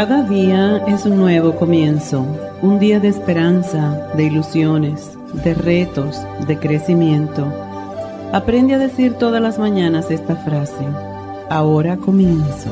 Cada 0.00 0.22
día 0.22 0.82
es 0.86 1.04
un 1.04 1.18
nuevo 1.18 1.56
comienzo, 1.56 2.24
un 2.62 2.78
día 2.78 3.00
de 3.00 3.08
esperanza, 3.08 4.08
de 4.14 4.24
ilusiones, 4.24 5.10
de 5.44 5.52
retos, 5.52 6.18
de 6.46 6.56
crecimiento. 6.58 7.46
Aprende 8.32 8.72
a 8.72 8.78
decir 8.78 9.12
todas 9.18 9.42
las 9.42 9.58
mañanas 9.58 10.10
esta 10.10 10.36
frase, 10.36 10.86
ahora 11.50 11.98
comienzo. 11.98 12.70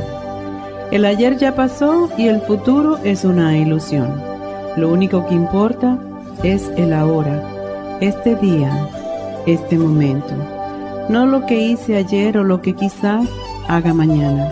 El 0.91 1.05
ayer 1.05 1.37
ya 1.37 1.55
pasó 1.55 2.09
y 2.17 2.29
el 2.29 2.41
futuro 2.41 2.97
es 3.05 3.27
una 3.27 3.59
ilusión. 3.59 4.09
Lo 4.79 4.89
único 4.89 5.27
que 5.27 5.35
importa 5.35 5.99
es 6.42 6.73
el 6.79 6.95
ahora, 6.95 7.42
este 8.01 8.37
día, 8.37 8.89
este 9.45 9.77
momento. 9.77 10.33
No 11.11 11.27
lo 11.27 11.45
que 11.45 11.61
hice 11.61 11.98
ayer 11.98 12.39
o 12.39 12.45
lo 12.45 12.63
que 12.63 12.73
quizá 12.73 13.20
haga 13.69 13.92
mañana. 13.92 14.51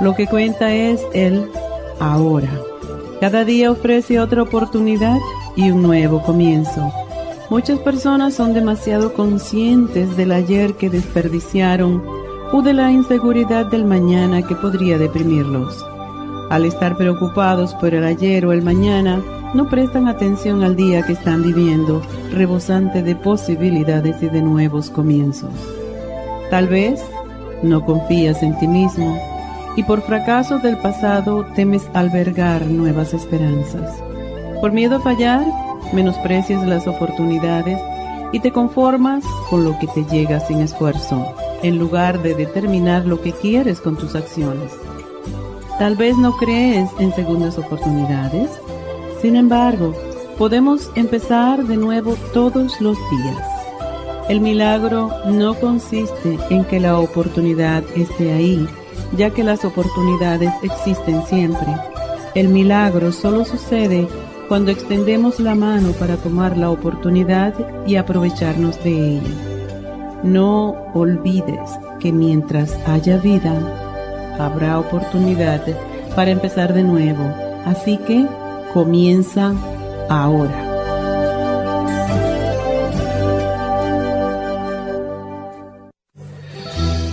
Lo 0.00 0.14
que 0.14 0.26
cuenta 0.26 0.72
es 0.72 1.02
el 1.12 1.50
ahora. 2.00 2.50
Cada 3.20 3.44
día 3.44 3.70
ofrece 3.70 4.20
otra 4.20 4.42
oportunidad 4.42 5.18
y 5.56 5.70
un 5.70 5.82
nuevo 5.82 6.22
comienzo. 6.22 6.92
Muchas 7.48 7.78
personas 7.78 8.34
son 8.34 8.54
demasiado 8.54 9.14
conscientes 9.14 10.16
del 10.16 10.32
ayer 10.32 10.74
que 10.74 10.90
desperdiciaron 10.90 12.02
o 12.52 12.62
de 12.62 12.74
la 12.74 12.90
inseguridad 12.92 13.66
del 13.66 13.84
mañana 13.84 14.42
que 14.42 14.54
podría 14.54 14.98
deprimirlos. 14.98 15.84
Al 16.50 16.64
estar 16.64 16.96
preocupados 16.96 17.74
por 17.74 17.94
el 17.94 18.04
ayer 18.04 18.44
o 18.46 18.52
el 18.52 18.62
mañana, 18.62 19.22
no 19.54 19.68
prestan 19.68 20.08
atención 20.08 20.62
al 20.62 20.76
día 20.76 21.02
que 21.02 21.12
están 21.12 21.42
viviendo, 21.42 22.02
rebosante 22.32 23.02
de 23.02 23.16
posibilidades 23.16 24.22
y 24.22 24.28
de 24.28 24.42
nuevos 24.42 24.90
comienzos. 24.90 25.50
Tal 26.50 26.68
vez 26.68 27.00
no 27.62 27.84
confías 27.84 28.42
en 28.42 28.58
ti 28.58 28.68
mismo 28.68 29.18
y 29.76 29.84
por 29.84 30.00
fracasos 30.00 30.62
del 30.62 30.78
pasado 30.78 31.44
temes 31.54 31.88
albergar 31.94 32.66
nuevas 32.66 33.14
esperanzas. 33.14 34.02
Por 34.60 34.72
miedo 34.72 34.96
a 34.96 35.00
fallar, 35.00 35.46
menosprecias 35.92 36.66
las 36.66 36.88
oportunidades 36.88 37.78
y 38.32 38.40
te 38.40 38.50
conformas 38.50 39.22
con 39.50 39.64
lo 39.64 39.78
que 39.78 39.86
te 39.86 40.04
llega 40.04 40.40
sin 40.40 40.60
esfuerzo, 40.60 41.24
en 41.62 41.78
lugar 41.78 42.22
de 42.22 42.34
determinar 42.34 43.06
lo 43.06 43.20
que 43.20 43.32
quieres 43.32 43.80
con 43.80 43.96
tus 43.96 44.14
acciones. 44.14 44.72
Tal 45.78 45.94
vez 45.94 46.16
no 46.16 46.36
crees 46.36 46.90
en 46.98 47.14
segundas 47.14 47.58
oportunidades, 47.58 48.50
sin 49.20 49.36
embargo, 49.36 49.94
podemos 50.38 50.90
empezar 50.94 51.64
de 51.64 51.76
nuevo 51.76 52.14
todos 52.32 52.80
los 52.80 52.96
días. 53.10 53.56
El 54.28 54.40
milagro 54.40 55.10
no 55.26 55.54
consiste 55.54 56.38
en 56.50 56.64
que 56.64 56.80
la 56.80 56.98
oportunidad 56.98 57.84
esté 57.94 58.32
ahí, 58.32 58.66
ya 59.12 59.30
que 59.30 59.44
las 59.44 59.64
oportunidades 59.64 60.52
existen 60.62 61.22
siempre. 61.26 61.68
El 62.34 62.48
milagro 62.48 63.12
solo 63.12 63.44
sucede 63.44 64.06
cuando 64.48 64.70
extendemos 64.70 65.40
la 65.40 65.54
mano 65.54 65.92
para 65.92 66.16
tomar 66.16 66.56
la 66.56 66.70
oportunidad 66.70 67.54
y 67.86 67.96
aprovecharnos 67.96 68.82
de 68.84 69.16
ella. 69.16 69.34
No 70.22 70.76
olvides 70.94 71.70
que 72.00 72.12
mientras 72.12 72.76
haya 72.86 73.18
vida, 73.18 73.54
habrá 74.38 74.78
oportunidad 74.78 75.62
para 76.14 76.30
empezar 76.30 76.74
de 76.74 76.82
nuevo. 76.82 77.24
Así 77.64 77.98
que 77.98 78.26
comienza 78.72 79.54
ahora. 80.08 80.65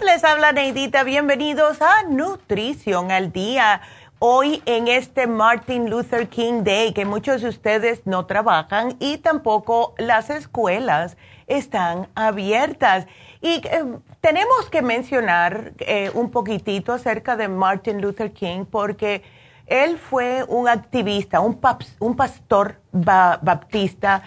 Les 0.00 0.24
habla 0.24 0.52
Neidita, 0.52 1.04
bienvenidos 1.04 1.80
a 1.82 2.02
Nutrición 2.08 3.10
al 3.12 3.30
Día. 3.32 3.80
Hoy 4.18 4.62
en 4.66 4.88
este 4.88 5.26
Martin 5.26 5.90
Luther 5.90 6.28
King 6.28 6.62
Day, 6.64 6.92
que 6.92 7.04
muchos 7.04 7.42
de 7.42 7.48
ustedes 7.48 8.02
no 8.06 8.26
trabajan 8.26 8.96
y 9.00 9.18
tampoco 9.18 9.94
las 9.98 10.30
escuelas 10.30 11.16
están 11.46 12.08
abiertas. 12.14 13.06
Y 13.40 13.60
eh, 13.66 13.84
tenemos 14.20 14.68
que 14.70 14.82
mencionar 14.82 15.72
eh, 15.80 16.10
un 16.14 16.30
poquitito 16.30 16.92
acerca 16.92 17.36
de 17.36 17.48
Martin 17.48 18.00
Luther 18.00 18.32
King 18.32 18.64
porque 18.70 19.22
él 19.66 19.98
fue 19.98 20.44
un 20.48 20.68
activista, 20.68 21.40
un, 21.40 21.60
paps- 21.60 21.96
un 22.00 22.16
pastor 22.16 22.80
ba- 22.92 23.38
baptista 23.42 24.22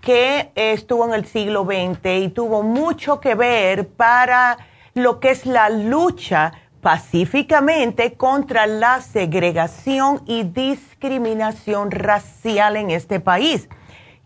que 0.00 0.52
estuvo 0.54 1.06
en 1.06 1.14
el 1.14 1.26
siglo 1.26 1.64
XX 1.64 2.06
y 2.22 2.28
tuvo 2.28 2.62
mucho 2.62 3.20
que 3.20 3.34
ver 3.34 3.88
para 3.88 4.56
lo 4.98 5.20
que 5.20 5.30
es 5.30 5.46
la 5.46 5.70
lucha 5.70 6.52
pacíficamente 6.80 8.14
contra 8.14 8.66
la 8.66 9.00
segregación 9.00 10.22
y 10.26 10.44
discriminación 10.44 11.90
racial 11.90 12.76
en 12.76 12.90
este 12.90 13.20
país. 13.20 13.68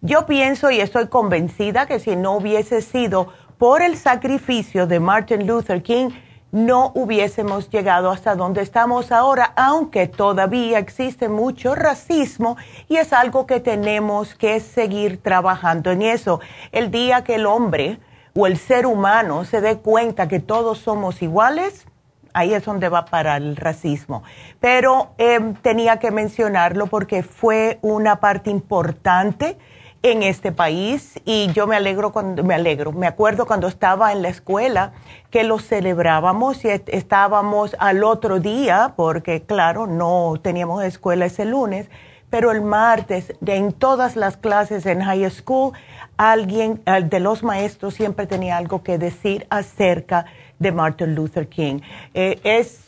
Yo 0.01 0.27
pienso 0.27 0.71
y 0.71 0.81
estoy 0.81 1.09
convencida 1.09 1.87
que 1.87 2.01
si 2.01 2.17
no 2.17 2.33
hubiese 2.33 2.83
sido 2.83 3.29
por 3.57 3.83
el 3.83 3.97
sacrificio 3.97 4.87
de 4.87 4.99
Martin 4.99 5.47
Luther 5.47 5.83
King, 5.83 6.11
no 6.51 6.93
hubiésemos 6.95 7.71
llegado 7.71 8.11
hasta 8.11 8.35
donde 8.35 8.61
estamos 8.61 9.11
ahora, 9.11 9.55
aunque 9.57 10.07
todavía 10.07 10.79
existe 10.79 11.31
mucho 11.31 11.75
racismo 11.75 12.59
y 12.89 12.97
es 12.97 13.15
algo 13.15 13.47
que 13.47 13.61
tenemos 13.61 14.35
que 14.35 14.61
seguir 14.61 15.23
trabajando 15.23 15.91
en 15.91 16.03
eso. 16.03 16.41
El 16.73 16.91
día 16.91 17.25
que 17.25 17.37
el 17.37 17.47
hombre 17.47 18.01
o 18.35 18.47
el 18.47 18.57
ser 18.57 18.87
humano 18.87 19.45
se 19.45 19.61
dé 19.61 19.79
cuenta 19.79 20.29
que 20.29 20.41
todos 20.41 20.79
somos 20.79 21.23
iguales, 21.23 21.87
ahí 22.33 22.55
es 22.55 22.65
donde 22.65 22.89
va 22.89 22.99
a 22.99 23.05
parar 23.05 23.43
el 23.43 23.57
racismo. 23.57 24.23
Pero 24.61 25.11
em, 25.19 25.55
tenía 25.55 25.99
que 25.99 26.11
mencionarlo 26.11 26.87
porque 26.87 27.23
fue 27.23 27.79
una 27.83 28.21
parte 28.21 28.51
importante 28.51 29.59
en 30.03 30.23
este 30.25 30.51
país 30.51 31.21
y 31.25 31.53
yo 31.53 31.67
me 31.67 31.77
alegro 31.77 32.13
cuando 32.13 32.43
me 32.43 32.55
alegro, 32.55 32.91
me 32.91 33.07
acuerdo 33.07 33.47
cuando 33.47 33.69
estaba 33.69 34.11
en 34.11 34.23
la 34.23 34.31
escuela 34.31 34.93
que 35.31 35.45
lo 35.45 35.61
celebrábamos 35.61 36.65
y 36.65 36.71
estábamos 36.71 37.77
al 37.79 38.03
otro 38.03 38.41
día 38.41 38.95
porque 38.97 39.43
claro, 39.43 39.87
no 39.87 40.35
teníamos 40.43 40.83
escuela 40.83 41.27
ese 41.27 41.45
lunes, 41.45 41.89
pero 42.33 42.51
el 42.51 42.63
martes 42.63 43.35
en 43.45 43.75
todas 43.75 44.17
las 44.17 44.39
clases 44.39 44.87
en 44.87 45.03
high 45.03 45.29
school 45.29 45.75
alguien 46.17 46.81
de 47.05 47.21
los 47.21 47.43
maestros 47.43 47.93
siempre 47.93 48.27
tenía 48.27 48.57
algo 48.57 48.83
que 48.83 48.97
decir 48.97 49.47
acerca 49.51 50.25
de 50.59 50.73
Martin 50.73 51.15
Luther 51.15 51.47
King. 51.47 51.81
Eh, 52.15 52.41
es 52.43 52.87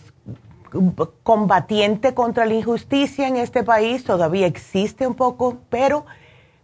combatiente 1.23 2.15
contra 2.15 2.47
la 2.47 2.55
injusticia 2.55 3.29
en 3.29 3.37
este 3.37 3.63
país, 3.63 4.03
todavía 4.03 4.47
existe 4.47 5.07
un 5.07 5.15
poco, 5.15 5.59
pero 5.69 6.07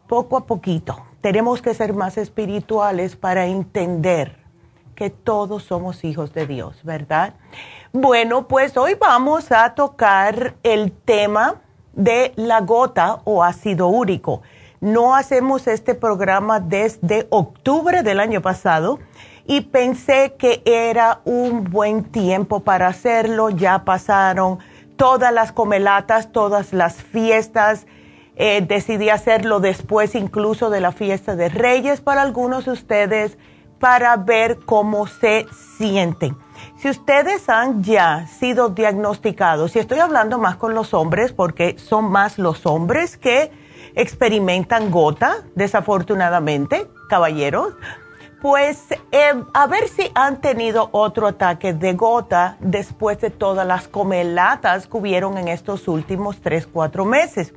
poco 0.06 0.38
a 0.38 0.46
poquito. 0.46 1.04
Tenemos 1.20 1.60
que 1.60 1.74
ser 1.74 1.92
más 1.92 2.16
espirituales 2.16 3.14
para 3.14 3.44
entender 3.44 4.38
que 4.94 5.10
todos 5.10 5.64
somos 5.64 6.02
hijos 6.02 6.32
de 6.32 6.46
Dios, 6.46 6.82
¿verdad? 6.82 7.34
Bueno, 7.92 8.48
pues 8.48 8.78
hoy 8.78 8.94
vamos 8.94 9.52
a 9.52 9.74
tocar 9.74 10.54
el 10.62 10.92
tema 10.92 11.60
de 12.00 12.32
la 12.36 12.60
gota 12.60 13.20
o 13.24 13.44
ácido 13.44 13.88
úrico. 13.88 14.42
No 14.80 15.14
hacemos 15.14 15.66
este 15.66 15.94
programa 15.94 16.58
desde 16.58 17.26
octubre 17.30 18.02
del 18.02 18.18
año 18.18 18.40
pasado 18.40 18.98
y 19.46 19.60
pensé 19.60 20.34
que 20.38 20.62
era 20.64 21.20
un 21.24 21.64
buen 21.64 22.04
tiempo 22.04 22.60
para 22.60 22.88
hacerlo. 22.88 23.50
Ya 23.50 23.84
pasaron 23.84 24.58
todas 24.96 25.32
las 25.32 25.52
comelatas, 25.52 26.32
todas 26.32 26.72
las 26.72 26.94
fiestas 26.96 27.86
eh, 28.36 28.64
decidí 28.66 29.10
hacerlo 29.10 29.60
después 29.60 30.14
incluso 30.14 30.70
de 30.70 30.80
la 30.80 30.92
fiesta 30.92 31.36
de 31.36 31.50
Reyes 31.50 32.00
para 32.00 32.22
algunos 32.22 32.64
de 32.64 32.70
ustedes 32.72 33.36
para 33.78 34.16
ver 34.16 34.60
cómo 34.64 35.06
se 35.06 35.46
sienten. 35.76 36.36
Si 36.80 36.88
ustedes 36.88 37.50
han 37.50 37.84
ya 37.84 38.26
sido 38.26 38.70
diagnosticados, 38.70 39.76
y 39.76 39.80
estoy 39.80 39.98
hablando 39.98 40.38
más 40.38 40.56
con 40.56 40.74
los 40.74 40.94
hombres 40.94 41.30
porque 41.30 41.78
son 41.78 42.10
más 42.10 42.38
los 42.38 42.64
hombres 42.64 43.18
que 43.18 43.52
experimentan 43.94 44.90
gota, 44.90 45.44
desafortunadamente, 45.54 46.86
caballeros, 47.10 47.74
pues 48.40 48.92
eh, 49.12 49.44
a 49.52 49.66
ver 49.66 49.88
si 49.88 50.10
han 50.14 50.40
tenido 50.40 50.88
otro 50.92 51.26
ataque 51.26 51.74
de 51.74 51.92
gota 51.92 52.56
después 52.60 53.20
de 53.20 53.28
todas 53.28 53.66
las 53.66 53.86
comelatas 53.86 54.86
que 54.86 54.96
hubieron 54.96 55.36
en 55.36 55.48
estos 55.48 55.86
últimos 55.86 56.40
3, 56.40 56.66
4 56.66 57.04
meses. 57.04 57.52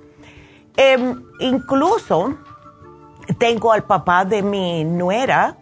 Em, 0.76 1.24
incluso 1.40 2.36
tengo 3.38 3.72
al 3.72 3.86
papá 3.86 4.26
de 4.26 4.44
mi 4.44 4.84
nuera 4.84 5.56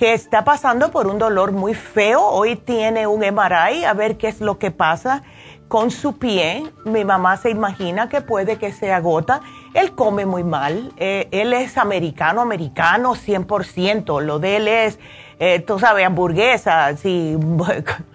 que 0.00 0.14
está 0.14 0.44
pasando 0.44 0.90
por 0.90 1.06
un 1.08 1.18
dolor 1.18 1.52
muy 1.52 1.74
feo. 1.74 2.26
Hoy 2.26 2.56
tiene 2.56 3.06
un 3.06 3.20
MRI 3.20 3.84
a 3.84 3.92
ver 3.92 4.16
qué 4.16 4.28
es 4.28 4.40
lo 4.40 4.58
que 4.58 4.70
pasa 4.70 5.22
con 5.68 5.90
su 5.90 6.16
pie. 6.16 6.64
Mi 6.86 7.04
mamá 7.04 7.36
se 7.36 7.50
imagina 7.50 8.08
que 8.08 8.22
puede 8.22 8.56
que 8.56 8.72
se 8.72 8.94
agota. 8.94 9.42
Él 9.74 9.94
come 9.94 10.24
muy 10.24 10.42
mal. 10.42 10.90
Eh, 10.96 11.28
él 11.32 11.52
es 11.52 11.76
americano, 11.76 12.40
americano 12.40 13.14
100%. 13.14 14.22
Lo 14.22 14.38
de 14.38 14.56
él 14.56 14.68
es, 14.68 14.98
eh, 15.38 15.60
tú 15.60 15.78
sabes, 15.78 16.06
hamburguesas 16.06 17.04
y 17.04 17.36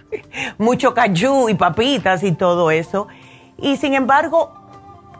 mucho 0.57 0.95
cayú 0.95 1.49
y 1.49 1.53
papitas 1.53 2.23
y 2.23 2.31
todo 2.31 2.71
eso. 2.71 3.07
Y 3.59 3.77
sin 3.77 3.93
embargo, 3.93 4.64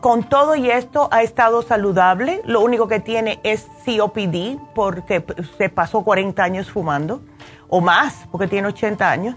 con 0.00 0.24
todo 0.24 0.54
y 0.54 0.70
esto 0.70 1.08
ha 1.10 1.22
estado 1.22 1.62
saludable. 1.62 2.42
Lo 2.44 2.60
único 2.60 2.88
que 2.88 3.00
tiene 3.00 3.40
es 3.42 3.66
COPD 3.84 4.58
porque 4.74 5.24
se 5.58 5.68
pasó 5.68 6.02
40 6.02 6.42
años 6.42 6.70
fumando 6.70 7.22
o 7.68 7.80
más 7.80 8.26
porque 8.30 8.46
tiene 8.46 8.68
80 8.68 9.10
años. 9.10 9.36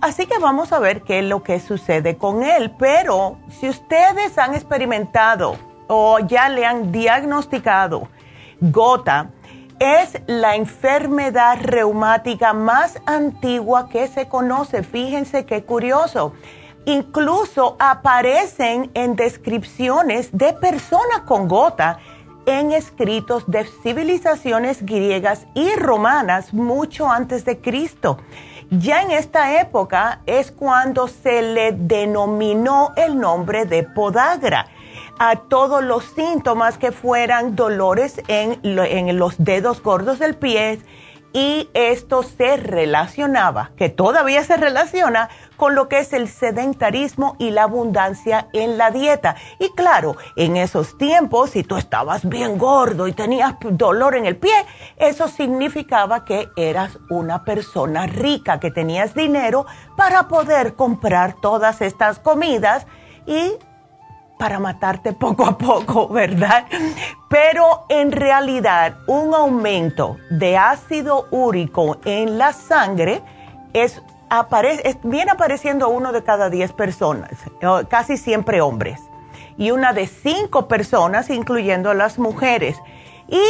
así 0.00 0.26
que 0.26 0.38
vamos 0.38 0.72
a 0.72 0.78
ver 0.78 1.02
qué 1.02 1.20
es 1.20 1.24
lo 1.24 1.42
que 1.42 1.60
sucede 1.60 2.16
con 2.16 2.42
él. 2.42 2.72
Pero 2.78 3.38
si 3.48 3.68
ustedes 3.68 4.38
han 4.38 4.54
experimentado 4.54 5.56
o 5.88 6.18
ya 6.20 6.48
le 6.48 6.64
han 6.64 6.92
diagnosticado 6.92 8.08
gota, 8.60 9.30
es 9.78 10.20
la 10.26 10.56
enfermedad 10.56 11.58
reumática 11.62 12.52
más 12.52 13.00
antigua 13.06 13.88
que 13.88 14.08
se 14.08 14.28
conoce. 14.28 14.82
Fíjense 14.82 15.46
qué 15.46 15.62
curioso 15.64 16.32
Incluso 16.88 17.76
aparecen 17.78 18.90
en 18.94 19.14
descripciones 19.14 20.30
de 20.32 20.54
personas 20.54 21.20
con 21.26 21.46
gota 21.46 21.98
en 22.46 22.72
escritos 22.72 23.44
de 23.46 23.64
civilizaciones 23.82 24.86
griegas 24.86 25.46
y 25.52 25.70
romanas 25.74 26.54
mucho 26.54 27.10
antes 27.10 27.44
de 27.44 27.60
Cristo. 27.60 28.16
Ya 28.70 29.02
en 29.02 29.10
esta 29.10 29.60
época 29.60 30.22
es 30.24 30.50
cuando 30.50 31.08
se 31.08 31.42
le 31.42 31.72
denominó 31.72 32.94
el 32.96 33.20
nombre 33.20 33.66
de 33.66 33.82
podagra 33.82 34.68
a 35.18 35.36
todos 35.36 35.84
los 35.84 36.04
síntomas 36.04 36.78
que 36.78 36.90
fueran 36.90 37.54
dolores 37.54 38.22
en, 38.28 38.60
en 38.62 39.18
los 39.18 39.34
dedos 39.36 39.82
gordos 39.82 40.18
del 40.18 40.36
pie 40.36 40.80
y 41.34 41.68
esto 41.74 42.22
se 42.22 42.56
relacionaba, 42.56 43.72
que 43.76 43.90
todavía 43.90 44.42
se 44.44 44.56
relaciona 44.56 45.28
con 45.58 45.74
lo 45.74 45.88
que 45.88 45.98
es 45.98 46.14
el 46.14 46.28
sedentarismo 46.28 47.36
y 47.38 47.50
la 47.50 47.64
abundancia 47.64 48.48
en 48.54 48.78
la 48.78 48.90
dieta. 48.90 49.36
Y 49.58 49.70
claro, 49.72 50.16
en 50.36 50.56
esos 50.56 50.96
tiempos, 50.96 51.50
si 51.50 51.64
tú 51.64 51.76
estabas 51.76 52.26
bien 52.26 52.56
gordo 52.56 53.08
y 53.08 53.12
tenías 53.12 53.56
dolor 53.60 54.14
en 54.14 54.24
el 54.24 54.36
pie, 54.36 54.54
eso 54.96 55.28
significaba 55.28 56.24
que 56.24 56.48
eras 56.56 56.98
una 57.10 57.44
persona 57.44 58.06
rica, 58.06 58.60
que 58.60 58.70
tenías 58.70 59.14
dinero 59.14 59.66
para 59.96 60.28
poder 60.28 60.74
comprar 60.74 61.34
todas 61.40 61.82
estas 61.82 62.20
comidas 62.20 62.86
y 63.26 63.52
para 64.38 64.60
matarte 64.60 65.12
poco 65.12 65.44
a 65.44 65.58
poco, 65.58 66.08
¿verdad? 66.12 66.66
Pero 67.28 67.84
en 67.88 68.12
realidad 68.12 68.98
un 69.08 69.34
aumento 69.34 70.16
de 70.30 70.56
ácido 70.56 71.26
úrico 71.32 71.98
en 72.04 72.38
la 72.38 72.52
sangre 72.52 73.22
es 73.72 74.00
aparece, 74.30 74.98
viene 75.02 75.30
apareciendo 75.30 75.88
uno 75.88 76.12
de 76.12 76.22
cada 76.22 76.50
diez 76.50 76.72
personas, 76.72 77.32
casi 77.88 78.16
siempre 78.16 78.60
hombres, 78.60 79.00
y 79.56 79.70
una 79.70 79.92
de 79.92 80.06
cinco 80.06 80.68
personas, 80.68 81.30
incluyendo 81.30 81.94
las 81.94 82.18
mujeres. 82.18 82.76
Y 83.28 83.42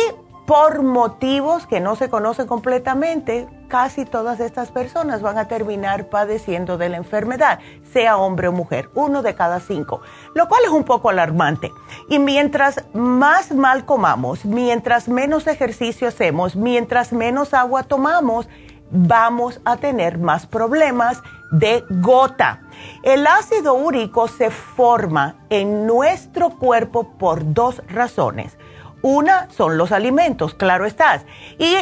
por 0.47 0.82
motivos 0.82 1.66
que 1.66 1.78
no 1.78 1.94
se 1.94 2.08
conocen 2.08 2.47
completamente, 2.47 3.47
casi 3.68 4.06
todas 4.06 4.40
estas 4.40 4.70
personas 4.70 5.20
van 5.20 5.37
a 5.37 5.47
terminar 5.47 6.08
padeciendo 6.08 6.78
de 6.78 6.88
la 6.88 6.97
enfermedad, 6.97 7.58
sea 7.92 8.16
hombre 8.16 8.49
o 8.49 8.52
mujer, 8.52 8.88
uno 8.94 9.20
de 9.20 9.35
cada 9.35 9.61
cinco, 9.61 10.00
lo 10.35 10.49
cual 10.49 10.62
es 10.64 10.70
un 10.70 10.85
poco 10.85 11.11
alarmante. 11.11 11.70
Y 12.08 12.18
mientras 12.18 12.82
más 12.94 13.52
mal 13.52 13.85
comamos, 13.85 14.47
mientras 14.47 15.06
menos 15.06 15.47
ejercicio 15.47 16.08
hacemos, 16.08 16.56
mientras 16.56 17.12
menos 17.12 17.52
agua 17.52 17.82
tomamos, 17.82 18.49
vamos 18.90 19.61
a 19.64 19.76
tener 19.76 20.18
más 20.18 20.47
problemas 20.47 21.23
de 21.50 21.85
gota. 21.88 22.62
El 23.02 23.26
ácido 23.26 23.75
úrico 23.75 24.28
se 24.28 24.50
forma 24.50 25.37
en 25.50 25.87
nuestro 25.87 26.50
cuerpo 26.50 27.12
por 27.18 27.52
dos 27.52 27.83
razones. 27.88 28.57
Una 29.00 29.49
son 29.50 29.78
los 29.78 29.92
alimentos, 29.92 30.54
claro 30.54 30.85
estás. 30.85 31.25
Y 31.59 31.76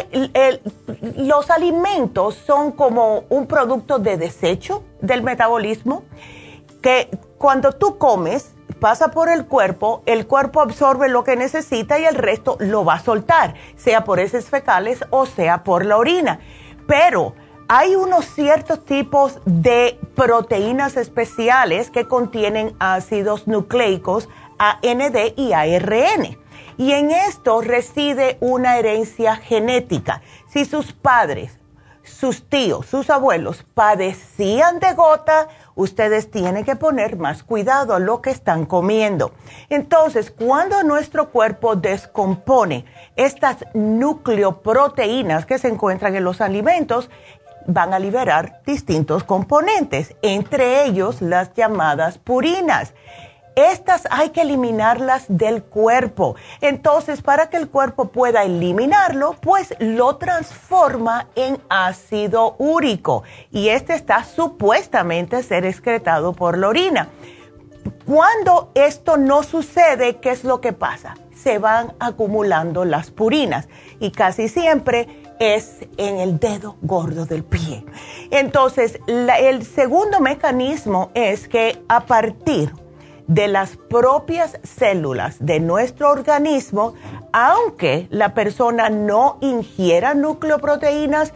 los 1.17 1.51
alimentos 1.51 2.35
son 2.35 2.73
como 2.73 3.25
un 3.31 3.47
producto 3.47 3.99
de 3.99 4.19
desecho 4.19 4.85
del 5.01 5.23
metabolismo 5.23 6.05
que 6.83 7.09
cuando 7.39 7.73
tú 7.73 7.97
comes 7.97 8.55
pasa 8.81 9.11
por 9.11 9.31
el 9.31 9.47
cuerpo, 9.47 10.03
el 10.05 10.27
cuerpo 10.27 10.61
absorbe 10.61 11.09
lo 11.09 11.25
que 11.25 11.37
necesita 11.37 11.99
y 11.99 12.05
el 12.05 12.15
resto 12.15 12.59
lo 12.61 12.85
va 12.85 12.95
a 12.95 13.01
soltar, 13.01 13.55
sea 13.77 14.05
por 14.05 14.21
heces 14.21 14.51
fecales 14.51 15.03
o 15.09 15.25
sea 15.25 15.65
por 15.65 15.87
la 15.87 15.97
orina 15.97 16.41
pero 16.87 17.35
hay 17.69 17.97
unos 17.97 18.25
ciertos 18.26 18.85
tipos 18.85 19.40
de 19.45 19.99
proteínas 20.14 20.97
especiales 20.97 21.90
que 21.90 22.07
contienen 22.07 22.76
ácidos 22.78 23.49
nucleicos 23.49 24.28
AND 24.59 25.33
y 25.37 25.52
ARN. 25.52 26.38
Y 26.78 26.93
en 26.93 27.11
esto 27.11 27.61
reside 27.62 28.37
una 28.40 28.78
herencia 28.78 29.37
genética. 29.37 30.23
Si 30.49 30.64
sus 30.64 30.93
padres 30.93 31.59
sus 32.07 32.49
tíos, 32.49 32.87
sus 32.87 33.11
abuelos 33.11 33.64
padecían 33.75 34.78
de 34.78 34.95
gota, 34.95 35.49
ustedes 35.75 36.31
tienen 36.31 36.64
que 36.64 36.76
poner 36.76 37.16
más 37.16 37.43
cuidado 37.43 37.95
a 37.95 37.99
lo 37.99 38.23
que 38.23 38.31
están 38.31 38.64
comiendo. 38.64 39.33
Entonces, 39.69 40.31
cuando 40.31 40.83
nuestro 40.85 41.31
cuerpo 41.31 41.76
descompone 41.76 42.85
estas 43.17 43.65
nucleoproteínas 43.75 45.47
que 45.47 45.59
se 45.59 45.69
encuentran 45.69 46.15
en 46.15 46.25
los 46.25 46.41
alimentos, 46.41 47.11
van 47.67 47.93
a 47.93 47.99
liberar 47.99 48.61
distintos 48.65 49.25
componentes, 49.25 50.15
entre 50.23 50.85
ellos 50.85 51.21
las 51.21 51.53
llamadas 51.55 52.19
purinas. 52.19 52.95
Estas 53.57 54.07
hay 54.11 54.31
que 54.31 54.43
eliminarlas 54.43 55.25
del 55.29 55.63
cuerpo. 55.63 56.37
Entonces, 56.61 57.23
para 57.23 57.49
que 57.49 57.57
el 57.57 57.71
cuerpo 57.71 58.09
pueda 58.09 58.43
eliminarlo, 58.43 59.35
pues 59.41 59.75
lo 59.79 60.17
transforma 60.17 61.29
en 61.35 61.59
ácido 61.71 62.55
úrico. 62.59 63.23
Y 63.51 63.71
este 63.71 63.95
está 63.95 64.25
supuestamente 64.25 65.43
ser 65.43 65.65
excretado 65.65 66.35
por 66.35 66.59
la 66.59 66.69
orina. 66.69 67.09
Cuando 68.05 68.73
esto 68.75 69.17
no 69.17 69.43
sucede, 69.43 70.17
¿qué 70.17 70.33
es 70.33 70.45
lo 70.45 70.61
que 70.61 70.75
pasa? 70.75 71.15
Se 71.47 71.61
van 71.61 71.95
acumulando 72.00 72.85
las 72.85 73.12
purinas 73.12 73.69
y 74.00 74.11
casi 74.11 74.49
siempre 74.49 75.07
es 75.38 75.87
en 75.97 76.17
el 76.17 76.41
dedo 76.41 76.75
gordo 76.83 77.25
del 77.25 77.45
pie. 77.45 77.85
Entonces, 78.33 78.99
el 79.07 79.65
segundo 79.65 80.19
mecanismo 80.19 81.12
es 81.15 81.47
que 81.47 81.81
a 81.88 82.05
partir 82.07 82.73
de 83.29 83.47
las 83.47 83.76
propias 83.76 84.59
células 84.65 85.37
de 85.38 85.61
nuestro 85.61 86.11
organismo, 86.11 86.95
aunque 87.33 88.09
la 88.11 88.35
persona 88.35 88.91
no 88.91 89.38
ingiera 89.41 90.15
nucleoproteínas, 90.15 91.33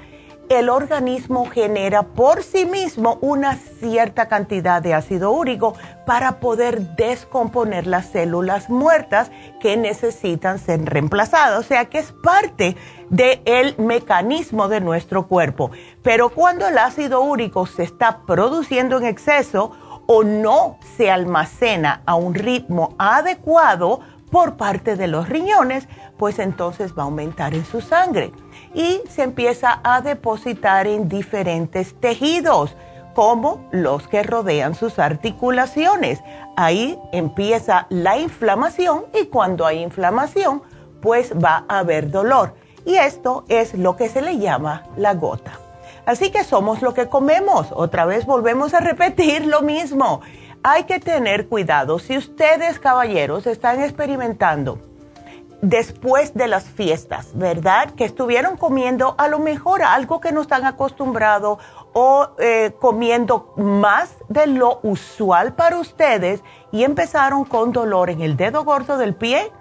el 0.50 0.68
organismo 0.68 1.46
genera 1.48 2.02
por 2.02 2.42
sí 2.42 2.66
mismo 2.66 3.18
una 3.20 3.54
cierta 3.54 4.26
cantidad 4.26 4.82
de 4.82 4.94
ácido 4.94 5.30
úrico 5.30 5.74
para 6.04 6.40
poder 6.40 6.96
descomponer 6.96 7.86
las 7.86 8.06
células 8.06 8.68
muertas 8.68 9.30
que 9.60 9.76
necesitan 9.76 10.58
ser 10.58 10.84
reemplazadas. 10.84 11.60
O 11.60 11.62
sea 11.62 11.84
que 11.84 12.00
es 12.00 12.12
parte 12.24 12.76
del 13.10 13.76
mecanismo 13.78 14.66
de 14.66 14.80
nuestro 14.80 15.28
cuerpo. 15.28 15.70
Pero 16.02 16.30
cuando 16.30 16.66
el 16.66 16.78
ácido 16.78 17.20
úrico 17.20 17.66
se 17.66 17.84
está 17.84 18.22
produciendo 18.26 18.98
en 18.98 19.04
exceso, 19.04 19.70
o 20.12 20.24
no 20.24 20.78
se 20.96 21.08
almacena 21.08 22.02
a 22.04 22.16
un 22.16 22.34
ritmo 22.34 22.96
adecuado 22.98 24.00
por 24.32 24.56
parte 24.56 24.96
de 24.96 25.06
los 25.06 25.28
riñones, 25.28 25.86
pues 26.18 26.40
entonces 26.40 26.94
va 26.98 27.02
a 27.02 27.04
aumentar 27.04 27.54
en 27.54 27.64
su 27.64 27.80
sangre 27.80 28.32
y 28.74 29.02
se 29.08 29.22
empieza 29.22 29.80
a 29.82 30.00
depositar 30.00 30.86
en 30.86 31.08
diferentes 31.08 31.94
tejidos, 32.00 32.76
como 33.14 33.68
los 33.72 34.06
que 34.08 34.22
rodean 34.22 34.74
sus 34.74 34.98
articulaciones. 34.98 36.20
Ahí 36.56 36.98
empieza 37.12 37.86
la 37.90 38.18
inflamación 38.18 39.06
y 39.12 39.26
cuando 39.26 39.66
hay 39.66 39.82
inflamación, 39.82 40.62
pues 41.02 41.32
va 41.32 41.64
a 41.68 41.80
haber 41.80 42.10
dolor. 42.10 42.54
Y 42.84 42.96
esto 42.96 43.44
es 43.48 43.74
lo 43.74 43.96
que 43.96 44.08
se 44.08 44.22
le 44.22 44.38
llama 44.38 44.84
la 44.96 45.14
gota. 45.14 45.52
Así 46.06 46.30
que 46.30 46.44
somos 46.44 46.82
lo 46.82 46.94
que 46.94 47.08
comemos. 47.08 47.68
Otra 47.72 48.04
vez 48.04 48.26
volvemos 48.26 48.74
a 48.74 48.80
repetir 48.80 49.46
lo 49.46 49.62
mismo. 49.62 50.20
Hay 50.62 50.84
que 50.84 50.98
tener 50.98 51.48
cuidado. 51.48 51.98
Si 51.98 52.16
ustedes, 52.16 52.78
caballeros, 52.78 53.46
están 53.46 53.80
experimentando 53.82 54.78
después 55.62 56.34
de 56.34 56.48
las 56.48 56.64
fiestas, 56.64 57.30
¿verdad? 57.34 57.90
Que 57.90 58.04
estuvieron 58.04 58.56
comiendo 58.56 59.14
a 59.18 59.28
lo 59.28 59.38
mejor 59.38 59.82
algo 59.82 60.20
que 60.20 60.32
no 60.32 60.42
están 60.42 60.64
acostumbrados 60.64 61.58
o 61.92 62.28
eh, 62.38 62.72
comiendo 62.80 63.52
más 63.56 64.14
de 64.28 64.46
lo 64.46 64.80
usual 64.82 65.54
para 65.54 65.78
ustedes 65.78 66.42
y 66.72 66.84
empezaron 66.84 67.44
con 67.44 67.72
dolor 67.72 68.10
en 68.10 68.20
el 68.22 68.36
dedo 68.36 68.64
gordo 68.64 68.96
del 68.96 69.14
pie, 69.14 69.52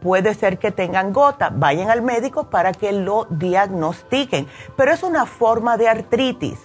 puede 0.00 0.34
ser 0.34 0.58
que 0.58 0.72
tengan 0.72 1.12
gota. 1.12 1.50
Vayan 1.50 1.90
al 1.90 2.02
médico 2.02 2.50
para 2.50 2.72
que 2.72 2.92
lo 2.92 3.26
diagnostiquen. 3.30 4.48
Pero 4.76 4.92
es 4.92 5.02
una 5.02 5.26
forma 5.26 5.76
de 5.76 5.88
artritis 5.88 6.58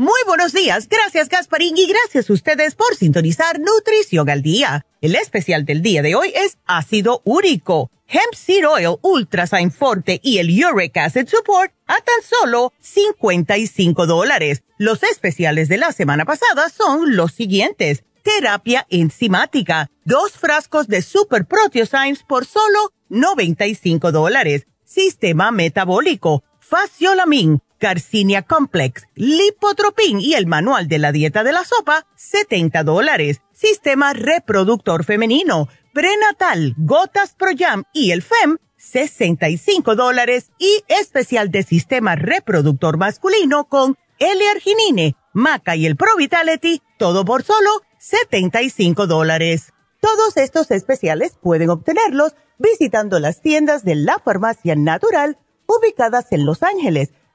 Muy 0.00 0.18
buenos 0.26 0.54
días, 0.54 0.88
gracias 0.88 1.28
Gasparín 1.28 1.76
y 1.76 1.86
gracias 1.86 2.30
a 2.30 2.32
ustedes 2.32 2.74
por 2.74 2.96
sintonizar 2.96 3.60
Nutrición 3.60 4.30
al 4.30 4.40
Día. 4.40 4.86
El 5.02 5.14
especial 5.14 5.66
del 5.66 5.82
día 5.82 6.00
de 6.00 6.14
hoy 6.14 6.32
es 6.34 6.56
ácido 6.64 7.20
úrico, 7.26 7.90
hemp 8.08 8.32
seed 8.34 8.66
oil 8.66 8.96
ultra 9.02 9.46
Forte 9.46 10.18
y 10.22 10.38
el 10.38 10.48
uric 10.64 10.96
acid 10.96 11.28
support 11.28 11.74
a 11.86 11.96
tan 11.96 12.22
solo 12.22 12.72
55 12.80 14.06
dólares. 14.06 14.62
Los 14.78 15.02
especiales 15.02 15.68
de 15.68 15.76
la 15.76 15.92
semana 15.92 16.24
pasada 16.24 16.70
son 16.70 17.14
los 17.14 17.32
siguientes. 17.32 18.04
Terapia 18.22 18.86
enzimática, 18.88 19.90
dos 20.06 20.32
frascos 20.32 20.88
de 20.88 21.02
Super 21.02 21.44
Proteosymes 21.44 22.22
por 22.22 22.46
solo 22.46 22.94
95 23.10 24.12
dólares. 24.12 24.66
Sistema 24.82 25.50
metabólico, 25.50 26.42
faciolamin 26.58 27.60
Garcinia 27.80 28.42
Complex, 28.42 29.06
Lipotropin 29.14 30.20
y 30.20 30.34
el 30.34 30.46
manual 30.46 30.86
de 30.86 30.98
la 30.98 31.12
dieta 31.12 31.42
de 31.42 31.52
la 31.52 31.64
sopa, 31.64 32.06
70 32.14 32.84
dólares. 32.84 33.40
Sistema 33.52 34.12
reproductor 34.12 35.04
femenino, 35.04 35.68
prenatal, 35.92 36.74
gotas 36.76 37.34
Pro 37.36 37.50
Jam 37.58 37.84
y 37.92 38.10
el 38.10 38.22
FEM, 38.22 38.58
65 38.76 39.96
dólares. 39.96 40.50
Y 40.58 40.84
especial 40.88 41.50
de 41.50 41.62
sistema 41.62 42.16
reproductor 42.16 42.98
masculino 42.98 43.64
con 43.64 43.96
L-arginine, 44.18 45.16
Maca 45.32 45.76
y 45.76 45.86
el 45.86 45.96
Pro 45.96 46.16
Vitality, 46.16 46.82
todo 46.98 47.24
por 47.24 47.42
solo 47.42 47.70
75 47.98 49.06
dólares. 49.06 49.72
Todos 50.00 50.36
estos 50.36 50.70
especiales 50.70 51.38
pueden 51.42 51.70
obtenerlos 51.70 52.34
visitando 52.58 53.18
las 53.18 53.40
tiendas 53.40 53.84
de 53.84 53.94
la 53.94 54.18
farmacia 54.18 54.76
natural 54.76 55.38
ubicadas 55.66 56.32
en 56.32 56.44
Los 56.44 56.62
Ángeles, 56.62 57.10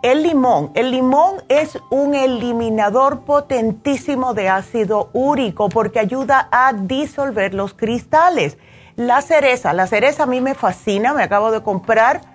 El 0.02 0.22
limón, 0.22 0.70
el 0.74 0.90
limón 0.90 1.42
es 1.48 1.78
un 1.90 2.14
eliminador 2.14 3.20
potentísimo 3.20 4.34
de 4.34 4.50
ácido 4.50 5.08
úrico 5.14 5.70
porque 5.70 5.98
ayuda 5.98 6.48
a 6.52 6.74
disolver 6.74 7.54
los 7.54 7.72
cristales. 7.72 8.58
La 8.96 9.22
cereza, 9.22 9.72
la 9.72 9.86
cereza 9.86 10.24
a 10.24 10.26
mí 10.26 10.42
me 10.42 10.54
fascina, 10.54 11.14
me 11.14 11.22
acabo 11.22 11.50
de 11.50 11.62
comprar 11.62 12.33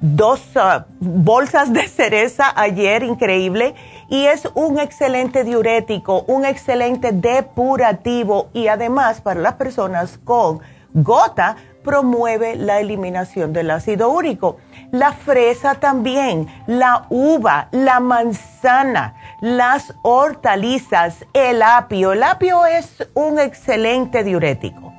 dos 0.00 0.42
ah, 0.56 0.86
bolsas 0.98 1.72
de 1.72 1.86
cereza 1.86 2.52
ayer, 2.56 3.02
increíble, 3.02 3.74
y 4.08 4.24
es 4.26 4.48
un 4.54 4.78
excelente 4.78 5.44
diurético, 5.44 6.24
un 6.26 6.44
excelente 6.44 7.12
depurativo 7.12 8.48
y 8.52 8.68
además 8.68 9.20
para 9.20 9.40
las 9.40 9.54
personas 9.54 10.18
con 10.24 10.60
gota 10.94 11.56
promueve 11.84 12.56
la 12.56 12.80
eliminación 12.80 13.52
del 13.52 13.70
ácido 13.70 14.10
úrico. 14.10 14.56
La 14.90 15.12
fresa 15.12 15.76
también, 15.76 16.48
la 16.66 17.06
uva, 17.10 17.68
la 17.70 18.00
manzana, 18.00 19.14
las 19.40 19.94
hortalizas, 20.02 21.24
el 21.32 21.62
apio. 21.62 22.12
El 22.12 22.24
apio 22.24 22.66
es 22.66 23.06
un 23.14 23.38
excelente 23.38 24.24
diurético 24.24 24.90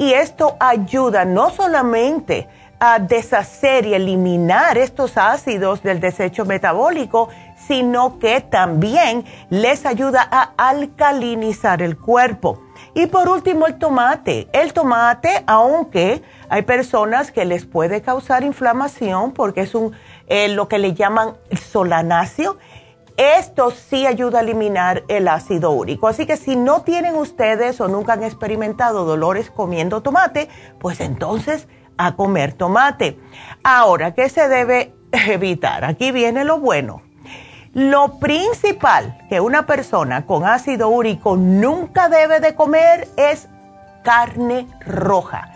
y 0.00 0.14
esto 0.14 0.56
ayuda 0.60 1.26
no 1.26 1.50
solamente 1.50 2.48
a 2.80 2.98
deshacer 2.98 3.84
y 3.86 3.94
eliminar 3.94 4.78
estos 4.78 5.18
ácidos 5.18 5.82
del 5.82 6.00
desecho 6.00 6.46
metabólico, 6.46 7.28
sino 7.68 8.18
que 8.18 8.40
también 8.40 9.24
les 9.50 9.84
ayuda 9.84 10.26
a 10.30 10.54
alcalinizar 10.56 11.82
el 11.82 11.98
cuerpo. 11.98 12.62
Y 12.94 13.06
por 13.06 13.28
último, 13.28 13.66
el 13.66 13.78
tomate. 13.78 14.48
El 14.52 14.72
tomate, 14.72 15.44
aunque 15.46 16.22
hay 16.48 16.62
personas 16.62 17.30
que 17.30 17.44
les 17.44 17.66
puede 17.66 18.00
causar 18.00 18.42
inflamación 18.42 19.32
porque 19.32 19.60
es 19.60 19.74
un, 19.74 19.92
eh, 20.26 20.48
lo 20.48 20.66
que 20.66 20.78
le 20.78 20.94
llaman 20.94 21.34
solanáceo, 21.70 22.56
esto 23.16 23.70
sí 23.70 24.06
ayuda 24.06 24.38
a 24.38 24.42
eliminar 24.42 25.04
el 25.08 25.28
ácido 25.28 25.70
úrico. 25.72 26.08
Así 26.08 26.24
que 26.24 26.38
si 26.38 26.56
no 26.56 26.80
tienen 26.80 27.14
ustedes 27.14 27.78
o 27.82 27.88
nunca 27.88 28.14
han 28.14 28.22
experimentado 28.22 29.04
dolores 29.04 29.50
comiendo 29.50 30.00
tomate, 30.00 30.48
pues 30.78 31.00
entonces 31.00 31.68
a 32.06 32.16
comer 32.16 32.54
tomate. 32.54 33.18
Ahora, 33.62 34.14
¿qué 34.14 34.28
se 34.28 34.48
debe 34.48 34.94
evitar? 35.12 35.84
Aquí 35.84 36.12
viene 36.12 36.44
lo 36.44 36.58
bueno. 36.58 37.02
Lo 37.72 38.18
principal 38.18 39.16
que 39.28 39.40
una 39.40 39.66
persona 39.66 40.26
con 40.26 40.44
ácido 40.44 40.88
úrico 40.88 41.36
nunca 41.36 42.08
debe 42.08 42.40
de 42.40 42.54
comer 42.54 43.06
es 43.16 43.48
carne 44.02 44.66
roja. 44.84 45.52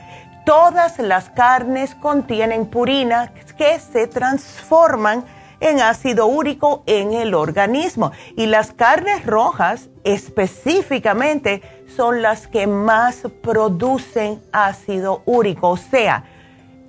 Todas 0.46 0.98
las 0.98 1.30
carnes 1.30 1.94
contienen 1.94 2.66
purina 2.66 3.32
que 3.56 3.78
se 3.78 4.06
transforman 4.06 5.24
en 5.60 5.80
ácido 5.80 6.26
úrico 6.26 6.82
en 6.86 7.14
el 7.14 7.34
organismo. 7.34 8.12
Y 8.36 8.46
las 8.46 8.72
carnes 8.72 9.24
rojas 9.24 9.88
específicamente 10.04 11.62
son 11.96 12.22
las 12.22 12.46
que 12.46 12.66
más 12.66 13.22
producen 13.42 14.42
ácido 14.52 15.22
úrico, 15.24 15.70
o 15.70 15.76
sea, 15.76 16.24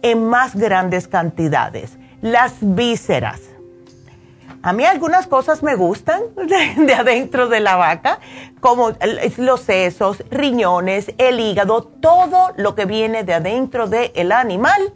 en 0.05 0.27
más 0.27 0.55
grandes 0.55 1.07
cantidades. 1.07 1.97
Las 2.21 2.57
vísceras. 2.61 3.41
A 4.61 4.71
mí 4.71 4.85
algunas 4.85 5.25
cosas 5.25 5.63
me 5.63 5.73
gustan 5.75 6.21
de, 6.85 6.93
adentro 6.93 7.47
de 7.47 7.59
la 7.59 7.75
vaca, 7.75 8.19
como 8.59 8.91
los 9.37 9.61
sesos, 9.61 10.23
riñones, 10.29 11.11
el 11.17 11.39
hígado, 11.39 11.83
todo 11.83 12.53
lo 12.55 12.75
que 12.75 12.85
viene 12.85 13.23
de 13.23 13.33
adentro 13.33 13.87
del 13.87 14.31
animal 14.31 14.93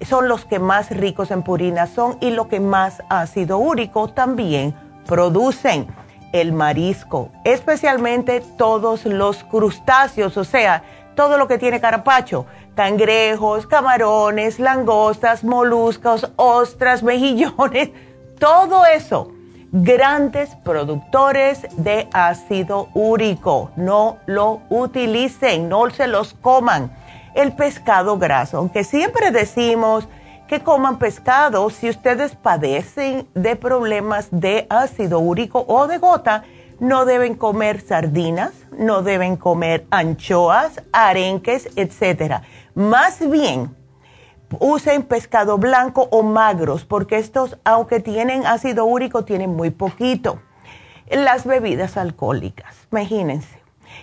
son 0.00 0.28
los 0.28 0.44
que 0.44 0.60
más 0.60 0.90
ricos 0.90 1.32
en 1.32 1.42
purina 1.42 1.88
son 1.88 2.18
y 2.20 2.30
lo 2.30 2.46
que 2.46 2.60
más 2.60 3.02
ácido 3.08 3.58
úrico 3.58 4.08
también 4.08 4.76
producen. 5.06 5.88
El 6.32 6.52
marisco, 6.52 7.30
especialmente 7.44 8.42
todos 8.56 9.04
los 9.04 9.44
crustáceos, 9.44 10.36
o 10.36 10.44
sea, 10.44 10.82
todo 11.14 11.36
lo 11.36 11.46
que 11.46 11.58
tiene 11.58 11.80
carapacho, 11.80 12.46
cangrejos, 12.74 13.66
camarones, 13.66 14.58
langostas, 14.58 15.44
moluscos, 15.44 16.30
ostras, 16.36 17.02
mejillones 17.02 17.90
todo 18.42 18.84
eso, 18.86 19.30
grandes 19.70 20.50
productores 20.64 21.60
de 21.76 22.08
ácido 22.12 22.88
úrico. 22.92 23.70
No 23.76 24.16
lo 24.26 24.62
utilicen, 24.68 25.68
no 25.68 25.88
se 25.90 26.08
los 26.08 26.34
coman. 26.34 26.90
El 27.34 27.52
pescado 27.52 28.18
graso, 28.18 28.58
aunque 28.58 28.82
siempre 28.82 29.30
decimos 29.30 30.08
que 30.48 30.58
coman 30.58 30.98
pescado, 30.98 31.70
si 31.70 31.88
ustedes 31.88 32.34
padecen 32.34 33.28
de 33.34 33.54
problemas 33.54 34.26
de 34.32 34.66
ácido 34.68 35.20
úrico 35.20 35.64
o 35.68 35.86
de 35.86 35.98
gota, 35.98 36.42
no 36.80 37.04
deben 37.04 37.36
comer 37.36 37.80
sardinas, 37.80 38.52
no 38.76 39.02
deben 39.02 39.36
comer 39.36 39.86
anchoas, 39.92 40.82
arenques, 40.92 41.68
etc. 41.76 42.42
Más 42.74 43.28
bien, 43.28 43.76
usen 44.58 45.02
pescado 45.02 45.58
blanco 45.58 46.08
o 46.10 46.22
magros, 46.22 46.84
porque 46.86 47.18
estos, 47.18 47.58
aunque 47.64 48.00
tienen 48.00 48.46
ácido 48.46 48.86
úrico, 48.86 49.24
tienen 49.24 49.50
muy 49.50 49.70
poquito. 49.70 50.40
Las 51.10 51.44
bebidas 51.44 51.98
alcohólicas, 51.98 52.74
imagínense. 52.90 53.60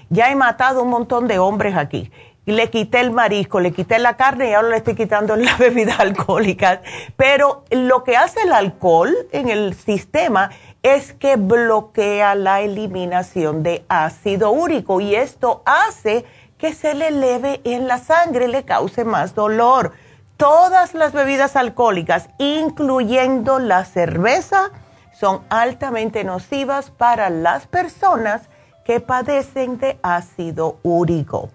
Ya 0.10 0.32
he 0.32 0.36
matado 0.36 0.84
un 0.84 0.89
montón 0.89 1.27
de 1.27 1.39
hombres 1.39 1.75
aquí. 1.75 2.12
Le 2.45 2.69
quité 2.69 2.99
el 2.99 3.12
marisco, 3.12 3.60
le 3.60 3.71
quité 3.71 3.97
la 3.97 4.17
carne 4.17 4.49
y 4.49 4.53
ahora 4.53 4.69
le 4.69 4.77
estoy 4.77 4.95
quitando 4.95 5.36
las 5.36 5.58
bebidas 5.58 5.99
alcohólicas. 5.99 6.82
Pero 7.15 7.63
lo 7.71 8.03
que 8.03 8.17
hace 8.17 8.41
el 8.43 8.53
alcohol 8.53 9.15
en 9.32 9.49
el 9.49 9.73
sistema 9.73 10.51
es 10.84 11.13
que 11.13 11.36
bloquea 11.36 12.36
la 12.36 12.62
eliminación 12.62 13.63
de 13.63 13.84
ácido 13.89 14.51
úrico 14.51 15.01
y 15.01 15.15
esto 15.15 15.63
hace 15.65 16.25
que 16.60 16.76
se 16.76 16.93
le 16.93 17.08
eleve 17.08 17.62
en 17.63 17.88
la 17.88 17.98
sangre 17.98 18.45
y 18.45 18.50
le 18.50 18.65
cause 18.65 19.04
más 19.04 19.34
dolor 19.34 19.93
Todas 20.39 20.93
las 20.93 21.12
bebidas 21.12 21.58
alcohólicas, 21.58 22.30
incluyendo 22.38 23.60
la 23.60 23.84
cerveza, 23.84 24.72
son 25.12 25.41
altamente 25.50 26.24
nocivas 26.24 26.91
para 26.91 27.30
las 27.30 27.67
personas 27.67 28.43
que 28.86 29.02
padecen 29.02 29.80
de 29.80 30.00
ácido 30.02 30.80
úrico. 30.82 31.50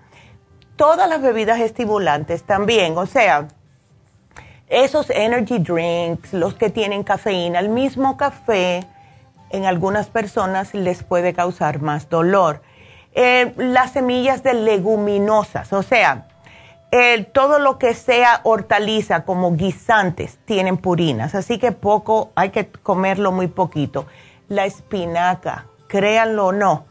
Todas 0.77 1.09
las 1.09 1.23
bebidas 1.23 1.61
estimulantes 1.61 2.43
también, 2.43 2.99
o 2.99 3.07
sea, 3.07 3.49
esos 4.69 5.09
energy 5.09 5.61
drinks, 5.61 6.35
los 6.35 6.53
que 6.53 6.69
tienen 6.69 7.05
cafeína, 7.05 7.61
el 7.61 7.71
mismo 7.71 8.19
café, 8.19 8.87
en 9.49 9.65
algunas 9.65 10.09
personas 10.09 10.75
les 10.75 11.03
puede 11.03 11.33
causar 11.33 11.81
más 11.81 12.11
dolor. 12.11 12.61
Eh, 13.15 13.55
las 13.57 13.93
semillas 13.93 14.43
de 14.43 14.55
leguminosas, 14.55 15.73
o 15.73 15.83
sea, 15.83 16.27
todo 17.33 17.59
lo 17.59 17.77
que 17.79 17.93
sea 17.93 18.41
hortaliza 18.45 19.25
como 19.25 19.57
guisantes 19.57 20.39
tienen 20.45 20.77
purinas, 20.77 21.35
así 21.35 21.59
que 21.59 21.73
poco, 21.73 22.31
hay 22.37 22.51
que 22.51 22.69
comerlo 22.69 23.33
muy 23.33 23.49
poquito. 23.49 24.07
La 24.49 24.65
espinaca, 24.65 25.67
créanlo 25.89 26.47
o 26.47 26.53
no, 26.53 26.85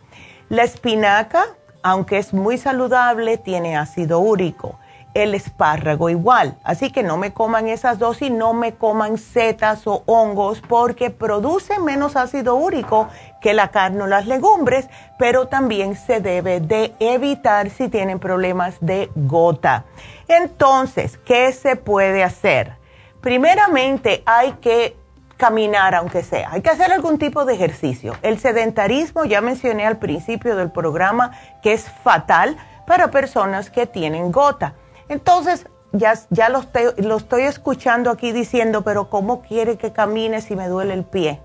la 0.49 0.63
espinaca, 0.63 1.45
aunque 1.83 2.17
es 2.17 2.33
muy 2.33 2.57
saludable, 2.57 3.37
tiene 3.37 3.77
ácido 3.77 4.19
úrico 4.19 4.77
el 5.13 5.35
espárrago 5.35 6.09
igual. 6.09 6.57
Así 6.63 6.91
que 6.91 7.03
no 7.03 7.17
me 7.17 7.33
coman 7.33 7.67
esas 7.67 7.99
dos 7.99 8.21
y 8.21 8.29
no 8.29 8.53
me 8.53 8.73
coman 8.73 9.17
setas 9.17 9.85
o 9.85 10.03
hongos 10.05 10.61
porque 10.61 11.09
producen 11.09 11.83
menos 11.83 12.15
ácido 12.15 12.55
úrico 12.55 13.09
que 13.41 13.53
la 13.53 13.69
carne 13.69 14.03
o 14.03 14.07
las 14.07 14.25
legumbres, 14.25 14.87
pero 15.19 15.47
también 15.47 15.95
se 15.95 16.19
debe 16.19 16.59
de 16.59 16.93
evitar 16.99 17.69
si 17.69 17.89
tienen 17.89 18.19
problemas 18.19 18.77
de 18.79 19.11
gota. 19.15 19.85
Entonces, 20.27 21.17
¿qué 21.17 21.51
se 21.51 21.75
puede 21.75 22.23
hacer? 22.23 22.77
Primeramente 23.21 24.23
hay 24.25 24.53
que 24.53 24.97
caminar 25.37 25.93
aunque 25.95 26.23
sea, 26.23 26.51
hay 26.51 26.61
que 26.61 26.69
hacer 26.69 26.91
algún 26.91 27.17
tipo 27.17 27.43
de 27.43 27.53
ejercicio. 27.53 28.15
El 28.21 28.39
sedentarismo, 28.39 29.25
ya 29.25 29.41
mencioné 29.41 29.85
al 29.85 29.97
principio 29.97 30.55
del 30.55 30.71
programa, 30.71 31.31
que 31.61 31.73
es 31.73 31.89
fatal 32.03 32.55
para 32.87 33.11
personas 33.11 33.69
que 33.69 33.85
tienen 33.85 34.31
gota. 34.31 34.75
Entonces, 35.09 35.67
ya, 35.91 36.13
ya 36.31 36.49
lo, 36.49 36.59
estoy, 36.59 37.41
escuchando 37.43 38.09
aquí 38.09 38.31
diciendo, 38.31 38.83
pero 38.83 39.09
¿cómo 39.09 39.41
quiere 39.41 39.77
que 39.77 39.93
camine 39.93 40.41
si 40.41 40.55
me 40.55 40.67
duele 40.67 40.93
el 40.93 41.03
pie? 41.03 41.39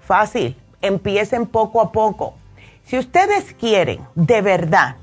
Fácil, 0.00 0.60
empiecen 0.82 1.46
poco 1.46 1.80
a 1.80 1.92
poco. 1.92 2.34
Si 2.84 2.98
ustedes 2.98 3.54
quieren 3.54 4.06
de 4.14 4.42
verdad 4.42 4.96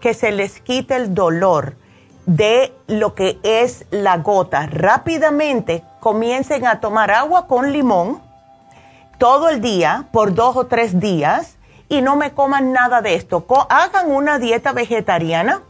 que 0.00 0.14
se 0.14 0.32
les 0.32 0.60
quite 0.60 0.96
el 0.96 1.14
dolor 1.14 1.76
de 2.26 2.74
lo 2.88 3.14
que 3.14 3.38
es 3.44 3.86
la 3.90 4.18
gota 4.18 4.66
rápidamente, 4.66 5.84
comiencen 6.00 6.66
a 6.66 6.80
tomar 6.80 7.12
agua 7.12 7.46
con 7.46 7.72
limón 7.72 8.20
todo 9.18 9.48
el 9.48 9.60
día 9.60 10.06
por 10.12 10.34
dos 10.34 10.56
o 10.56 10.66
tres 10.66 10.98
días 10.98 11.56
y 11.88 12.02
no 12.02 12.16
me 12.16 12.32
coman 12.32 12.72
nada 12.72 13.00
de 13.00 13.14
esto. 13.14 13.46
Hagan 13.68 14.10
una 14.10 14.40
dieta 14.40 14.72
vegetariana 14.72 15.62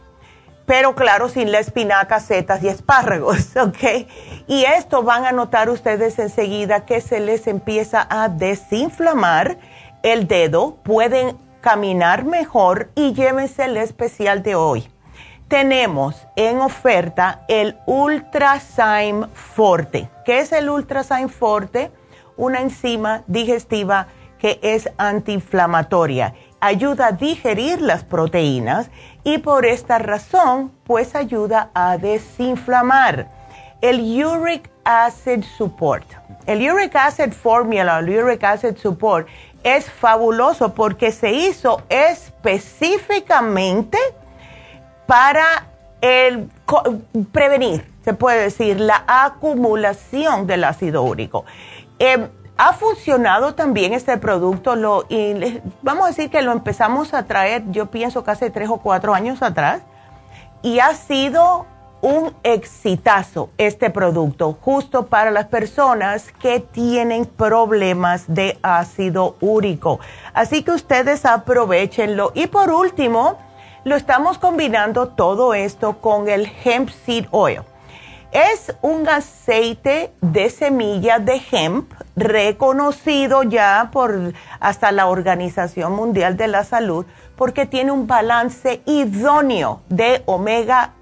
pero 0.67 0.95
claro, 0.95 1.29
sin 1.29 1.53
la 1.53 1.59
espinaca, 1.59 2.19
setas 2.19 2.61
y 2.61 2.67
espárragos, 2.67 3.55
¿ok? 3.55 4.05
Y 4.47 4.65
esto 4.65 5.01
van 5.01 5.25
a 5.25 5.31
notar 5.31 5.69
ustedes 5.69 6.19
enseguida 6.19 6.85
que 6.85 6.99
se 6.99 7.21
les 7.21 7.47
empieza 7.47 8.05
a 8.09 8.27
desinflamar 8.27 9.57
el 10.03 10.27
dedo, 10.27 10.75
pueden 10.83 11.37
caminar 11.61 12.25
mejor 12.25 12.91
y 12.95 13.13
llévense 13.13 13.63
el 13.63 13.77
especial 13.77 14.43
de 14.43 14.55
hoy. 14.55 14.91
Tenemos 15.47 16.27
en 16.35 16.59
oferta 16.59 17.45
el 17.47 17.77
Ultrazyme 17.85 19.27
Forte. 19.33 20.09
¿Qué 20.25 20.39
es 20.39 20.51
el 20.51 20.69
Ultrazyme 20.69 21.29
Forte? 21.29 21.91
Una 22.35 22.59
enzima 22.59 23.23
digestiva 23.27 24.07
que 24.37 24.59
es 24.61 24.89
antiinflamatoria 24.97 26.33
ayuda 26.59 27.07
a 27.07 27.11
digerir 27.11 27.81
las 27.81 28.03
proteínas 28.03 28.89
y 29.23 29.39
por 29.39 29.65
esta 29.65 29.97
razón 29.99 30.71
pues 30.83 31.15
ayuda 31.15 31.71
a 31.73 31.97
desinflamar. 31.97 33.29
El 33.81 33.99
Uric 34.25 34.69
Acid 34.83 35.43
Support. 35.57 36.05
El 36.45 36.69
Uric 36.69 36.95
Acid 36.95 37.31
Formula, 37.33 37.99
el 37.99 38.09
Uric 38.09 38.43
Acid 38.43 38.77
Support 38.77 39.27
es 39.63 39.89
fabuloso 39.91 40.73
porque 40.73 41.11
se 41.11 41.31
hizo 41.31 41.83
específicamente 41.89 43.97
para 45.05 45.67
prevenir, 47.31 47.91
se 48.03 48.13
puede 48.13 48.43
decir, 48.43 48.79
la 48.79 49.03
acumulación 49.07 50.45
del 50.47 50.63
ácido 50.63 51.03
úrico. 51.03 51.45
Em, 51.99 52.29
ha 52.57 52.73
funcionado 52.73 53.53
también 53.53 53.93
este 53.93 54.17
producto, 54.17 54.75
lo, 54.75 55.05
y 55.09 55.61
vamos 55.81 56.05
a 56.05 56.07
decir 56.07 56.29
que 56.29 56.41
lo 56.41 56.51
empezamos 56.51 57.13
a 57.13 57.23
traer, 57.23 57.63
yo 57.69 57.85
pienso 57.87 58.23
que 58.23 58.31
hace 58.31 58.49
tres 58.49 58.69
o 58.69 58.77
cuatro 58.77 59.13
años 59.13 59.41
atrás, 59.41 59.81
y 60.63 60.79
ha 60.79 60.93
sido 60.95 61.65
un 62.01 62.33
exitazo 62.43 63.49
este 63.57 63.89
producto, 63.89 64.57
justo 64.61 65.07
para 65.07 65.31
las 65.31 65.47
personas 65.47 66.31
que 66.39 66.59
tienen 66.59 67.25
problemas 67.25 68.25
de 68.27 68.57
ácido 68.61 69.35
úrico. 69.39 69.99
Así 70.33 70.63
que 70.63 70.71
ustedes 70.71 71.25
aprovechenlo. 71.25 72.31
Y 72.35 72.47
por 72.47 72.69
último, 72.69 73.37
lo 73.83 73.95
estamos 73.95 74.37
combinando 74.37 75.07
todo 75.09 75.55
esto 75.55 75.99
con 75.99 76.29
el 76.29 76.51
hemp 76.63 76.89
seed 76.89 77.25
oil. 77.31 77.61
Es 78.31 78.75
un 78.81 79.07
aceite 79.07 80.11
de 80.19 80.49
semilla 80.49 81.17
de 81.17 81.41
hemp 81.49 81.93
reconocido 82.17 83.43
ya 83.43 83.89
por 83.93 84.33
hasta 84.59 84.91
la 84.91 85.07
Organización 85.07 85.93
Mundial 85.93 86.35
de 86.35 86.47
la 86.47 86.65
Salud 86.65 87.05
porque 87.37 87.65
tiene 87.65 87.91
un 87.91 88.05
balance 88.05 88.81
idóneo 88.85 89.81
de 89.87 90.23
omega 90.25 90.93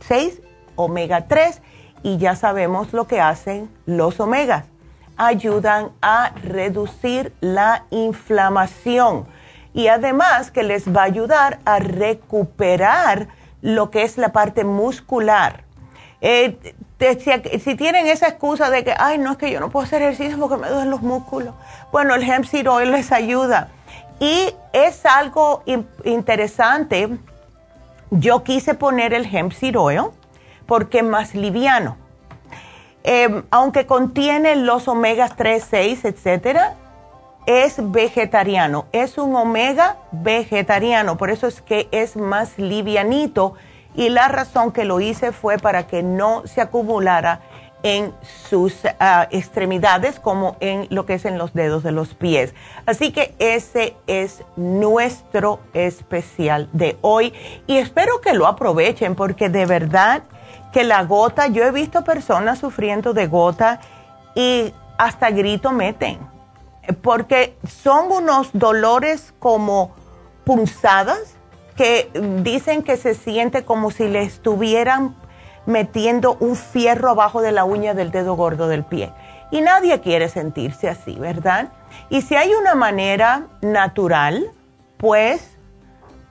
6, 0.00 0.40
omega 0.76 1.28
3 1.28 1.60
y 2.02 2.16
ya 2.16 2.34
sabemos 2.34 2.94
lo 2.94 3.06
que 3.06 3.20
hacen 3.20 3.70
los 3.84 4.18
omegas. 4.18 4.64
Ayudan 5.18 5.90
a 6.00 6.32
reducir 6.42 7.34
la 7.42 7.84
inflamación 7.90 9.26
y 9.74 9.88
además 9.88 10.50
que 10.50 10.62
les 10.62 10.88
va 10.88 11.02
a 11.02 11.04
ayudar 11.04 11.58
a 11.66 11.78
recuperar 11.78 13.28
lo 13.60 13.90
que 13.90 14.04
es 14.04 14.16
la 14.16 14.32
parte 14.32 14.64
muscular. 14.64 15.64
Eh, 16.20 16.58
si, 17.64 17.74
tienen 17.76 18.06
esa 18.06 18.28
excusa 18.28 18.70
de 18.70 18.84
que, 18.84 18.94
ay, 18.96 19.18
no 19.18 19.32
es 19.32 19.38
que 19.38 19.50
yo 19.50 19.58
no 19.58 19.70
puedo 19.70 19.86
hacer 19.86 20.02
ejercicio 20.02 20.38
porque 20.38 20.58
me 20.58 20.68
duelen 20.68 20.90
los 20.90 21.00
músculos, 21.00 21.54
bueno, 21.92 22.14
el 22.14 22.22
hemp 22.22 22.44
seed 22.44 22.68
oil 22.70 22.92
les 22.92 23.10
ayuda. 23.10 23.68
Y 24.18 24.54
es 24.74 25.06
algo 25.06 25.62
interesante. 26.04 27.08
Yo 28.10 28.44
quise 28.44 28.74
poner 28.74 29.14
el 29.14 29.24
hemp 29.24 29.52
seed 29.52 29.78
oil 29.78 30.10
porque 30.66 30.98
es 30.98 31.04
más 31.04 31.34
liviano. 31.34 31.96
Em, 33.02 33.44
aunque 33.50 33.86
contiene 33.86 34.56
los 34.56 34.86
omegas 34.86 35.34
3, 35.36 35.64
6, 35.70 36.04
etcétera, 36.04 36.74
es 37.46 37.76
vegetariano. 37.78 38.86
Es 38.92 39.16
un 39.16 39.34
omega 39.34 39.96
vegetariano, 40.12 41.16
por 41.16 41.30
eso 41.30 41.46
es 41.46 41.62
que 41.62 41.88
es 41.92 42.16
más 42.16 42.58
livianito. 42.58 43.54
Y 43.94 44.08
la 44.08 44.28
razón 44.28 44.72
que 44.72 44.84
lo 44.84 45.00
hice 45.00 45.32
fue 45.32 45.58
para 45.58 45.86
que 45.86 46.02
no 46.02 46.46
se 46.46 46.60
acumulara 46.60 47.40
en 47.82 48.14
sus 48.48 48.74
ah, 48.98 49.26
extremidades 49.30 50.20
como 50.20 50.56
en 50.60 50.86
lo 50.90 51.06
que 51.06 51.14
es 51.14 51.24
en 51.24 51.38
los 51.38 51.54
dedos 51.54 51.82
de 51.82 51.92
los 51.92 52.14
pies. 52.14 52.54
Así 52.86 53.12
que 53.12 53.34
ese 53.38 53.96
es 54.06 54.44
nuestro 54.56 55.60
especial 55.72 56.68
de 56.72 56.98
hoy 57.00 57.32
y 57.66 57.78
espero 57.78 58.20
que 58.20 58.34
lo 58.34 58.46
aprovechen 58.46 59.14
porque 59.14 59.48
de 59.48 59.66
verdad 59.66 60.22
que 60.72 60.84
la 60.84 61.02
gota, 61.04 61.46
yo 61.48 61.64
he 61.64 61.70
visto 61.70 62.04
personas 62.04 62.58
sufriendo 62.58 63.12
de 63.12 63.26
gota 63.26 63.80
y 64.34 64.72
hasta 64.98 65.30
grito 65.30 65.72
meten 65.72 66.18
porque 67.02 67.56
son 67.66 68.12
unos 68.12 68.50
dolores 68.52 69.34
como 69.38 69.94
punzadas 70.44 71.36
que 71.80 72.10
dicen 72.42 72.82
que 72.82 72.98
se 72.98 73.14
siente 73.14 73.64
como 73.64 73.90
si 73.90 74.06
le 74.06 74.20
estuvieran 74.20 75.16
metiendo 75.64 76.36
un 76.38 76.54
fierro 76.54 77.08
abajo 77.08 77.40
de 77.40 77.52
la 77.52 77.64
uña 77.64 77.94
del 77.94 78.10
dedo 78.10 78.34
gordo 78.34 78.68
del 78.68 78.84
pie. 78.84 79.14
Y 79.50 79.62
nadie 79.62 79.98
quiere 80.02 80.28
sentirse 80.28 80.90
así, 80.90 81.14
¿verdad? 81.14 81.72
Y 82.10 82.20
si 82.20 82.36
hay 82.36 82.52
una 82.52 82.74
manera 82.74 83.46
natural, 83.62 84.50
pues 84.98 85.56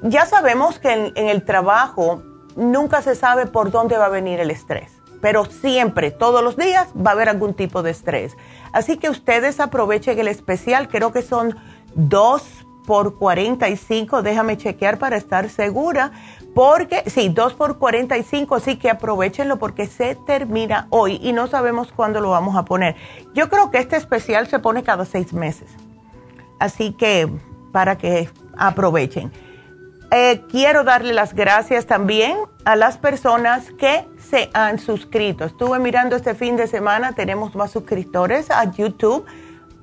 ya 0.00 0.24
sabemos 0.24 0.78
que 0.78 0.90
en, 0.90 1.12
el 1.14 1.44
trabajo 1.44 2.22
nunca 2.56 3.02
se 3.02 3.14
sabe 3.14 3.44
por 3.44 3.70
dónde 3.70 3.98
va 3.98 4.06
a 4.06 4.08
venir 4.08 4.40
el 4.40 4.50
estrés, 4.50 4.90
pero 5.20 5.44
siempre, 5.44 6.12
todos 6.12 6.42
los 6.42 6.56
días 6.56 6.88
va 6.96 7.10
a 7.10 7.12
haber 7.12 7.28
algún 7.28 7.52
tipo 7.52 7.82
de 7.82 7.90
estrés. 7.90 8.38
Así 8.72 8.96
que 8.96 9.10
ustedes 9.10 9.60
aprovechen 9.60 10.18
el 10.18 10.28
especial, 10.28 10.88
creo 10.88 11.12
que 11.12 11.20
son 11.20 11.58
dos 11.94 12.59
por 12.90 13.14
45, 13.14 14.20
déjame 14.24 14.56
chequear 14.56 14.98
para 14.98 15.16
estar 15.16 15.48
segura, 15.48 16.10
porque, 16.56 17.08
sí, 17.08 17.28
2 17.28 17.54
por 17.54 17.78
45, 17.78 18.56
así 18.56 18.78
que 18.78 18.90
aprovechenlo 18.90 19.60
porque 19.60 19.86
se 19.86 20.16
termina 20.16 20.88
hoy 20.90 21.20
y 21.22 21.32
no 21.32 21.46
sabemos 21.46 21.92
cuándo 21.92 22.20
lo 22.20 22.30
vamos 22.30 22.56
a 22.56 22.64
poner. 22.64 22.96
Yo 23.32 23.48
creo 23.48 23.70
que 23.70 23.78
este 23.78 23.94
especial 23.94 24.48
se 24.48 24.58
pone 24.58 24.82
cada 24.82 25.04
seis 25.04 25.32
meses. 25.32 25.70
Así 26.58 26.90
que 26.90 27.28
para 27.70 27.96
que 27.96 28.28
aprovechen. 28.58 29.30
Eh, 30.10 30.42
quiero 30.50 30.82
darle 30.82 31.12
las 31.12 31.32
gracias 31.32 31.86
también 31.86 32.38
a 32.64 32.74
las 32.74 32.98
personas 32.98 33.70
que 33.78 34.04
se 34.18 34.50
han 34.52 34.80
suscrito. 34.80 35.44
Estuve 35.44 35.78
mirando 35.78 36.16
este 36.16 36.34
fin 36.34 36.56
de 36.56 36.66
semana, 36.66 37.12
tenemos 37.12 37.54
más 37.54 37.70
suscriptores 37.70 38.50
a 38.50 38.68
YouTube. 38.72 39.24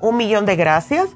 Un 0.02 0.17
millón 0.17 0.46
de 0.46 0.58
gracias 0.58 1.08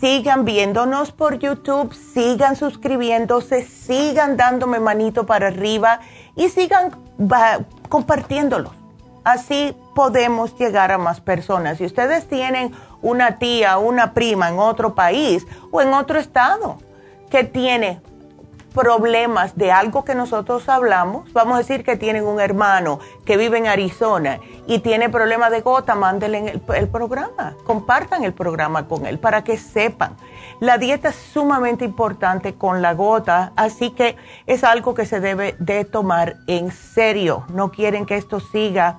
sigan 0.00 0.44
viéndonos 0.44 1.12
por 1.12 1.38
YouTube, 1.38 1.94
sigan 1.94 2.56
suscribiéndose, 2.56 3.62
sigan 3.64 4.36
dándome 4.36 4.80
manito 4.80 5.26
para 5.26 5.48
arriba 5.48 6.00
y 6.34 6.48
sigan 6.48 6.96
compartiéndolo. 7.88 8.72
Así 9.22 9.76
podemos 9.94 10.56
llegar 10.58 10.90
a 10.90 10.98
más 10.98 11.20
personas. 11.20 11.78
Si 11.78 11.84
ustedes 11.84 12.26
tienen 12.26 12.72
una 13.02 13.38
tía, 13.38 13.76
una 13.76 14.14
prima 14.14 14.48
en 14.48 14.58
otro 14.58 14.94
país 14.94 15.46
o 15.70 15.82
en 15.82 15.92
otro 15.92 16.18
estado 16.18 16.78
que 17.30 17.44
tiene 17.44 18.00
problemas 18.70 19.56
de 19.56 19.72
algo 19.72 20.04
que 20.04 20.14
nosotros 20.14 20.68
hablamos, 20.68 21.32
vamos 21.32 21.54
a 21.54 21.58
decir 21.58 21.84
que 21.84 21.96
tienen 21.96 22.26
un 22.26 22.40
hermano 22.40 23.00
que 23.24 23.36
vive 23.36 23.58
en 23.58 23.66
Arizona 23.66 24.40
y 24.66 24.78
tiene 24.78 25.08
problemas 25.08 25.50
de 25.50 25.60
gota, 25.60 25.94
mándenle 25.94 26.38
el, 26.50 26.62
el, 26.74 26.88
programa, 26.88 27.54
compartan 27.64 28.24
el 28.24 28.32
programa 28.32 28.86
con 28.86 29.06
él 29.06 29.18
para 29.18 29.44
que 29.44 29.56
sepan. 29.56 30.16
La 30.60 30.78
dieta 30.78 31.08
es 31.08 31.16
sumamente 31.16 31.84
importante 31.84 32.54
con 32.54 32.82
la 32.82 32.94
gota, 32.94 33.52
así 33.56 33.90
que 33.90 34.16
es 34.46 34.62
algo 34.64 34.94
que 34.94 35.06
se 35.06 35.20
debe 35.20 35.56
de 35.58 35.84
tomar 35.84 36.36
en 36.46 36.70
serio. 36.70 37.44
No 37.48 37.70
quieren 37.70 38.06
que 38.06 38.16
esto 38.16 38.40
siga 38.40 38.98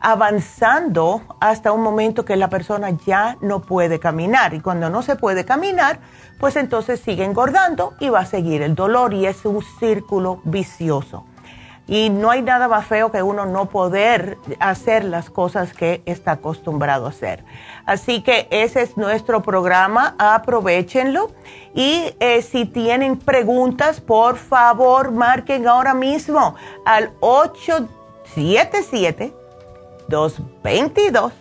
avanzando 0.00 1.22
hasta 1.40 1.72
un 1.72 1.82
momento 1.82 2.24
que 2.24 2.36
la 2.36 2.48
persona 2.48 2.90
ya 2.90 3.36
no 3.40 3.60
puede 3.60 4.00
caminar. 4.00 4.54
Y 4.54 4.60
cuando 4.60 4.90
no 4.90 5.02
se 5.02 5.16
puede 5.16 5.44
caminar, 5.44 5.98
pues 6.38 6.56
entonces 6.56 7.00
sigue 7.00 7.24
engordando 7.24 7.94
y 8.00 8.08
va 8.08 8.20
a 8.20 8.26
seguir 8.26 8.62
el 8.62 8.74
dolor 8.74 9.12
y 9.12 9.26
es 9.26 9.44
un 9.44 9.62
círculo 9.78 10.40
vicioso. 10.44 11.26
Y 11.86 12.08
no 12.08 12.30
hay 12.30 12.40
nada 12.42 12.68
más 12.68 12.86
feo 12.86 13.10
que 13.10 13.22
uno 13.22 13.46
no 13.46 13.66
poder 13.66 14.38
hacer 14.60 15.04
las 15.04 15.28
cosas 15.28 15.72
que 15.72 16.02
está 16.06 16.30
acostumbrado 16.32 17.06
a 17.06 17.08
hacer. 17.08 17.44
Así 17.84 18.22
que 18.22 18.46
ese 18.50 18.82
es 18.82 18.96
nuestro 18.96 19.42
programa, 19.42 20.14
aprovechenlo. 20.18 21.32
Y 21.74 22.14
eh, 22.20 22.42
si 22.42 22.64
tienen 22.64 23.18
preguntas, 23.18 24.00
por 24.00 24.36
favor, 24.36 25.10
marquen 25.10 25.66
ahora 25.66 25.94
mismo 25.94 26.54
al 26.84 27.10
877 27.18 29.39
222 30.10 31.32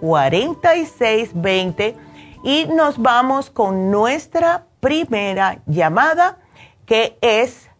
4620 0.00 1.96
y 2.42 2.66
nos 2.66 3.00
vamos 3.00 3.50
con 3.50 3.90
nuestra 3.90 4.66
primera 4.80 5.60
llamada 5.66 6.38
que 6.86 7.16
es, 7.20 7.70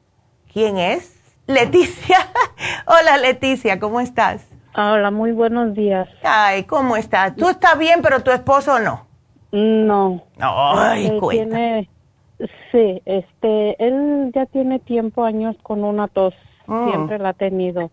¿quién 0.52 0.78
es? 0.78 1.20
Leticia. 1.46 2.18
Hola 2.86 3.18
Leticia, 3.18 3.80
¿cómo 3.80 4.00
estás? 4.00 4.48
Hola, 4.76 5.10
muy 5.10 5.32
buenos 5.32 5.74
días. 5.74 6.08
Ay, 6.22 6.64
¿cómo 6.64 6.96
estás? 6.96 7.36
Tú 7.36 7.48
estás 7.48 7.78
bien, 7.78 8.00
pero 8.02 8.22
tu 8.22 8.30
esposo 8.30 8.78
no. 8.78 9.06
No. 9.52 10.22
Ay, 10.40 11.06
él 11.06 11.20
tiene, 11.30 11.88
sí, 12.72 13.00
este, 13.04 13.76
él 13.84 14.32
ya 14.34 14.46
tiene 14.46 14.80
tiempo, 14.80 15.24
años 15.24 15.56
con 15.62 15.84
una 15.84 16.08
tos. 16.08 16.34
Mm. 16.66 16.88
Siempre 16.88 17.18
la 17.18 17.28
ha 17.28 17.34
tenido. 17.34 17.90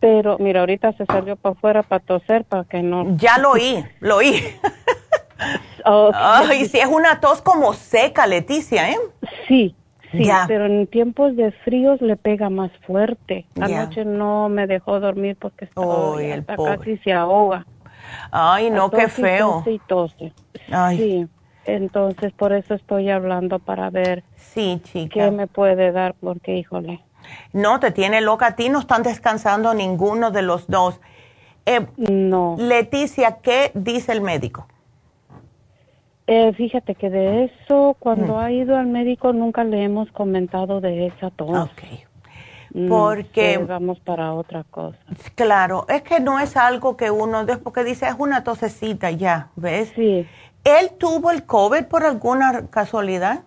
Pero 0.00 0.38
mira, 0.38 0.60
ahorita 0.60 0.92
se 0.94 1.04
salió 1.06 1.36
para 1.36 1.52
afuera 1.54 1.82
para 1.82 2.02
toser 2.02 2.44
para 2.44 2.64
que 2.64 2.82
no. 2.82 3.16
Ya 3.16 3.38
lo 3.38 3.52
oí, 3.52 3.84
lo 4.00 4.16
oí. 4.16 4.42
Ay, 5.84 6.66
si 6.66 6.78
es 6.78 6.86
una 6.86 7.20
tos 7.20 7.42
como 7.42 7.72
seca, 7.72 8.26
Leticia, 8.26 8.90
¿eh? 8.90 8.98
Sí, 9.48 9.74
sí, 10.10 10.28
pero 10.46 10.66
en 10.66 10.86
tiempos 10.86 11.36
de 11.36 11.52
fríos 11.52 12.00
le 12.00 12.16
pega 12.16 12.50
más 12.50 12.70
fuerte. 12.86 13.46
Anoche 13.60 14.04
no 14.04 14.48
me 14.48 14.66
dejó 14.66 15.00
dormir 15.00 15.36
porque 15.38 15.66
estaba 15.66 16.16
casi 16.76 16.98
se 16.98 17.12
ahoga. 17.12 17.66
Ay, 18.30 18.70
no, 18.70 18.90
qué 18.90 19.08
feo. 19.08 19.62
Y 19.66 19.78
tose. 19.80 20.32
Ay. 20.70 20.96
Sí, 20.98 21.28
entonces 21.64 22.32
por 22.32 22.52
eso 22.52 22.74
estoy 22.74 23.10
hablando 23.10 23.58
para 23.58 23.90
ver 23.90 24.24
sí, 24.36 24.80
chica. 24.84 25.12
qué 25.12 25.30
me 25.30 25.46
puede 25.46 25.92
dar, 25.92 26.14
porque 26.14 26.56
híjole. 26.56 27.00
No, 27.52 27.80
te 27.80 27.90
tiene 27.90 28.20
loca 28.20 28.46
a 28.48 28.56
ti, 28.56 28.68
no 28.68 28.78
están 28.80 29.02
descansando 29.02 29.74
ninguno 29.74 30.30
de 30.30 30.42
los 30.42 30.66
dos. 30.68 31.00
Eh, 31.66 31.86
no. 31.96 32.56
Leticia, 32.58 33.38
¿qué 33.42 33.70
dice 33.74 34.12
el 34.12 34.20
médico? 34.20 34.66
Eh, 36.26 36.52
fíjate 36.52 36.94
que 36.94 37.10
de 37.10 37.44
eso, 37.44 37.96
cuando 37.98 38.38
ha 38.38 38.52
ido 38.52 38.76
al 38.76 38.86
médico, 38.86 39.32
nunca 39.32 39.64
le 39.64 39.82
hemos 39.82 40.10
comentado 40.12 40.80
de 40.80 41.08
esa 41.08 41.30
tos. 41.30 41.50
Ok. 41.50 41.82
No 42.72 42.88
Porque- 42.88 43.54
sé, 43.54 43.58
vamos 43.58 43.98
para 43.98 44.32
otra 44.32 44.62
cosa. 44.62 44.96
Claro, 45.34 45.86
es 45.88 46.02
que 46.02 46.20
no 46.20 46.38
es 46.38 46.56
algo 46.56 46.96
que 46.96 47.10
uno, 47.10 47.44
después 47.44 47.74
que 47.74 47.82
dice 47.82 48.06
es 48.06 48.14
una 48.16 48.44
tosecita 48.44 49.10
ya, 49.10 49.48
¿ves? 49.56 49.92
Sí, 49.96 50.24
¿Él 50.62 50.90
tuvo 50.98 51.30
el 51.30 51.44
COVID 51.46 51.84
por 51.86 52.04
alguna 52.04 52.66
casualidad? 52.70 53.40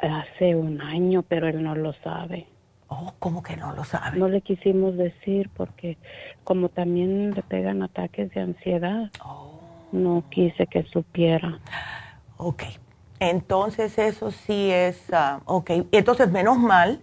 hace 0.00 0.54
un 0.54 0.80
año, 0.80 1.22
pero 1.22 1.48
él 1.48 1.62
no 1.62 1.74
lo 1.74 1.92
sabe. 1.92 2.46
Oh, 2.88 3.12
¿cómo 3.18 3.42
que 3.42 3.56
no 3.56 3.72
lo 3.74 3.84
sabe? 3.84 4.18
No 4.18 4.28
le 4.28 4.40
quisimos 4.40 4.96
decir 4.96 5.50
porque 5.54 5.98
como 6.44 6.68
también 6.70 7.32
le 7.34 7.42
pegan 7.42 7.82
ataques 7.82 8.30
de 8.32 8.40
ansiedad, 8.40 9.10
Oh. 9.24 9.60
no 9.92 10.24
quise 10.30 10.66
que 10.66 10.84
supiera. 10.84 11.58
Ok, 12.38 12.62
entonces 13.20 13.98
eso 13.98 14.30
sí 14.30 14.70
es, 14.70 15.12
ah, 15.12 15.40
ok, 15.44 15.70
entonces 15.92 16.30
menos 16.30 16.58
mal 16.58 17.00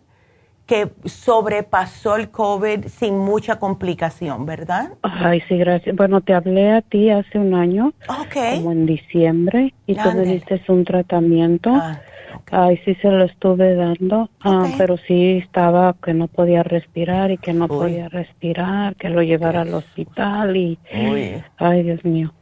que 0.66 0.90
sobrepasó 1.04 2.16
el 2.16 2.32
COVID 2.32 2.88
sin 2.88 3.20
mucha 3.20 3.60
complicación, 3.60 4.48
¿verdad? 4.48 4.94
Ay, 5.04 5.42
sí, 5.48 5.58
gracias. 5.58 5.96
Bueno, 5.96 6.22
te 6.22 6.34
hablé 6.34 6.72
a 6.72 6.82
ti 6.82 7.12
hace 7.12 7.38
un 7.38 7.54
año, 7.54 7.94
Ok. 8.10 8.36
como 8.56 8.72
en 8.72 8.88
diciembre, 8.88 9.76
y 9.86 9.94
tú 9.94 10.12
me 10.16 10.24
diste 10.24 10.60
un 10.70 10.84
tratamiento. 10.84 11.70
Ah. 11.76 12.02
Ay, 12.52 12.78
sí 12.86 12.96
se 12.96 13.10
lo 13.10 13.26
estuve 13.26 13.76
dando, 13.76 14.30
ah, 14.42 14.68
pero 14.78 14.98
sí 14.98 15.38
estaba 15.44 15.96
que 16.04 16.14
no 16.14 16.28
podía 16.28 16.64
respirar 16.64 17.32
y 17.32 17.38
que 17.38 17.54
no 17.54 17.66
Uy. 17.66 17.70
podía 17.80 18.08
respirar, 18.10 18.96
que 18.96 19.10
lo 19.10 19.22
llevara 19.24 19.62
al 19.62 19.74
hospital 19.74 20.56
y... 20.56 20.80
Uy. 20.94 21.44
Ay, 21.58 21.84
Dios 21.84 22.06
mío. 22.06 22.34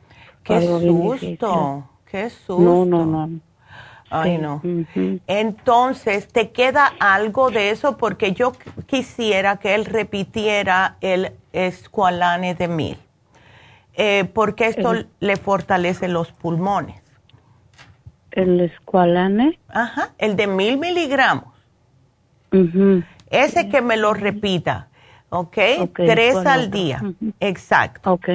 Qué 0.44 0.60
susto, 0.62 1.88
qué 2.06 2.30
susto. 2.30 2.60
No, 2.60 2.86
no, 2.86 3.06
no. 3.06 3.40
Ay, 4.10 4.38
no. 4.38 4.62
Entonces, 5.26 6.28
¿te 6.28 6.52
queda 6.52 6.92
algo 7.00 7.50
de 7.50 7.72
eso? 7.72 7.98
Porque 7.98 8.34
yo 8.34 8.52
qu- 8.52 8.86
quisiera 8.86 9.58
que 9.58 9.74
él 9.74 9.86
repitiera 9.86 10.98
el 11.02 11.32
escualane 11.54 12.56
de 12.56 12.68
mil, 12.68 12.98
Eh, 13.96 14.26
porque 14.34 14.66
esto 14.68 14.94
le 15.20 15.38
fortalece 15.38 16.08
los 16.08 16.32
pulmones. 16.32 17.03
El 18.34 18.60
escualane. 18.62 19.60
Ajá, 19.70 20.10
el 20.18 20.36
de 20.36 20.48
mil 20.48 20.78
miligramos. 20.78 21.54
ujú. 22.52 23.04
Ese 23.30 23.68
que 23.70 23.82
me 23.82 23.98
lo 23.98 24.14
repita, 24.14 24.90
¿ok? 25.30 25.58
Ok, 25.80 25.96
Tres 26.06 26.34
¿cuál 26.34 26.48
al 26.48 26.72
día, 26.72 27.02
exacto. 27.40 28.14
Ok. 28.14 28.30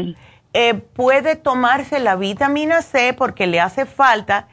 Eh, 0.52 0.74
puede 0.74 1.36
tomarse 1.36 2.00
la 2.00 2.16
vitamina 2.16 2.82
C 2.82 3.14
porque 3.16 3.46
le 3.46 3.60
hace 3.60 3.86
falta. 3.86 4.48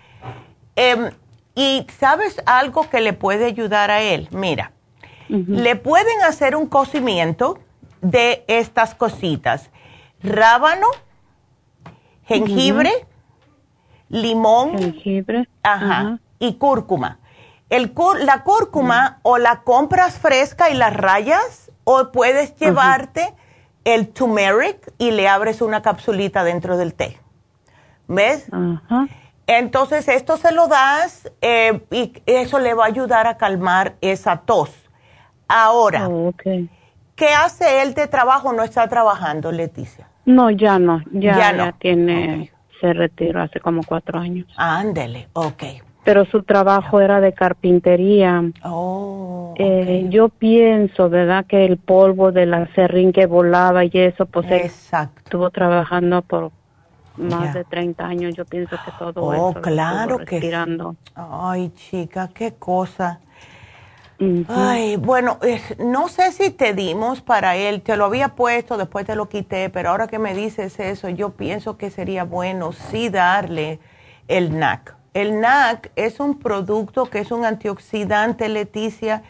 Em, 0.75 1.09
y 1.55 1.87
sabes 1.97 2.41
algo 2.45 2.89
que 2.89 3.01
le 3.01 3.13
puede 3.13 3.45
ayudar 3.45 3.89
a 3.89 4.01
él. 4.01 4.27
Mira, 4.31 4.71
le 5.29 5.75
pueden 5.75 6.21
hacer 6.21 6.55
un 6.55 6.67
cocimiento 6.67 7.59
de 8.01 8.43
estas 8.47 8.93
cositas: 8.93 9.71
rábano, 10.21 10.87
jengibre, 12.27 12.91
limón 14.09 14.77
Jengibre. 14.77 15.47
ajá, 15.63 16.19
y 16.39 16.55
cúrcuma. 16.55 17.19
El 17.69 17.93
la 18.21 18.43
cúrcuma 18.43 19.19
o 19.23 19.37
la 19.37 19.61
compras 19.63 20.19
fresca 20.19 20.69
y 20.69 20.75
la 20.75 20.89
rayas 20.91 21.71
o 21.83 22.11
puedes 22.11 22.55
llevarte 22.57 23.33
el 23.83 24.09
turmeric 24.09 24.93
y 24.97 25.11
le 25.11 25.27
abres 25.27 25.61
una 25.61 25.81
capsulita 25.81 26.43
dentro 26.43 26.77
del 26.77 26.93
té. 26.93 27.19
¿Ves? 28.07 28.47
Ajá. 28.51 29.07
Entonces 29.47 30.07
esto 30.07 30.37
se 30.37 30.51
lo 30.51 30.67
das 30.67 31.31
eh, 31.41 31.85
y 31.91 32.13
eso 32.25 32.59
le 32.59 32.73
va 32.73 32.85
a 32.85 32.87
ayudar 32.87 33.27
a 33.27 33.37
calmar 33.37 33.95
esa 34.01 34.37
tos. 34.37 34.71
Ahora, 35.47 36.07
Oh. 36.09 36.33
¿qué 37.15 37.29
hace 37.29 37.81
él 37.83 37.93
de 37.93 38.07
trabajo? 38.07 38.53
No 38.53 38.63
está 38.63 38.87
trabajando, 38.87 39.51
Leticia. 39.51 40.07
No, 40.25 40.49
ya 40.49 40.79
no. 40.79 41.01
Ya, 41.11 41.35
Ya 41.35 41.37
ya, 41.37 41.53
no. 41.53 41.73
tiene. 41.75 42.51
Se 42.85 42.93
retiró 42.93 43.41
hace 43.41 43.59
como 43.59 43.81
cuatro 43.83 44.19
años. 44.19 44.45
Ándele, 44.57 45.27
ok. 45.33 45.63
Pero 46.03 46.23
su 46.25 46.43
trabajo 46.43 47.01
era 47.01 47.19
de 47.19 47.33
carpintería. 47.33 48.43
Oh, 48.63 49.55
Eh, 49.57 50.05
yo 50.11 50.29
pienso, 50.29 51.09
¿verdad? 51.09 51.47
Que 51.47 51.65
el 51.65 51.77
polvo 51.77 52.31
de 52.31 52.45
la 52.45 52.67
serrín 52.75 53.11
que 53.11 53.25
volaba 53.25 53.85
y 53.85 53.89
eso, 53.93 54.27
pues 54.27 54.45
él 54.51 54.61
Exacto. 54.61 55.21
estuvo 55.23 55.49
trabajando 55.49 56.21
por 56.21 56.51
más 57.17 57.55
de 57.55 57.63
30 57.63 58.05
años. 58.05 58.35
Yo 58.35 58.45
pienso 58.45 58.75
que 58.75 58.91
todo 58.99 59.21
Oh, 59.21 59.49
eso 59.49 59.61
claro 59.61 60.19
que. 60.19 60.53
Ay, 61.15 61.69
chica, 61.69 62.29
qué 62.35 62.53
cosa. 62.53 63.19
Ay, 64.47 64.95
bueno, 64.97 65.39
es- 65.41 65.77
no 65.79 66.07
sé 66.07 66.31
si 66.31 66.51
te 66.51 66.73
dimos 66.73 67.21
para 67.21 67.55
él, 67.55 67.81
te 67.81 67.97
lo 67.97 68.05
había 68.05 68.29
puesto, 68.29 68.77
después 68.77 69.05
te 69.05 69.15
lo 69.15 69.27
quité, 69.27 69.69
pero 69.69 69.89
ahora 69.89 70.07
que 70.07 70.19
me 70.19 70.33
dices 70.33 70.79
eso, 70.79 71.09
yo 71.09 71.31
pienso 71.31 71.77
que 71.77 71.89
sería 71.89 72.23
bueno 72.23 72.71
sí 72.71 73.09
darle 73.09 73.79
el 74.27 74.57
NAC. 74.57 74.95
El 75.13 75.39
NAC 75.39 75.91
es 75.95 76.19
un 76.19 76.39
producto 76.39 77.09
que 77.09 77.19
es 77.19 77.31
un 77.31 77.43
antioxidante, 77.45 78.47
Leticia, 78.49 79.23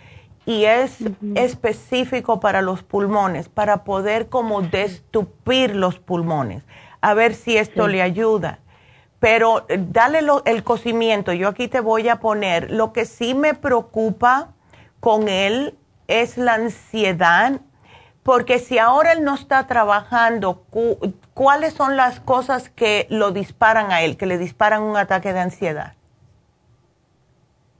y 0.45 0.65
es 0.65 0.98
específico 1.34 2.39
para 2.39 2.62
los 2.62 2.84
pulmones, 2.84 3.50
para 3.50 3.84
poder 3.84 4.30
como 4.30 4.62
destupir 4.62 5.76
los 5.76 5.98
pulmones. 6.00 6.63
A 7.02 7.13
ver 7.13 7.34
si 7.34 7.58
esto 7.58 7.88
le 7.88 8.02
ayuda 8.02 8.60
pero 9.19 9.65
eh, 9.69 9.80
dale 9.91 10.21
lo- 10.21 10.43
el 10.45 10.63
cocimiento. 10.63 11.34
Yo 11.34 11.48
aquí 11.48 11.67
te 11.67 11.80
voy 11.80 12.10
a 12.10 12.17
poner. 12.19 12.69
Lo 12.71 12.93
que 12.93 13.06
sí 13.06 13.34
me 13.34 13.54
preocupa 13.56 14.50
con 15.06 15.30
él 15.30 15.76
es 16.08 16.36
la 16.36 16.56
ansiedad, 16.56 17.62
porque 18.24 18.58
si 18.58 18.80
ahora 18.80 19.12
él 19.12 19.24
no 19.24 19.36
está 19.36 19.68
trabajando, 19.68 20.63
cu- 20.72 20.98
¿cuáles 21.36 21.74
son 21.76 21.96
las 21.96 22.20
cosas 22.20 22.72
que 22.72 23.06
lo 23.12 23.30
disparan 23.30 23.91
a 23.91 24.02
él, 24.02 24.18
que 24.18 24.26
le 24.26 24.39
disparan 24.39 24.82
un 24.82 24.98
ataque 24.98 25.32
de 25.32 25.41
ansiedad? 25.41 25.94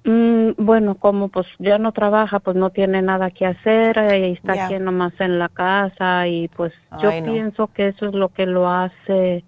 Mm, 0.04 0.52
bueno, 0.60 0.94
como 1.00 1.30
pues 1.30 1.48
ya 1.58 1.80
no 1.80 1.94
trabaja, 1.94 2.38
pues 2.40 2.56
no 2.56 2.70
tiene 2.70 3.02
nada 3.02 3.32
que 3.32 3.48
hacer 3.48 3.98
eh, 3.98 4.30
y 4.30 4.34
está 4.34 4.54
aquí 4.54 4.76
nomás 4.78 5.14
en 5.20 5.40
la 5.40 5.50
casa 5.50 6.28
y 6.28 6.48
pues 6.50 6.74
yo 7.02 7.10
no. 7.10 7.24
pienso 7.34 7.68
que 7.74 7.88
eso 7.88 8.06
es 8.10 8.14
lo 8.14 8.30
que 8.30 8.46
lo 8.46 8.70
hace 8.70 9.44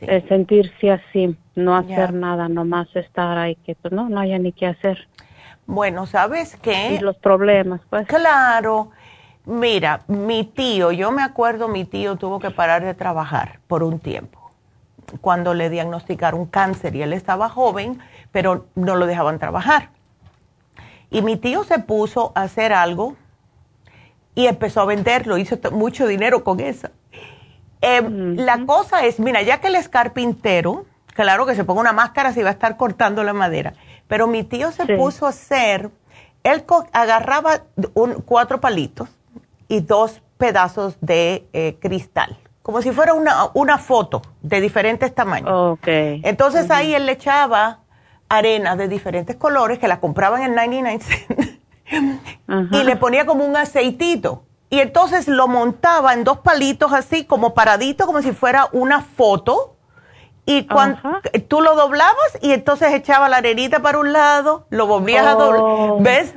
eh, 0.00 0.24
sentirse 0.30 0.92
así, 0.92 1.36
no 1.56 1.76
hacer 1.76 2.14
nada, 2.14 2.48
nomás 2.48 2.88
estar 2.96 3.36
ahí 3.36 3.56
que 3.66 3.74
pues 3.74 3.92
no, 3.92 4.08
no 4.08 4.18
haya 4.18 4.38
ni 4.38 4.52
qué 4.52 4.66
hacer. 4.68 5.06
Bueno, 5.66 6.06
¿sabes 6.06 6.56
qué? 6.62 6.94
Y 6.94 6.98
los 6.98 7.16
problemas, 7.16 7.80
pues. 7.90 8.06
Claro. 8.06 8.90
Mira, 9.44 10.02
mi 10.08 10.44
tío, 10.44 10.90
yo 10.90 11.12
me 11.12 11.22
acuerdo, 11.22 11.68
mi 11.68 11.84
tío 11.84 12.16
tuvo 12.16 12.40
que 12.40 12.50
parar 12.50 12.84
de 12.84 12.94
trabajar 12.94 13.60
por 13.68 13.82
un 13.82 14.00
tiempo 14.00 14.50
cuando 15.20 15.54
le 15.54 15.70
diagnosticaron 15.70 16.46
cáncer 16.46 16.96
y 16.96 17.02
él 17.02 17.12
estaba 17.12 17.48
joven, 17.48 18.00
pero 18.32 18.66
no 18.74 18.96
lo 18.96 19.06
dejaban 19.06 19.38
trabajar. 19.38 19.90
Y 21.10 21.22
mi 21.22 21.36
tío 21.36 21.62
se 21.62 21.78
puso 21.78 22.32
a 22.34 22.42
hacer 22.42 22.72
algo 22.72 23.14
y 24.34 24.46
empezó 24.48 24.80
a 24.80 24.84
venderlo, 24.84 25.38
hizo 25.38 25.58
mucho 25.70 26.08
dinero 26.08 26.42
con 26.42 26.58
eso. 26.58 26.88
Eh, 27.80 28.02
La 28.36 28.66
cosa 28.66 29.04
es, 29.04 29.20
mira, 29.20 29.42
ya 29.42 29.60
que 29.60 29.68
él 29.68 29.76
es 29.76 29.88
carpintero, 29.88 30.86
claro 31.14 31.46
que 31.46 31.54
se 31.54 31.64
ponga 31.64 31.80
una 31.82 31.92
máscara 31.92 32.32
si 32.32 32.42
va 32.42 32.48
a 32.48 32.52
estar 32.52 32.76
cortando 32.76 33.22
la 33.22 33.32
madera, 33.32 33.74
pero 34.08 34.26
mi 34.26 34.44
tío 34.44 34.70
se 34.72 34.86
Sí. 34.86 34.94
puso 34.96 35.26
a 35.26 35.30
hacer, 35.30 35.90
él 36.44 36.64
co- 36.64 36.86
agarraba 36.92 37.62
un- 37.94 38.22
cuatro 38.24 38.60
palitos 38.60 39.08
y 39.68 39.80
dos 39.80 40.22
pedazos 40.38 40.96
de 41.00 41.46
eh, 41.52 41.76
cristal, 41.80 42.36
como 42.62 42.82
si 42.82 42.92
fuera 42.92 43.14
una, 43.14 43.48
una 43.54 43.78
foto 43.78 44.22
de 44.42 44.60
diferentes 44.60 45.14
tamaños. 45.14 45.50
Okay. 45.78 46.20
Entonces 46.24 46.70
ahí 46.70 46.94
él 46.94 47.06
le 47.06 47.12
echaba 47.12 47.80
arena 48.28 48.76
de 48.76 48.88
diferentes 48.88 49.36
colores 49.36 49.78
que 49.78 49.88
la 49.88 50.00
compraban 50.00 50.42
en 50.42 50.54
99 50.54 50.98
cents 51.00 51.58
y 52.72 52.84
le 52.84 52.96
ponía 52.96 53.24
como 53.26 53.44
un 53.44 53.56
aceitito. 53.56 54.42
Y 54.68 54.80
entonces 54.80 55.28
lo 55.28 55.46
montaba 55.46 56.12
en 56.12 56.24
dos 56.24 56.38
palitos 56.38 56.92
así, 56.92 57.24
como 57.24 57.54
paradito, 57.54 58.04
como 58.04 58.20
si 58.20 58.32
fuera 58.32 58.68
una 58.72 59.00
foto. 59.00 59.75
Y 60.46 60.66
cuando 60.66 60.98
Ajá. 60.98 61.20
tú 61.48 61.60
lo 61.60 61.74
doblabas 61.74 62.38
y 62.40 62.52
entonces 62.52 62.92
echaba 62.94 63.28
la 63.28 63.38
arenita 63.38 63.80
para 63.80 63.98
un 63.98 64.12
lado, 64.12 64.66
lo 64.70 64.86
volvías 64.86 65.26
a 65.26 65.34
doblar, 65.34 65.60
Oh. 65.62 65.98
¿ves? 66.00 66.34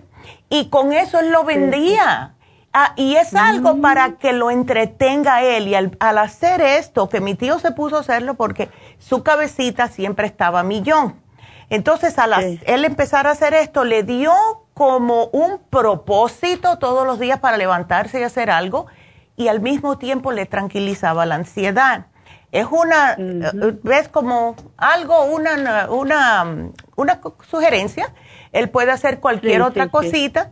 Y 0.49 0.69
con 0.69 0.91
eso 0.93 1.19
él 1.19 1.29
lo 1.31 1.43
vendía. 1.43 2.33
Ah, 2.73 2.93
y 2.95 3.15
es 3.15 3.35
algo 3.35 3.75
Mm. 3.75 3.81
para 3.81 4.11
que 4.17 4.33
lo 4.33 4.49
entretenga 4.51 5.43
él. 5.43 5.67
Y 5.67 5.75
al, 5.75 5.95
al 5.99 6.17
hacer 6.17 6.59
esto, 6.61 7.07
que 7.09 7.21
mi 7.21 7.35
tío 7.35 7.59
se 7.59 7.71
puso 7.71 7.97
a 7.97 7.99
hacerlo 8.01 8.33
porque 8.35 8.69
su 8.99 9.23
cabecita 9.23 9.87
siempre 9.87 10.27
estaba 10.27 10.59
a 10.61 10.63
millón. 10.63 11.15
Entonces, 11.69 12.17
al 12.17 12.33
Sí. 12.43 12.59
él 12.65 12.85
empezar 12.85 13.27
a 13.27 13.31
hacer 13.31 13.53
esto, 13.53 13.83
le 13.85 14.01
dio 14.03 14.33
como 14.73 15.25
un 15.25 15.59
propósito 15.69 16.77
todos 16.79 17.05
los 17.05 17.19
días 17.19 17.39
para 17.39 17.57
levantarse 17.57 18.19
y 18.19 18.23
hacer 18.23 18.49
algo 18.49 18.87
y 19.35 19.47
al 19.49 19.59
mismo 19.61 19.97
tiempo 19.97 20.31
le 20.31 20.45
tranquilizaba 20.47 21.25
la 21.27 21.35
ansiedad. 21.35 22.05
Es 22.51 22.65
una, 22.71 23.13
eh, 23.17 23.77
ves 23.83 24.07
como 24.09 24.55
algo, 24.77 25.25
una, 25.25 25.87
una, 25.89 26.47
una 26.95 27.19
sugerencia. 27.49 28.13
Él 28.51 28.69
puede 28.69 28.91
hacer 28.91 29.19
cualquier 29.19 29.57
Sí, 29.57 29.61
otra 29.61 29.83
sí, 29.83 29.89
sí. 29.89 29.91
cosita. 29.91 30.51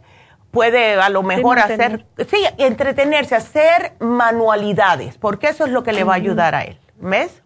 Puede 0.51 0.95
a 0.95 1.09
lo 1.09 1.23
mejor 1.23 1.59
hacer, 1.59 2.05
sí, 2.29 2.37
entretenerse, 2.57 3.35
hacer 3.35 3.93
manualidades, 3.99 5.17
porque 5.17 5.49
eso 5.49 5.65
es 5.65 5.71
lo 5.71 5.83
que 5.83 5.91
le 5.91 6.03
va 6.03 6.13
a 6.13 6.15
ayudar 6.15 6.55
a 6.55 6.63
él. 6.63 6.79
¿Ves? 6.99 7.43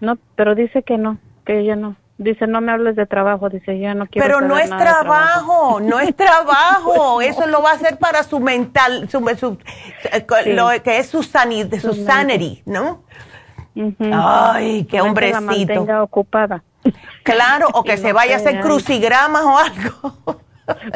No, 0.00 0.18
pero 0.36 0.54
dice 0.54 0.82
que 0.82 0.98
no, 0.98 1.18
que 1.46 1.60
ella 1.60 1.76
no. 1.76 1.96
Dice, 2.18 2.46
no 2.46 2.60
me 2.60 2.70
hables 2.70 2.94
de 2.94 3.06
trabajo, 3.06 3.48
dice, 3.48 3.78
ya 3.80 3.94
no 3.94 4.06
quiero 4.06 4.26
Pero 4.26 4.40
no 4.42 4.58
es 4.58 4.68
nada 4.70 4.82
trabajo, 5.00 5.80
no 5.80 5.98
es 5.98 6.14
trabajo. 6.16 7.20
Eso 7.20 7.46
lo 7.46 7.62
va 7.62 7.70
a 7.70 7.74
hacer 7.74 7.96
para 7.98 8.22
su 8.22 8.38
mental, 8.38 9.08
su, 9.10 9.18
su- 9.38 9.58
Sí. 10.44 10.52
lo 10.52 10.68
que 10.84 10.98
es 10.98 11.08
su, 11.08 11.22
sani- 11.22 11.68
su 11.80 11.94
Su 11.94 12.04
sanity, 12.04 12.62
¿no? 12.66 13.02
Ay, 14.12 14.84
qué 14.84 14.90
Que 14.90 14.96
la 14.98 15.02
hombrecito. 15.04 15.40
mantenga 15.42 16.02
ocupada. 16.02 16.62
Claro, 17.22 17.68
o 17.72 17.82
que 17.84 17.96
se 17.96 18.12
vaya 18.12 18.34
a 18.34 18.38
hacer 18.38 18.60
crucigramas 18.60 19.42
o 19.44 19.58
algo. 19.58 20.40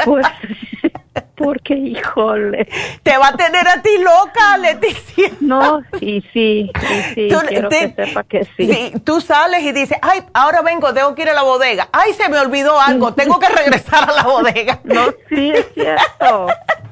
Pues, 0.05 0.27
porque, 1.37 1.75
híjole. 1.75 2.67
Te 3.03 3.17
va 3.19 3.29
a 3.29 3.33
tener 3.37 3.67
a 3.69 3.83
ti 3.83 3.91
loca, 3.99 4.57
Leticia. 4.59 5.31
No, 5.41 5.81
y 6.01 6.23
sí, 6.33 6.71
y 6.91 7.15
sí, 7.15 7.29
Tú- 7.31 7.41
quiero 7.47 7.69
te- 7.69 7.93
que 7.95 8.07
sepa 8.07 8.25
que 8.25 8.45
sí. 8.57 8.73
Sí, 8.73 8.93
tú 9.05 9.21
sales 9.21 9.63
y 9.63 9.73
dices, 9.73 9.99
ay, 10.03 10.23
ahora 10.35 10.63
vengo, 10.63 10.93
tengo 10.95 11.15
que 11.15 11.23
ir 11.23 11.29
a 11.31 11.35
la 11.35 11.43
bodega. 11.43 11.89
Ay, 11.93 12.13
se 12.15 12.29
me 12.29 12.39
olvidó 12.39 12.81
algo, 12.81 13.13
tengo 13.15 13.39
que 13.39 13.49
regresar 13.49 14.09
a 14.09 14.13
la 14.13 14.23
bodega. 14.23 14.81
No, 14.85 15.07
sí, 15.29 15.51
es 15.51 15.67
cierto, 15.75 16.47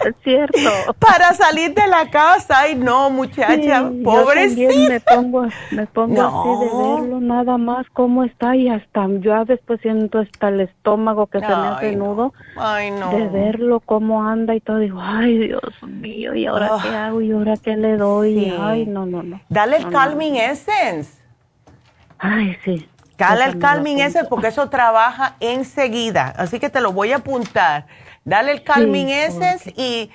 es 0.07 0.15
cierto. 0.23 0.59
Para 0.99 1.33
salir 1.35 1.75
de 1.75 1.87
la 1.87 2.11
casa. 2.11 2.61
Ay, 2.61 2.75
no, 2.75 3.11
muchacha, 3.11 3.55
Sí, 3.55 3.67
yo 3.67 4.03
pobrecita. 4.03 4.89
me 4.89 5.01
pongo, 5.01 5.47
me 5.71 5.87
pongo 5.87 6.15
No. 6.23 6.41
así 6.41 6.65
de 6.65 6.77
verlo 7.01 7.21
nada 7.21 7.59
más 7.59 7.87
cómo 7.93 8.25
está 8.25 8.57
y 8.57 8.69
hasta 8.69 9.07
yo 9.21 9.35
a 9.35 9.45
después 9.45 9.81
siento 9.81 10.19
hasta 10.19 10.49
el 10.49 10.61
estómago 10.61 11.27
que 11.27 11.41
se 11.41 11.47
me 11.47 11.53
hace 11.53 11.87
Ay, 11.89 11.97
no. 11.97 12.05
nudo 12.07 12.33
Ay, 12.57 12.91
no. 12.91 13.11
de 13.11 13.29
verlo 13.29 13.81
cómo 13.81 14.23
anda 14.29 14.55
y 14.55 14.61
todo 14.61 14.79
digo 14.79 14.99
ay 15.03 15.39
Dios 15.39 15.63
mío 15.87 16.35
y 16.35 16.47
ahora 16.47 16.69
Ah. 16.73 16.79
qué 16.83 16.89
hago 16.89 17.21
y 17.21 17.33
ahora 17.33 17.55
qué 17.63 17.77
le 17.77 17.97
doy 17.97 18.35
Sí. 18.45 18.55
ay 18.61 18.87
no 18.87 19.07
no 19.07 19.23
no 19.23 19.41
Dale 19.49 19.77
el 19.77 19.85
No, 19.85 19.91
no, 19.91 19.99
Calming 19.99 20.37
Essence. 20.37 21.21
ay 22.19 22.57
sí 22.65 22.89
Dale 23.17 23.45
el 23.45 23.59
Calming. 23.61 24.01
Essence 24.01 24.29
porque 24.29 24.49
eso 24.49 24.69
trabaja 24.69 25.37
enseguida. 25.39 26.35
Así 26.37 26.59
que 26.59 26.69
te 26.69 26.81
lo 26.81 26.91
voy 26.93 27.13
a 27.13 27.19
apuntar. 27.19 27.87
Dale 28.25 28.53
el 28.53 28.63
Calming 28.63 29.07
Sí, 29.09 29.13
Essence 29.13 29.73
y 29.77 30.11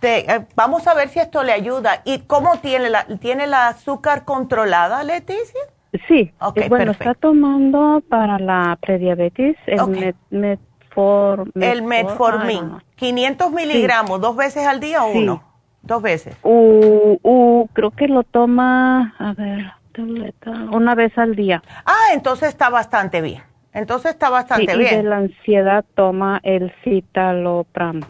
te, 0.00 0.30
eh, 0.30 0.46
vamos 0.54 0.86
a 0.86 0.94
ver 0.94 1.08
si 1.08 1.18
esto 1.18 1.42
le 1.42 1.52
ayuda. 1.52 2.02
¿Y 2.04 2.20
cómo 2.20 2.58
tiene 2.58 2.90
la, 2.90 3.04
tiene 3.20 3.46
la 3.46 3.68
azúcar 3.68 4.24
controlada, 4.24 5.02
Leticia? 5.04 5.60
sí 6.08 6.14
eh, 6.16 6.32
bueno 6.40 6.68
perfecto. 6.68 6.90
está 6.92 7.14
tomando 7.14 8.02
para 8.08 8.38
la 8.40 8.76
prediabetes 8.80 9.56
el 9.66 9.80
Ok. 9.80 9.88
met, 9.90 10.16
metfor, 10.30 11.48
el 11.54 11.82
metfor- 11.84 11.86
Metformin. 11.86 12.64
ay, 12.64 12.70
no. 12.70 12.80
500 12.96 13.52
miligramos, 13.52 14.20
dos 14.20 14.34
veces 14.36 14.66
al 14.66 14.80
día 14.80 15.04
o 15.04 15.12
Sí. 15.12 15.18
uno. 15.18 15.42
Dos 15.82 16.00
veces. 16.02 16.34
Uh, 16.42 17.18
uh, 17.22 17.68
creo 17.74 17.90
que 17.90 18.08
lo 18.08 18.22
toma, 18.24 19.14
a 19.18 19.34
ver, 19.34 19.70
tableta, 19.92 20.50
una 20.72 20.94
vez 20.94 21.16
al 21.18 21.36
día. 21.36 21.62
Ah, 21.84 22.12
entonces 22.14 22.48
está 22.48 22.70
bastante 22.70 23.20
bien. 23.20 23.42
Entonces 23.74 24.12
está 24.12 24.26
Sí, 24.28 24.32
bastante 24.32 24.62
y 24.64 24.66
de 24.68 24.76
bien. 24.76 25.10
la 25.10 25.16
ansiedad 25.18 25.84
toma 25.94 26.40
el 26.42 26.72
citalopram 26.84 28.00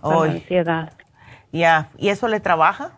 para 0.00 0.16
la 0.26 0.32
ansiedad. 0.32 0.92
ya. 1.52 1.88
¿Y 1.98 2.10
eso 2.10 2.28
le 2.28 2.38
trabaja? 2.40 2.92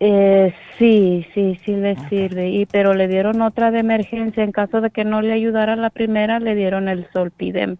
Eh, 0.00 0.52
sí, 0.78 1.26
sí, 1.32 1.58
sí 1.64 1.76
le 1.76 1.96
sirve. 2.08 2.48
Y 2.50 2.66
pero 2.66 2.92
le 2.94 3.08
dieron 3.08 3.40
otra 3.40 3.70
de 3.70 3.78
emergencia 3.80 4.42
en 4.42 4.50
caso 4.52 4.80
de 4.80 4.90
que 4.90 5.04
no 5.04 5.22
le 5.22 5.32
ayudara 5.32 5.76
la 5.76 5.90
primera, 5.90 6.40
le 6.40 6.54
dieron 6.54 6.88
el 6.88 7.08
solpidem, 7.12 7.76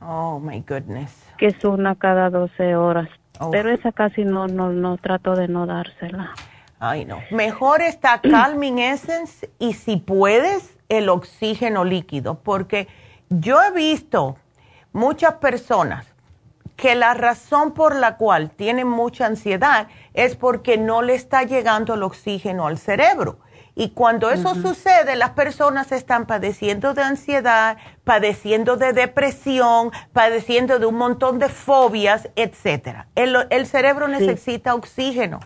Oh, 0.00 0.38
my 0.38 0.60
goodness. 0.68 1.24
que 1.38 1.46
es 1.46 1.64
una 1.64 1.94
cada 1.96 2.28
12 2.30 2.76
horas. 2.76 3.08
Oh. 3.40 3.50
Pero 3.50 3.70
esa 3.70 3.90
casi 3.92 4.24
no, 4.24 4.46
no, 4.46 4.70
no 4.70 4.98
trato 4.98 5.34
de 5.34 5.48
no 5.48 5.66
dársela. 5.66 6.30
Ay, 6.78 7.06
no. 7.06 7.20
Mejor 7.30 7.80
está 7.80 8.20
Calming 8.30 8.78
Essence 8.78 9.48
y 9.58 9.72
si 9.72 9.96
puedes, 9.96 10.75
el 10.88 11.08
oxígeno 11.08 11.84
líquido, 11.84 12.40
porque 12.40 12.88
yo 13.28 13.62
he 13.62 13.72
visto 13.72 14.36
muchas 14.92 15.34
personas 15.34 16.06
que 16.76 16.94
la 16.94 17.14
razón 17.14 17.72
por 17.72 17.96
la 17.96 18.16
cual 18.16 18.50
tienen 18.50 18.86
mucha 18.86 19.26
ansiedad 19.26 19.88
es 20.14 20.36
porque 20.36 20.76
no 20.76 21.02
le 21.02 21.14
está 21.14 21.42
llegando 21.42 21.94
el 21.94 22.02
oxígeno 22.02 22.66
al 22.66 22.78
cerebro. 22.78 23.38
Y 23.78 23.90
cuando 23.90 24.30
eso 24.30 24.54
sucede, 24.54 25.16
las 25.16 25.30
personas 25.30 25.92
están 25.92 26.24
padeciendo 26.26 26.94
de 26.94 27.02
ansiedad, 27.02 27.76
padeciendo 28.04 28.78
de 28.78 28.94
depresión, 28.94 29.90
padeciendo 30.14 30.78
de 30.78 30.86
un 30.86 30.94
montón 30.94 31.38
de 31.38 31.50
fobias, 31.50 32.30
etcétera. 32.36 33.08
El, 33.14 33.36
el 33.50 33.66
cerebro 33.66 34.08
necesita 34.08 34.74
oxígeno. 34.74 35.40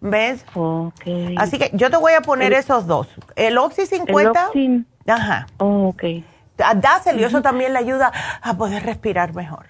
¿Ves? 0.00 0.44
Okay. 0.54 1.34
Así 1.38 1.58
que 1.58 1.70
yo 1.74 1.90
te 1.90 1.96
voy 1.96 2.12
a 2.14 2.20
poner 2.22 2.52
El- 2.52 2.58
esos 2.58 2.86
dos. 2.86 3.08
El 3.36 3.58
Oxy 3.58 3.82
el 3.82 3.86
50. 3.88 4.46
Oxin, 4.48 4.86
Ajá. 5.06 5.46
oh, 5.58 5.88
okay. 5.88 6.24
Da- 6.56 6.74
Dáselo 6.74 7.20
y 7.20 7.24
eso 7.24 7.42
también 7.42 7.72
le 7.72 7.78
ayuda 7.80 8.10
a 8.42 8.56
poder 8.56 8.82
respirar 8.84 9.34
mejor. 9.34 9.66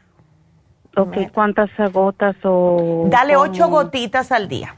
Okay, 0.96 1.28
¿cuántas 1.28 1.70
gotas 1.92 2.34
o 2.44 3.06
Dale 3.08 3.36
ocho 3.36 3.68
gotitas 3.68 4.32
al 4.32 4.48
día. 4.48 4.74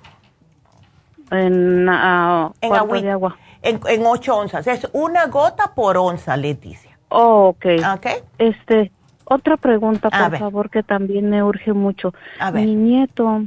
en, 1.30 1.88
ah, 1.88 2.50
En, 2.60 2.68
¿cuánto 2.68 2.84
agüita. 2.86 3.06
de 3.06 3.12
agua? 3.12 3.36
En, 3.62 3.80
en 3.88 4.06
ocho 4.06 4.36
onzas. 4.36 4.66
Es 4.66 4.86
una 4.92 5.26
gota 5.26 5.72
por 5.74 5.96
onza, 5.96 6.36
Leticia. 6.36 6.98
Oh, 7.08 7.48
okay. 7.48 7.78
¿Ok? 7.82 8.06
Este, 8.38 8.92
otra 9.24 9.56
pregunta, 9.56 10.10
por 10.10 10.38
favor, 10.38 10.68
que 10.70 10.82
también 10.82 11.30
me 11.30 11.42
urge 11.42 11.72
mucho. 11.72 12.12
A 12.38 12.50
ver. 12.50 12.64
Mi 12.66 12.74
nieto, 12.74 13.44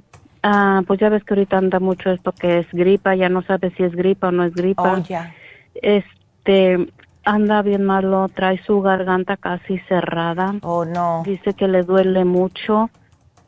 ah, 0.47 0.81
pues 0.85 0.99
ya 0.99 1.09
ves 1.09 1.23
que 1.23 1.33
ahorita 1.33 1.57
anda 1.57 1.79
mucho 1.79 2.11
esto 2.11 2.31
que 2.31 2.59
es 2.59 2.67
gripa, 2.71 3.15
ya 3.15 3.29
no 3.29 3.41
sabe 3.41 3.71
si 3.75 3.81
es 3.83 3.95
gripa 3.95 4.27
o 4.27 4.31
no 4.31 4.43
es 4.43 4.53
gripa. 4.53 4.93
Oh, 4.93 4.97
ya. 5.03 5.33
Este, 5.81 6.87
anda 7.23 7.61
bien 7.63 7.83
malo, 7.83 8.29
trae 8.29 8.61
su 8.63 8.81
garganta 8.81 9.37
casi 9.37 9.79
cerrada. 9.89 10.53
Oh, 10.61 10.85
no. 10.85 11.23
Dice 11.25 11.53
que 11.53 11.67
le 11.67 11.81
duele 11.81 12.23
mucho, 12.25 12.89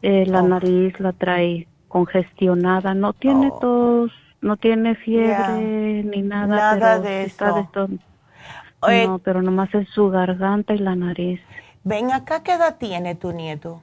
eh, 0.02 0.26
la 0.26 0.42
Oh. 0.42 0.48
nariz 0.48 1.00
la 1.00 1.12
trae 1.14 1.68
congestionada, 1.88 2.94
no 2.96 3.14
tiene 3.14 3.50
Oh. 3.54 3.60
tos, 3.60 4.12
no 4.42 4.58
tiene 4.58 4.96
fiebre 4.96 6.04
ni 6.04 6.22
nada. 6.24 6.48
Nada 6.48 6.74
pero 6.96 7.02
de 7.04 7.24
está 7.26 7.46
eso. 7.48 7.56
de 7.56 7.62
esto- 7.62 7.90
Eh, 8.90 9.06
no, 9.08 9.20
pero 9.20 9.42
nomás 9.42 9.74
es 9.74 9.88
su 9.90 10.10
garganta 10.10 10.74
y 10.74 10.78
la 10.80 10.96
nariz. 10.96 11.40
Ven 11.84 12.12
acá, 12.12 12.44
¿qué 12.44 12.54
edad 12.54 12.78
tiene 12.80 13.16
tu 13.16 13.32
nieto? 13.32 13.82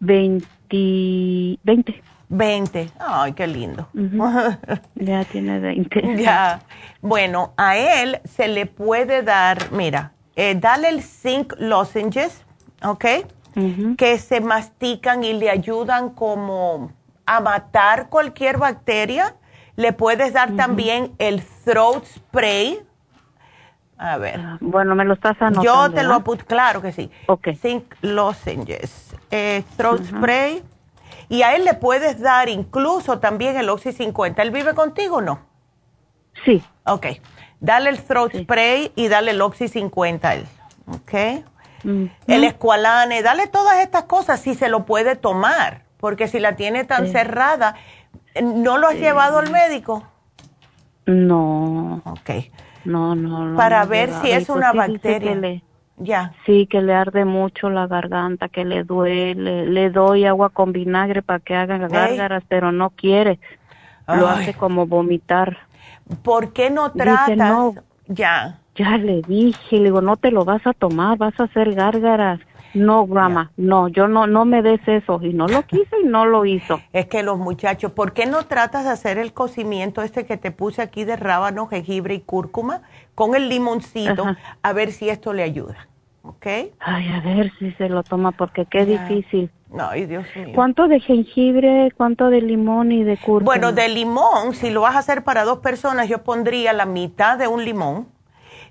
20, 0.00 1.58
20. 1.64 2.02
20. 2.30 2.90
Ay, 2.98 3.32
qué 3.34 3.46
lindo. 3.46 3.88
Ya 4.94 5.24
tiene 5.24 5.58
20. 5.60 6.16
Ya. 6.16 6.60
Bueno, 7.02 7.52
a 7.56 7.76
él 7.76 8.20
se 8.24 8.48
le 8.48 8.66
puede 8.66 9.22
dar, 9.22 9.70
mira, 9.72 10.12
eh, 10.36 10.54
dale 10.54 10.88
el 10.88 11.02
zinc 11.02 11.54
lozenges, 11.58 12.44
¿ok? 12.82 13.04
Que 13.98 14.18
se 14.18 14.40
mastican 14.40 15.24
y 15.24 15.32
le 15.34 15.50
ayudan 15.50 16.10
como 16.10 16.92
a 17.26 17.40
matar 17.40 18.08
cualquier 18.08 18.56
bacteria. 18.58 19.34
Le 19.76 19.92
puedes 19.92 20.32
dar 20.32 20.52
también 20.56 21.12
el 21.18 21.42
throat 21.64 22.04
spray. 22.04 22.80
A 23.98 24.16
ver. 24.18 24.40
Ah, 24.40 24.56
Bueno, 24.60 24.94
me 24.94 25.04
lo 25.04 25.14
estás 25.14 25.36
anotando. 25.42 25.62
Yo 25.62 25.90
te 25.92 26.04
lo 26.04 26.14
apunto, 26.14 26.44
claro 26.46 26.80
que 26.80 26.92
sí. 26.92 27.10
Ok. 27.26 27.48
Zinc 27.60 27.84
lozenges, 28.02 29.14
eh, 29.30 29.62
throat 29.76 30.04
spray. 30.04 30.62
Y 31.30 31.42
a 31.42 31.54
él 31.54 31.64
le 31.64 31.74
puedes 31.74 32.20
dar 32.20 32.48
incluso 32.48 33.20
también 33.20 33.56
el 33.56 33.70
Oxy 33.70 33.92
50. 33.92 34.42
¿Él 34.42 34.50
vive 34.50 34.74
contigo 34.74 35.16
o 35.16 35.20
no? 35.22 35.38
Sí. 36.44 36.62
Ok. 36.84 37.06
Dale 37.60 37.88
el 37.88 38.02
throat 38.02 38.32
Sí. 38.32 38.42
spray 38.42 38.92
y 38.96 39.06
dale 39.08 39.30
el 39.30 39.40
Oxy 39.40 39.68
50 39.68 40.28
a 40.28 40.34
él. 40.34 40.46
Ok. 40.88 41.44
Mm. 41.84 42.06
El 42.26 42.44
escualane, 42.44 43.22
dale 43.22 43.46
todas 43.46 43.78
estas 43.78 44.04
cosas 44.04 44.40
si 44.40 44.54
se 44.54 44.68
lo 44.68 44.84
puede 44.84 45.14
tomar. 45.16 45.84
Porque 45.98 46.26
si 46.28 46.40
la 46.40 46.56
tiene 46.56 46.82
tan 46.84 47.06
Sí. 47.06 47.12
cerrada, 47.12 47.76
¿no 48.42 48.76
lo 48.76 48.88
has 48.88 48.96
llevado 48.96 49.38
al 49.38 49.50
médico? 49.50 50.02
No, 51.06 52.02
Ok. 52.04 52.30
no, 52.84 53.14
no. 53.14 53.44
no, 53.50 53.56
Para 53.56 53.84
ver 53.84 54.10
si 54.20 54.30
es 54.32 54.46
pues 54.46 54.56
una 54.56 54.72
bacteria. 54.72 55.60
Ya. 56.02 56.32
sí, 56.46 56.66
que 56.66 56.80
le 56.80 56.94
arde 56.94 57.26
mucho 57.26 57.68
la 57.68 57.86
garganta, 57.86 58.48
que 58.48 58.64
le 58.64 58.84
duele. 58.84 59.66
Le 59.66 59.90
doy 59.90 60.24
agua 60.24 60.48
con 60.48 60.72
vinagre 60.72 61.20
para 61.20 61.40
que 61.40 61.54
haga 61.54 61.76
gárgaras, 61.76 62.42
pero 62.48 62.72
no 62.72 62.90
quiere. 62.90 63.38
Lo 64.08 64.26
hace 64.28 64.54
como 64.54 64.86
vomitar. 64.86 65.58
¿Por 66.22 66.52
qué 66.52 66.70
no 66.70 66.88
Dice, 66.88 67.04
tratas? 67.04 67.36
no. 67.36 67.74
Ya. 68.08 68.58
Ya 68.74 68.96
le 68.96 69.22
dije, 69.22 69.76
le 69.76 69.84
digo, 69.84 70.00
no 70.00 70.16
te 70.16 70.30
lo 70.30 70.44
vas 70.44 70.66
a 70.66 70.72
tomar, 70.72 71.18
vas 71.18 71.38
a 71.38 71.44
hacer 71.44 71.74
gárgaras. 71.74 72.40
No, 72.72 73.04
grandma, 73.06 73.50
no, 73.56 73.88
yo 73.88 74.06
no, 74.06 74.26
no 74.28 74.44
me 74.44 74.62
des 74.62 74.80
eso. 74.86 75.20
Y 75.22 75.32
no 75.32 75.48
lo 75.48 75.62
quise 75.62 76.00
y 76.02 76.06
no 76.06 76.24
lo 76.24 76.46
hizo. 76.46 76.80
Es 76.92 77.06
que 77.06 77.22
los 77.22 77.36
muchachos, 77.36 77.92
¿por 77.92 78.12
qué 78.12 78.26
no 78.26 78.46
tratas 78.46 78.84
de 78.84 78.90
hacer 78.90 79.18
el 79.18 79.32
cocimiento 79.32 80.02
este 80.02 80.24
que 80.24 80.36
te 80.36 80.52
puse 80.52 80.80
aquí 80.80 81.04
de 81.04 81.16
rábano, 81.16 81.66
jengibre 81.66 82.14
y 82.14 82.20
cúrcuma 82.20 82.82
con 83.14 83.34
el 83.34 83.48
limoncito? 83.48 84.24
A 84.62 84.72
ver 84.72 84.92
si 84.92 85.08
esto 85.08 85.32
le 85.32 85.42
ayuda. 85.42 85.88
¿Ok? 86.22 86.46
Ay, 86.80 87.12
a 87.12 87.20
ver 87.20 87.50
si 87.58 87.72
se 87.72 87.88
lo 87.88 88.02
toma 88.02 88.32
porque 88.32 88.66
qué 88.66 88.84
difícil. 88.84 89.50
Ay, 89.78 90.06
Dios 90.06 90.26
mío. 90.36 90.52
¿Cuánto 90.54 90.88
de 90.88 91.00
jengibre, 91.00 91.92
cuánto 91.96 92.28
de 92.28 92.42
limón 92.42 92.92
y 92.92 93.04
de 93.04 93.16
cúrcuma? 93.16 93.44
Bueno, 93.44 93.72
de 93.72 93.88
limón, 93.88 94.54
si 94.54 94.70
lo 94.70 94.82
vas 94.82 94.96
a 94.96 94.98
hacer 94.98 95.24
para 95.24 95.44
dos 95.44 95.58
personas, 95.60 96.08
yo 96.08 96.22
pondría 96.22 96.72
la 96.72 96.86
mitad 96.86 97.38
de 97.38 97.46
un 97.46 97.64
limón. 97.64 98.08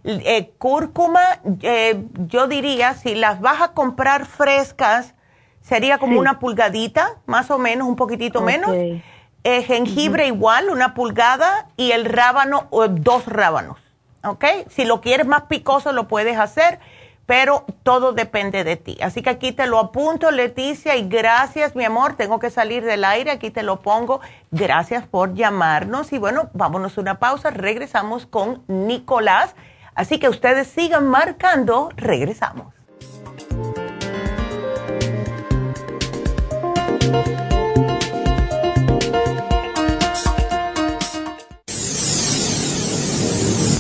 Eh, 0.04 0.52
cúrcuma, 0.58 1.22
eh, 1.62 2.04
yo 2.28 2.48
diría, 2.48 2.94
si 2.94 3.16
las 3.16 3.42
vas 3.42 3.62
a 3.62 3.74
comprar 3.74 4.26
frescas, 4.26 5.16
sería 5.62 5.98
como 5.98 6.20
una 6.20 6.40
pulgadita, 6.40 7.18
más 7.26 7.50
o 7.50 7.58
menos, 7.58 7.88
un 7.88 7.96
poquitito 7.96 8.42
menos. 8.42 8.72
Eh, 9.44 9.64
jengibre 9.64 10.28
igual, 10.28 10.70
una 10.70 10.94
pulgada, 10.94 11.70
y 11.78 11.92
el 11.92 12.06
rábano, 12.06 12.68
dos 12.92 13.26
rábanos. 13.26 13.78
¿Ok? 14.24 14.46
Si 14.68 14.84
lo 14.84 15.00
quieres 15.00 15.28
más 15.28 15.44
picoso, 15.44 15.94
lo 15.94 16.10
puedes 16.10 16.38
hacer 16.38 16.80
pero 17.30 17.64
todo 17.84 18.12
depende 18.12 18.64
de 18.64 18.76
ti. 18.76 18.98
Así 19.04 19.22
que 19.22 19.30
aquí 19.30 19.52
te 19.52 19.68
lo 19.68 19.78
apunto, 19.78 20.32
Leticia, 20.32 20.96
y 20.96 21.08
gracias, 21.08 21.76
mi 21.76 21.86
amor, 21.86 22.14
tengo 22.16 22.40
que 22.40 22.50
salir 22.50 22.84
del 22.84 23.06
aire, 23.06 23.30
aquí 23.30 23.52
te 23.52 23.62
lo 23.62 23.82
pongo. 23.82 24.20
Gracias 24.50 25.06
por 25.06 25.36
llamarnos 25.36 26.12
y 26.12 26.18
bueno, 26.18 26.50
vámonos 26.54 26.98
una 26.98 27.20
pausa, 27.20 27.52
regresamos 27.52 28.26
con 28.26 28.64
Nicolás. 28.66 29.54
Así 29.94 30.18
que 30.18 30.28
ustedes 30.28 30.70
sigan 30.70 31.08
marcando, 31.08 31.90
regresamos. 31.98 32.74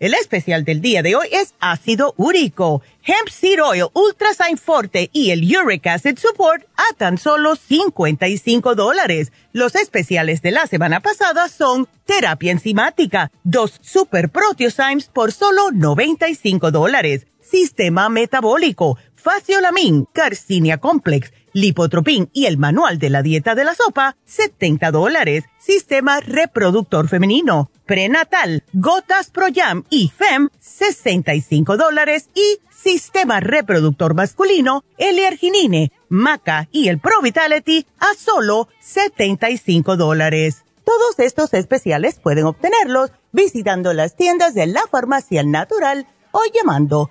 El 0.00 0.14
especial 0.14 0.64
del 0.64 0.80
día 0.80 1.02
de 1.02 1.14
hoy 1.14 1.28
es 1.30 1.54
ácido 1.60 2.14
úrico, 2.16 2.82
hemp 3.04 3.28
seed 3.28 3.62
oil, 3.62 3.86
ultrasign 3.92 4.58
forte 4.58 5.08
y 5.12 5.30
el 5.30 5.44
uric 5.56 5.86
acid 5.86 6.18
support 6.18 6.64
a 6.76 6.96
tan 6.96 7.16
solo 7.16 7.54
55 7.54 8.74
dólares. 8.74 9.32
Los 9.52 9.76
especiales 9.76 10.42
de 10.42 10.50
la 10.50 10.66
semana 10.66 11.00
pasada 11.00 11.48
son 11.48 11.88
terapia 12.06 12.50
enzimática, 12.50 13.30
dos 13.44 13.78
super 13.82 14.30
proteosymes 14.30 15.06
por 15.06 15.30
solo 15.30 15.70
95 15.70 16.72
dólares 16.72 17.26
sistema 17.44 18.08
metabólico, 18.08 18.98
faciolamin, 19.14 20.06
carcinia 20.12 20.78
complex, 20.78 21.32
lipotropin 21.54 22.28
y 22.34 22.44
el 22.44 22.58
manual 22.58 22.98
de 22.98 23.08
la 23.08 23.22
dieta 23.22 23.54
de 23.54 23.64
la 23.64 23.74
sopa, 23.74 24.16
70 24.26 24.90
dólares. 24.90 25.44
Sistema 25.58 26.20
reproductor 26.20 27.08
femenino, 27.08 27.70
prenatal, 27.86 28.64
gotas 28.74 29.30
Pro 29.30 29.46
Jam 29.54 29.84
y 29.88 30.12
FEM, 30.14 30.50
65 30.60 31.78
dólares. 31.78 32.28
Y 32.34 32.58
sistema 32.70 33.40
reproductor 33.40 34.14
masculino, 34.14 34.84
L-arginine, 34.98 35.90
maca 36.10 36.68
y 36.70 36.88
el 36.88 36.98
Pro 36.98 37.22
Vitality 37.22 37.86
a 37.98 38.12
solo 38.18 38.68
75 38.80 39.96
dólares. 39.96 40.64
Todos 40.84 41.18
estos 41.18 41.54
especiales 41.54 42.20
pueden 42.22 42.44
obtenerlos 42.44 43.10
visitando 43.32 43.94
las 43.94 44.16
tiendas 44.16 44.52
de 44.52 44.66
la 44.66 44.82
farmacia 44.90 45.42
natural 45.42 46.06
o 46.30 46.40
llamando 46.52 47.10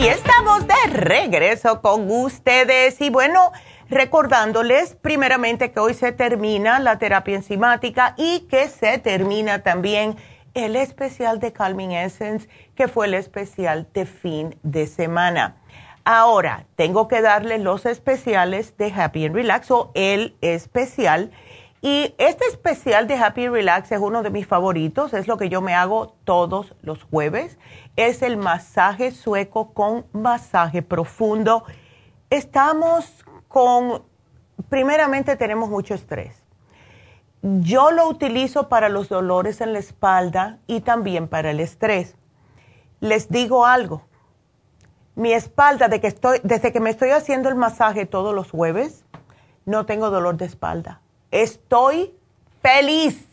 Y 0.00 0.08
estamos 0.08 0.66
de 0.66 0.92
regreso 0.94 1.82
con 1.82 2.10
ustedes. 2.10 2.98
Y 3.02 3.10
bueno, 3.10 3.52
recordándoles 3.90 4.94
primeramente 4.94 5.72
que 5.72 5.80
hoy 5.80 5.92
se 5.92 6.10
termina 6.12 6.78
la 6.78 6.98
terapia 6.98 7.36
enzimática 7.36 8.14
y 8.16 8.46
que 8.48 8.68
se 8.68 8.96
termina 8.96 9.62
también 9.62 10.16
el 10.54 10.76
especial 10.76 11.38
de 11.38 11.52
Calming 11.52 11.92
Essence, 11.92 12.48
que 12.74 12.88
fue 12.88 13.08
el 13.08 13.14
especial 13.14 13.88
de 13.92 14.06
fin 14.06 14.58
de 14.62 14.86
semana. 14.86 15.56
Ahora, 16.04 16.64
tengo 16.76 17.06
que 17.06 17.20
darles 17.20 17.60
los 17.60 17.84
especiales 17.84 18.78
de 18.78 18.90
Happy 18.96 19.26
and 19.26 19.34
Relax 19.34 19.70
o 19.70 19.92
el 19.94 20.34
especial. 20.40 21.30
Y 21.82 22.14
este 22.16 22.46
especial 22.46 23.06
de 23.06 23.16
Happy 23.16 23.44
and 23.44 23.54
Relax 23.54 23.92
es 23.92 24.00
uno 24.00 24.22
de 24.22 24.30
mis 24.30 24.46
favoritos, 24.46 25.12
es 25.12 25.28
lo 25.28 25.36
que 25.36 25.50
yo 25.50 25.60
me 25.60 25.74
hago 25.74 26.16
todos 26.24 26.74
los 26.80 27.02
jueves 27.02 27.58
es 27.96 28.22
el 28.22 28.36
masaje 28.36 29.10
sueco 29.10 29.72
con 29.72 30.06
masaje 30.12 30.82
profundo. 30.82 31.64
Estamos 32.30 33.24
con, 33.48 34.02
primeramente 34.68 35.36
tenemos 35.36 35.68
mucho 35.68 35.94
estrés. 35.94 36.42
Yo 37.42 37.90
lo 37.90 38.08
utilizo 38.08 38.68
para 38.68 38.88
los 38.88 39.08
dolores 39.08 39.60
en 39.60 39.72
la 39.72 39.78
espalda 39.78 40.58
y 40.66 40.80
también 40.80 41.28
para 41.28 41.50
el 41.50 41.60
estrés. 41.60 42.14
Les 43.00 43.30
digo 43.30 43.64
algo, 43.64 44.02
mi 45.14 45.32
espalda, 45.32 45.88
de 45.88 46.00
que 46.00 46.06
estoy, 46.06 46.40
desde 46.42 46.72
que 46.72 46.80
me 46.80 46.90
estoy 46.90 47.10
haciendo 47.10 47.48
el 47.48 47.54
masaje 47.54 48.06
todos 48.06 48.34
los 48.34 48.50
jueves, 48.50 49.04
no 49.64 49.86
tengo 49.86 50.10
dolor 50.10 50.36
de 50.36 50.46
espalda. 50.46 51.00
Estoy 51.30 52.14
feliz 52.62 53.29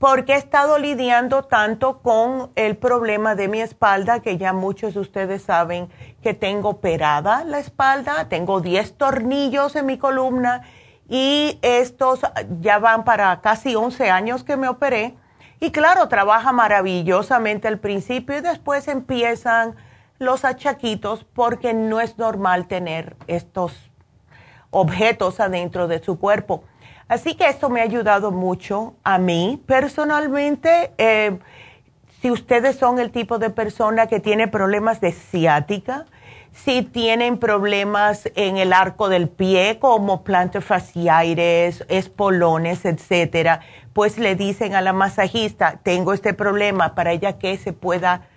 porque 0.00 0.32
he 0.32 0.36
estado 0.36 0.78
lidiando 0.78 1.42
tanto 1.42 1.98
con 1.98 2.52
el 2.56 2.78
problema 2.78 3.34
de 3.34 3.48
mi 3.48 3.60
espalda, 3.60 4.20
que 4.20 4.38
ya 4.38 4.54
muchos 4.54 4.94
de 4.94 5.00
ustedes 5.00 5.42
saben 5.42 5.90
que 6.22 6.32
tengo 6.32 6.70
operada 6.70 7.44
la 7.44 7.58
espalda, 7.58 8.26
tengo 8.30 8.62
10 8.62 8.94
tornillos 8.94 9.76
en 9.76 9.84
mi 9.84 9.98
columna 9.98 10.62
y 11.06 11.58
estos 11.60 12.20
ya 12.62 12.78
van 12.78 13.04
para 13.04 13.42
casi 13.42 13.76
11 13.76 14.10
años 14.10 14.42
que 14.42 14.56
me 14.56 14.70
operé. 14.70 15.16
Y 15.60 15.70
claro, 15.70 16.08
trabaja 16.08 16.50
maravillosamente 16.50 17.68
al 17.68 17.78
principio 17.78 18.38
y 18.38 18.40
después 18.40 18.88
empiezan 18.88 19.76
los 20.18 20.46
achaquitos 20.46 21.24
porque 21.24 21.74
no 21.74 22.00
es 22.00 22.16
normal 22.16 22.68
tener 22.68 23.16
estos 23.26 23.90
objetos 24.70 25.40
adentro 25.40 25.88
de 25.88 26.02
su 26.02 26.18
cuerpo. 26.18 26.64
Así 27.10 27.34
que 27.34 27.48
esto 27.48 27.70
me 27.70 27.80
ha 27.80 27.82
ayudado 27.82 28.30
mucho 28.30 28.94
a 29.02 29.18
mí 29.18 29.60
personalmente. 29.66 30.92
Eh, 30.96 31.40
si 32.22 32.30
ustedes 32.30 32.76
son 32.76 33.00
el 33.00 33.10
tipo 33.10 33.40
de 33.40 33.50
persona 33.50 34.06
que 34.06 34.20
tiene 34.20 34.46
problemas 34.46 35.00
de 35.00 35.10
ciática, 35.10 36.06
si 36.52 36.82
tienen 36.82 37.38
problemas 37.38 38.30
en 38.36 38.58
el 38.58 38.72
arco 38.72 39.08
del 39.08 39.28
pie 39.28 39.80
como 39.80 40.22
plantar 40.22 40.62
fasciaires, 40.62 41.84
espolones, 41.88 42.84
etcétera, 42.84 43.58
pues 43.92 44.16
le 44.16 44.36
dicen 44.36 44.76
a 44.76 44.80
la 44.80 44.92
masajista, 44.92 45.80
tengo 45.82 46.12
este 46.12 46.32
problema 46.32 46.94
para 46.94 47.10
ella 47.10 47.38
que 47.40 47.58
se 47.58 47.72
pueda 47.72 48.28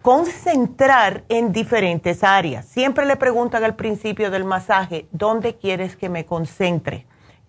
concentrar 0.00 1.24
en 1.28 1.52
diferentes 1.52 2.24
áreas. 2.24 2.64
Siempre 2.64 3.04
le 3.04 3.16
preguntan 3.16 3.64
al 3.64 3.74
principio 3.74 4.30
del 4.30 4.44
masaje, 4.44 5.08
¿dónde 5.12 5.56
quieres 5.56 5.94
que 5.94 6.08
me 6.08 6.24
concentre? 6.24 7.04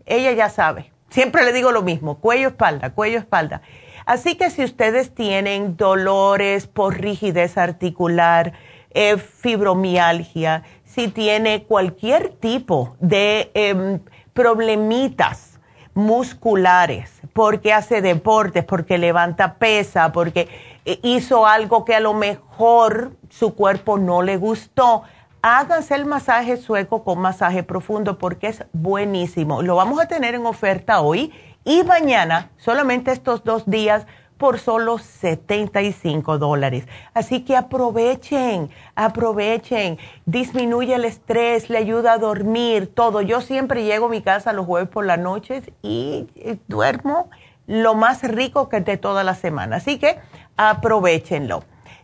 Ella 0.06 0.32
ya 0.34 0.50
sabe. 0.50 0.92
Siempre 1.10 1.46
le 1.46 1.54
digo 1.54 1.72
lo 1.72 1.82
mismo, 1.82 2.20
cuello, 2.20 2.50
espalda, 2.50 2.90
cuello, 2.92 3.20
espalda. 3.20 3.62
Así 4.06 4.36
que 4.36 4.50
si 4.50 4.64
ustedes 4.64 5.14
tienen 5.14 5.78
dolores 5.78 6.68
por 6.68 7.00
rigidez 7.00 7.58
articular, 7.58 8.54
eh, 8.92 9.18
fibromialgia, 9.18 10.64
si 10.84 11.08
tiene 11.08 11.64
cualquier 11.64 12.30
tipo 12.30 12.96
de 13.00 13.52
em, 13.54 14.00
problemitas 14.34 15.60
musculares, 15.94 17.12
porque 17.34 17.74
hace 17.74 18.02
deportes, 18.02 18.64
porque 18.64 18.98
levanta 18.98 19.56
pesa, 19.56 20.12
porque 20.12 20.48
eh, 20.86 21.00
hizo 21.04 21.46
algo 21.46 21.84
que 21.84 21.96
a 21.96 22.00
lo 22.00 22.14
mejor 22.14 23.14
su 23.30 23.56
cuerpo 23.56 23.98
no 23.98 24.22
le 24.22 24.38
gustó, 24.38 25.04
háganse 25.48 25.94
el 25.94 26.08
masaje 26.08 26.58
sueco 26.58 27.04
con 27.04 27.20
masaje 27.20 27.62
profundo 27.62 28.18
porque 28.18 28.48
es 28.48 28.64
buenísimo. 28.74 29.62
Lo 29.62 29.76
vamos 29.76 30.02
a 30.02 30.08
tener 30.08 30.34
en 30.34 30.48
oferta 30.48 31.02
hoy 31.02 31.32
y 31.64 31.84
mañana, 31.84 32.50
solamente 32.58 33.12
estos 33.12 33.44
dos 33.44 33.70
días 33.70 34.08
por 34.40 34.58
solo 34.58 34.98
75 34.98 36.40
dólares. 36.40 36.88
Así 37.14 37.46
que 37.46 37.56
aprovechen, 37.56 38.72
aprovechen, 38.96 40.00
disminuye 40.26 40.96
el 40.96 41.06
estrés, 41.06 41.70
le 41.70 41.78
ayuda 41.78 42.14
a 42.14 42.18
dormir, 42.18 42.92
todo. 42.92 43.22
Yo 43.22 43.40
siempre 43.40 43.84
llego 43.84 44.08
a 44.08 44.10
mi 44.10 44.24
casa 44.24 44.52
los 44.52 44.66
jueves 44.66 44.90
por 44.90 45.06
las 45.06 45.20
noches 45.20 45.70
y, 45.84 46.28
duermo 46.68 47.30
lo 47.68 47.94
más 47.94 48.24
rico 48.24 48.68
que 48.68 48.82
de 48.82 48.98
toda 48.98 49.24
la 49.24 49.36
semana. 49.36 49.76
Así 49.76 50.00
que 50.00 50.18
aprovechenlo. 50.58 51.64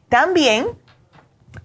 También 0.10 0.68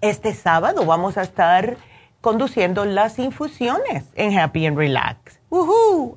este 0.01 0.33
sábado 0.33 0.85
vamos 0.85 1.17
a 1.17 1.21
estar 1.21 1.77
conduciendo 2.21 2.85
las 2.85 3.19
infusiones 3.19 4.05
en 4.15 4.37
Happy 4.37 4.65
and 4.65 4.77
Relax. 4.77 5.39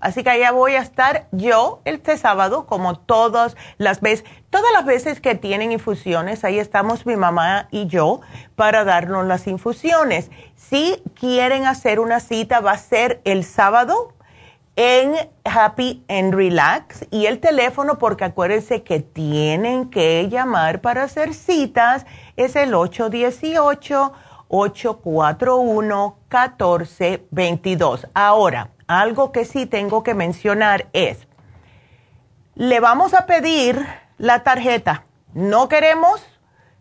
Así 0.00 0.24
que 0.24 0.30
allá 0.30 0.50
voy 0.50 0.74
a 0.74 0.80
estar 0.80 1.28
yo 1.30 1.82
este 1.84 2.16
sábado, 2.16 2.66
como 2.66 2.98
todas 2.98 3.56
las 3.78 4.00
veces, 4.00 4.24
todas 4.50 4.72
las 4.72 4.84
veces 4.84 5.20
que 5.20 5.36
tienen 5.36 5.70
infusiones, 5.70 6.44
ahí 6.44 6.58
estamos 6.58 7.06
mi 7.06 7.16
mamá 7.16 7.68
y 7.70 7.86
yo 7.86 8.20
para 8.56 8.84
darnos 8.84 9.26
las 9.26 9.46
infusiones. 9.46 10.30
Si 10.56 11.02
quieren 11.14 11.66
hacer 11.66 12.00
una 12.00 12.18
cita, 12.18 12.60
va 12.60 12.72
a 12.72 12.78
ser 12.78 13.20
el 13.24 13.44
sábado 13.44 14.14
en 14.76 15.14
Happy 15.44 16.02
and 16.08 16.34
Relax 16.34 17.06
y 17.10 17.26
el 17.26 17.38
teléfono, 17.38 17.98
porque 17.98 18.24
acuérdense 18.24 18.82
que 18.82 19.00
tienen 19.00 19.90
que 19.90 20.28
llamar 20.28 20.80
para 20.80 21.02
hacer 21.04 21.34
citas, 21.34 22.06
es 22.44 22.56
el 22.56 22.74
818 22.74 24.12
841 24.50 26.18
1422. 26.28 28.08
Ahora, 28.14 28.70
algo 28.88 29.30
que 29.30 29.44
sí 29.44 29.66
tengo 29.66 30.02
que 30.02 30.14
mencionar 30.14 30.88
es, 30.92 31.28
le 32.56 32.80
vamos 32.80 33.14
a 33.14 33.26
pedir 33.26 33.86
la 34.18 34.42
tarjeta. 34.42 35.04
No 35.34 35.68
queremos, 35.68 36.26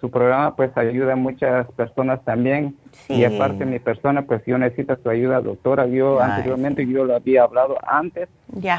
su 0.00 0.10
programa 0.10 0.56
pues 0.56 0.76
ayuda 0.76 1.12
a 1.12 1.16
muchas 1.16 1.70
personas 1.72 2.24
también. 2.24 2.76
Y 3.08 3.24
aparte 3.24 3.64
mi 3.64 3.78
persona 3.78 4.22
pues 4.22 4.42
yo 4.46 4.58
necesito 4.58 4.96
su 5.02 5.08
ayuda 5.08 5.40
doctora. 5.40 5.86
Yo 5.86 6.20
anteriormente 6.20 6.86
yo 6.86 7.04
lo 7.04 7.14
había 7.14 7.44
hablado 7.44 7.78
antes 7.86 8.28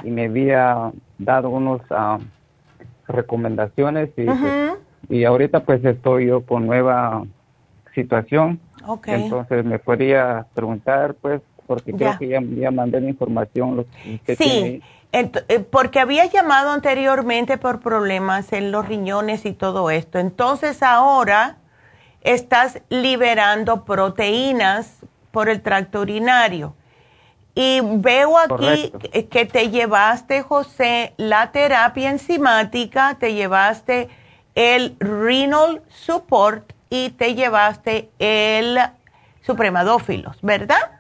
y 0.04 0.10
me 0.10 0.26
había 0.26 0.92
dado 1.18 1.50
unos 1.50 1.82
ah, 1.90 2.20
recomendaciones 3.08 4.10
y, 4.18 4.26
pues, 4.26 4.40
y 5.10 5.24
ahorita 5.24 5.62
pues 5.62 5.84
estoy 5.86 6.28
yo 6.28 6.42
con 6.46 6.66
nueva 6.66 7.24
situación. 7.96 8.60
Entonces 9.06 9.64
me 9.64 9.80
podría 9.80 10.46
preguntar 10.54 11.16
pues 11.16 11.42
porque 11.68 11.94
creo 11.94 12.18
que 12.18 12.28
ya, 12.28 12.42
ya 12.42 12.72
mandé 12.72 13.02
la 13.02 13.10
información 13.10 13.78
lo 13.78 13.86
que 14.26 14.36
sí 14.36 14.82
eh, 15.14 15.60
porque 15.70 16.00
había 16.00 16.26
llamado 16.26 16.72
anteriormente 16.72 17.60
por 17.60 17.82
problemas 17.82 18.52
en 18.52 18.72
los 18.72 18.88
riñones 18.88 19.46
y 19.46 19.54
todo 19.54 19.92
esto. 19.92 20.18
Entonces 20.18 20.82
ahora 20.82 21.58
estás 22.22 22.82
liberando 22.90 23.86
proteínas 23.86 25.06
por 25.30 25.50
el 25.50 25.62
tracto 25.62 26.02
urinario. 26.02 26.74
Y 27.54 27.82
veo 27.84 28.40
aquí 28.40 28.92
que 29.30 29.46
te 29.46 29.70
llevaste, 29.70 30.42
José, 30.42 31.14
la 31.18 31.52
terapia 31.52 32.10
enzimática, 32.10 33.18
te 33.20 33.36
llevaste 33.36 34.10
el 34.56 34.96
renal 35.00 35.84
support 35.90 36.74
y 36.90 37.12
te 37.12 37.36
llevaste 37.36 38.10
el 38.18 38.80
supremadófilos, 39.42 40.38
¿verdad? 40.42 40.93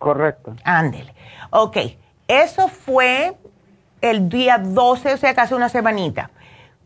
Correcto. 0.00 0.56
Ándele. 0.64 1.14
Ok. 1.50 1.76
Eso 2.26 2.68
fue 2.68 3.34
el 4.00 4.28
día 4.28 4.58
12, 4.58 5.12
o 5.12 5.16
sea, 5.18 5.34
casi 5.34 5.52
una 5.54 5.68
semanita. 5.68 6.30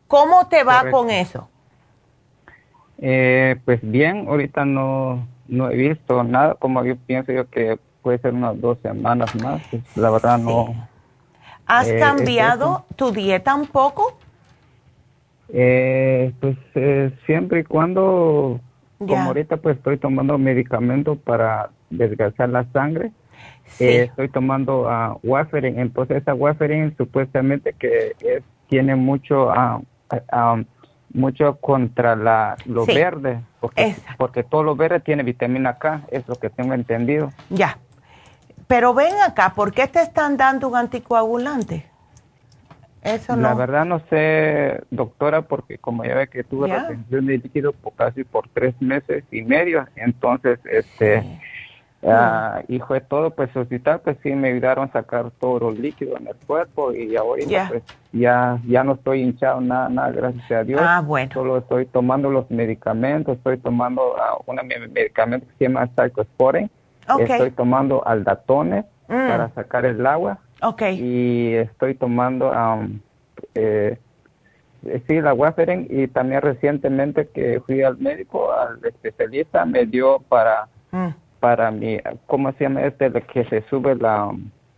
¿Cómo 0.08 0.48
te 0.48 0.64
va 0.64 0.90
con 0.90 1.10
eso? 1.10 1.48
Eh, 2.98 3.56
pues 3.64 3.78
bien, 3.82 4.26
ahorita 4.28 4.64
no, 4.64 5.26
no 5.46 5.70
he 5.70 5.76
visto 5.76 6.24
nada, 6.24 6.54
como 6.56 6.84
yo 6.84 6.96
pienso 6.96 7.32
yo 7.32 7.48
que 7.48 7.78
puede 8.02 8.18
ser 8.18 8.34
unas 8.34 8.60
dos 8.60 8.78
semanas 8.82 9.32
más, 9.36 9.62
pues, 9.70 9.82
la 9.96 10.10
verdad 10.10 10.38
no. 10.38 10.74
¿Has 11.66 11.88
eh, 11.88 11.98
cambiado 11.98 12.84
tu 12.96 13.12
dieta 13.12 13.54
un 13.54 13.66
poco? 13.66 14.18
Eh, 15.50 16.32
pues 16.40 16.56
siempre 17.26 17.60
y 17.60 17.64
cuando, 17.64 18.60
como 18.98 19.16
ahorita 19.16 19.56
pues 19.58 19.76
estoy 19.76 19.98
tomando 19.98 20.38
medicamento 20.38 21.16
para 21.16 21.70
desgastar 21.90 22.48
la 22.48 22.64
sangre, 22.72 23.12
eh, 23.80 24.04
estoy 24.04 24.28
tomando 24.28 24.82
uh, 24.82 25.18
warfarin, 25.22 25.78
entonces 25.78 26.18
esa 26.18 26.34
warfarin 26.34 26.96
supuestamente 26.96 27.74
que 27.78 28.12
tiene 28.68 28.96
mucho 28.96 29.48
uh, 29.48 30.64
mucho 31.14 31.56
contra 31.60 32.16
la 32.16 32.56
lo 32.66 32.84
verde, 32.84 33.40
porque, 33.60 33.94
porque 34.18 34.42
todo 34.42 34.64
lo 34.64 34.76
verde 34.76 35.00
tiene 35.00 35.22
vitamina 35.22 35.78
K, 35.78 36.02
es 36.10 36.26
lo 36.28 36.34
que 36.34 36.50
tengo 36.50 36.74
entendido. 36.74 37.32
Ya. 37.50 37.78
pero 38.66 38.94
ven 38.94 39.14
acá, 39.26 39.52
¿por 39.54 39.72
qué 39.72 39.86
te 39.86 40.02
están 40.02 40.36
dando 40.36 40.68
un 40.68 40.76
anticoagulante? 40.76 41.86
Eso 43.04 43.36
no. 43.36 43.42
La 43.42 43.54
verdad 43.54 43.84
no 43.84 44.00
sé, 44.08 44.82
doctora, 44.90 45.42
porque 45.42 45.76
como 45.76 46.04
ya 46.04 46.14
ve 46.14 46.28
que 46.28 46.42
tuve 46.42 46.68
retención 46.68 47.26
de 47.26 47.38
líquido 47.38 47.72
por 47.72 47.92
casi 47.92 48.24
por 48.24 48.48
tres 48.48 48.74
meses 48.80 49.24
y 49.30 49.42
medio, 49.42 49.86
entonces, 49.94 50.58
este, 50.64 51.22
ah, 52.02 52.62
y 52.66 52.78
fue 52.78 53.02
todo, 53.02 53.30
pues 53.30 53.54
hospital, 53.54 54.00
pues 54.02 54.16
sí 54.22 54.30
me 54.32 54.48
ayudaron 54.48 54.88
a 54.88 54.92
sacar 54.92 55.30
todo 55.38 55.68
el 55.68 55.82
líquido 55.82 56.16
en 56.16 56.28
el 56.28 56.36
cuerpo 56.46 56.94
y 56.94 57.14
ahorita 57.14 57.68
pues 57.68 57.82
ya, 58.12 58.58
ya 58.66 58.82
no 58.82 58.94
estoy 58.94 59.20
hinchado 59.20 59.60
nada, 59.60 59.90
nada, 59.90 60.10
gracias 60.10 60.50
a 60.50 60.64
Dios. 60.64 60.80
Ah, 60.82 61.02
bueno. 61.04 61.30
Solo 61.34 61.58
estoy 61.58 61.84
tomando 61.84 62.30
los 62.30 62.50
medicamentos, 62.50 63.36
estoy 63.36 63.58
tomando 63.58 64.14
uh, 64.14 64.50
un 64.50 64.60
medicamento 64.94 65.46
que 65.46 65.52
se 65.58 65.64
llama 65.64 65.90
Cyclosporin, 65.94 66.70
estoy 67.18 67.50
tomando 67.50 68.02
aldatones 68.06 68.86
mm. 69.08 69.28
para 69.28 69.50
sacar 69.50 69.84
el 69.84 70.06
agua 70.06 70.38
Okay. 70.60 70.98
Y 71.00 71.54
estoy 71.54 71.94
tomando, 71.94 72.50
um, 72.50 73.00
eh, 73.54 73.98
sí, 75.06 75.20
la 75.20 75.34
Warfarin 75.34 75.86
y 75.90 76.08
también 76.08 76.42
recientemente 76.42 77.28
que 77.28 77.60
fui 77.60 77.82
al 77.82 77.98
médico, 77.98 78.52
al 78.52 78.78
especialista, 78.84 79.64
me 79.64 79.86
dio 79.86 80.20
para, 80.28 80.68
mm. 80.90 81.08
para 81.40 81.70
mi, 81.70 81.98
¿cómo 82.26 82.52
se 82.52 82.64
llama 82.64 82.82
este? 82.82 83.10
Que 83.10 83.44
se 83.46 83.62
sube 83.68 83.94
la, 83.96 84.32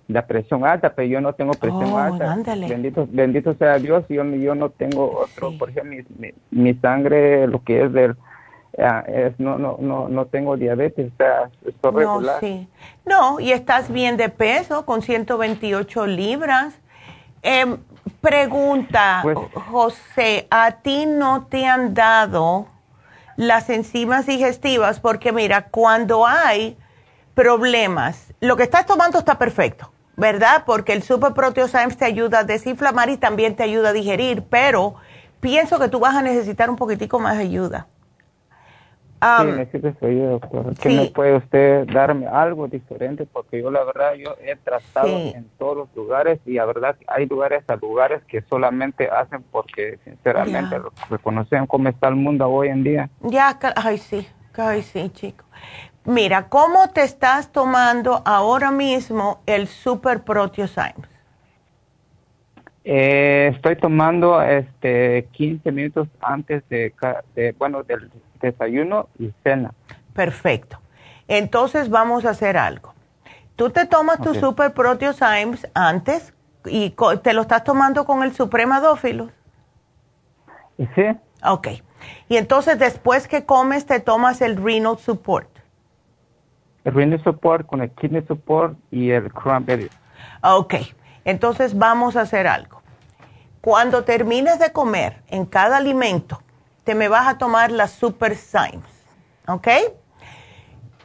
la 0.08 0.26
presión 0.26 0.64
alta, 0.64 0.94
pero 0.94 1.08
yo 1.08 1.20
no 1.20 1.32
tengo 1.32 1.52
presión 1.52 1.92
oh, 1.92 1.98
alta. 1.98 2.36
Bendito, 2.68 3.08
bendito 3.10 3.54
sea 3.54 3.78
Dios, 3.78 4.04
yo, 4.08 4.24
yo 4.24 4.54
no 4.54 4.70
tengo 4.70 5.20
otro, 5.20 5.56
por 5.58 5.70
ejemplo, 5.70 6.02
mi, 6.18 6.32
mi, 6.50 6.74
sangre, 6.74 7.46
lo 7.46 7.62
que 7.62 7.84
es 7.84 7.92
del 7.92 8.16
Ah, 8.78 9.04
es, 9.06 9.38
no, 9.40 9.56
no, 9.56 9.76
no, 9.80 10.08
no 10.08 10.26
tengo 10.26 10.56
diabetes, 10.56 11.06
está, 11.06 11.50
estoy 11.64 11.92
no, 11.92 11.98
regular. 11.98 12.40
Sí. 12.40 12.68
No, 13.06 13.40
y 13.40 13.52
estás 13.52 13.90
bien 13.90 14.16
de 14.16 14.28
peso, 14.28 14.84
con 14.84 15.00
128 15.00 16.06
libras. 16.06 16.74
Eh, 17.42 17.76
pregunta, 18.20 19.20
pues 19.22 19.38
José, 19.70 20.46
¿a 20.50 20.72
ti 20.82 21.06
no 21.06 21.46
te 21.46 21.66
han 21.66 21.94
dado 21.94 22.66
las 23.36 23.70
enzimas 23.70 24.26
digestivas? 24.26 25.00
Porque 25.00 25.32
mira, 25.32 25.68
cuando 25.68 26.26
hay 26.26 26.76
problemas, 27.34 28.34
lo 28.40 28.56
que 28.56 28.64
estás 28.64 28.84
tomando 28.84 29.18
está 29.18 29.38
perfecto, 29.38 29.90
¿verdad? 30.16 30.64
Porque 30.66 30.92
el 30.92 31.02
Super 31.02 31.32
te 31.96 32.04
ayuda 32.04 32.40
a 32.40 32.44
desinflamar 32.44 33.08
y 33.08 33.16
también 33.16 33.56
te 33.56 33.62
ayuda 33.62 33.90
a 33.90 33.92
digerir, 33.92 34.42
pero 34.42 34.96
pienso 35.40 35.78
que 35.78 35.88
tú 35.88 36.00
vas 36.00 36.14
a 36.14 36.22
necesitar 36.22 36.68
un 36.68 36.76
poquitico 36.76 37.18
más 37.18 37.38
de 37.38 37.48
ayuda 39.20 39.52
sí, 39.52 39.58
necesito 39.58 39.98
su 39.98 40.06
ayuda, 40.06 40.30
doctor. 40.30 40.74
¿Qué 40.80 40.88
me 40.88 41.06
puede 41.06 41.36
usted 41.36 41.86
darme 41.86 42.26
algo 42.26 42.68
diferente? 42.68 43.26
Porque 43.26 43.62
yo, 43.62 43.70
la 43.70 43.84
verdad, 43.84 44.14
yo 44.14 44.36
he 44.42 44.56
tratado 44.56 45.18
en 45.18 45.46
todos 45.58 45.76
los 45.76 45.96
lugares 45.96 46.40
y 46.46 46.54
la 46.54 46.64
verdad 46.66 46.96
hay 47.06 47.26
lugares 47.26 47.64
a 47.68 47.76
lugares 47.76 48.22
que 48.24 48.42
solamente 48.42 49.08
hacen 49.08 49.42
porque, 49.50 49.98
sinceramente, 50.04 50.76
reconocen 51.10 51.66
cómo 51.66 51.88
está 51.88 52.08
el 52.08 52.16
mundo 52.16 52.48
hoy 52.48 52.68
en 52.68 52.84
día. 52.84 53.10
Ya, 53.20 53.58
ay, 53.76 53.98
sí, 53.98 54.26
ay, 54.56 54.82
sí, 54.82 55.10
chico. 55.10 55.44
Mira, 56.04 56.48
¿cómo 56.48 56.88
te 56.90 57.02
estás 57.02 57.50
tomando 57.50 58.22
ahora 58.24 58.70
mismo 58.70 59.40
el 59.46 59.66
Super 59.66 60.22
Proteosymes? 60.22 61.16
Eh, 62.88 63.50
estoy 63.52 63.74
tomando 63.74 64.40
este 64.40 65.26
15 65.32 65.72
minutos 65.72 66.06
antes 66.20 66.62
de, 66.68 66.94
de 67.34 67.52
bueno, 67.58 67.82
del 67.82 68.08
desayuno 68.40 69.08
y 69.18 69.32
cena. 69.42 69.72
Perfecto. 70.12 70.78
Entonces 71.28 71.90
vamos 71.90 72.24
a 72.24 72.30
hacer 72.30 72.56
algo. 72.56 72.94
Tú 73.56 73.70
te 73.70 73.86
tomas 73.86 74.20
tu 74.20 74.34
Super 74.34 74.74
Proteosymes 74.74 75.66
antes 75.74 76.34
y 76.66 76.94
te 77.22 77.32
lo 77.32 77.42
estás 77.42 77.64
tomando 77.64 78.04
con 78.04 78.22
el 78.22 78.34
Supremadófilo. 78.34 79.30
Sí. 80.76 81.04
Ok. 81.42 81.68
Y 82.28 82.36
entonces 82.36 82.78
después 82.78 83.28
que 83.28 83.44
comes 83.44 83.86
te 83.86 84.00
tomas 84.00 84.42
el 84.42 84.62
Renal 84.62 84.98
Support. 84.98 85.48
El 86.84 86.94
Renal 86.94 87.22
Support 87.24 87.66
con 87.66 87.80
el 87.80 87.90
Kidney 87.90 88.22
Support 88.26 88.76
y 88.90 89.10
el 89.10 89.32
Cranberry. 89.32 89.90
Ok. 90.42 90.74
Entonces 91.24 91.76
vamos 91.76 92.16
a 92.16 92.20
hacer 92.22 92.46
algo. 92.46 92.82
Cuando 93.60 94.04
termines 94.04 94.58
de 94.58 94.70
comer 94.70 95.22
en 95.28 95.44
cada 95.46 95.78
alimento, 95.78 96.40
te 96.86 96.94
me 96.94 97.08
vas 97.08 97.26
a 97.26 97.36
tomar 97.36 97.72
la 97.72 97.88
Super 97.88 98.36
Symes, 98.36 98.88
¿ok? 99.48 99.68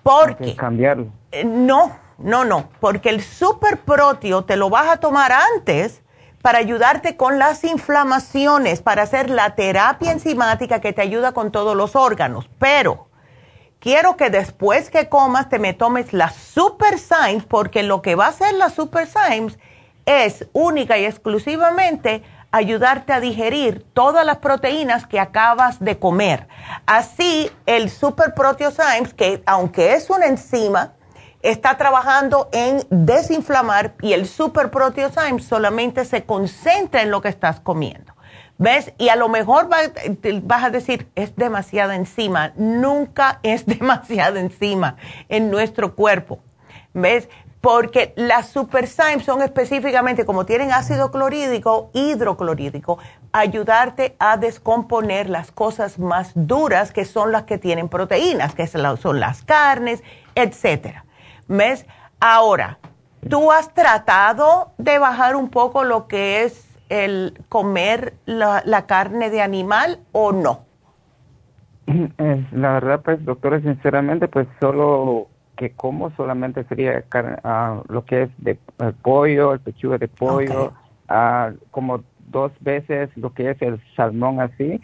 Porque... 0.04 0.56
cambiarlo. 0.56 1.08
Eh, 1.32 1.44
no, 1.44 1.98
no, 2.20 2.46
no, 2.46 2.70
porque 2.80 3.10
el 3.10 3.24
Super 3.24 3.80
Proteo 3.80 4.46
te 4.46 4.58
lo 4.58 4.70
vas 4.70 4.88
a 4.88 4.98
tomar 4.98 5.32
antes 5.56 6.04
para 6.44 6.60
ayudarte 6.60 7.18
con 7.18 7.40
las 7.40 7.64
inflamaciones, 7.64 8.84
para 8.84 9.02
hacer 9.02 9.32
la 9.32 9.56
terapia 9.56 10.12
enzimática 10.12 10.82
que 10.82 10.94
te 10.94 11.02
ayuda 11.02 11.32
con 11.32 11.52
todos 11.52 11.76
los 11.76 11.96
órganos. 11.96 12.48
Pero 12.60 13.08
quiero 13.80 14.18
que 14.18 14.30
después 14.30 14.92
que 14.92 15.10
comas 15.10 15.50
te 15.50 15.58
me 15.58 15.74
tomes 15.74 16.14
la 16.14 16.30
Super 16.30 17.00
Symes, 17.00 17.46
porque 17.46 17.82
lo 17.82 18.04
que 18.04 18.14
va 18.14 18.28
a 18.28 18.30
hacer 18.30 18.54
la 18.54 18.70
Super 18.70 19.08
Symes 19.08 19.58
es 20.06 20.48
única 20.54 21.00
y 21.00 21.06
exclusivamente 21.06 22.22
ayudarte 22.52 23.14
a 23.14 23.20
digerir 23.20 23.86
todas 23.94 24.26
las 24.26 24.38
proteínas 24.38 25.08
que 25.08 25.20
acabas 25.20 25.80
de 25.80 25.98
comer. 25.98 26.48
Así, 26.86 27.50
el 27.66 27.90
Super 27.90 28.34
Proteosymes, 28.34 29.14
que 29.14 29.42
aunque 29.46 29.94
es 29.94 30.10
una 30.10 30.28
enzima, 30.28 30.94
está 31.42 31.78
trabajando 31.78 32.50
en 32.52 32.84
desinflamar 32.90 33.96
y 34.02 34.14
el 34.14 34.28
Super 34.28 34.70
Proteosymes 34.70 35.46
solamente 35.46 36.06
se 36.06 36.24
concentra 36.24 37.02
en 37.02 37.12
lo 37.12 37.22
que 37.22 37.30
estás 37.30 37.60
comiendo. 37.60 38.14
¿Ves? 38.58 38.94
Y 39.00 39.10
a 39.10 39.16
lo 39.16 39.28
mejor 39.28 39.70
vas 39.70 40.64
a 40.64 40.70
decir, 40.70 41.10
es 41.16 41.36
demasiada 41.36 41.96
enzima. 41.96 42.52
Nunca 42.56 43.40
es 43.42 43.66
demasiada 43.80 44.40
enzima 44.40 44.98
en 45.30 45.50
nuestro 45.50 45.96
cuerpo. 45.96 46.44
¿Ves? 46.94 47.28
Porque 47.62 48.14
las 48.18 48.50
superzymes 48.50 49.24
son 49.24 49.44
específicamente, 49.44 50.26
como 50.26 50.46
tienen 50.46 50.72
ácido 50.72 51.12
clorhídrico, 51.12 51.92
hidroclorhídrico, 51.94 52.98
ayudarte 53.32 54.16
a 54.18 54.38
descomponer 54.38 55.30
las 55.30 55.52
cosas 55.52 56.00
más 56.00 56.32
duras 56.34 56.92
que 56.92 57.06
son 57.06 57.32
las 57.32 57.44
que 57.44 57.60
tienen 57.60 57.88
proteínas, 57.88 58.56
que 58.56 58.66
son 58.66 59.20
las 59.20 59.44
carnes, 59.44 60.04
etcétera. 60.34 61.06
¿Ves? 61.48 61.86
Ahora, 62.20 62.80
¿tú 63.30 63.52
has 63.52 63.74
tratado 63.74 64.72
de 64.80 64.98
bajar 64.98 65.36
un 65.36 65.50
poco 65.50 65.84
lo 65.84 66.08
que 66.08 66.44
es 66.44 66.68
el 66.90 67.40
comer 67.48 68.16
la, 68.26 68.64
la 68.66 68.88
carne 68.88 69.30
de 69.30 69.42
animal 69.42 70.00
o 70.12 70.32
no? 70.32 70.66
La 72.52 72.74
verdad, 72.74 73.02
pues, 73.04 73.24
doctora, 73.24 73.60
sinceramente, 73.62 74.28
pues 74.28 74.48
solo 74.60 75.28
que 75.62 75.74
como 75.74 76.10
solamente 76.16 76.64
sería 76.64 77.04
uh, 77.44 77.84
lo 77.88 78.04
que 78.04 78.24
es 78.24 78.30
de 78.40 78.58
pollo, 79.04 79.54
el 79.54 79.60
pechuga 79.60 80.00
de 80.00 80.08
pollo, 80.08 80.74
ah, 81.08 81.52
como 81.70 82.04
dos 82.30 82.52
veces 82.62 83.12
lo 83.16 83.32
que 83.32 83.52
es 83.52 83.62
el 83.62 83.80
salmón 83.96 84.42
así 84.42 84.82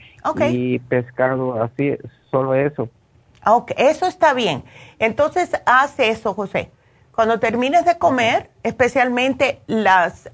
y 0.51 0.77
pescado 0.77 1.59
así, 1.63 1.97
solo 2.29 2.53
eso. 2.53 2.89
Ok, 3.43 3.71
eso 3.75 4.05
está 4.05 4.35
bien. 4.35 4.65
Entonces, 4.99 5.59
haz 5.65 5.99
eso, 5.99 6.35
José. 6.35 6.69
Cuando 7.11 7.39
termines 7.39 7.83
de 7.83 7.97
comer, 7.97 8.51
especialmente 8.61 9.61
las, 9.65 10.29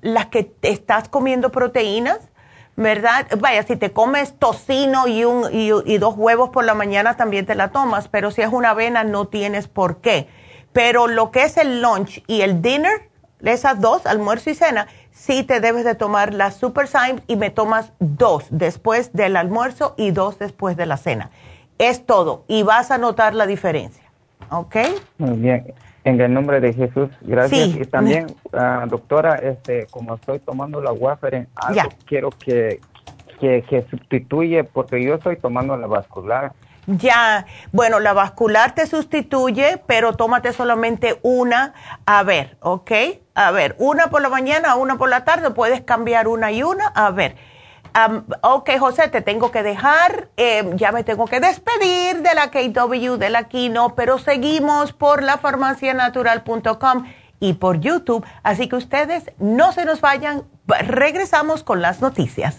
las 0.00 0.26
que 0.28 0.54
estás 0.62 1.10
comiendo 1.10 1.52
proteínas, 1.52 2.30
¿verdad? 2.76 3.26
Vaya, 3.38 3.62
si 3.62 3.76
te 3.76 3.92
comes 3.92 4.38
tocino 4.38 5.06
y, 5.06 5.24
un, 5.24 5.48
y, 5.52 5.98
dos 5.98 6.14
huevos 6.16 6.50
por 6.50 6.64
la 6.64 6.74
mañana 6.74 7.16
también 7.16 7.46
te 7.46 7.54
la 7.54 7.68
tomas, 7.68 8.08
pero 8.08 8.30
si 8.30 8.42
es 8.42 8.48
una 8.52 8.70
avena 8.70 9.04
no 9.04 9.26
tienes 9.26 9.68
por 9.68 9.98
qué. 9.98 10.28
Pero 10.72 11.06
lo 11.06 11.30
que 11.30 11.44
es 11.44 11.56
el 11.58 11.82
lunch 11.82 12.22
y 12.26 12.40
el 12.40 12.62
dinner, 12.62 13.10
esas 13.42 13.80
dos, 13.80 14.06
almuerzo 14.06 14.50
y 14.50 14.54
cena, 14.54 14.86
sí 15.10 15.42
te 15.42 15.60
debes 15.60 15.84
de 15.84 15.94
tomar 15.94 16.32
la 16.32 16.50
Super 16.50 16.88
Symes 16.88 17.22
y 17.26 17.36
me 17.36 17.50
tomas 17.50 17.92
dos 17.98 18.46
después 18.50 19.12
del 19.12 19.36
almuerzo 19.36 19.94
y 19.98 20.10
dos 20.10 20.38
después 20.38 20.76
de 20.76 20.86
la 20.86 20.96
cena. 20.96 21.30
Es 21.78 22.06
todo 22.06 22.44
y 22.48 22.62
vas 22.62 22.90
a 22.90 22.98
notar 22.98 23.34
la 23.34 23.46
diferencia. 23.46 24.02
¿Ok? 24.50 24.76
Muy 25.18 25.36
bien. 25.36 25.74
En 26.04 26.20
el 26.20 26.34
nombre 26.34 26.60
de 26.60 26.72
Jesús, 26.72 27.10
gracias. 27.20 27.68
Y 27.68 27.84
también, 27.84 28.26
ah, 28.52 28.84
doctora, 28.88 29.36
este, 29.36 29.86
como 29.90 30.16
estoy 30.16 30.40
tomando 30.40 30.80
la 30.80 30.92
Warfarin, 30.92 31.46
quiero 32.06 32.30
que, 32.30 32.80
que, 33.40 33.62
que 33.62 33.82
sustituye, 33.88 34.64
porque 34.64 35.02
yo 35.02 35.14
estoy 35.14 35.36
tomando 35.36 35.76
la 35.76 35.86
vascular. 35.86 36.52
Ya, 36.86 37.46
bueno, 37.70 38.00
la 38.00 38.12
vascular 38.12 38.74
te 38.74 38.86
sustituye, 38.86 39.80
pero 39.86 40.14
tómate 40.14 40.52
solamente 40.52 41.20
una, 41.22 41.74
a 42.04 42.24
ver, 42.24 42.56
¿ok? 42.60 42.90
A 43.34 43.52
ver, 43.52 43.76
una 43.78 44.08
por 44.08 44.20
la 44.20 44.28
mañana, 44.28 44.74
una 44.74 44.98
por 44.98 45.08
la 45.08 45.24
tarde, 45.24 45.52
puedes 45.52 45.82
cambiar 45.82 46.26
una 46.26 46.50
y 46.50 46.64
una, 46.64 46.88
a 46.88 47.12
ver. 47.12 47.36
Ok, 48.40 48.70
José, 48.78 49.08
te 49.08 49.20
tengo 49.20 49.50
que 49.50 49.62
dejar, 49.62 50.28
em, 50.36 50.76
ya 50.76 50.92
me 50.92 51.04
tengo 51.04 51.26
que 51.26 51.40
despedir 51.40 52.22
de 52.22 52.34
la 52.34 52.50
KW, 52.50 53.16
de 53.18 53.30
la 53.30 53.44
Kino, 53.44 53.94
pero 53.94 54.18
seguimos 54.18 54.92
por 54.92 55.22
lafarmacianatural.com 55.22 57.04
y 57.40 57.54
por 57.54 57.80
YouTube, 57.80 58.24
así 58.42 58.68
que 58.68 58.76
ustedes 58.76 59.30
no 59.38 59.72
se 59.72 59.84
nos 59.84 60.00
vayan, 60.00 60.44
regresamos 60.66 61.64
con 61.64 61.82
las 61.82 62.00
noticias. 62.00 62.58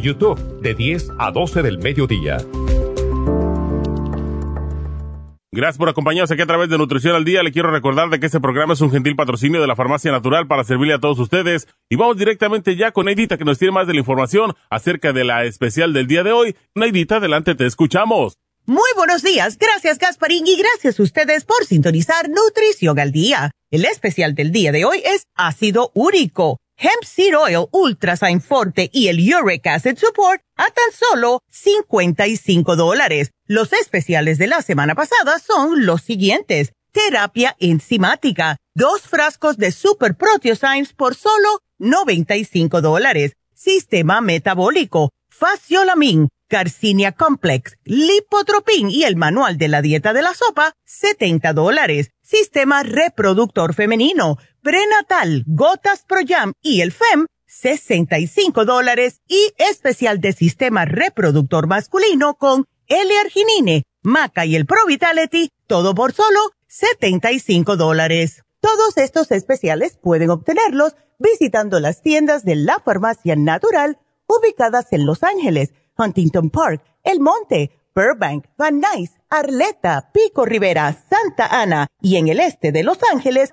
YouTube 0.00 0.38
de 0.60 0.74
10 0.74 1.10
a 1.18 1.30
12 1.30 1.62
del 1.62 1.78
mediodía. 1.78 2.38
Gracias 5.52 5.78
por 5.78 5.88
acompañarnos 5.88 6.30
aquí 6.30 6.42
a 6.42 6.46
través 6.46 6.68
de 6.68 6.78
Nutrición 6.78 7.16
al 7.16 7.24
Día. 7.24 7.42
Le 7.42 7.50
quiero 7.50 7.72
recordar 7.72 8.08
de 8.08 8.20
que 8.20 8.26
este 8.26 8.38
programa 8.38 8.74
es 8.74 8.80
un 8.82 8.92
gentil 8.92 9.16
patrocinio 9.16 9.60
de 9.60 9.66
la 9.66 9.74
Farmacia 9.74 10.12
Natural 10.12 10.46
para 10.46 10.62
servirle 10.62 10.94
a 10.94 11.00
todos 11.00 11.18
ustedes. 11.18 11.66
Y 11.88 11.96
vamos 11.96 12.16
directamente 12.16 12.76
ya 12.76 12.92
con 12.92 13.06
Neidita 13.06 13.36
que 13.36 13.44
nos 13.44 13.58
tiene 13.58 13.72
más 13.72 13.88
de 13.88 13.94
la 13.94 13.98
información 13.98 14.54
acerca 14.70 15.12
de 15.12 15.24
la 15.24 15.44
especial 15.44 15.92
del 15.92 16.06
día 16.06 16.22
de 16.22 16.30
hoy. 16.30 16.56
Neidita, 16.76 17.16
adelante, 17.16 17.56
te 17.56 17.66
escuchamos. 17.66 18.38
Muy 18.64 18.90
buenos 18.94 19.24
días. 19.24 19.58
Gracias, 19.58 19.98
Gasparín, 19.98 20.46
y 20.46 20.56
gracias 20.56 21.00
a 21.00 21.02
ustedes 21.02 21.44
por 21.44 21.64
sintonizar 21.64 22.28
Nutrición 22.28 23.00
al 23.00 23.10
Día. 23.10 23.50
El 23.72 23.84
especial 23.86 24.36
del 24.36 24.52
día 24.52 24.70
de 24.70 24.84
hoy 24.84 25.02
es 25.04 25.24
ácido 25.34 25.90
úrico 25.94 26.58
Hemp 26.82 27.04
Seed 27.04 27.36
Oil 27.36 27.66
Ultra 27.72 28.16
Forte 28.16 28.88
y 28.90 29.08
el 29.08 29.18
Uric 29.18 29.66
Acid 29.66 29.98
Support 29.98 30.40
a 30.56 30.64
tan 30.70 30.92
solo 30.98 31.42
55 31.50 32.74
dólares. 32.74 33.32
Los 33.44 33.74
especiales 33.74 34.38
de 34.38 34.46
la 34.46 34.62
semana 34.62 34.94
pasada 34.94 35.38
son 35.38 35.84
los 35.84 36.00
siguientes. 36.00 36.72
Terapia 36.90 37.54
enzimática, 37.60 38.56
dos 38.74 39.02
frascos 39.02 39.58
de 39.58 39.72
Super 39.72 40.14
Proteosymes 40.14 40.94
por 40.94 41.14
solo 41.14 41.60
95 41.78 42.80
dólares. 42.80 43.34
Sistema 43.54 44.22
metabólico, 44.22 45.10
Faciolamin, 45.28 46.30
Carcinia 46.48 47.12
Complex, 47.12 47.76
Lipotropin 47.84 48.88
y 48.88 49.04
el 49.04 49.16
manual 49.16 49.58
de 49.58 49.68
la 49.68 49.82
dieta 49.82 50.14
de 50.14 50.22
la 50.22 50.32
sopa, 50.32 50.72
70 50.86 51.52
dólares. 51.52 52.10
Sistema 52.22 52.82
reproductor 52.82 53.74
femenino, 53.74 54.38
prenatal, 54.62 55.44
gotas 55.46 56.04
Pro 56.06 56.20
Jam 56.26 56.52
y 56.62 56.80
el 56.80 56.92
FEM, 56.92 57.26
65 57.46 58.64
dólares 58.64 59.20
y 59.28 59.52
especial 59.58 60.20
de 60.20 60.32
sistema 60.32 60.84
reproductor 60.84 61.66
masculino 61.66 62.34
con 62.34 62.66
L-arginine, 62.86 63.84
Maca 64.02 64.46
y 64.46 64.56
el 64.56 64.66
Pro 64.66 64.86
Vitality, 64.86 65.50
todo 65.66 65.94
por 65.94 66.12
solo 66.12 66.38
75 66.68 67.76
dólares. 67.76 68.44
Todos 68.60 68.96
estos 68.96 69.30
especiales 69.30 69.98
pueden 70.00 70.30
obtenerlos 70.30 70.94
visitando 71.18 71.80
las 71.80 72.02
tiendas 72.02 72.44
de 72.44 72.56
la 72.56 72.78
farmacia 72.80 73.36
natural 73.36 73.98
ubicadas 74.26 74.92
en 74.92 75.06
Los 75.06 75.22
Ángeles, 75.22 75.72
Huntington 75.96 76.50
Park, 76.50 76.82
El 77.02 77.20
Monte, 77.20 77.72
Burbank, 77.94 78.46
Van 78.56 78.80
Nuys, 78.80 79.10
Arleta, 79.28 80.10
Pico 80.12 80.44
Rivera, 80.44 80.96
Santa 81.08 81.46
Ana 81.46 81.88
y 82.00 82.16
en 82.16 82.28
el 82.28 82.40
este 82.40 82.72
de 82.72 82.82
Los 82.82 82.98
Ángeles 83.12 83.52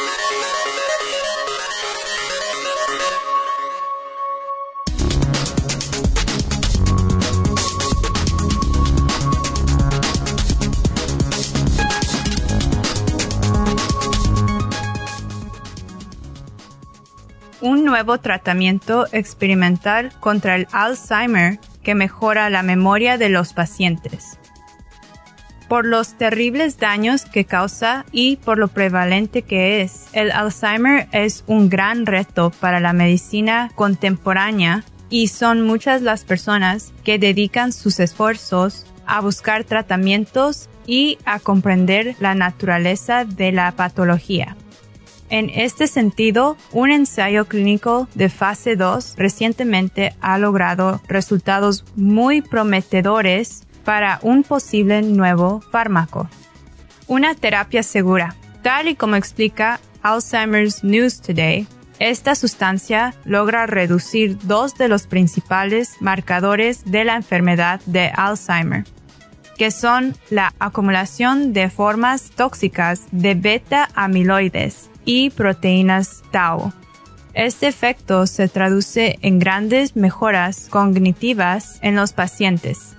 Un 17.61 17.85
nuevo 17.85 18.17
tratamiento 18.19 19.05
experimental 19.11 20.11
contra 20.19 20.55
el 20.55 20.67
Alzheimer 20.71 21.59
que 21.83 21.95
mejora 21.95 22.49
la 22.49 22.63
memoria 22.63 23.17
de 23.17 23.29
los 23.29 23.53
pacientes. 23.53 24.37
Por 25.67 25.85
los 25.85 26.17
terribles 26.17 26.79
daños 26.79 27.23
que 27.23 27.45
causa 27.45 28.05
y 28.11 28.35
por 28.37 28.57
lo 28.57 28.67
prevalente 28.67 29.43
que 29.43 29.81
es, 29.81 30.07
el 30.11 30.31
Alzheimer 30.31 31.07
es 31.13 31.45
un 31.47 31.69
gran 31.69 32.05
reto 32.05 32.49
para 32.49 32.81
la 32.81 32.91
medicina 32.91 33.71
contemporánea 33.75 34.83
y 35.09 35.27
son 35.27 35.61
muchas 35.61 36.01
las 36.01 36.25
personas 36.25 36.91
que 37.03 37.19
dedican 37.19 37.71
sus 37.71 37.99
esfuerzos 37.99 38.85
a 39.05 39.21
buscar 39.21 39.63
tratamientos 39.63 40.67
y 40.87 41.17
a 41.25 41.39
comprender 41.39 42.15
la 42.19 42.35
naturaleza 42.35 43.23
de 43.23 43.51
la 43.51 43.71
patología. 43.71 44.57
En 45.31 45.49
este 45.49 45.87
sentido, 45.87 46.57
un 46.73 46.91
ensayo 46.91 47.45
clínico 47.45 48.09
de 48.15 48.27
fase 48.27 48.75
2 48.75 49.15
recientemente 49.15 50.13
ha 50.19 50.37
logrado 50.37 51.01
resultados 51.07 51.85
muy 51.95 52.41
prometedores 52.41 53.63
para 53.85 54.19
un 54.23 54.43
posible 54.43 55.01
nuevo 55.01 55.61
fármaco. 55.71 56.29
Una 57.07 57.33
terapia 57.33 57.81
segura. 57.81 58.35
Tal 58.61 58.89
y 58.89 58.95
como 58.95 59.15
explica 59.15 59.79
Alzheimer's 60.03 60.83
News 60.83 61.21
Today, 61.21 61.65
Esta 61.99 62.33
sustancia 62.33 63.13
logra 63.25 63.67
reducir 63.67 64.37
dos 64.41 64.75
de 64.75 64.87
los 64.87 65.05
principales 65.05 65.95
marcadores 65.99 66.83
de 66.83 67.05
la 67.05 67.15
enfermedad 67.15 67.79
de 67.85 68.07
Alzheimer, 68.07 68.85
que 69.55 69.69
son 69.69 70.15
la 70.31 70.53
acumulación 70.57 71.53
de 71.53 71.69
formas 71.69 72.31
tóxicas 72.31 73.03
de 73.11 73.35
beta 73.35 73.87
amiloides 73.93 74.90
y 75.05 75.29
proteínas 75.29 76.23
tau. 76.31 76.73
Este 77.33 77.67
efecto 77.67 78.27
se 78.27 78.49
traduce 78.49 79.17
en 79.21 79.39
grandes 79.39 79.95
mejoras 79.95 80.67
cognitivas 80.69 81.79
en 81.81 81.95
los 81.95 82.13
pacientes. 82.13 82.95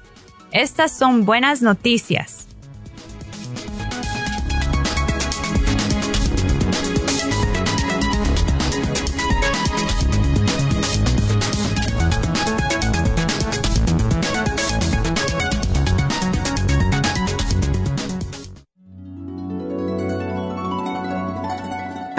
Estas 0.52 0.96
son 0.96 1.24
buenas 1.24 1.62
noticias 1.62 2.41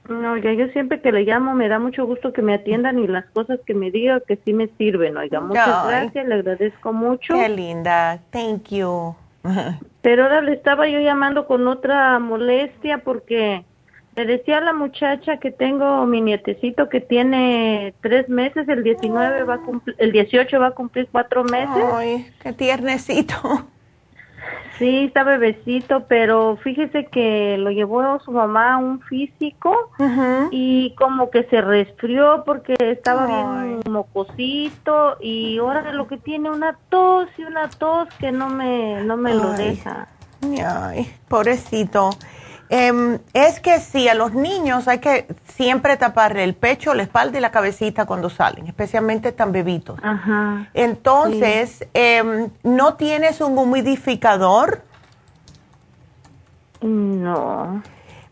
No, 0.09 0.33
oiga, 0.33 0.53
yo 0.53 0.67
siempre 0.69 1.01
que 1.01 1.13
le 1.13 1.23
llamo 1.23 1.55
me 1.55 1.69
da 1.69 1.79
mucho 1.79 2.05
gusto 2.05 2.33
que 2.33 2.43
me 2.43 2.55
atiendan 2.55 2.99
y 2.99 3.07
las 3.07 3.25
cosas 3.27 3.61
que 3.65 3.75
me 3.75 3.93
diga 3.93 4.19
que 4.19 4.37
sí 4.45 4.53
me 4.53 4.67
sirven. 4.77 5.17
Oiga, 5.17 5.41
muchas 5.41 5.87
gracias, 5.87 6.27
le 6.27 6.35
agradezco 6.35 6.93
mucho. 6.93 7.35
Qué 7.35 7.49
linda, 7.49 8.19
thank 8.31 8.71
you. 8.71 9.15
Pero 10.03 10.25
ahora 10.25 10.41
le 10.41 10.55
estaba 10.55 10.89
yo 10.89 10.99
llamando 10.99 11.47
con 11.47 11.69
otra 11.69 12.19
molestia 12.19 12.99
porque 12.99 13.65
le 14.17 14.27
decía 14.27 14.59
a 14.59 14.63
la 14.63 14.73
muchacha 14.73 15.37
que 15.37 15.53
tengo 15.53 16.05
mi 16.07 16.21
nietecito 16.21 16.89
que 16.89 17.01
tiene 17.01 17.95
tres 18.01 18.29
meses, 18.29 18.69
el 18.69 18.83
19 18.83 19.45
va 19.45 19.55
a 19.55 19.61
el 19.99 20.11
18 20.11 20.59
va 20.59 20.67
a 20.67 20.71
cumplir 20.73 21.09
cuatro 21.13 21.45
meses. 21.45 21.85
Ay, 21.95 22.29
qué 22.43 22.53
tiernecito. 22.53 23.69
Sí, 24.79 25.05
está 25.05 25.23
bebecito, 25.23 26.07
pero 26.09 26.57
fíjese 26.63 27.07
que 27.07 27.57
lo 27.59 27.71
llevó 27.71 28.19
su 28.21 28.33
mamá 28.33 28.75
a 28.75 28.77
un 28.79 29.01
físico 29.03 29.91
y 30.51 30.95
como 30.97 31.31
que 31.31 31.45
se 31.45 31.61
resfrió 31.61 32.43
porque 32.45 32.75
estaba 32.79 33.27
bien 33.27 33.81
mocosito 33.89 35.19
y 35.21 35.59
ahora 35.59 35.93
lo 35.93 36.09
que 36.09 36.17
tiene 36.17 36.51
una 36.51 36.77
tos 36.89 37.29
y 37.39 37.45
una 37.45 37.69
tos 37.69 38.09
que 38.19 38.33
no 38.33 38.49
me 38.49 39.03
no 39.05 39.17
me 39.17 39.35
lo 39.35 39.53
deja. 39.53 40.09
Ay, 40.67 41.09
pobrecito. 41.29 42.11
Em, 42.75 43.19
es 43.35 43.61
que 43.61 43.81
sí, 43.81 44.09
a 44.09 44.15
los 44.15 44.33
niños 44.33 44.89
hay 44.89 44.99
que 44.99 45.27
siempre 45.45 45.99
taparle 45.99 46.43
el 46.43 46.55
pecho, 46.55 46.95
la 46.95 47.03
espalda 47.03 47.37
y 47.37 47.43
la 47.43 47.51
cabecita 47.51 48.07
cuando 48.07 48.31
salen, 48.31 48.67
especialmente 48.67 49.31
tan 49.33 49.53
bebitos. 49.53 50.01
Ajá. 50.03 50.71
Entonces, 50.73 51.87
em, 51.93 52.49
¿no 52.63 52.95
tienes 52.95 53.43
un 53.43 53.59
humidificador? 53.59 54.81
No. 56.81 57.83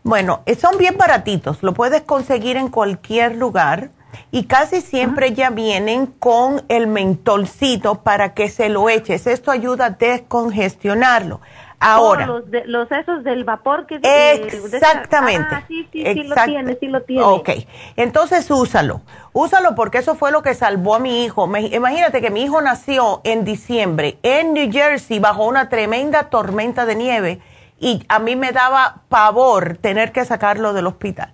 Bueno, 0.01 0.41
eh, 0.47 0.55
son 0.55 0.75
bien 0.79 0.97
baratitos, 0.97 1.61
lo 1.61 1.75
puedes 1.75 2.01
conseguir 2.01 2.57
en 2.57 2.69
cualquier 2.69 3.35
lugar 3.35 3.91
y 4.31 4.45
casi 4.45 4.81
siempre 4.81 5.33
ya 5.33 5.51
vienen 5.51 6.07
con 6.07 6.63
el 6.67 6.87
mentolcito 6.87 8.01
para 8.01 8.33
que 8.33 8.49
se 8.49 8.69
lo 8.69 8.89
eches. 8.89 9.27
Esto 9.27 9.51
ayuda 9.51 9.85
a 9.85 9.89
descongestionarlo. 9.91 11.41
Ahora. 11.83 12.27
los, 12.27 12.43
los 12.65 12.91
esos 12.91 13.23
del 13.23 13.43
vapor 13.43 13.87
que 13.87 13.95
Exactamente. 13.95 15.47
ah, 15.49 15.63
sí, 15.67 15.87
sí, 15.91 16.03
sí 16.13 16.23
lo 16.23 16.35
tiene, 16.45 16.77
sí 16.79 16.87
lo 16.87 17.01
tiene. 17.01 17.23
Ok, 17.23 17.49
entonces 17.95 18.49
úsalo. 18.51 19.01
Úsalo 19.33 19.73
porque 19.73 19.97
eso 19.97 20.13
fue 20.13 20.31
lo 20.31 20.43
que 20.43 20.53
salvó 20.53 20.93
a 20.93 20.99
mi 20.99 21.25
hijo. 21.25 21.49
imagínate 21.57 22.21
que 22.21 22.29
mi 22.29 22.43
hijo 22.43 22.61
nació 22.61 23.21
en 23.23 23.43
diciembre 23.45 24.19
en 24.21 24.53
New 24.53 24.71
Jersey 24.71 25.17
bajo 25.17 25.45
una 25.45 25.69
tremenda 25.69 26.29
tormenta 26.29 26.85
de 26.85 26.95
nieve 26.95 27.41
y 27.79 28.05
a 28.09 28.19
mí 28.19 28.35
me 28.35 28.51
daba 28.51 29.01
pavor 29.09 29.77
tener 29.77 30.11
que 30.11 30.23
sacarlo 30.23 30.73
del 30.73 30.85
hospital. 30.85 31.33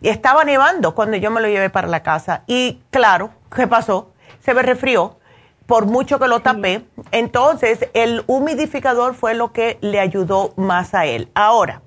Y 0.00 0.08
estaba 0.08 0.42
nevando 0.42 0.96
cuando 0.96 1.16
yo 1.16 1.30
me 1.30 1.40
lo 1.40 1.46
llevé 1.46 1.70
para 1.70 1.86
la 1.86 2.02
casa 2.02 2.42
y 2.48 2.80
claro, 2.90 3.30
¿qué 3.54 3.68
pasó? 3.68 4.10
Se 4.40 4.54
me 4.54 4.62
resfrió 4.62 5.18
por 5.66 5.86
mucho 5.86 6.18
que 6.18 6.28
lo 6.28 6.40
tapé. 6.40 6.84
Entonces, 7.10 7.88
el 7.94 8.22
humidificador 8.26 9.14
fue 9.14 9.34
lo 9.34 9.52
que 9.52 9.78
le 9.80 10.00
ayudó 10.00 10.52
más 10.56 10.94
a 10.94 11.06
él. 11.06 11.28
Ahora, 11.34 11.82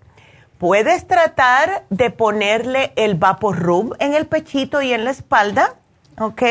puedes 0.57 1.07
tratar 1.07 1.85
de 1.89 2.09
ponerle 2.09 2.91
el 2.95 3.15
vapor 3.15 3.59
rub 3.59 3.95
en 3.99 4.13
el 4.13 4.25
pechito 4.25 4.81
y 4.81 4.93
en 4.93 5.03
la 5.05 5.11
espalda, 5.11 5.75
¿ok? 6.19 6.41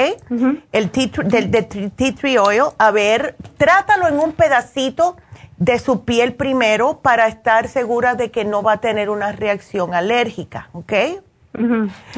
El 0.72 0.90
tea, 0.90 1.10
del, 1.24 1.50
tea 1.50 2.14
tree 2.14 2.38
oil. 2.38 2.64
A 2.78 2.90
ver, 2.90 3.36
trátalo 3.56 4.06
en 4.08 4.18
un 4.18 4.32
pedacito 4.32 5.16
de 5.58 5.78
su 5.78 6.04
piel 6.04 6.34
primero 6.34 7.00
para 7.00 7.26
estar 7.26 7.68
segura 7.68 8.14
de 8.14 8.30
que 8.30 8.44
no 8.44 8.62
va 8.62 8.72
a 8.74 8.80
tener 8.80 9.10
una 9.10 9.32
reacción 9.32 9.94
alérgica, 9.94 10.68
¿ok? 10.72 10.92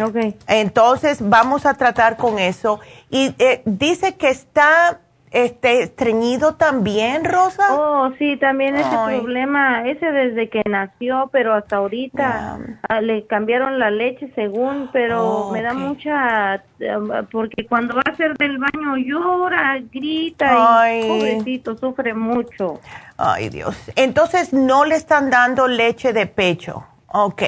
Okay. 0.02 0.36
Entonces 0.46 1.18
vamos 1.20 1.66
a 1.66 1.74
tratar 1.74 2.16
con 2.16 2.38
eso. 2.38 2.80
Y 3.10 3.34
eh, 3.38 3.62
dice 3.64 4.16
que 4.16 4.28
está 4.30 5.00
este 5.30 5.82
estreñido 5.82 6.54
también, 6.54 7.24
Rosa. 7.24 7.74
Oh, 7.74 8.10
sí, 8.18 8.36
también 8.38 8.76
ese 8.76 8.88
problema, 8.88 9.86
ese 9.86 10.10
desde 10.10 10.48
que 10.48 10.62
nació, 10.66 11.28
pero 11.32 11.54
hasta 11.54 11.76
ahorita 11.76 12.58
ah, 12.88 13.00
le 13.00 13.26
cambiaron 13.26 13.78
la 13.78 13.90
leche 13.90 14.30
según, 14.34 14.88
pero 14.92 15.22
oh, 15.22 15.52
me 15.52 15.62
da 15.62 15.74
mucha, 15.74 16.62
um, 16.80 17.10
porque 17.30 17.66
cuando 17.66 17.94
va 17.96 18.02
a 18.06 18.10
hacer 18.10 18.36
del 18.38 18.58
baño 18.58 18.96
llora, 18.96 19.78
grita 19.92 20.94
y 20.94 21.06
pobrecito, 21.06 21.76
sufre 21.76 22.14
mucho. 22.14 22.80
Ay, 23.16 23.48
Dios. 23.50 23.76
Entonces 23.96 24.52
no 24.52 24.84
le 24.84 24.94
están 24.94 25.30
dando 25.30 25.68
leche 25.68 26.12
de 26.12 26.26
pecho. 26.26 26.84
Ok. 27.12 27.42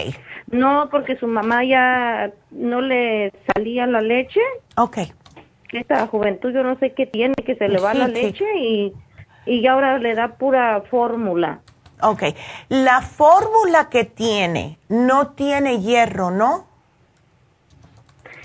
No, 0.50 0.88
porque 0.90 1.16
su 1.16 1.26
mamá 1.26 1.64
ya 1.64 2.32
no 2.50 2.80
le 2.80 3.32
salía 3.52 3.86
la 3.86 4.00
leche. 4.00 4.40
Ok. 4.76 4.98
esta 5.72 6.06
juventud, 6.06 6.52
yo 6.52 6.62
no 6.62 6.76
sé 6.78 6.92
qué 6.94 7.06
tiene, 7.06 7.34
que 7.34 7.54
se 7.54 7.68
le 7.68 7.78
va 7.78 7.94
la 7.94 8.08
leche 8.08 8.44
y, 8.58 8.92
y 9.46 9.66
ahora 9.66 9.98
le 9.98 10.14
da 10.14 10.28
pura 10.36 10.82
fórmula. 10.90 11.61
Ok, 12.02 12.22
la 12.68 13.02
fórmula 13.02 13.88
que 13.90 14.04
tiene 14.04 14.78
no 14.88 15.28
tiene 15.28 15.80
hierro, 15.80 16.30
¿no? 16.30 16.66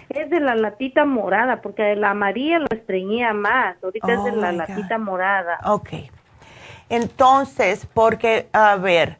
Es 0.09 0.29
de 0.29 0.39
la 0.39 0.55
latita 0.55 1.05
morada, 1.05 1.61
porque 1.61 1.95
la 1.95 2.11
amarilla 2.11 2.59
lo 2.59 2.67
estreñía 2.69 3.33
más, 3.33 3.77
ahorita 3.81 4.13
es 4.13 4.23
de 4.23 4.31
oh 4.31 4.35
la 4.35 4.51
latita 4.51 4.97
morada. 4.97 5.57
Ok, 5.65 5.89
entonces, 6.89 7.87
porque, 7.93 8.47
a 8.53 8.75
ver, 8.75 9.17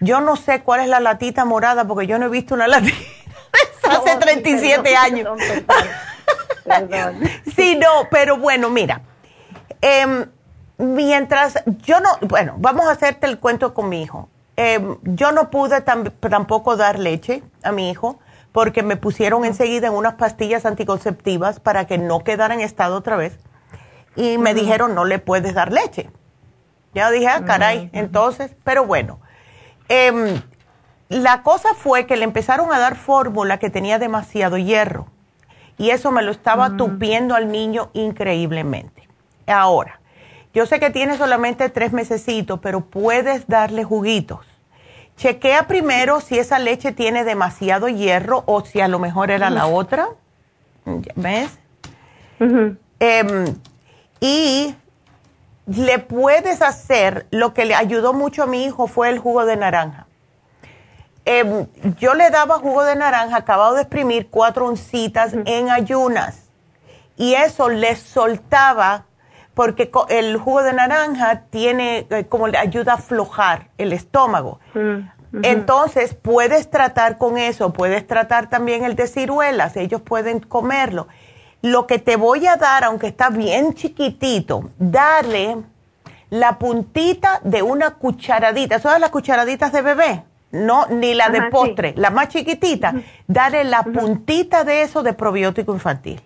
yo 0.00 0.20
no 0.20 0.36
sé 0.36 0.62
cuál 0.62 0.80
es 0.80 0.88
la 0.88 1.00
latita 1.00 1.44
morada, 1.44 1.86
porque 1.86 2.06
yo 2.06 2.18
no 2.18 2.26
he 2.26 2.28
visto 2.28 2.54
una 2.54 2.68
latita 2.68 2.96
hace 3.88 4.16
37 4.16 4.96
años. 4.96 5.38
sí, 7.56 7.76
no, 7.76 8.08
pero 8.10 8.38
bueno, 8.38 8.70
mira, 8.70 9.02
em, 9.80 10.26
mientras 10.78 11.62
yo 11.82 12.00
no, 12.00 12.10
bueno, 12.22 12.54
vamos 12.58 12.86
a 12.86 12.92
hacerte 12.92 13.26
el 13.26 13.38
cuento 13.38 13.74
con 13.74 13.88
mi 13.88 14.02
hijo. 14.02 14.28
Em, 14.56 14.96
yo 15.02 15.32
no 15.32 15.50
pude 15.50 15.82
tampoco 15.82 16.76
dar 16.76 16.98
leche 16.98 17.42
a 17.62 17.72
mi 17.72 17.90
hijo 17.90 18.18
porque 18.52 18.82
me 18.82 18.96
pusieron 18.96 19.44
enseguida 19.44 19.88
en 19.88 19.92
unas 19.92 20.14
pastillas 20.14 20.64
anticonceptivas 20.64 21.60
para 21.60 21.86
que 21.86 21.98
no 21.98 22.24
quedara 22.24 22.54
en 22.54 22.60
estado 22.60 22.96
otra 22.96 23.16
vez 23.16 23.38
y 24.16 24.38
me 24.38 24.54
dijeron 24.54 24.94
no 24.94 25.04
le 25.04 25.18
puedes 25.18 25.54
dar 25.54 25.72
leche. 25.72 26.10
Ya 26.94 27.10
dije, 27.10 27.28
ah, 27.28 27.44
caray, 27.44 27.90
entonces, 27.92 28.56
pero 28.64 28.86
bueno. 28.86 29.20
Em, 29.88 30.40
la 31.08 31.42
cosa 31.42 31.74
fue 31.74 32.06
que 32.06 32.16
le 32.16 32.24
empezaron 32.24 32.72
a 32.72 32.78
dar 32.78 32.96
fórmula 32.96 33.58
que 33.58 33.70
tenía 33.70 33.98
demasiado 33.98 34.58
hierro 34.58 35.06
y 35.78 35.90
eso 35.90 36.10
me 36.10 36.22
lo 36.22 36.30
estaba 36.30 36.70
mm. 36.70 36.76
tupiendo 36.76 37.34
al 37.34 37.50
niño 37.50 37.90
increíblemente. 37.92 39.08
Ahora, 39.46 40.00
yo 40.54 40.66
sé 40.66 40.80
que 40.80 40.90
tiene 40.90 41.16
solamente 41.16 41.68
tres 41.68 41.92
mesecitos, 41.92 42.60
pero 42.60 42.80
puedes 42.80 43.46
darle 43.46 43.84
juguitos. 43.84 44.46
Chequea 45.16 45.66
primero 45.66 46.20
si 46.20 46.38
esa 46.38 46.58
leche 46.58 46.92
tiene 46.92 47.24
demasiado 47.24 47.88
hierro 47.88 48.42
o 48.46 48.64
si 48.64 48.80
a 48.80 48.88
lo 48.88 48.98
mejor 48.98 49.30
era 49.30 49.50
la 49.50 49.66
otra. 49.66 50.08
¿Ves? 51.14 51.58
Em, 52.98 53.54
y 54.20 54.74
le 55.66 55.98
puedes 55.98 56.62
hacer, 56.62 57.26
lo 57.30 57.52
que 57.52 57.64
le 57.64 57.74
ayudó 57.74 58.12
mucho 58.12 58.44
a 58.44 58.46
mi 58.46 58.64
hijo 58.64 58.86
fue 58.86 59.08
el 59.08 59.18
jugo 59.18 59.44
de 59.44 59.56
naranja. 59.56 60.06
Em, 61.24 61.66
yo 61.98 62.14
le 62.14 62.30
daba 62.30 62.60
jugo 62.60 62.84
de 62.84 62.94
naranja 62.94 63.36
acabado 63.36 63.74
de 63.74 63.82
exprimir 63.82 64.28
cuatro 64.30 64.66
oncitas 64.66 65.34
en 65.44 65.70
ayunas 65.70 66.44
y 67.16 67.34
eso 67.34 67.68
le 67.68 67.96
soltaba 67.96 69.06
porque 69.54 69.90
el 70.08 70.36
jugo 70.36 70.62
de 70.62 70.72
naranja 70.72 71.42
tiene 71.50 72.06
eh, 72.10 72.26
como 72.28 72.46
le 72.46 72.58
ayuda 72.58 72.92
a 72.92 72.94
aflojar 72.96 73.70
el 73.76 73.92
estómago. 73.92 74.60
Entonces 75.42 76.14
puedes 76.14 76.70
tratar 76.70 77.18
con 77.18 77.38
eso, 77.38 77.72
puedes 77.72 78.06
tratar 78.06 78.48
también 78.48 78.84
el 78.84 78.94
de 78.94 79.06
ciruelas, 79.06 79.76
ellos 79.76 80.00
pueden 80.02 80.40
comerlo. 80.40 81.08
Lo 81.62 81.86
que 81.86 81.98
te 81.98 82.16
voy 82.16 82.46
a 82.46 82.56
dar, 82.56 82.84
aunque 82.84 83.08
está 83.08 83.30
bien 83.30 83.74
chiquitito, 83.74 84.70
darle 84.78 85.56
la 86.30 86.58
puntita 86.58 87.40
de 87.42 87.62
una 87.62 87.92
cucharadita, 87.92 88.78
¿sabes 88.78 89.00
las 89.00 89.10
cucharaditas 89.10 89.72
de 89.72 89.82
bebé? 89.82 90.24
no 90.52 90.86
ni 90.86 91.14
la 91.14 91.28
de 91.28 91.42
postre, 91.50 91.94
la 91.96 92.10
más 92.10 92.28
chiquitita, 92.28 92.94
dale 93.26 93.64
la 93.64 93.82
puntita 93.82 94.64
de 94.64 94.82
eso 94.82 95.02
de 95.02 95.12
probiótico 95.12 95.72
infantil. 95.72 96.20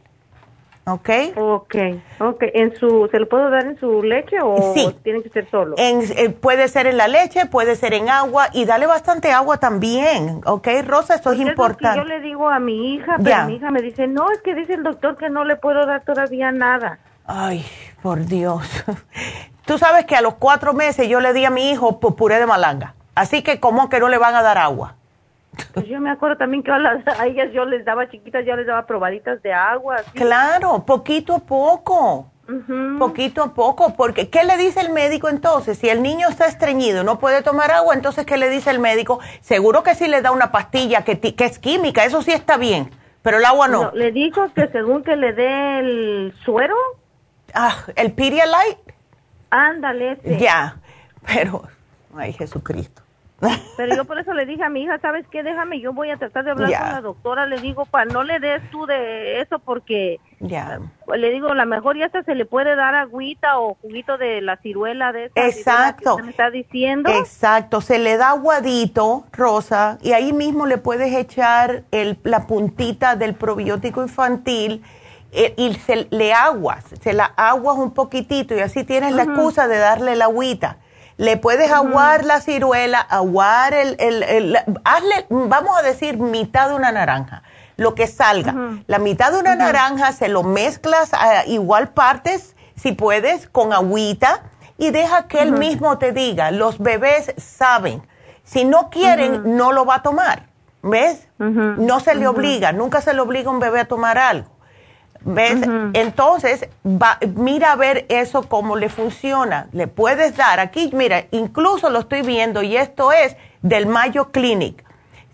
¿Ok? 0.91 1.09
Ok, 1.37 1.75
ok. 2.19 2.43
¿En 2.53 2.77
su, 2.77 3.09
¿Se 3.11 3.19
lo 3.19 3.29
puedo 3.29 3.49
dar 3.49 3.67
en 3.67 3.79
su 3.79 4.03
leche 4.03 4.39
o 4.43 4.75
tiene 5.03 5.23
que 5.23 5.29
ser 5.29 5.49
solo? 5.51 5.77
Eh, 5.79 6.31
puede 6.31 6.69
ser 6.69 6.87
en 6.87 6.97
la 6.97 7.07
leche, 7.07 7.47
puede 7.47 7.77
ser 7.77 7.95
en 7.95 8.09
agua 8.09 8.49
y 8.53 8.65
dale 8.65 8.87
bastante 8.87 9.31
agua 9.31 9.59
también, 9.59 10.41
¿ok? 10.45 10.69
Rosa, 10.85 11.17
eso 11.17 11.33
es 11.33 11.41
importante. 11.41 11.99
yo 11.99 12.05
le 12.05 12.21
digo 12.21 12.49
a 12.49 12.59
mi 12.59 12.95
hija, 12.95 13.17
pero 13.23 13.47
mi 13.47 13.55
hija 13.55 13.71
me 13.71 13.83
dice, 13.83 14.07
no, 14.09 14.31
es 14.31 14.41
que 14.43 14.55
dice 14.55 14.75
el 14.75 14.83
doctor 14.83 15.17
que 15.17 15.31
no 15.31 15.45
le 15.45 15.57
puedo 15.57 15.87
dar 15.87 16.03
todavía 16.05 16.51
nada. 16.51 16.99
Ay, 17.27 17.65
por 18.03 18.25
Dios. 18.27 18.67
Tú 19.65 19.79
sabes 19.79 20.05
que 20.07 20.17
a 20.17 20.21
los 20.21 20.35
cuatro 20.35 20.75
meses 20.75 21.09
yo 21.09 21.21
le 21.21 21.33
di 21.33 21.45
a 21.45 21.51
mi 21.51 21.71
hijo 21.71 22.01
puré 22.01 22.41
de 22.41 22.47
malanga. 22.47 22.95
Así 23.15 23.43
que, 23.43 23.61
¿cómo 23.61 23.89
que 23.89 24.01
no 24.01 24.09
le 24.09 24.19
van 24.19 24.35
a 24.35 24.43
dar 24.43 24.59
agua? 24.59 24.97
Pues 25.75 25.87
yo 25.87 26.01
me 26.01 26.11
acuerdo 26.11 26.37
también 26.37 26.63
que 26.63 26.71
a, 26.71 27.27
ellas 27.27 27.53
yo 27.53 27.65
les 27.65 27.85
daba 27.85 28.09
chiquitas, 28.09 28.45
yo 28.45 28.57
les 28.57 28.67
daba 28.67 28.87
probaditas 28.87 29.43
de 29.43 29.53
agua. 29.53 29.97
Claro, 30.15 30.85
poquito 30.85 31.35
a 31.35 31.39
poco. 31.41 32.31
Poquito 32.99 33.45
a 33.45 33.55
poco, 33.55 33.95
porque 33.95 34.29
¿qué 34.29 34.43
le 34.43 34.57
dice 34.57 34.81
el 34.81 34.91
médico 34.91 35.29
entonces? 35.29 35.79
Si 35.79 35.89
el 35.89 36.03
niño 36.03 36.29
está 36.29 36.47
estreñido, 36.47 37.05
no 37.05 37.21
puede 37.21 37.43
tomar 37.43 37.71
agua, 37.71 37.95
entonces 37.95 38.27
¿qué 38.27 38.37
le 38.37 38.49
dice 38.49 38.71
el 38.71 38.81
médico? 38.81 39.21
Seguro 39.41 39.85
que 39.85 39.95
sí 39.95 40.09
le 40.09 40.21
da 40.21 40.33
una 40.33 40.51
pastilla 40.51 41.05
que, 41.05 41.21
que 41.21 41.45
es 41.45 41.61
química, 41.61 42.05
eso 42.05 42.23
sí 42.23 42.33
está 42.33 42.57
bien, 42.57 42.91
pero 43.23 43.39
el 43.39 43.45
agua 43.45 43.69
no. 43.69 43.93
le 43.93 44.11
dijo 44.11 44.53
que 44.53 44.67
según 44.67 45.05
que 45.05 45.15
le 45.15 45.33
dé 45.33 45.79
el 45.79 46.35
suero. 46.45 46.75
Ah, 47.55 47.77
el 47.95 48.13
Pedialyte. 48.13 48.95
Ándale. 49.51 50.19
Ya, 50.41 50.79
pero, 51.25 51.63
ay 52.17 52.33
Jesucristo. 52.33 53.03
Pero 53.77 53.97
yo 53.97 54.05
por 54.05 54.19
eso 54.19 54.35
le 54.35 54.45
dije 54.45 54.63
a 54.63 54.69
mi 54.69 54.83
hija, 54.83 54.99
¿sabes 54.99 55.27
qué? 55.31 55.43
Déjame, 55.43 55.81
yo 55.81 55.93
voy 55.93 56.11
a 56.11 56.17
tratar 56.17 56.45
de 56.45 56.51
hablar 56.51 56.71
con 56.79 56.89
la 56.89 57.01
doctora. 57.01 57.47
Le 57.47 57.59
digo, 57.61 57.87
pa, 57.87 58.05
no 58.05 58.23
le 58.23 58.39
des 58.39 58.63
tú 58.71 58.87
de 58.87 59.41
eso 59.41 59.59
porque 59.59 60.19
ya 60.41 60.81
le 61.17 61.31
digo, 61.31 61.55
la 61.55 61.65
mejor 61.65 61.97
ya 61.97 62.07
hasta 62.07 62.23
se 62.23 62.35
le 62.35 62.45
puede 62.45 62.77
dar 62.77 62.95
agüita 62.95 63.59
o 63.59 63.75
juguito 63.75 64.19
de 64.19 64.41
la 64.41 64.57
ciruela 64.59 65.13
de 65.13 65.31
esa 65.35 65.47
Exacto. 65.47 66.17
Que 66.17 66.23
me 66.23 66.31
está 66.31 66.51
diciendo. 66.51 67.11
Exacto, 67.11 67.81
se 67.81 67.99
le 67.99 68.17
da 68.17 68.31
aguadito, 68.31 69.25
Rosa, 69.33 69.99
y 70.03 70.13
ahí 70.13 70.33
mismo 70.33 70.67
le 70.67 70.79
puedes 70.79 71.15
echar 71.15 71.85
el, 71.91 72.19
la 72.25 72.47
puntita 72.47 73.17
del 73.17 73.35
probiótico 73.35 74.03
infantil 74.03 74.83
eh, 75.33 75.55
y 75.57 75.75
se, 75.75 76.09
le 76.11 76.33
aguas, 76.33 76.85
se 77.01 77.13
la 77.13 77.25
aguas 77.37 77.77
un 77.79 77.93
poquitito 77.93 78.55
y 78.55 78.61
así 78.61 78.85
tienes 78.85 79.13
la 79.13 79.25
excusa 79.25 79.69
de 79.69 79.79
darle 79.79 80.17
la 80.17 80.27
agüita 80.27 80.79
le 81.21 81.37
puedes 81.37 81.71
aguar 81.71 82.25
la 82.25 82.41
ciruela, 82.41 82.99
aguar 82.99 83.75
el, 83.75 83.95
el, 84.01 84.57
hazle, 84.85 85.27
vamos 85.29 85.79
a 85.79 85.83
decir, 85.83 86.17
mitad 86.17 86.71
de 86.71 86.75
una 86.75 86.93
naranja, 86.93 87.43
lo 87.77 87.95
que 87.95 88.07
salga. 88.07 88.55
La 88.87 88.99
mitad 88.99 89.31
de 89.31 89.39
una 89.39 89.55
naranja 89.55 90.13
se 90.13 90.29
lo 90.29 90.43
mezclas 90.45 91.13
a 91.13 91.45
igual 91.45 91.91
partes, 91.91 92.57
si 92.75 92.93
puedes, 92.93 93.47
con 93.51 93.75
agüita 93.75 94.45
y 94.79 94.93
deja 94.93 95.29
que 95.29 95.43
él 95.43 95.53
mismo 95.53 95.99
te 95.99 96.13
diga. 96.13 96.53
Los 96.53 96.79
bebés 96.79 97.35
saben. 97.37 98.03
Si 98.43 98.65
no 98.65 98.89
quieren, 98.89 99.59
no 99.59 99.73
lo 99.73 99.85
va 99.85 99.97
a 99.97 100.03
tomar. 100.03 100.49
¿Ves? 100.83 101.29
No 101.37 102.01
se 102.01 102.15
le 102.15 102.29
obliga, 102.29 102.73
nunca 102.73 103.03
se 103.03 103.13
le 103.13 103.21
obliga 103.21 103.51
a 103.51 103.53
un 103.53 103.61
bebé 103.61 103.81
a 103.81 103.85
tomar 103.85 104.17
algo. 104.17 104.49
¿Ves? 105.23 105.61
Entonces, 105.93 106.69
va, 106.85 107.19
mira 107.37 107.73
a 107.73 107.77
ver 107.77 108.07
eso 108.09 108.43
cómo 108.43 108.77
le 108.77 108.89
funciona. 108.89 109.69
Le 109.73 109.87
puedes 109.87 110.37
dar, 110.37 110.61
aquí, 110.61 110.91
mira, 110.95 111.27
incluso 111.31 111.91
lo 111.91 112.01
estoy 112.01 112.23
viendo 112.23 112.63
y 112.63 112.77
esto 112.77 113.13
es 113.13 113.37
del 113.61 113.87
Mayo 113.87 114.31
Clinic. 114.31 114.85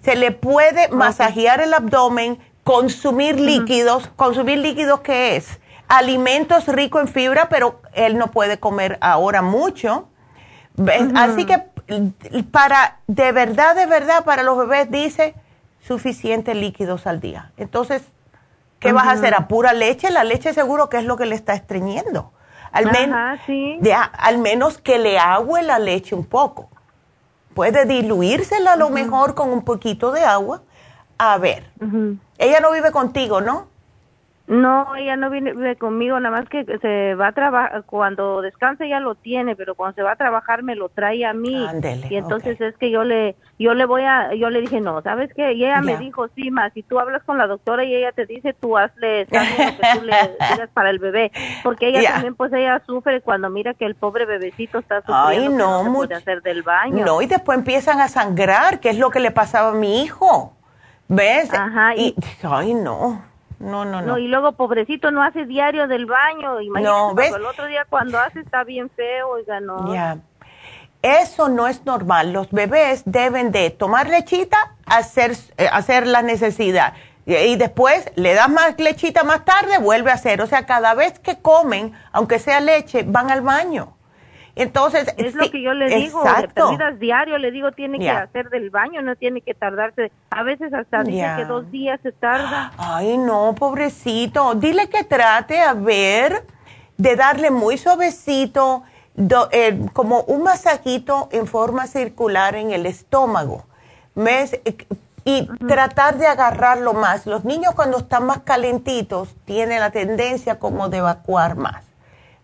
Se 0.03 0.17
le 0.17 0.33
puede 0.33 0.89
masajear 0.89 1.61
el 1.61 1.73
abdomen, 1.73 2.39
consumir 2.65 3.39
líquidos. 3.39 4.09
¿Consumir 4.17 4.59
líquidos 4.59 5.01
qué 5.01 5.37
es? 5.37 5.61
Alimentos 5.89 6.67
ricos 6.67 7.03
en 7.03 7.09
fibra, 7.09 7.49
pero 7.49 7.81
él 7.93 8.19
no 8.19 8.33
puede 8.33 8.59
comer 8.59 8.99
ahora 9.01 9.43
mucho. 9.43 10.09
¿Ves? 10.75 11.05
Así 11.15 11.47
que 11.47 11.63
para, 12.51 12.99
de 13.07 13.31
verdad, 13.33 13.77
de 13.77 13.87
verdad, 13.87 14.25
para 14.25 14.43
los 14.43 14.59
bebés 14.59 14.91
dice 14.91 15.35
suficientes 15.81 16.57
líquidos 16.57 17.07
al 17.07 17.21
día. 17.21 17.53
Entonces, 17.57 18.03
¿Qué 18.79 18.93
vas 18.93 19.07
a 19.07 19.13
hacer? 19.13 19.35
¿A 19.35 19.49
pura 19.49 19.73
leche? 19.73 20.11
La 20.11 20.25
leche 20.25 20.53
seguro 20.53 20.89
que 20.89 20.99
es 20.99 21.05
lo 21.05 21.17
que 21.17 21.27
le 21.27 21.35
está 21.35 21.55
estreñiendo. 21.55 22.33
Al, 22.73 22.85
al 24.19 24.39
menos 24.39 24.79
que 24.79 24.99
le 24.99 25.19
agüe 25.19 25.63
la 25.63 25.79
leche 25.79 26.15
un 26.15 26.27
poco. 26.27 26.69
Puede 27.55 27.87
diluírsela 27.87 28.75
a 28.75 28.77
lo 28.77 28.91
mejor 28.91 29.35
con 29.35 29.51
un 29.51 29.63
poquito 29.65 30.13
de 30.13 30.25
agua. 30.25 30.63
A 31.17 31.39
ver, 31.39 31.71
ella 32.37 32.61
no 32.61 32.71
vive 32.73 32.93
contigo, 32.93 33.41
¿no? 33.41 33.69
No, 34.49 34.95
ella 34.95 35.17
no 35.17 35.29
viene 35.29 35.75
conmigo, 35.75 36.21
nada 36.21 36.37
más 36.37 36.49
que 36.49 36.65
se 36.81 37.17
va 37.17 37.29
a 37.29 37.33
trabajar, 37.33 37.83
cuando 37.85 38.43
descansa 38.43 38.85
ella 38.85 39.01
lo 39.01 39.17
tiene, 39.17 39.57
pero 39.57 39.75
cuando 39.75 39.97
se 39.97 40.03
va 40.03 40.13
a 40.13 40.17
trabajar 40.17 40.63
me 40.63 40.77
lo 40.77 40.89
trae 40.89 41.27
a 41.27 41.33
mí. 41.33 41.67
y 42.09 42.15
entonces 42.15 42.61
es 42.61 42.77
que 42.77 42.93
yo 42.93 43.03
le, 43.03 43.35
yo 43.59 43.75
le 43.75 43.87
voy 43.87 44.03
a, 44.03 44.35
yo 44.35 44.51
le 44.51 44.61
dije, 44.61 44.81
no, 44.81 45.03
¿sabes 45.03 45.35
qué? 45.35 45.55
Y 45.55 45.65
ella 45.65 45.81
me 45.81 45.97
dijo, 45.97 46.29
sí, 46.37 46.53
más, 46.53 46.73
si 46.75 46.85
tú 46.85 47.01
hablas 47.01 47.25
con 47.25 47.39
la 47.39 47.49
doctora 47.49 47.83
y 47.85 47.93
ella 47.93 48.13
te 48.13 48.25
dice, 48.25 48.53
tú 48.53 48.79
hazle, 48.79 49.25
lo 49.31 49.41
que 49.41 49.99
tú 49.99 50.05
le 50.05 50.15
digas 50.53 50.71
para 50.73 50.91
el 50.91 51.01
bebé, 51.01 51.33
porque 51.65 51.89
ella 51.89 52.13
también, 52.13 52.37
pues 52.37 52.53
ella 52.53 52.81
sufre 52.87 53.23
cuando 53.23 53.51
mira 53.51 53.75
que 53.75 53.85
el 53.85 53.97
pobre 53.97 54.27
bebecito 54.27 54.79
está 54.79 55.01
sufriendo, 55.01 55.59
no, 55.59 55.85
no 55.85 55.93
puede 55.93 56.15
hacer 56.15 56.43
del 56.43 56.63
baño. 56.63 57.05
No, 57.05 57.21
y 57.21 57.27
después 57.27 57.59
empiezan 57.59 58.01
a 58.01 58.07
sangrar, 58.07 58.79
que 58.79 58.91
es 58.91 58.99
lo 58.99 59.11
que 59.11 59.19
le 59.19 59.33
pasaba 59.33 59.71
a 59.71 59.75
mi 59.75 60.05
hijo, 60.05 60.57
¿ves? 61.09 61.53
Ajá, 61.53 61.97
y 61.97 62.15
ay, 62.45 62.75
no 62.75 63.36
no, 63.59 63.85
no, 63.85 64.03
no. 64.03 64.19
y 64.19 64.29
luego, 64.29 64.53
pobrecito, 64.53 65.11
no 65.11 65.23
hace 65.23 65.47
diario 65.47 65.89
del 65.89 66.07
baño. 66.07 66.61
Imagínate, 66.61 67.15
¿ves? 67.15 67.35
el 67.35 67.47
otro 67.47 67.67
día 67.67 67.87
cuando 67.89 68.19
hace 68.19 68.41
está 68.41 68.65
bien 68.65 68.91
feo, 68.91 69.31
oiga, 69.31 69.61
no. 69.61 69.93
Ya. 69.93 70.19
Eso 71.03 71.49
no 71.49 71.69
es 71.69 71.85
normal. 71.85 72.33
Los 72.33 72.51
bebés 72.51 73.03
deben 73.05 73.53
de 73.53 73.71
tomar 73.71 74.09
lechita, 74.09 74.57
hacer, 74.87 75.37
eh, 75.57 75.69
hacer 75.71 76.07
la 76.07 76.23
necesidad. 76.23 76.95
Y, 77.27 77.57
después 77.57 78.11
le 78.15 78.35
das 78.35 78.49
más 78.49 78.79
lechita 78.79 79.25
más 79.25 79.45
tarde, 79.45 79.79
vuelve 79.79 80.13
a 80.13 80.15
hacer. 80.15 80.41
O 80.43 80.47
sea, 80.47 80.65
cada 80.65 80.95
vez 80.95 81.19
que 81.19 81.41
comen, 81.41 81.93
aunque 82.13 82.39
sea 82.39 82.61
leche, 82.61 83.03
van 83.05 83.33
al 83.33 83.41
baño. 83.41 83.96
Entonces, 84.57 85.07
es 85.19 85.35
lo 85.35 85.51
que 85.51 85.61
yo 85.61 85.75
le 85.75 85.95
digo, 85.95 86.25
de 86.25 86.97
diario, 86.99 87.37
le 87.37 87.51
digo, 87.51 87.73
tiene 87.73 87.99
que 87.99 88.09
hacer 88.09 88.49
del 88.49 88.71
baño, 88.71 89.03
no 89.03 89.15
tiene 89.15 89.43
que 89.43 89.53
tardarse. 89.53 90.11
A 90.31 90.43
veces 90.43 90.73
hasta 90.73 91.03
dice 91.03 91.27
que 91.37 91.45
dos 91.45 91.71
días 91.71 92.01
se 92.03 92.11
tarda. 92.13 92.73
Ay, 92.79 93.19
no, 93.19 93.55
pobrecito. 93.55 94.55
Dile 94.55 94.89
que 94.89 95.05
trate 95.05 95.61
a 95.61 95.75
ver 95.75 96.43
de 96.97 97.17
darle 97.17 97.51
muy 97.51 97.77
suavecito, 97.77 98.83
eh, 99.53 99.79
como 99.93 100.23
un 100.23 100.43
masajito 100.43 101.29
en 101.33 101.47
forma 101.47 101.87
circular 101.87 102.55
en 102.55 102.71
el 102.71 102.87
estómago. 102.87 103.67
¿Ves? 104.15 104.59
Y 105.27 105.49
tratar 105.69 106.17
de 106.17 106.29
agarrarlo 106.29 106.95
más. 106.95 107.27
Los 107.27 107.45
niños 107.45 107.75
cuando 107.75 107.99
están 107.99 108.25
más 108.25 108.39
calentitos 108.41 109.35
tienen 109.45 109.81
la 109.81 109.91
tendencia 109.91 110.59
como 110.59 110.89
de 110.89 110.99
evacuar 110.99 111.57
más. 111.57 111.85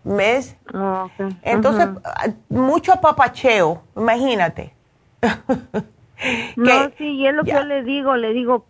¿Ves? 0.03 0.57
Ah, 0.73 1.07
Entonces, 1.41 1.87
mucho 2.49 2.99
papacheo, 2.99 3.83
imagínate. 3.95 4.73
no, 6.55 6.89
sí, 6.97 7.05
y 7.05 7.27
es 7.27 7.33
lo 7.33 7.43
que 7.43 7.51
yo 7.51 7.63
le 7.63 7.83
digo, 7.83 8.15
le 8.17 8.33
digo, 8.33 8.65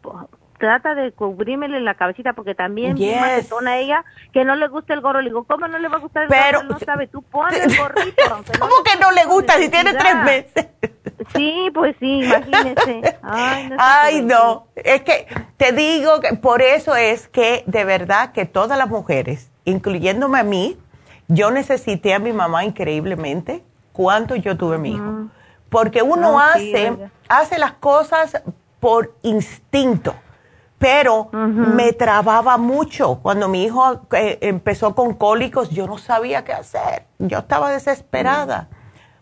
trata 0.64 0.96
de 0.96 1.12
cubrímele 1.12 1.82
la 1.82 1.96
cabecita 1.96 2.32
porque 2.32 2.56
también 2.56 2.96
yes. 2.96 3.52
a 3.66 3.78
ella 3.78 4.06
que 4.32 4.46
no 4.46 4.56
le 4.56 4.70
gusta 4.70 4.94
el 4.94 5.02
gorro. 5.02 5.22
Le 5.22 5.30
digo, 5.30 5.44
¿cómo 5.44 5.68
no 5.68 5.78
le 5.78 5.90
va 5.90 5.98
a 5.98 6.00
gustar 6.00 6.24
el 6.24 6.30
gorro? 6.30 6.64
No 6.64 6.80
sabe, 6.80 7.08
tú 7.08 7.22
pones 7.22 7.66
el 7.66 7.78
gorrito. 7.78 8.24
¿Cómo 8.60 8.76
que 8.84 8.98
no 8.98 9.12
le 9.12 9.26
gusta 9.26 9.58
si 9.58 9.70
tiene 9.70 9.94
tres 9.94 10.16
meses? 10.24 10.68
Sí, 11.36 11.70
pues 11.74 11.96
sí, 12.00 12.22
imagínese. 12.22 13.18
Ay, 13.22 13.70
no, 13.70 13.76
Ay, 13.80 14.22
no. 14.24 14.68
Es 14.76 15.04
que 15.04 15.28
te 15.58 15.72
digo 15.72 16.20
que 16.20 16.36
por 16.36 16.62
eso 16.62 16.96
es 16.96 17.30
que 17.30 17.64
de 17.66 17.86
verdad 17.86 18.34
que 18.34 18.46
todas 18.46 18.78
las 18.78 18.90
mujeres, 18.90 19.50
incluyéndome 19.64 20.40
a 20.40 20.44
mí, 20.44 20.78
yo 21.34 21.52
necesité 21.52 22.14
a 22.14 22.20
mi 22.20 22.32
mamá 22.34 22.64
increíblemente 22.64 23.64
cuando 23.92 24.36
yo 24.36 24.56
tuve 24.58 24.78
mi 24.78 24.92
hijo. 24.92 25.28
Porque 25.70 26.02
uno 26.02 26.40
hace, 26.40 26.96
hace 27.28 27.58
las 27.58 27.74
cosas 27.74 28.42
por 28.80 29.16
instinto, 29.24 30.14
pero 30.78 31.30
me 31.32 31.94
trababa 31.94 32.58
mucho. 32.58 33.20
Cuando 33.22 33.48
mi 33.48 33.64
hijo 33.64 34.02
eh, 34.12 34.38
empezó 34.42 34.94
con 34.94 35.14
cólicos, 35.16 35.70
yo 35.70 35.88
no 35.88 35.98
sabía 35.98 36.44
qué 36.44 36.54
hacer. 36.54 37.06
Yo 37.20 37.40
estaba 37.40 37.72
desesperada. 37.72 38.68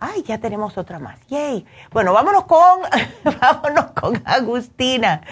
Ay, 0.00 0.22
ya 0.22 0.38
tenemos 0.38 0.76
otra 0.78 0.98
más. 0.98 1.18
Yay. 1.28 1.64
Bueno, 1.92 2.12
vámonos 2.12 2.44
con, 2.44 2.80
vámonos 3.40 3.86
con 3.92 4.22
Agustina. 4.24 5.22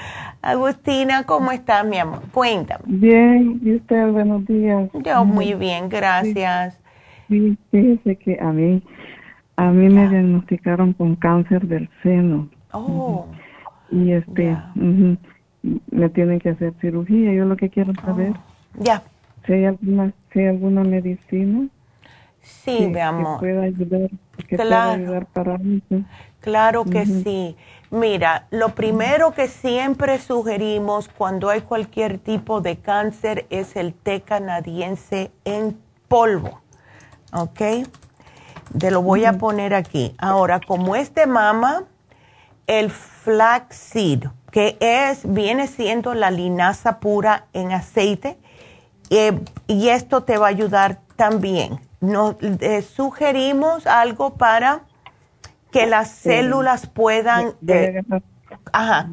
Agustina, 0.40 1.24
¿cómo 1.24 1.52
estás, 1.52 1.84
mi 1.84 1.98
amor? 1.98 2.22
Cuéntame. 2.32 2.84
Bien, 2.86 3.60
y 3.62 3.76
usted, 3.76 4.10
buenos 4.10 4.44
días. 4.46 4.90
Yo 5.04 5.24
muy 5.24 5.54
bien, 5.54 5.88
gracias. 5.88 6.78
Sí, 7.28 7.56
fíjese 7.70 8.16
que 8.16 8.38
a 8.40 8.52
mí, 8.52 8.82
a 9.56 9.70
mí 9.70 9.88
me 9.88 10.08
diagnosticaron 10.08 10.92
con 10.94 11.16
cáncer 11.16 11.66
del 11.66 11.88
seno. 12.02 12.48
Oh. 12.72 13.26
Y 13.90 14.12
este, 14.12 14.56
me 14.74 16.08
tienen 16.10 16.40
que 16.40 16.50
hacer 16.50 16.74
cirugía. 16.80 17.32
Yo 17.32 17.44
lo 17.44 17.56
que 17.56 17.70
quiero 17.70 17.94
saber. 17.94 18.32
Oh, 18.32 18.82
ya. 18.82 19.02
Si 19.46 19.52
hay 19.52 19.66
alguna, 19.66 20.12
si 20.32 20.40
hay 20.40 20.46
alguna 20.46 20.82
medicina. 20.82 21.68
Sí, 22.40 22.88
mi 22.88 23.00
amor. 23.00 23.38
Que 23.38 23.46
pueda 23.46 23.62
ayudar, 23.62 24.10
que 24.48 24.56
pueda 24.56 24.92
ayudar 24.92 25.26
para 25.26 25.58
mí. 25.58 25.82
Claro 26.40 26.84
que 26.84 27.06
sí. 27.06 27.56
Mira, 27.90 28.46
lo 28.50 28.70
primero 28.70 29.32
que 29.32 29.48
siempre 29.48 30.18
sugerimos 30.18 31.08
cuando 31.08 31.50
hay 31.50 31.60
cualquier 31.60 32.18
tipo 32.18 32.60
de 32.60 32.78
cáncer 32.78 33.46
es 33.50 33.76
el 33.76 33.94
té 33.94 34.22
canadiense 34.22 35.30
en 35.44 35.78
polvo. 36.08 36.60
¿Ok? 37.32 37.60
Te 38.78 38.90
lo 38.90 39.02
voy 39.02 39.24
a 39.24 39.34
poner 39.34 39.74
aquí. 39.74 40.14
Ahora, 40.18 40.60
como 40.60 40.96
es 40.96 41.14
de 41.14 41.26
mama, 41.26 41.84
el 42.66 42.90
flaxseed, 42.90 44.24
que 44.50 44.76
es, 44.80 45.30
viene 45.30 45.66
siendo 45.66 46.14
la 46.14 46.30
linaza 46.30 46.98
pura 46.98 47.46
en 47.52 47.72
aceite, 47.72 48.38
eh, 49.10 49.38
y 49.66 49.90
esto 49.90 50.22
te 50.22 50.38
va 50.38 50.46
a 50.46 50.50
ayudar 50.50 50.98
también. 51.16 51.80
Nos 52.02 52.36
eh, 52.40 52.82
sugerimos 52.82 53.86
algo 53.86 54.34
para 54.34 54.82
que 55.70 55.86
las 55.86 56.10
células 56.10 56.86
puedan... 56.86 57.54
ajá. 58.72 59.08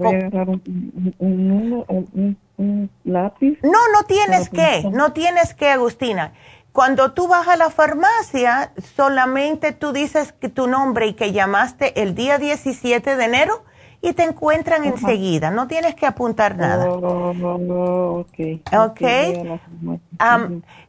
un, 1.19 2.89
lápiz. 3.05 3.57
No, 3.63 3.79
no 3.93 4.03
tienes 4.05 4.49
que, 4.49 4.83
no 4.91 5.13
tienes 5.13 5.53
que, 5.53 5.69
Agustina. 5.69 6.33
Cuando 6.73 7.13
tú 7.13 7.27
vas 7.27 7.47
a 7.47 7.55
la 7.55 7.69
farmacia, 7.69 8.73
solamente 8.95 9.71
tú 9.71 9.93
dices 9.93 10.33
que 10.33 10.49
tu 10.49 10.67
nombre 10.67 11.07
y 11.07 11.13
que 11.13 11.31
llamaste 11.31 12.01
el 12.01 12.15
día 12.15 12.37
17 12.37 13.15
de 13.15 13.23
enero 13.23 13.63
y 14.01 14.13
te 14.13 14.23
encuentran 14.23 14.85
enseguida, 14.85 15.51
no 15.51 15.67
tienes 15.67 15.95
que 15.95 16.05
apuntar 16.05 16.55
nada. 16.55 16.89
Oh, 16.89 18.19
ok. 18.19 18.39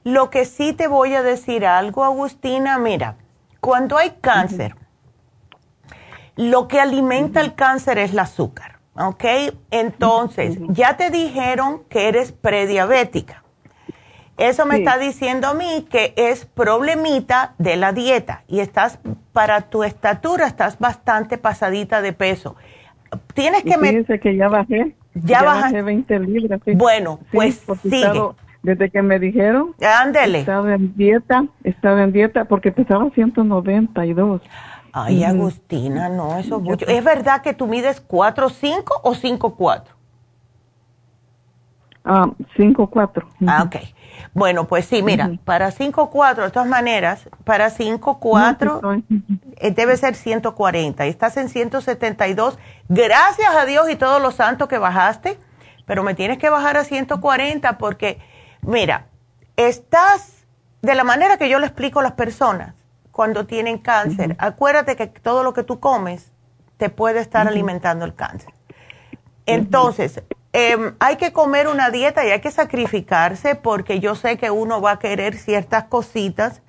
lo 0.05 0.31
que 0.31 0.45
sí 0.45 0.73
te 0.73 0.87
voy 0.87 1.15
a 1.15 1.23
decir 1.23 1.66
algo, 1.66 2.05
Agustina, 2.05 2.78
mira, 2.78 3.16
cuando 3.61 3.97
hay 3.97 4.12
cáncer, 4.20 4.77
lo 6.37 6.69
que 6.69 6.81
alimenta 6.81 7.41
el 7.41 7.55
cáncer 7.55 7.99
es 7.99 8.12
el 8.12 8.20
azúcar, 8.20 8.78
¿ok? 8.95 9.24
Entonces, 9.70 10.59
ya 10.69 10.97
te 10.97 11.11
dijeron 11.11 11.82
que 11.89 12.09
eres 12.09 12.32
prediabética. 12.32 13.43
Eso 14.39 14.65
me 14.65 14.78
está 14.78 14.97
diciendo 14.97 15.49
a 15.49 15.55
mí 15.55 15.87
que 15.91 16.15
es 16.16 16.47
problemita 16.47 17.55
de 17.59 17.77
la 17.77 17.93
dieta 17.93 18.45
y 18.49 18.61
estás, 18.61 18.99
para 19.35 19.69
tu 19.69 19.85
estatura, 19.85 20.47
estás 20.47 20.78
bastante 20.78 21.37
pasadita 21.37 22.01
de 22.01 22.15
peso. 22.15 22.57
Tienes 23.35 23.62
que... 23.62 23.77
Fíjense 23.77 24.20
que 24.20 24.37
ya 24.37 24.49
bajé. 24.49 24.95
Ya, 25.15 25.43
bajé 25.43 25.82
20 25.82 26.20
libras. 26.20 26.61
Bueno, 26.74 27.20
pues 27.32 27.62
sigue. 27.82 28.23
desde 28.62 28.91
que 28.91 29.03
me 29.03 29.19
dijeron. 29.19 29.74
Ándele. 29.81 30.41
Estaba 30.41 30.74
en 30.74 30.95
dieta, 30.97 31.47
estaba 31.65 32.03
en 32.03 32.12
dieta 32.12 32.45
porque 32.45 32.73
pesaba 32.73 33.11
192. 33.11 34.43
Ay, 34.93 35.23
Agustina, 35.24 36.09
no, 36.09 36.37
eso 36.37 36.57
es 36.57 36.62
mucho. 36.62 36.87
¿Es 36.87 37.05
verdad 37.05 37.43
que 37.43 37.55
tú 37.55 37.66
mides 37.66 38.07
4'5 38.07 38.82
o 39.03 39.15
5'4? 39.15 39.82
Ah, 42.05 42.31
5'4. 42.57 43.24
Ah, 43.47 43.65
ok. 43.66 43.77
Bueno, 44.33 44.67
pues 44.67 44.87
sí, 44.87 45.03
mira, 45.03 45.31
para 45.45 45.71
5'4, 45.71 46.45
de 46.45 46.51
todas 46.51 46.69
maneras, 46.69 47.29
para 47.45 47.71
5'4 47.71 49.05
eh, 49.57 49.71
debe 49.71 49.97
ser 49.97 50.15
140. 50.15 51.05
Estás 51.07 51.37
en 51.37 51.49
172. 51.49 52.59
Gracias 52.89 53.55
a 53.55 53.65
Dios 53.67 53.91
y 53.91 53.97
todos 53.97 54.21
los 54.21 54.35
santos 54.35 54.69
que 54.69 54.79
bajaste, 54.79 55.39
pero 55.87 56.03
me 56.03 56.15
tienes 56.15 56.39
que 56.39 56.51
bajar 56.51 56.77
a 56.77 56.85
140 56.85 57.79
porque, 57.79 58.19
mira, 58.63 59.07
estás 59.57 60.45
de 60.83 60.95
la 60.95 61.05
manera 61.05 61.37
que 61.37 61.49
yo 61.49 61.59
le 61.59 61.67
explico 61.67 62.01
a 62.01 62.03
las 62.03 62.13
personas 62.13 62.75
cuando 63.11 63.47
tienen 63.47 63.79
cáncer. 63.79 64.37
Acuérdate 64.39 64.97
que 64.97 65.07
todo 65.07 65.43
lo 65.43 65.53
que 65.53 65.63
tú 65.63 65.81
comes 65.81 66.33
te 66.77 66.89
puede 66.89 67.21
estar 67.21 67.47
alimentando 67.47 68.05
el 68.05 68.15
cáncer. 68.15 68.55
Entonces, 69.47 70.23
Em, 70.53 70.95
hay 70.99 71.17
que 71.17 71.33
comer 71.33 71.69
una 71.69 71.91
dieta 71.91 72.27
y 72.27 72.31
hay 72.31 72.41
que 72.41 72.51
sacrificarse 72.51 73.55
porque 73.55 74.01
yo 74.01 74.17
sé 74.17 74.37
que 74.37 74.51
uno 74.51 74.81
va 74.81 74.93
a 74.93 74.99
querer 74.99 75.37
ciertas 75.37 75.85
cositas, 75.85 76.63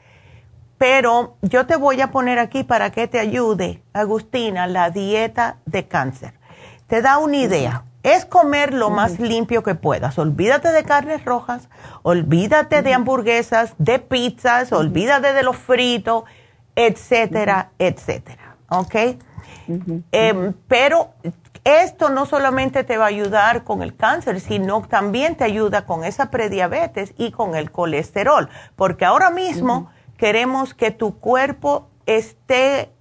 pero 0.77 1.37
yo 1.41 1.65
te 1.65 1.77
voy 1.77 1.99
a 2.01 2.11
poner 2.11 2.37
aquí 2.37 2.63
para 2.63 2.91
que 2.91 3.07
te 3.07 3.19
ayude, 3.19 3.81
Agustina, 3.93 4.67
la 4.67 4.91
dieta 4.91 5.57
de 5.65 5.87
cáncer. 5.87 6.33
Te 6.87 7.01
da 7.01 7.17
una 7.17 7.37
idea. 7.37 7.85
Es 8.03 8.25
comer 8.25 8.73
lo 8.73 8.89
más 8.89 9.19
limpio 9.19 9.61
que 9.61 9.75
puedas. 9.75 10.17
Olvídate 10.17 10.71
de 10.71 10.83
carnes 10.83 11.23
rojas, 11.23 11.69
olvídate 12.01 12.81
de 12.81 12.95
hamburguesas, 12.95 13.75
de 13.77 13.99
pizzas, 13.99 14.71
olvídate 14.71 15.33
de 15.33 15.43
los 15.43 15.55
fritos, 15.55 16.23
etcétera, 16.75 17.69
etcétera. 17.77 18.57
¿Ok? 18.69 18.95
Em, 20.11 20.53
pero 20.67 21.13
esto 21.63 22.09
no 22.09 22.25
solamente 22.25 22.83
te 22.83 22.97
va 22.97 23.05
a 23.05 23.09
ayudar 23.09 23.63
con 23.63 23.83
el 23.83 23.95
cáncer, 23.95 24.39
sino 24.39 24.81
también 24.81 25.35
te 25.35 25.43
ayuda 25.43 25.85
con 25.85 26.03
esa 26.03 26.31
prediabetes 26.31 27.13
y 27.17 27.31
con 27.31 27.55
el 27.55 27.71
colesterol, 27.71 28.49
porque 28.75 29.05
ahora 29.05 29.29
mismo 29.29 29.91
queremos 30.17 30.73
que 30.73 30.91
tu 30.91 31.19
cuerpo 31.19 31.89
esté 32.05 32.91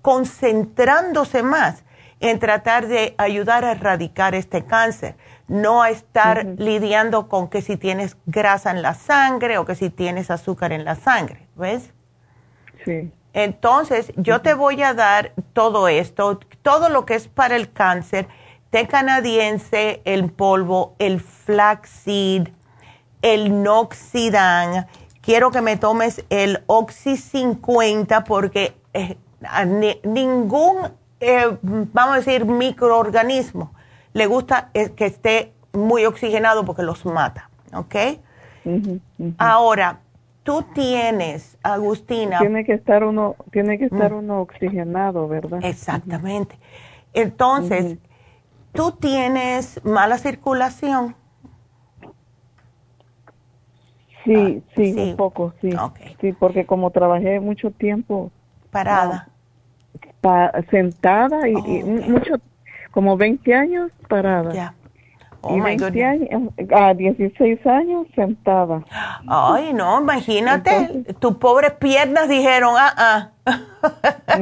concentrándose 0.00 1.42
más 1.42 1.84
en 2.20 2.38
tratar 2.38 2.86
de 2.86 3.14
ayudar 3.18 3.64
a 3.64 3.72
erradicar 3.72 4.34
este 4.34 4.64
cáncer, 4.64 5.16
no 5.46 5.82
a 5.82 5.90
estar 5.90 6.46
lidiando 6.56 7.28
con 7.28 7.48
que 7.48 7.60
si 7.60 7.76
tienes 7.76 8.16
grasa 8.24 8.70
en 8.70 8.80
la 8.80 8.94
sangre 8.94 9.58
o 9.58 9.66
que 9.66 9.74
si 9.74 9.90
tienes 9.90 10.30
azúcar 10.30 10.72
en 10.72 10.84
la 10.84 10.94
sangre, 10.94 11.48
¿ves? 11.56 11.92
Sí. 12.84 13.12
Entonces, 13.34 14.12
yo 14.16 14.40
te 14.40 14.54
voy 14.54 14.80
a 14.82 14.94
dar 14.94 15.32
todo 15.52 15.88
esto, 15.88 16.38
todo 16.62 16.88
lo 16.88 17.04
que 17.04 17.16
es 17.16 17.26
para 17.26 17.56
el 17.56 17.72
cáncer, 17.72 18.28
té 18.70 18.86
canadiense, 18.86 20.00
el 20.04 20.30
polvo, 20.30 20.94
el 21.00 21.20
flaxseed, 21.20 22.48
el 23.22 23.62
noxidan. 23.62 24.86
Quiero 25.20 25.50
que 25.50 25.62
me 25.62 25.76
tomes 25.76 26.24
el 26.30 26.62
Oxy 26.66 27.16
50 27.16 28.22
porque 28.22 28.76
eh, 28.92 29.16
ningún, 30.04 30.92
eh, 31.18 31.58
vamos 31.60 32.14
a 32.14 32.18
decir, 32.18 32.44
microorganismo 32.44 33.74
le 34.12 34.26
gusta 34.26 34.70
eh, 34.74 34.92
que 34.92 35.06
esté 35.06 35.52
muy 35.72 36.04
oxigenado 36.04 36.64
porque 36.64 36.84
los 36.84 37.04
mata, 37.04 37.50
¿ok? 37.72 37.96
Ahora, 39.38 40.00
tú 40.44 40.62
tienes, 40.74 41.58
Agustina. 41.62 42.38
Tiene 42.38 42.64
que 42.64 42.74
estar 42.74 43.02
uno, 43.02 43.34
tiene 43.50 43.78
que 43.78 43.86
estar 43.86 44.12
mm. 44.12 44.18
uno 44.18 44.40
oxigenado, 44.42 45.26
¿verdad? 45.26 45.60
Exactamente. 45.64 46.56
Entonces, 47.12 47.98
tú 48.72 48.92
tienes 48.92 49.84
mala 49.84 50.18
circulación. 50.18 51.16
Sí, 54.24 54.62
ah, 54.66 54.72
sí, 54.76 54.94
un 54.96 55.16
poco, 55.16 55.52
sí. 55.60 55.70
Sí, 56.20 56.32
porque 56.32 56.64
como 56.64 56.90
trabajé 56.90 57.40
mucho 57.40 57.70
tiempo. 57.70 58.30
Parada. 58.70 59.28
sentada 60.70 61.48
y, 61.48 61.52
y, 61.52 61.84
mucho, 61.84 62.34
como 62.90 63.16
20 63.16 63.54
años 63.54 63.92
parada. 64.08 64.52
Ya. 64.52 64.74
Oh 65.46 65.56
y 65.56 66.72
a 66.72 66.94
16 66.94 67.66
años 67.66 68.06
sentada. 68.14 68.82
Ay, 69.26 69.74
no, 69.74 70.00
imagínate, 70.00 71.04
tus 71.18 71.36
pobres 71.36 71.72
piernas 71.72 72.28
dijeron, 72.28 72.74
ah, 72.78 73.30
ah. 73.46 74.38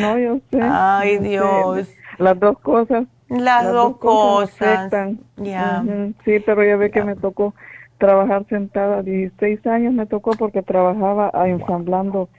No, 0.00 0.18
yo 0.18 0.38
sé. 0.50 0.60
Ay, 0.62 1.18
Dios. 1.18 1.88
Las 2.18 2.40
dos 2.40 2.58
cosas. 2.60 3.04
Las, 3.28 3.70
dos, 3.70 3.98
cosas. 3.98 4.90
Ya. 5.36 5.84
Sí, 6.24 6.40
pero 6.40 6.64
ya 6.64 6.76
ve 6.76 6.90
que 6.90 7.02
me 7.02 7.16
tocó 7.16 7.54
trabajar 7.98 8.46
sentada. 8.48 9.02
16 9.02 9.66
años 9.66 9.92
me 9.92 10.06
tocó 10.06 10.30
porque 10.32 10.62
trabajaba 10.62 11.30
ensamblando, 11.46 12.30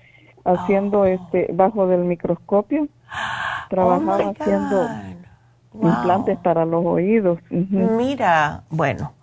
haciendo 0.43 1.01
oh. 1.01 1.05
este, 1.05 1.49
bajo 1.53 1.87
del 1.87 2.05
microscopio. 2.05 2.83
Oh, 2.83 3.67
trabajaba 3.69 4.33
implantes 5.81 6.37
para 6.37 6.65
los 6.65 6.85
oídos. 6.85 7.39
Mira, 7.49 8.63
bueno, 8.69 9.13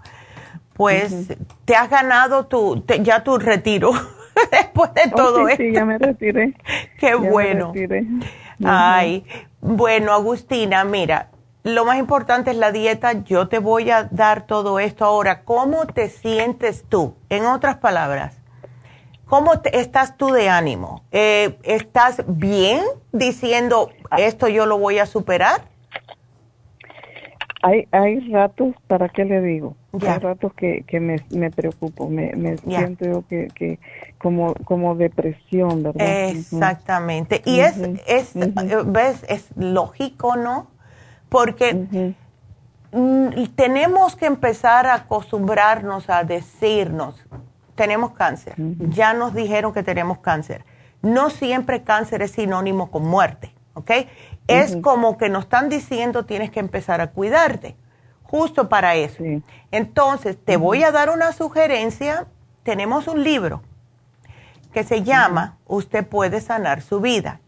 pues 0.75 1.29
te 1.65 1.77
has 1.77 1.91
ganado 1.91 2.47
tu, 2.47 2.85
ya 3.03 3.23
tu 3.23 3.39
retiro 3.39 3.93
después 4.51 4.93
de 4.95 5.03
oh, 5.13 5.17
todo 5.17 5.49
esto. 5.49 5.63
Sí, 5.63 5.73
ya 5.73 5.85
me 5.85 5.99
retiré. 5.99 6.55
Qué 6.99 7.15
bueno. 7.15 7.73
Ay, 8.65 9.25
bueno, 9.61 10.13
Agustina, 10.13 10.85
mira, 10.85 11.29
lo 11.63 11.85
más 11.85 11.99
importante 11.99 12.51
es 12.51 12.57
la 12.57 12.73
dieta. 12.73 13.13
Yo 13.25 13.49
te 13.49 13.59
voy 13.59 13.91
a 13.91 14.05
dar 14.11 14.47
todo 14.47 14.79
esto 14.79 15.05
ahora. 15.05 15.43
¿Cómo 15.45 15.87
te 15.87 16.09
sientes 16.09 16.85
tú? 16.89 17.15
En 17.29 17.47
otras 17.47 17.77
palabras, 17.77 18.37
¿cómo 19.27 19.53
estás 19.73 20.17
tú 20.17 20.33
de 20.33 20.49
ánimo? 20.49 21.05
Eh, 21.13 21.59
¿Estás 21.63 22.25
bien 22.27 22.81
diciendo 23.13 23.91
esto 24.17 24.49
yo 24.49 24.67
lo 24.67 24.79
voy 24.79 24.99
a 24.99 25.07
superar? 25.07 25.72
Hay, 27.63 27.87
hay 27.93 28.29
ratos, 28.31 28.75
¿para 28.89 29.09
qué 29.09 29.25
le 29.25 29.41
digo? 29.41 29.77
Hay 29.93 30.19
ratos 30.19 30.53
que, 30.55 30.85
que 30.87 30.99
me, 30.99 31.17
me 31.31 31.51
preocupo, 31.51 32.09
me, 32.09 32.33
me 32.35 32.57
siento 32.59 33.25
que, 33.29 33.49
que 33.55 33.79
como, 34.19 34.55
como 34.65 34.97
depresión, 34.97 35.83
¿verdad? 35.83 36.29
Exactamente. 36.31 37.41
Y 37.45 37.61
es, 37.61 37.77
es 38.07 38.33
¿ves? 38.87 39.25
Es 39.29 39.49
lógico, 39.57 40.37
¿no? 40.37 40.71
Porque 41.29 42.15
mm, 42.93 43.45
tenemos 43.55 44.17
que 44.17 44.27
empezar 44.27 44.87
a 44.87 44.95
acostumbrarnos 44.95 46.11
a 46.11 46.25
decirnos, 46.25 47.25
tenemos 47.75 48.13
cáncer. 48.13 48.55
Ya 48.91 49.15
nos 49.15 49.35
dijeron 49.35 49.73
que 49.73 49.83
tenemos 49.83 50.19
cáncer. 50.19 50.65
No 51.01 51.31
siempre 51.31 51.83
cáncer 51.83 52.23
es 52.23 52.33
sinónimo 52.33 52.91
con 52.91 53.07
muerte, 53.07 53.53
¿ok? 53.75 53.91
Es 54.47 54.77
como 54.77 55.17
que 55.19 55.29
nos 55.29 55.45
están 55.45 55.69
diciendo 55.69 56.25
tienes 56.25 56.51
que 56.51 56.61
empezar 56.61 57.01
a 57.01 57.13
cuidarte, 57.13 57.77
justo 58.23 58.69
para 58.69 58.95
eso. 58.97 59.23
Entonces, 59.71 60.37
te 60.45 60.57
voy 60.57 60.83
a 60.83 60.93
dar 60.93 61.11
una 61.11 61.33
sugerencia. 61.33 62.27
Tenemos 62.63 63.09
un 63.09 63.23
libro 63.23 63.63
que 64.73 64.85
se 64.85 65.03
llama 65.03 65.59
Usted 65.67 66.07
puede 66.07 66.41
sanar 66.41 66.83
su 66.83 67.01
vida. 67.01 67.41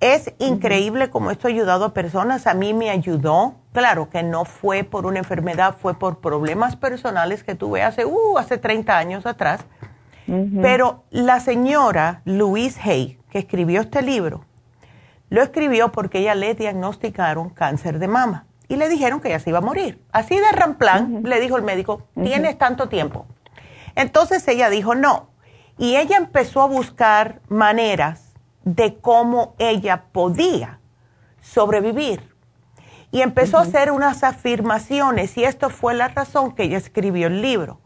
Es 0.00 0.34
increíble 0.40 1.10
cómo 1.10 1.30
esto 1.30 1.46
ha 1.46 1.50
ayudado 1.50 1.84
a 1.84 1.94
personas. 1.94 2.48
A 2.48 2.54
mí 2.54 2.74
me 2.74 2.90
ayudó. 2.90 3.54
Claro 3.72 4.10
que 4.10 4.24
no 4.24 4.44
fue 4.44 4.82
por 4.82 5.06
una 5.06 5.20
enfermedad, 5.20 5.76
fue 5.80 5.94
por 5.94 6.18
problemas 6.18 6.74
personales 6.74 7.44
que 7.44 7.54
tuve 7.54 7.82
hace, 7.82 8.04
uh, 8.04 8.36
hace 8.36 8.58
30 8.58 8.98
años 8.98 9.26
atrás. 9.26 9.60
Pero 10.60 11.04
la 11.10 11.40
señora 11.40 12.22
Louise 12.24 12.80
Hay, 12.82 13.18
que 13.30 13.40
escribió 13.40 13.80
este 13.80 14.02
libro, 14.02 14.44
lo 15.32 15.42
escribió 15.42 15.92
porque 15.92 16.18
ella 16.18 16.34
le 16.34 16.52
diagnosticaron 16.52 17.48
cáncer 17.48 17.98
de 17.98 18.06
mama 18.06 18.44
y 18.68 18.76
le 18.76 18.90
dijeron 18.90 19.18
que 19.18 19.28
ella 19.28 19.40
se 19.40 19.48
iba 19.48 19.60
a 19.60 19.62
morir. 19.62 19.98
Así 20.12 20.38
de 20.38 20.52
ramplán, 20.52 21.22
le 21.24 21.40
dijo 21.40 21.56
el 21.56 21.62
médico, 21.62 22.02
tienes 22.14 22.58
tanto 22.58 22.90
tiempo. 22.90 23.24
Entonces 23.94 24.46
ella 24.46 24.68
dijo 24.68 24.94
no. 24.94 25.30
Y 25.78 25.96
ella 25.96 26.18
empezó 26.18 26.60
a 26.60 26.66
buscar 26.66 27.40
maneras 27.48 28.34
de 28.64 28.98
cómo 28.98 29.54
ella 29.58 30.04
podía 30.12 30.80
sobrevivir. 31.40 32.30
Y 33.10 33.22
empezó 33.22 33.56
a 33.56 33.62
hacer 33.62 33.90
unas 33.90 34.24
afirmaciones 34.24 35.38
y 35.38 35.44
esto 35.44 35.70
fue 35.70 35.94
la 35.94 36.08
razón 36.08 36.52
que 36.52 36.64
ella 36.64 36.76
escribió 36.76 37.28
el 37.28 37.40
libro. 37.40 37.80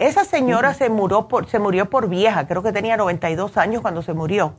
Esa 0.00 0.24
señora 0.24 0.74
se, 0.74 0.90
murió 0.90 1.28
por, 1.28 1.48
se 1.48 1.60
murió 1.60 1.90
por 1.90 2.08
vieja, 2.08 2.48
creo 2.48 2.64
que 2.64 2.72
tenía 2.72 2.96
92 2.96 3.56
años 3.56 3.82
cuando 3.82 4.02
se 4.02 4.14
murió. 4.14 4.56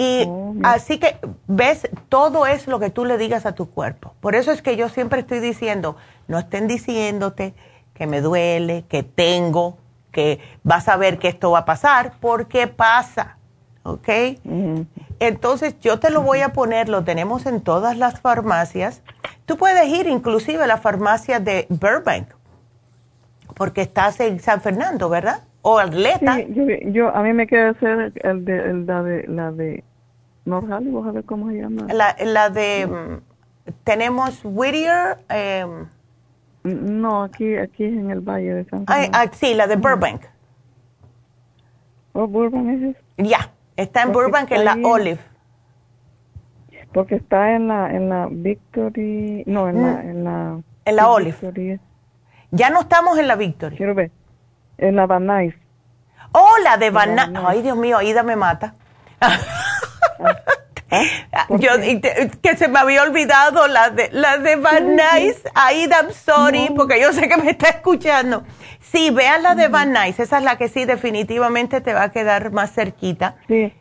Y 0.00 0.26
oh, 0.28 0.54
así 0.62 1.00
que, 1.00 1.16
ves, 1.48 1.90
todo 2.08 2.46
es 2.46 2.68
lo 2.68 2.78
que 2.78 2.88
tú 2.88 3.04
le 3.04 3.18
digas 3.18 3.46
a 3.46 3.56
tu 3.56 3.68
cuerpo. 3.68 4.14
Por 4.20 4.36
eso 4.36 4.52
es 4.52 4.62
que 4.62 4.76
yo 4.76 4.88
siempre 4.88 5.20
estoy 5.20 5.40
diciendo, 5.40 5.96
no 6.28 6.38
estén 6.38 6.68
diciéndote 6.68 7.52
que 7.94 8.06
me 8.06 8.20
duele, 8.20 8.84
que 8.88 9.02
tengo, 9.02 9.76
que 10.12 10.38
vas 10.62 10.88
a 10.88 10.96
ver 10.96 11.18
que 11.18 11.26
esto 11.26 11.50
va 11.50 11.60
a 11.60 11.64
pasar, 11.64 12.12
porque 12.20 12.68
pasa, 12.68 13.38
¿ok? 13.82 14.08
Entonces 15.18 15.80
yo 15.80 15.98
te 15.98 16.10
lo 16.10 16.22
voy 16.22 16.42
a 16.42 16.50
poner, 16.50 16.88
lo 16.88 17.02
tenemos 17.02 17.44
en 17.46 17.60
todas 17.60 17.98
las 17.98 18.20
farmacias. 18.20 19.02
Tú 19.46 19.56
puedes 19.56 19.88
ir 19.88 20.06
inclusive 20.06 20.62
a 20.62 20.68
la 20.68 20.76
farmacia 20.76 21.40
de 21.40 21.66
Burbank, 21.70 22.28
porque 23.56 23.80
estás 23.80 24.20
en 24.20 24.38
San 24.38 24.60
Fernando, 24.60 25.08
¿verdad? 25.08 25.40
O 25.62 25.80
Atleta. 25.80 26.36
Sí, 26.36 26.78
yo, 26.92 27.08
a 27.08 27.20
mí 27.24 27.32
me 27.32 27.48
queda 27.48 27.70
hacer 27.70 28.12
el 28.14 28.44
de, 28.44 28.58
el 28.58 28.86
de 28.86 29.24
la 29.26 29.50
de 29.50 29.82
North 30.48 30.70
Hollywood, 30.70 31.08
a 31.08 31.12
ver 31.12 31.24
cómo 31.24 31.50
se 31.50 31.56
llama. 31.56 31.86
La, 31.92 32.16
la 32.24 32.50
de, 32.50 33.20
tenemos 33.84 34.40
Whittier. 34.44 35.18
Eh, 35.28 35.66
no, 36.64 37.22
aquí, 37.22 37.56
aquí 37.56 37.84
es 37.84 37.92
en 37.92 38.10
el 38.10 38.20
Valle 38.20 38.54
de 38.54 38.64
San. 38.64 38.84
Ah, 38.86 39.26
sí, 39.32 39.54
la 39.54 39.66
de 39.66 39.76
Burbank. 39.76 40.22
¿Oh, 42.12 42.26
Burbank 42.26 42.68
es 42.68 42.82
eso? 42.82 43.00
Ya, 43.18 43.52
está 43.76 44.02
en 44.02 44.12
Burbank, 44.12 44.50
en 44.50 44.64
la 44.64 44.76
Olive. 44.82 45.20
Porque 46.92 47.16
está 47.16 47.54
en 47.54 47.68
la, 47.68 47.94
en 47.94 48.08
la 48.08 48.28
Victory, 48.30 49.44
no, 49.46 49.68
en 49.68 49.82
la, 49.82 49.88
mm. 49.88 50.08
en 50.08 50.24
la... 50.24 50.60
En 50.86 50.96
la 50.96 51.10
Olive. 51.10 51.80
Ya 52.50 52.70
no 52.70 52.80
estamos 52.80 53.18
en 53.18 53.28
la 53.28 53.36
Victory. 53.36 53.76
Quiero 53.76 53.94
ver. 53.94 54.10
En 54.78 54.96
la 54.96 55.06
Van 55.06 55.26
Nuys. 55.26 55.54
Oh, 56.32 56.54
la 56.64 56.78
de 56.78 56.90
Van 56.90 57.14
Nuys. 57.14 57.44
Ay, 57.46 57.62
Dios 57.62 57.76
mío, 57.76 57.98
Aida 57.98 58.22
me 58.22 58.36
mata. 58.36 58.74
Ah, 60.90 61.46
yo 61.58 61.70
que 62.42 62.56
se 62.56 62.68
me 62.68 62.78
había 62.78 63.02
olvidado 63.02 63.68
la 63.68 63.90
de 63.90 64.08
la 64.12 64.38
de 64.38 64.56
Van 64.56 64.96
Nuys. 64.96 65.42
Aida, 65.54 66.02
I'm 66.02 66.12
sorry, 66.12 66.70
porque 66.74 67.00
yo 67.00 67.12
sé 67.12 67.28
que 67.28 67.36
me 67.36 67.50
está 67.50 67.68
escuchando. 67.68 68.44
Sí, 68.80 69.10
vean 69.10 69.42
la 69.42 69.54
de 69.54 69.68
Van 69.68 69.92
Nuys, 69.92 70.18
esa 70.18 70.38
es 70.38 70.44
la 70.44 70.56
que 70.56 70.68
sí 70.68 70.84
definitivamente 70.84 71.80
te 71.80 71.92
va 71.92 72.04
a 72.04 72.10
quedar 72.10 72.52
más 72.52 72.72
cerquita. 72.72 73.36
Sí. 73.48 73.72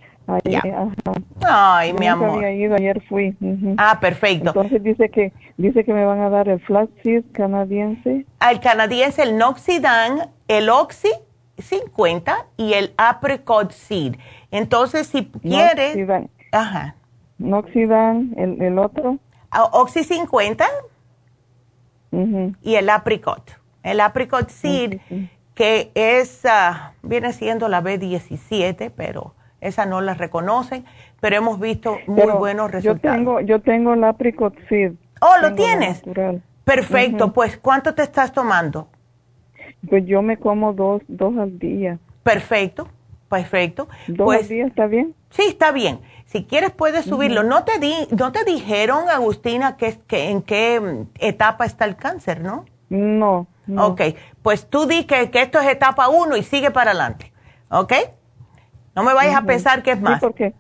Ay, 1.48 1.94
mi 1.94 2.08
amor. 2.08 2.44
Había 2.44 2.52
ido, 2.52 2.76
ayer 2.76 3.02
fui. 3.08 3.36
Ah, 3.78 4.00
perfecto. 4.02 4.50
Entonces 4.50 4.84
dice 4.84 5.10
que 5.10 5.32
dice 5.56 5.86
que 5.86 5.94
me 5.94 6.04
van 6.04 6.20
a 6.20 6.30
dar 6.30 6.50
el 6.50 6.60
flaxseed 6.60 7.24
canadiense. 7.32 8.26
Al 8.40 8.60
canadiense, 8.60 9.24
el 9.24 9.38
Noxidan, 9.38 10.32
el 10.50 10.70
Oxy 10.70 11.12
50 11.58 12.48
y 12.58 12.74
el 12.74 12.94
Apricot 12.98 13.72
Seed. 13.72 14.16
Entonces, 14.52 15.08
si 15.08 15.26
quieres... 15.26 15.96
Noxidan. 15.96 16.30
Ajá. 16.52 16.96
Noxidan, 17.38 18.34
el, 18.38 18.62
el 18.62 18.80
otro. 18.80 19.20
Ah, 19.52 19.70
Oxy 19.72 20.04
50 20.04 20.66
y 22.62 22.76
el 22.76 22.90
Apricot. 22.90 23.60
El 23.84 24.00
Apricot 24.00 24.50
Seed, 24.50 25.00
que 25.54 25.92
es, 25.96 26.46
ah, 26.46 26.94
viene 27.04 27.34
siendo 27.34 27.68
la 27.68 27.82
B17, 27.82 28.92
pero 28.96 29.36
esa 29.62 29.86
no 29.86 30.02
la 30.02 30.14
reconocen, 30.14 30.86
pero 31.20 31.36
hemos 31.38 31.60
visto 31.60 31.98
muy 32.08 32.32
buenos 32.34 32.72
resultados. 32.72 33.18
Yo 33.18 33.24
tengo, 33.24 33.42
yo 33.42 33.62
tengo 33.62 33.94
el 33.94 34.04
apricot 34.04 34.54
seed. 34.70 34.94
Oh, 35.20 35.42
¿lo 35.42 35.54
tienes? 35.56 36.04
Perfecto, 36.64 37.34
pues 37.34 37.58
¿cuánto 37.58 37.96
te 37.96 38.04
estás 38.04 38.32
tomando? 38.32 38.90
Pues 39.90 40.06
yo 40.06 40.22
me 40.22 40.38
como 40.38 40.74
dos, 40.74 41.02
dos 41.08 41.38
al 41.38 41.60
día. 41.60 42.00
Perfecto, 42.24 42.88
perfecto. 43.30 43.88
¿Dos 44.08 44.26
pues, 44.26 44.42
al 44.42 44.48
día 44.48 44.66
está 44.66 44.88
bien? 44.88 45.16
Sí, 45.30 45.44
está 45.48 45.72
bien. 45.72 46.00
Si 46.26 46.44
quieres 46.44 46.72
puedes 46.72 47.06
subirlo. 47.06 47.44
¿No 47.44 47.64
te 47.64 47.80
di, 47.80 47.94
no 48.18 48.32
te 48.32 48.44
dijeron, 48.44 49.10
Agustina, 49.10 49.78
que, 49.78 49.98
que 50.08 50.30
en 50.30 50.42
qué 50.42 51.06
etapa 51.20 51.66
está 51.66 51.86
el 51.86 51.96
cáncer, 51.96 52.42
no? 52.42 52.66
No. 52.90 53.48
no. 53.66 53.88
Ok, 53.88 54.02
pues 54.42 54.68
tú 54.70 54.86
di 54.86 55.06
que, 55.06 55.30
que 55.30 55.42
esto 55.42 55.60
es 55.60 55.68
etapa 55.68 56.10
uno 56.10 56.36
y 56.36 56.44
sigue 56.44 56.72
para 56.72 56.92
adelante. 56.92 57.32
¿Ok? 57.70 57.94
No 58.96 59.04
me 59.04 59.14
vayas 59.14 59.36
a 59.36 59.44
pensar 59.44 59.84
que 59.84 59.92
es 59.92 60.02
más. 60.02 60.20
Sí, 60.20 60.26
porque, 60.26 60.54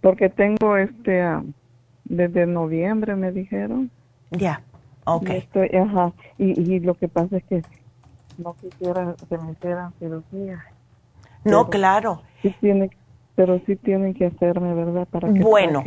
porque 0.00 0.28
tengo 0.28 0.76
este, 0.76 1.20
ah, 1.20 1.42
desde 2.04 2.46
noviembre 2.46 3.16
me 3.16 3.32
dijeron. 3.32 3.90
Ya, 4.30 4.62
ok. 5.04 5.30
Y 5.54 5.76
ajá, 5.76 6.12
y, 6.38 6.80
lo 6.80 6.94
que 6.94 7.08
pasa 7.08 7.38
es 7.38 7.44
que 7.44 7.62
no 8.42 8.54
quisiera 8.54 9.14
que 9.28 9.38
me 9.38 9.52
hicieran 9.52 9.92
cirugía. 9.98 10.64
No, 11.44 11.70
claro. 11.70 12.22
Sí 12.42 12.54
tiene, 12.60 12.90
pero 13.34 13.60
sí 13.66 13.76
tienen 13.76 14.14
que 14.14 14.26
hacerme, 14.26 14.74
¿verdad? 14.74 15.06
Para 15.08 15.32
que 15.32 15.40
bueno, 15.40 15.82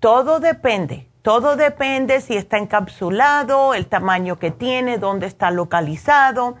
todo 0.00 0.40
depende. 0.40 1.08
Todo 1.22 1.56
depende 1.56 2.20
si 2.20 2.36
está 2.36 2.58
encapsulado, 2.58 3.72
el 3.72 3.86
tamaño 3.86 4.38
que 4.38 4.50
tiene, 4.50 4.98
dónde 4.98 5.26
está 5.26 5.50
localizado. 5.50 6.56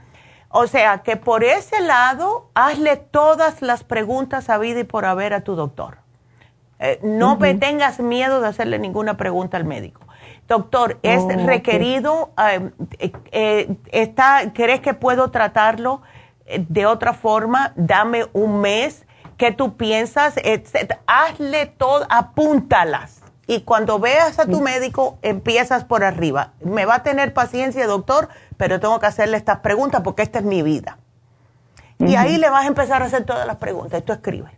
O 0.48 0.66
sea 0.66 1.02
que 1.02 1.16
por 1.16 1.44
ese 1.44 1.82
lado, 1.82 2.48
hazle 2.54 2.96
todas 2.96 3.60
las 3.60 3.84
preguntas 3.84 4.48
a 4.48 4.56
vida 4.56 4.80
y 4.80 4.84
por 4.84 5.04
haber 5.04 5.34
a 5.34 5.42
tu 5.42 5.54
doctor. 5.54 5.98
Eh, 6.78 6.98
no 7.02 7.38
tengas 7.38 8.00
miedo 8.00 8.40
de 8.40 8.48
hacerle 8.48 8.78
ninguna 8.78 9.16
pregunta 9.16 9.56
al 9.56 9.64
médico. 9.64 10.00
Doctor, 10.48 10.98
¿es 11.02 11.22
oh, 11.22 11.28
requerido? 11.46 12.32
Eh, 12.98 13.12
eh, 13.32 13.76
está, 13.92 14.52
¿Crees 14.52 14.80
que 14.80 14.94
puedo 14.94 15.30
tratarlo 15.30 16.02
de 16.58 16.86
otra 16.86 17.14
forma? 17.14 17.72
Dame 17.76 18.26
un 18.32 18.60
mes. 18.60 19.06
¿Qué 19.36 19.52
tú 19.52 19.76
piensas? 19.76 20.34
Hazle 21.06 21.66
todo, 21.66 22.06
apúntalas. 22.08 23.22
Y 23.46 23.62
cuando 23.62 23.98
veas 23.98 24.38
a 24.38 24.46
tu 24.46 24.60
médico, 24.60 25.18
empiezas 25.22 25.84
por 25.84 26.02
arriba. 26.02 26.52
Me 26.60 26.86
va 26.86 26.96
a 26.96 27.02
tener 27.02 27.34
paciencia, 27.34 27.86
doctor, 27.86 28.28
pero 28.56 28.80
tengo 28.80 28.98
que 29.00 29.06
hacerle 29.06 29.36
estas 29.36 29.58
preguntas 29.60 30.00
porque 30.02 30.22
esta 30.22 30.38
es 30.38 30.44
mi 30.44 30.62
vida. 30.62 30.98
Y 31.98 32.16
ahí 32.16 32.38
le 32.38 32.48
vas 32.48 32.64
a 32.64 32.68
empezar 32.68 33.02
a 33.02 33.06
hacer 33.06 33.24
todas 33.24 33.46
las 33.46 33.56
preguntas. 33.56 33.98
Esto 33.98 34.12
escribe 34.12 34.50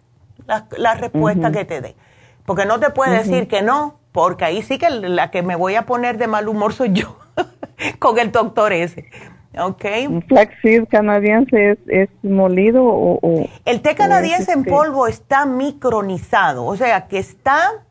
la, 0.46 0.94
respuesta 0.94 1.50
que 1.50 1.64
te 1.64 1.80
dé. 1.80 1.96
Porque 2.44 2.64
no 2.64 2.78
te 2.78 2.90
puede 2.90 3.18
decir 3.18 3.48
que 3.48 3.62
no, 3.62 3.98
porque 4.16 4.46
ahí 4.46 4.62
sí 4.62 4.78
que 4.78 4.88
la 4.88 5.30
que 5.30 5.42
me 5.42 5.56
voy 5.56 5.74
a 5.74 5.82
poner 5.82 6.16
de 6.16 6.26
mal 6.26 6.48
humor 6.48 6.72
soy 6.72 6.94
yo 6.94 7.18
con 7.98 8.18
el 8.18 8.32
doctor 8.32 8.72
ese. 8.72 9.10
¿Ok? 9.58 9.84
¿Flaxseed 10.26 10.88
canadiense 10.88 11.72
es, 11.72 11.78
es 11.86 12.08
molido 12.22 12.82
o, 12.82 13.46
El 13.66 13.82
té 13.82 13.94
canadiense 13.94 14.52
en 14.52 14.60
este 14.60 14.70
polvo 14.70 15.06
está 15.06 15.44
micronizado, 15.44 16.64
o 16.64 16.74
sea, 16.78 17.08
que 17.08 17.18
está 17.18 17.84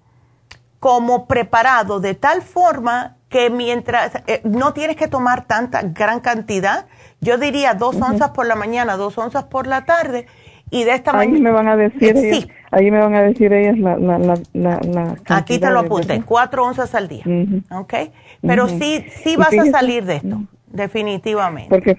como 0.79 1.27
preparado 1.27 1.99
de 1.99 2.15
tal 2.15 2.41
forma 2.41 3.17
que 3.29 3.51
mientras 3.51 4.15
eh, 4.25 4.41
no 4.43 4.73
tienes 4.73 4.95
que 4.95 5.07
tomar 5.07 5.45
tanta 5.45 5.83
gran 5.83 6.21
cantidad, 6.21 6.87
yo 7.21 7.37
diría 7.37 7.75
dos 7.75 8.01
onzas 8.01 8.31
por 8.31 8.47
la 8.47 8.55
mañana, 8.55 8.97
dos 8.97 9.15
onzas 9.19 9.43
por 9.43 9.67
la 9.67 9.85
tarde, 9.85 10.25
y 10.69 10.83
de 10.83 10.93
esta 10.95 11.13
manera... 11.13 11.35
Ahí 11.35 11.41
me 11.41 11.51
van 11.51 11.67
a 11.67 11.75
decir, 11.75 12.15
eh, 12.17 12.29
ellas, 12.29 12.47
ahí 12.71 12.91
me 12.91 12.99
van 12.99 13.15
a 13.15 13.21
decir 13.21 13.53
ellas 13.53 13.77
la, 13.77 13.97
la, 13.97 14.39
la, 14.53 15.15
Aquí 15.29 15.59
te 15.59 15.69
lo 15.69 15.79
apunté, 15.79 16.21
cuatro 16.23 16.65
onzas 16.65 16.95
al 16.95 17.07
día, 17.07 17.23
¿ok? 17.71 17.93
Pero 18.41 18.67
sí, 18.67 19.05
sí 19.09 19.35
vas 19.35 19.53
a 19.57 19.65
salir 19.65 20.05
de 20.05 20.17
esto, 20.17 20.43
definitivamente. 20.67 21.69
Porque, 21.69 21.97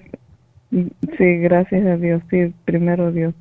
sí, 0.71 1.37
gracias 1.37 1.85
a 1.85 1.97
Dios, 1.97 2.21
sí, 2.29 2.53
primero 2.65 3.11
Dios. 3.11 3.33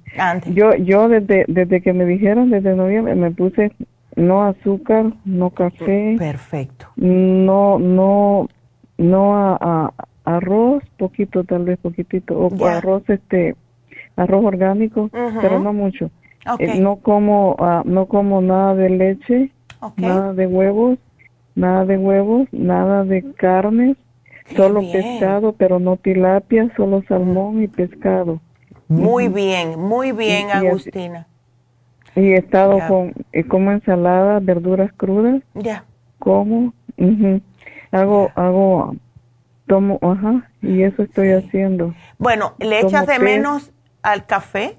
Yo, 0.47 0.75
yo 0.77 1.09
desde, 1.09 1.45
desde 1.49 1.81
que 1.81 1.93
me 1.93 2.05
dijeron, 2.05 2.51
desde 2.51 2.75
noviembre, 2.75 3.15
me 3.15 3.31
puse 3.31 3.73
no 4.17 4.45
azúcar, 4.45 5.13
no 5.25 5.51
café. 5.51 6.17
Perfecto. 6.19 6.87
No, 6.97 7.79
no, 7.79 8.49
no 8.97 9.37
a, 9.37 9.93
arroz, 10.25 10.83
poquito, 10.99 11.45
tal 11.45 11.65
vez 11.65 11.79
poquitito, 11.79 12.37
o 12.37 12.67
arroz, 12.67 13.09
este, 13.09 13.55
arroz 14.17 14.45
orgánico, 14.45 15.11
pero 15.41 15.61
no 15.61 15.73
mucho. 15.73 16.11
Eh, 16.59 16.79
no 16.79 16.97
como, 16.97 17.57
uh, 17.59 17.83
no 17.85 18.07
como 18.07 18.41
nada 18.41 18.75
de 18.75 18.91
leche, 18.91 19.51
nada 19.97 20.33
de 20.33 20.47
huevos, 20.47 20.99
nada 21.55 21.85
de 21.85 21.99
huevos, 21.99 22.49
nada 22.53 23.05
de 23.05 23.33
carnes, 23.35 23.97
solo 24.55 24.81
pescado, 24.93 25.53
pero 25.53 25.79
no 25.81 25.97
tilapia, 25.97 26.71
solo 26.77 27.03
salmón 27.09 27.63
y 27.63 27.69
pescado. 27.69 28.41
Muy 28.89 29.29
bien, 29.29 29.79
muy 29.79 30.13
bien, 30.13 30.51
Agustina. 30.51 31.27
Y 32.15 32.33
he 32.33 32.37
estado 32.37 32.79
con, 32.89 33.13
como 33.49 33.73
ensalada, 33.73 34.39
verduras 34.41 34.93
crudas. 34.97 35.43
Ya. 35.55 35.85
Como, 36.19 36.73
hago, 37.91 38.31
hago, 38.37 38.95
tomo, 39.67 39.99
ajá, 40.01 40.49
y 40.63 40.83
eso 40.83 41.03
estoy 41.03 41.33
haciendo. 41.33 41.93
Bueno, 42.19 42.55
¿le 42.59 42.81
echas 42.81 43.07
de 43.07 43.19
menos 43.19 43.73
al 44.07 44.25
café? 44.25 44.79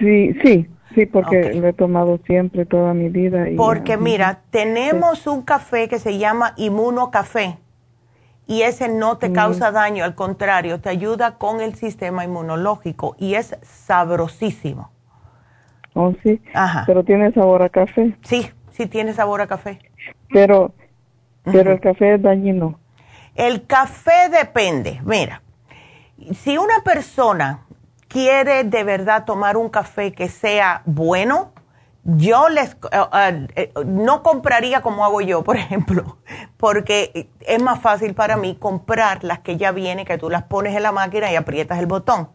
Sí, 0.00 0.32
sí, 0.42 0.66
sí, 0.94 1.04
porque 1.04 1.52
lo 1.52 1.68
he 1.68 1.74
tomado 1.74 2.18
siempre 2.24 2.64
toda 2.64 2.94
mi 2.94 3.10
vida. 3.10 3.44
porque 3.58 3.98
mira, 3.98 4.40
tenemos 4.50 5.26
un 5.26 5.42
café 5.42 5.86
que 5.86 5.98
se 5.98 6.16
llama 6.16 6.54
Inmunocafé 6.56 7.58
y 8.46 8.62
ese 8.62 8.88
no 8.88 9.18
te 9.18 9.32
causa 9.32 9.70
daño, 9.70 10.02
al 10.02 10.14
contrario, 10.14 10.80
te 10.80 10.88
ayuda 10.88 11.36
con 11.36 11.60
el 11.60 11.74
sistema 11.74 12.24
inmunológico 12.24 13.16
y 13.18 13.34
es 13.34 13.54
sabrosísimo. 13.62 14.90
Oh, 15.92 16.14
sí. 16.22 16.40
Ajá. 16.54 16.84
Pero 16.86 17.04
tiene 17.04 17.32
sabor 17.32 17.62
a 17.62 17.68
café. 17.68 18.16
Sí, 18.22 18.50
sí 18.70 18.86
tiene 18.86 19.12
sabor 19.12 19.42
a 19.42 19.46
café. 19.46 19.78
Pero, 20.32 20.72
pero 21.44 21.72
el 21.72 21.80
café 21.80 22.14
es 22.14 22.22
dañino. 22.22 22.80
El 23.34 23.66
café 23.66 24.30
depende. 24.30 25.00
Mira, 25.04 25.42
si 26.34 26.58
una 26.58 26.82
persona 26.84 27.66
quiere 28.08 28.64
de 28.64 28.84
verdad 28.84 29.24
tomar 29.24 29.56
un 29.56 29.68
café 29.68 30.12
que 30.12 30.28
sea 30.28 30.82
bueno, 30.84 31.52
yo 32.04 32.48
les 32.48 32.76
eh, 32.90 33.72
no 33.86 34.22
compraría 34.22 34.82
como 34.82 35.04
hago 35.04 35.20
yo, 35.20 35.44
por 35.44 35.56
ejemplo, 35.64 36.18
porque 36.56 37.30
es 37.40 37.62
más 37.62 37.80
fácil 37.80 38.14
para 38.14 38.36
mí 38.36 38.56
comprar 38.56 39.24
las 39.24 39.40
que 39.40 39.56
ya 39.56 39.72
vienen, 39.72 40.04
que 40.04 40.18
tú 40.18 40.28
las 40.28 40.42
pones 40.44 40.76
en 40.76 40.82
la 40.82 40.92
máquina 40.92 41.32
y 41.32 41.36
aprietas 41.36 41.78
el 41.78 41.86
botón. 41.86 42.28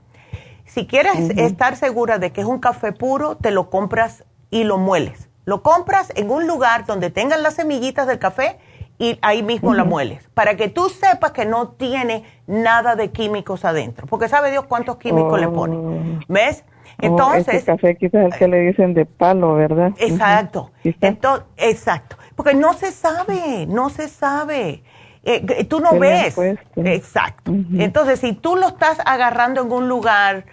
Si 0.65 0.85
quieres 0.85 1.17
estar 1.37 1.77
segura 1.77 2.19
de 2.19 2.31
que 2.31 2.41
es 2.41 2.47
un 2.47 2.59
café 2.59 2.91
puro, 2.91 3.37
te 3.37 3.51
lo 3.51 3.69
compras 3.69 4.25
y 4.49 4.63
lo 4.65 4.77
mueles. 4.77 5.29
Lo 5.45 5.63
compras 5.63 6.11
en 6.15 6.29
un 6.29 6.45
lugar 6.45 6.85
donde 6.85 7.09
tengan 7.09 7.41
las 7.41 7.53
semillitas 7.53 8.05
del 8.05 8.19
café 8.19 8.59
y 8.99 9.19
ahí 9.21 9.43
mismo 9.43 9.73
la 9.73 9.83
mueles, 9.83 10.27
para 10.33 10.55
que 10.55 10.69
tú 10.69 10.89
sepas 10.89 11.31
que 11.31 11.45
no 11.45 11.69
tiene 11.69 12.23
nada 12.47 12.95
de 12.95 13.11
químicos 13.11 13.63
adentro, 13.63 14.07
porque 14.07 14.27
sabe 14.27 14.49
Dios 14.49 14.65
cuántos 14.65 14.97
químicos 14.97 15.39
le 15.39 15.47
pone. 15.47 15.77
Oh. 15.77 16.19
¿Ves? 16.27 16.63
Oh, 16.67 17.05
Entonces, 17.05 17.47
este 17.47 17.71
café 17.71 17.95
quizás 17.95 18.25
el 18.25 18.33
que 18.33 18.47
le 18.47 18.59
dicen 18.61 18.95
de 18.95 19.05
palo, 19.05 19.53
¿verdad? 19.53 19.91
Exacto. 19.99 20.71
Entonces, 20.83 21.45
exacto. 21.57 22.17
Porque 22.35 22.55
no 22.55 22.73
se 22.73 22.91
sabe, 22.91 23.67
no 23.67 23.89
se 23.89 24.07
sabe. 24.07 24.83
Eh, 25.23 25.65
tú 25.65 25.79
no 25.79 25.99
ves. 25.99 26.35
Exacto. 26.75 27.53
Entonces, 27.77 28.19
si 28.19 28.33
tú 28.33 28.55
lo 28.55 28.69
estás 28.69 28.97
agarrando 29.05 29.61
en 29.61 29.71
un 29.71 29.87
lugar 29.87 30.45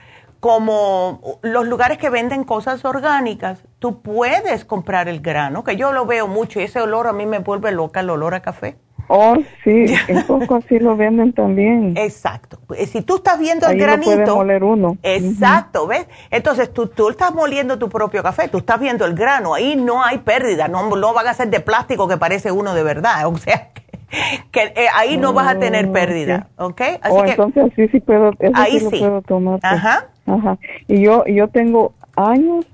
como 0.45 1.39
los 1.41 1.67
lugares 1.67 1.97
que 1.97 2.11
venden 2.11 2.45
cosas 2.45 2.85
orgánicas, 2.85 3.65
tú 3.79 4.03
puedes 4.03 4.67
comprar 4.67 5.09
el 5.09 5.21
grano, 5.21 5.65
que 5.65 5.77
yo 5.77 5.91
lo 5.95 6.05
veo 6.05 6.29
mucho 6.29 6.61
y 6.61 6.65
ese 6.65 6.83
olor 6.83 7.07
a 7.07 7.15
mí 7.15 7.25
me 7.25 7.39
vuelve 7.39 7.73
loca, 7.73 8.01
el 8.01 8.11
olor 8.11 8.35
a 8.35 8.41
café. 8.41 8.77
Oh, 9.09 9.39
sí, 9.63 9.87
en 10.07 10.23
poco 10.27 10.57
así 10.57 10.79
lo 10.79 10.99
venden 10.99 11.33
también. 11.33 11.97
Exacto. 11.97 12.59
Eh, 12.77 12.85
si 12.85 13.01
tú 13.01 13.17
estás 13.17 13.39
viendo 13.39 13.67
el 13.69 13.79
granito. 13.79 14.19
Lo 14.19 14.37
moler 14.37 14.65
uno. 14.65 14.99
Exacto, 15.03 15.87
¿ves? 15.87 16.07
Entonces 16.31 16.71
tú, 16.75 16.89
tú 16.89 17.09
estás 17.09 17.33
moliendo 17.33 17.79
tu 17.79 17.89
propio 17.89 18.23
café, 18.23 18.49
tú 18.49 18.59
estás 18.59 18.79
viendo 18.79 19.07
el 19.07 19.15
grano, 19.15 19.55
ahí 19.55 19.77
no 19.77 20.05
hay 20.05 20.19
pérdida, 20.19 20.69
no, 20.69 20.95
no 20.95 21.15
van 21.15 21.27
a 21.27 21.33
ser 21.33 21.49
de 21.49 21.61
plástico 21.61 22.07
que 22.07 22.19
parece 22.19 22.53
uno 22.53 22.75
de 22.75 22.83
verdad. 22.83 23.27
O 23.29 23.39
sea, 23.39 23.71
que, 23.73 23.84
eh, 24.53 24.87
ahí 24.95 25.17
no 25.17 25.33
vas 25.33 25.49
a 25.49 25.59
tener 25.59 25.91
pérdida, 25.91 26.49
¿ok? 26.57 26.81
Así 27.01 27.15
oh, 27.15 27.25
entonces 27.25 27.73
sí, 27.77 27.89
sí 27.89 28.01
puedo, 28.01 28.33
ahí 28.55 28.81
sí, 28.81 28.99
puedo 28.99 29.23
tomar. 29.23 29.61
Pues. 29.61 29.73
Ajá. 29.73 30.09
Ajá. 30.27 30.59
Y 30.89 31.03
yo, 31.03 31.25
yo 31.27 31.49
tengo 31.49 31.95
años 32.17 32.67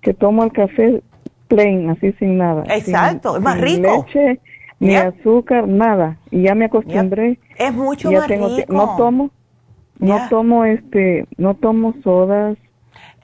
que 0.00 0.14
tomo 0.14 0.44
el 0.44 0.52
café 0.52 1.02
plain, 1.48 1.90
así 1.90 2.12
sin 2.18 2.38
nada. 2.38 2.64
Exacto, 2.68 3.36
es 3.36 3.42
más 3.42 3.60
rico. 3.60 4.06
leche, 4.06 4.40
ni 4.78 4.94
azúcar, 4.94 5.66
nada. 5.66 6.18
Y 6.30 6.42
ya 6.42 6.54
me 6.54 6.66
acostumbré. 6.66 7.38
Es 7.56 7.74
mucho 7.74 8.10
más 8.12 8.28
rico. 8.28 8.72
No 8.72 8.96
tomo, 8.96 9.30
no 9.98 10.28
tomo 10.28 10.64
este, 10.64 11.26
no 11.36 11.54
tomo 11.54 11.94
sodas. 12.02 12.56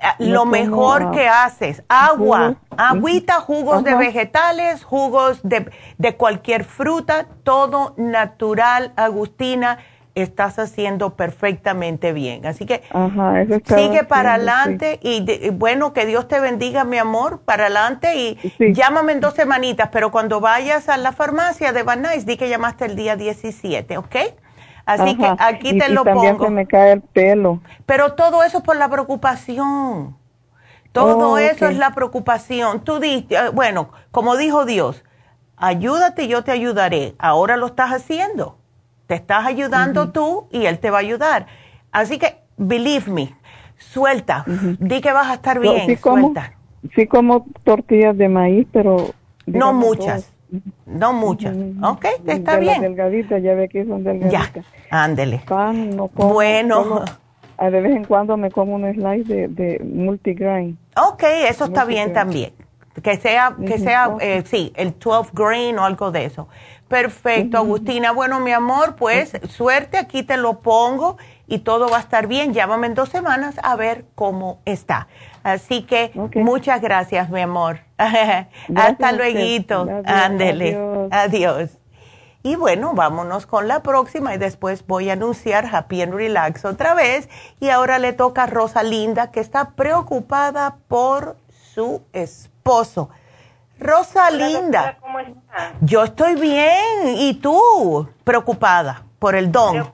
Ah, 0.01 0.17
lo 0.19 0.45
mejor 0.45 1.13
que 1.13 1.29
haces, 1.29 1.83
agua, 1.89 2.57
agüita, 2.77 3.41
jugos 3.41 3.85
de 3.85 3.95
vegetales, 3.95 4.85
jugos 4.85 5.41
de, 5.43 5.71
de 5.99 6.17
cualquier 6.17 6.65
fruta, 6.65 7.27
todo 7.43 7.95
natural, 7.97 8.93
Agustina 8.97 9.79
estás 10.15 10.59
haciendo 10.59 11.17
perfectamente 11.17 12.13
bien. 12.13 12.47
Así 12.47 12.67
que 12.67 12.83
sigue 13.67 14.05
para 14.05 14.35
adelante 14.35 14.99
y, 15.03 15.51
bueno, 15.51 15.93
que 15.93 16.07
Dios 16.07 16.29
te 16.29 16.41
bendiga, 16.41 16.85
mi 16.85 16.99
amor, 16.99 17.41
para 17.41 17.65
adelante 17.65 18.15
y 18.17 18.39
llámame 18.73 19.13
en 19.13 19.21
dos 19.21 19.35
semanitas, 19.35 19.89
pero 19.93 20.11
cuando 20.11 20.41
vayas 20.41 20.89
a 20.89 20.97
la 20.97 21.13
farmacia 21.13 21.73
de 21.73 21.83
Van 21.83 22.03
Nuys, 22.03 22.27
di 22.27 22.37
que 22.37 22.49
llamaste 22.49 22.85
el 22.85 22.97
día 22.97 23.17
17, 23.17 23.99
¿ok? 23.99 24.17
Así 24.87 25.17
que 25.17 25.35
aquí 25.39 25.79
te 25.79 25.89
lo 25.89 26.05
también 26.05 26.37
pongo. 26.37 26.47
Se 26.47 26.51
me 26.51 26.67
cae 26.67 26.93
el 26.93 27.01
pelo. 27.01 27.61
Pero 27.87 28.15
todo 28.15 28.43
eso 28.43 28.59
es 28.59 28.65
por 28.65 28.77
la 28.77 28.89
preocupación. 28.89 30.17
Todo 30.93 31.33
oh, 31.33 31.39
eso 31.39 31.67
es 31.67 31.77
la 31.77 31.91
preocupación. 31.93 32.85
Tú 32.85 33.01
dices, 33.01 33.27
eh, 33.31 33.51
bueno, 33.53 33.91
como 34.11 34.37
dijo 34.37 34.65
Dios, 34.65 35.05
ayúdate, 35.57 36.29
yo 36.29 36.45
te 36.45 36.53
ayudaré. 36.53 37.15
Ahora 37.19 37.57
lo 37.57 37.67
estás 37.67 37.91
haciendo. 37.91 38.59
Te 39.07 39.15
estás 39.15 39.45
ayudando 39.45 40.13
tú 40.13 40.47
y 40.51 40.67
él 40.67 40.79
te 40.79 40.91
va 40.91 40.99
a 40.99 41.01
ayudar. 41.01 41.47
Así 41.91 42.19
que, 42.19 42.39
believe 42.57 43.11
me, 43.11 43.35
suelta. 43.77 44.45
Di 44.79 45.01
que 45.01 45.13
vas 45.13 45.29
a 45.29 45.35
estar 45.35 45.59
bien, 45.61 45.87
sí 45.87 45.97
suelta. 45.97 46.55
Como, 46.81 46.93
sí 46.95 47.07
como 47.07 47.47
tortillas 47.65 48.17
de 48.17 48.29
maíz, 48.29 48.67
pero... 48.73 49.15
No 49.47 49.75
muchas. 49.75 50.34
No 50.87 51.13
muchas. 51.13 51.57
Ok, 51.83 52.07
está 52.27 52.59
bien. 52.59 52.81
delgaditas, 52.81 53.43
ya 53.43 53.55
ve 53.55 53.69
que 53.69 53.85
son 53.85 54.05
delgaditas. 54.05 54.53
Ya, 54.55 54.63
ándele. 54.91 55.43
Pan, 55.47 55.97
no 55.97 56.09
como. 56.09 56.35
Bueno. 56.35 57.05
de 57.61 57.81
vez 57.81 57.97
en 57.97 58.05
cuando 58.05 58.37
me 58.37 58.51
como 58.51 58.75
un 58.75 58.93
slice 58.93 59.33
de, 59.33 59.49
de 59.49 59.85
multigrain. 59.85 60.79
Ok, 60.97 61.25
eso 61.49 61.65
está 61.65 61.85
bien 61.85 62.13
también. 62.13 62.53
Que 63.03 63.17
sea, 63.17 63.57
que 63.67 63.79
sea, 63.79 64.17
eh, 64.21 64.43
sí, 64.47 64.73
el 64.77 64.95
12 64.97 65.31
grain 65.33 65.79
o 65.79 65.85
algo 65.85 66.13
de 66.13 66.27
eso. 66.27 66.47
Perfecto, 66.87 67.59
Agustina. 67.59 68.13
Bueno, 68.13 68.39
mi 68.39 68.53
amor, 68.53 68.95
pues 68.95 69.33
suerte, 69.49 69.99
aquí 69.99 70.23
te 70.23 70.37
lo 70.37 70.61
pongo 70.61 71.17
y 71.49 71.59
todo 71.59 71.89
va 71.89 71.97
a 71.97 72.01
estar 72.01 72.29
bien. 72.29 72.55
Llámame 72.55 72.87
en 72.87 72.95
dos 72.95 73.09
semanas 73.09 73.57
a 73.63 73.75
ver 73.75 74.05
cómo 74.15 74.61
está. 74.65 75.09
Así 75.45 75.83
que 75.83 76.11
muchas 76.35 76.81
gracias, 76.81 77.31
mi 77.31 77.43
amor. 77.43 77.81
Hasta 77.99 79.13
luego. 79.13 79.87
Ándele. 80.07 80.79
Adiós. 81.13 81.79
Y 82.43 82.57
bueno, 82.57 82.93
vámonos 82.95 83.47
con 83.47 83.69
la 83.69 83.83
próxima 83.83 84.35
y 84.35 84.39
después 84.39 84.87
voy 84.87 85.09
a 85.09 85.15
anunciar 85.15 85.67
Happy 85.73 86.03
and 86.03 86.15
Relax 86.15 86.65
otra 86.65 86.93
vez. 86.95 87.29
Y 87.61 87.69
ahora 87.69 87.99
le 87.99 88.13
toca 88.13 88.43
a 88.43 88.47
Rosalinda, 88.47 89.31
que 89.31 89.41
está 89.41 89.71
preocupada 89.71 90.77
por 90.89 91.37
su 91.75 92.03
esposo. 92.13 93.11
Rosalinda. 93.79 94.99
¿Cómo 95.01 95.21
está? 95.21 95.73
Yo 95.81 96.05
estoy 96.05 96.35
bien. 96.35 97.17
¿Y 97.17 97.35
tú? 97.35 98.09
Preocupada 98.25 99.05
por 99.19 99.35
el 99.35 99.51
don. 99.51 99.94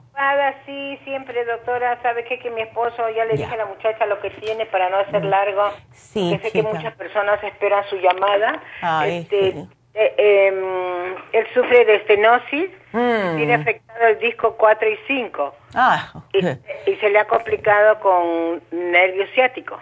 Sí, 0.65 0.99
siempre, 1.03 1.43
doctora. 1.45 2.01
¿Sabe 2.01 2.23
qué? 2.23 2.39
Que 2.39 2.49
mi 2.51 2.61
esposo, 2.61 3.09
ya 3.15 3.25
le 3.25 3.35
dije 3.35 3.53
a 3.53 3.57
la 3.57 3.65
muchacha 3.65 4.05
lo 4.05 4.19
que 4.19 4.29
tiene 4.29 4.65
para 4.65 4.89
no 4.89 4.97
hacer 4.97 5.25
largo. 5.25 5.63
Sí, 5.91 6.39
sé 6.41 6.51
que 6.51 6.63
muchas 6.63 6.93
personas 6.95 7.43
esperan 7.43 7.83
su 7.89 7.97
llamada. 7.97 8.61
este, 9.05 9.67
eh, 9.93 10.15
em, 10.17 11.15
él 11.33 11.47
sufre 11.53 11.85
de 11.85 11.95
estenosis, 11.95 12.69
mm. 12.93 13.35
tiene 13.37 13.55
afectado 13.55 14.07
el 14.07 14.19
disco 14.19 14.55
4 14.57 14.89
y 14.89 14.97
5. 15.07 15.55
Ah. 15.75 16.13
Y, 16.33 16.47
y 16.91 16.95
se 16.95 17.09
le 17.09 17.19
ha 17.19 17.25
complicado 17.25 17.99
con 17.99 18.61
nervio 18.71 19.25
ciático. 19.33 19.77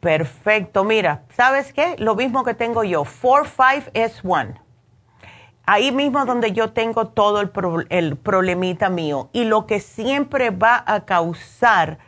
Perfecto, 0.00 0.84
mira, 0.84 1.22
¿sabes 1.30 1.72
qué? 1.72 1.94
Lo 1.98 2.14
mismo 2.14 2.42
que 2.42 2.54
tengo 2.54 2.84
yo, 2.84 3.04
4-5-S1. 3.04 4.58
Ahí 5.72 5.92
mismo 5.92 6.24
donde 6.24 6.50
yo 6.50 6.72
tengo 6.72 7.10
todo 7.10 7.40
el, 7.40 7.52
el, 7.90 8.16
problemita 8.16 8.90
mío. 8.90 9.30
Y 9.32 9.44
lo 9.44 9.68
que 9.68 9.78
siempre 9.78 10.50
va 10.50 10.82
a 10.84 11.04
causar 11.04 11.98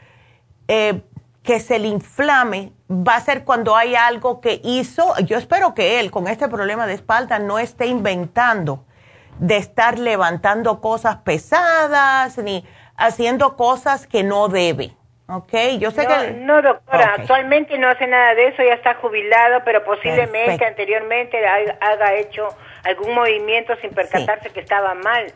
eh, 0.67 1.03
que 1.45 1.61
se 1.61 1.79
le 1.79 1.87
inflame 1.87 2.73
va 2.91 3.15
a 3.15 3.21
ser 3.21 3.45
cuando 3.45 3.77
hay 3.77 3.95
algo 3.95 4.41
que 4.41 4.61
hizo. 4.65 5.17
Yo 5.21 5.39
espero 5.39 5.75
que 5.75 6.01
él 6.01 6.11
con 6.11 6.27
este 6.27 6.49
problema 6.49 6.89
de 6.89 6.95
espalda 6.95 7.39
no 7.39 7.61
esté 7.61 7.87
inventando 7.87 8.85
de 9.39 9.59
estar 9.59 9.97
levantando 9.97 10.81
cosas 10.81 11.19
pesadas 11.19 12.39
ni 12.39 12.67
haciendo 12.97 13.57
cosas 13.57 14.09
que 14.09 14.25
no 14.25 14.49
debe. 14.49 14.91
Ok, 15.29 15.53
yo 15.79 15.93
sé 15.93 16.05
que... 16.05 16.33
No, 16.33 16.61
doctora, 16.63 17.15
actualmente 17.17 17.79
no 17.79 17.89
hace 17.89 18.09
nada 18.09 18.35
de 18.35 18.49
eso, 18.49 18.61
ya 18.65 18.75
está 18.75 18.95
jubilado, 18.97 19.63
pero 19.65 19.85
posiblemente 19.85 20.65
anteriormente 20.65 21.39
haga 21.47 22.15
hecho 22.15 22.49
algún 22.85 23.15
movimiento 23.15 23.75
sin 23.81 23.91
percatarse 23.91 24.51
que 24.51 24.61
estaba 24.61 24.95
mal. 24.95 25.33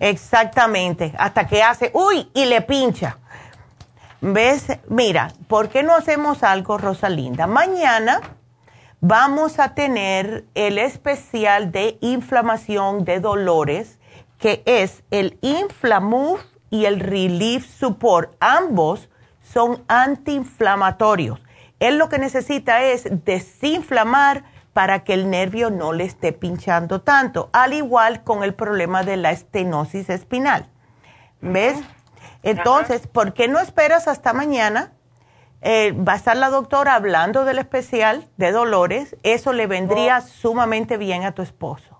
Exactamente, 0.00 1.12
hasta 1.18 1.46
que 1.46 1.62
hace, 1.62 1.90
uy, 1.94 2.30
y 2.34 2.44
le 2.46 2.60
pincha. 2.62 3.18
¿Ves? 4.20 4.66
Mira, 4.88 5.32
¿por 5.48 5.68
qué 5.68 5.82
no 5.82 5.94
hacemos 5.94 6.42
algo, 6.42 6.78
Rosalinda? 6.78 7.46
Mañana 7.46 8.20
vamos 9.00 9.58
a 9.58 9.74
tener 9.74 10.44
el 10.54 10.78
especial 10.78 11.70
de 11.70 11.98
inflamación 12.00 13.04
de 13.04 13.20
dolores, 13.20 13.98
que 14.38 14.62
es 14.66 15.02
el 15.10 15.38
Inflamuf 15.42 16.42
y 16.70 16.86
el 16.86 17.00
Relief 17.00 17.66
Support. 17.66 18.34
Ambos 18.40 19.08
son 19.42 19.84
antiinflamatorios. 19.88 21.40
Él 21.78 21.98
lo 21.98 22.08
que 22.08 22.18
necesita 22.18 22.82
es 22.82 23.06
desinflamar 23.24 24.44
para 24.76 25.04
que 25.04 25.14
el 25.14 25.30
nervio 25.30 25.70
no 25.70 25.94
le 25.94 26.04
esté 26.04 26.32
pinchando 26.32 27.00
tanto, 27.00 27.48
al 27.54 27.72
igual 27.72 28.22
con 28.24 28.44
el 28.44 28.52
problema 28.52 29.04
de 29.04 29.16
la 29.16 29.30
estenosis 29.30 30.10
espinal. 30.10 30.68
¿Ves? 31.40 31.82
Entonces, 32.42 33.06
¿por 33.06 33.32
qué 33.32 33.48
no 33.48 33.58
esperas 33.58 34.06
hasta 34.06 34.34
mañana? 34.34 34.92
Eh, 35.62 35.92
va 35.92 36.12
a 36.12 36.16
estar 36.16 36.36
la 36.36 36.50
doctora 36.50 36.94
hablando 36.94 37.46
del 37.46 37.56
especial 37.58 38.28
de 38.36 38.52
dolores. 38.52 39.16
Eso 39.22 39.54
le 39.54 39.66
vendría 39.66 40.18
oh. 40.18 40.20
sumamente 40.20 40.98
bien 40.98 41.24
a 41.24 41.32
tu 41.32 41.40
esposo. 41.40 41.98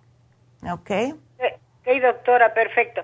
¿Ok? 0.71 0.91
Ok, 1.39 2.03
doctora, 2.03 2.53
perfecto. 2.53 3.01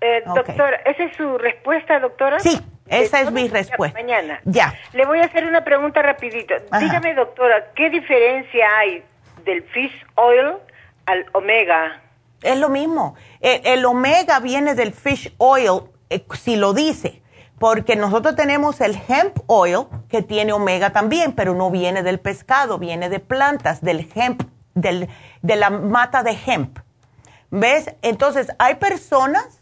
Eh, 0.00 0.22
Doctora, 0.24 0.76
¿esa 0.86 1.04
es 1.04 1.16
su 1.18 1.36
respuesta, 1.36 2.00
doctora? 2.00 2.40
Sí, 2.40 2.58
esa 2.92 3.20
es 3.20 3.32
mi 3.32 3.48
respuesta. 3.48 3.98
Mañana. 3.98 4.40
Ya. 4.44 4.74
Le 4.92 5.06
voy 5.06 5.20
a 5.20 5.24
hacer 5.24 5.44
una 5.44 5.64
pregunta 5.64 6.02
rapidito. 6.02 6.54
Dígame, 6.78 7.14
doctora, 7.14 7.72
¿qué 7.74 7.90
diferencia 7.90 8.66
hay 8.78 9.02
del 9.44 9.62
fish 9.64 9.94
oil 10.14 10.56
al 11.06 11.26
omega? 11.32 12.00
Es 12.42 12.58
lo 12.58 12.68
mismo. 12.68 13.14
El, 13.40 13.60
el 13.64 13.84
omega 13.84 14.40
viene 14.40 14.74
del 14.74 14.92
fish 14.92 15.34
oil, 15.38 15.82
eh, 16.10 16.24
si 16.34 16.56
lo 16.56 16.74
dice, 16.74 17.22
porque 17.58 17.94
nosotros 17.94 18.34
tenemos 18.34 18.80
el 18.80 19.00
hemp 19.08 19.38
oil, 19.46 19.86
que 20.08 20.22
tiene 20.22 20.52
omega 20.52 20.90
también, 20.90 21.32
pero 21.32 21.54
no 21.54 21.70
viene 21.70 22.02
del 22.02 22.18
pescado, 22.18 22.78
viene 22.78 23.08
de 23.08 23.20
plantas, 23.20 23.80
del 23.80 24.10
hemp, 24.14 24.42
del, 24.74 25.08
de 25.42 25.56
la 25.56 25.70
mata 25.70 26.22
de 26.24 26.36
hemp. 26.46 26.78
¿Ves? 27.50 27.94
Entonces, 28.02 28.48
hay 28.58 28.76
personas 28.76 29.61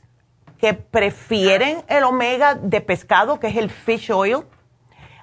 que 0.60 0.74
prefieren 0.74 1.82
el 1.88 2.04
omega 2.04 2.54
de 2.54 2.80
pescado, 2.80 3.40
que 3.40 3.48
es 3.48 3.56
el 3.56 3.70
fish 3.70 4.10
oil. 4.12 4.44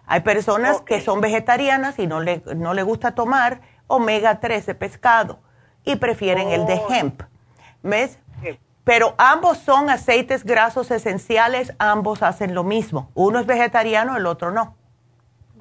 Hay 0.07 0.21
personas 0.21 0.81
que 0.81 1.01
son 1.01 1.21
vegetarianas 1.21 1.99
y 1.99 2.07
no 2.07 2.21
le, 2.21 2.41
no 2.55 2.73
le 2.73 2.81
gusta 2.81 3.13
tomar 3.13 3.61
omega 3.87 4.39
3 4.39 4.65
de 4.65 4.75
pescado 4.75 5.39
y 5.83 5.97
prefieren 5.97 6.49
el 6.49 6.65
de 6.65 6.75
oh. 6.75 6.93
hemp. 6.93 7.21
¿Ves? 7.83 8.19
Pero 8.83 9.15
ambos 9.17 9.57
son 9.57 9.89
aceites 9.89 10.45
grasos 10.45 10.91
esenciales, 10.91 11.73
ambos 11.77 12.23
hacen 12.23 12.55
lo 12.55 12.63
mismo. 12.63 13.11
Uno 13.15 13.39
es 13.39 13.45
vegetariano, 13.45 14.15
el 14.15 14.25
otro 14.25 14.51
no. 14.51 14.77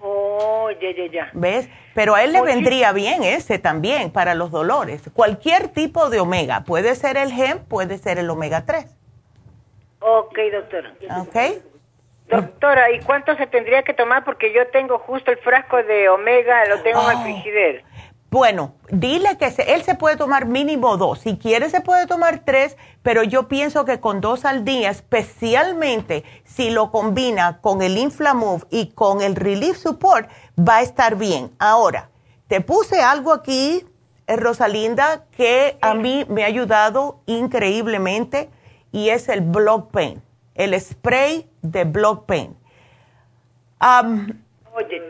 Oh, 0.00 0.70
ya, 0.70 0.88
ya, 0.96 1.12
ya. 1.12 1.30
¿Ves? 1.32 1.68
Pero 1.92 2.14
a 2.14 2.22
él 2.22 2.32
le 2.32 2.40
vendría 2.40 2.92
bien 2.92 3.24
ese 3.24 3.58
también 3.58 4.12
para 4.12 4.36
los 4.36 4.52
dolores. 4.52 5.02
Cualquier 5.12 5.68
tipo 5.68 6.08
de 6.08 6.20
omega. 6.20 6.62
Puede 6.64 6.94
ser 6.94 7.16
el 7.16 7.32
hemp, 7.32 7.62
puede 7.62 7.98
ser 7.98 8.18
el 8.18 8.30
omega 8.30 8.64
3. 8.64 8.96
Ok, 10.00 10.38
doctora. 10.52 10.94
Ok. 11.20 11.36
Doctora, 12.28 12.90
¿y 12.90 13.00
cuánto 13.00 13.36
se 13.36 13.46
tendría 13.46 13.82
que 13.82 13.94
tomar? 13.94 14.24
Porque 14.24 14.52
yo 14.52 14.68
tengo 14.72 14.98
justo 14.98 15.30
el 15.30 15.38
frasco 15.38 15.76
de 15.76 16.08
omega, 16.08 16.66
lo 16.66 16.82
tengo 16.82 17.02
en 17.02 17.10
el 17.10 17.16
oh. 17.16 17.22
frigider. 17.22 17.84
Bueno, 18.30 18.74
dile 18.90 19.38
que 19.38 19.54
él 19.66 19.82
se 19.82 19.94
puede 19.94 20.16
tomar 20.16 20.46
mínimo 20.46 20.96
dos. 20.96 21.20
Si 21.20 21.38
quiere 21.38 21.70
se 21.70 21.80
puede 21.80 22.06
tomar 22.06 22.40
tres, 22.44 22.76
pero 23.02 23.22
yo 23.22 23.46
pienso 23.46 23.84
que 23.84 24.00
con 24.00 24.20
dos 24.20 24.44
al 24.44 24.64
día, 24.64 24.90
especialmente 24.90 26.24
si 26.44 26.70
lo 26.70 26.90
combina 26.90 27.60
con 27.60 27.82
el 27.82 27.96
Inflamove 27.96 28.64
y 28.70 28.90
con 28.90 29.22
el 29.22 29.36
Relief 29.36 29.76
Support, 29.76 30.28
va 30.58 30.78
a 30.78 30.82
estar 30.82 31.14
bien. 31.16 31.52
Ahora, 31.60 32.10
te 32.48 32.60
puse 32.60 33.00
algo 33.00 33.32
aquí, 33.32 33.86
eh, 34.26 34.36
Rosalinda, 34.36 35.24
que 35.36 35.78
a 35.80 35.94
mí 35.94 36.26
me 36.28 36.42
ha 36.42 36.46
ayudado 36.46 37.20
increíblemente 37.26 38.50
y 38.96 39.10
es 39.10 39.28
el 39.28 39.42
Block 39.42 39.90
Pain, 39.90 40.22
el 40.54 40.80
spray 40.80 41.46
de 41.60 41.84
Block 41.84 42.24
Pain. 42.24 42.56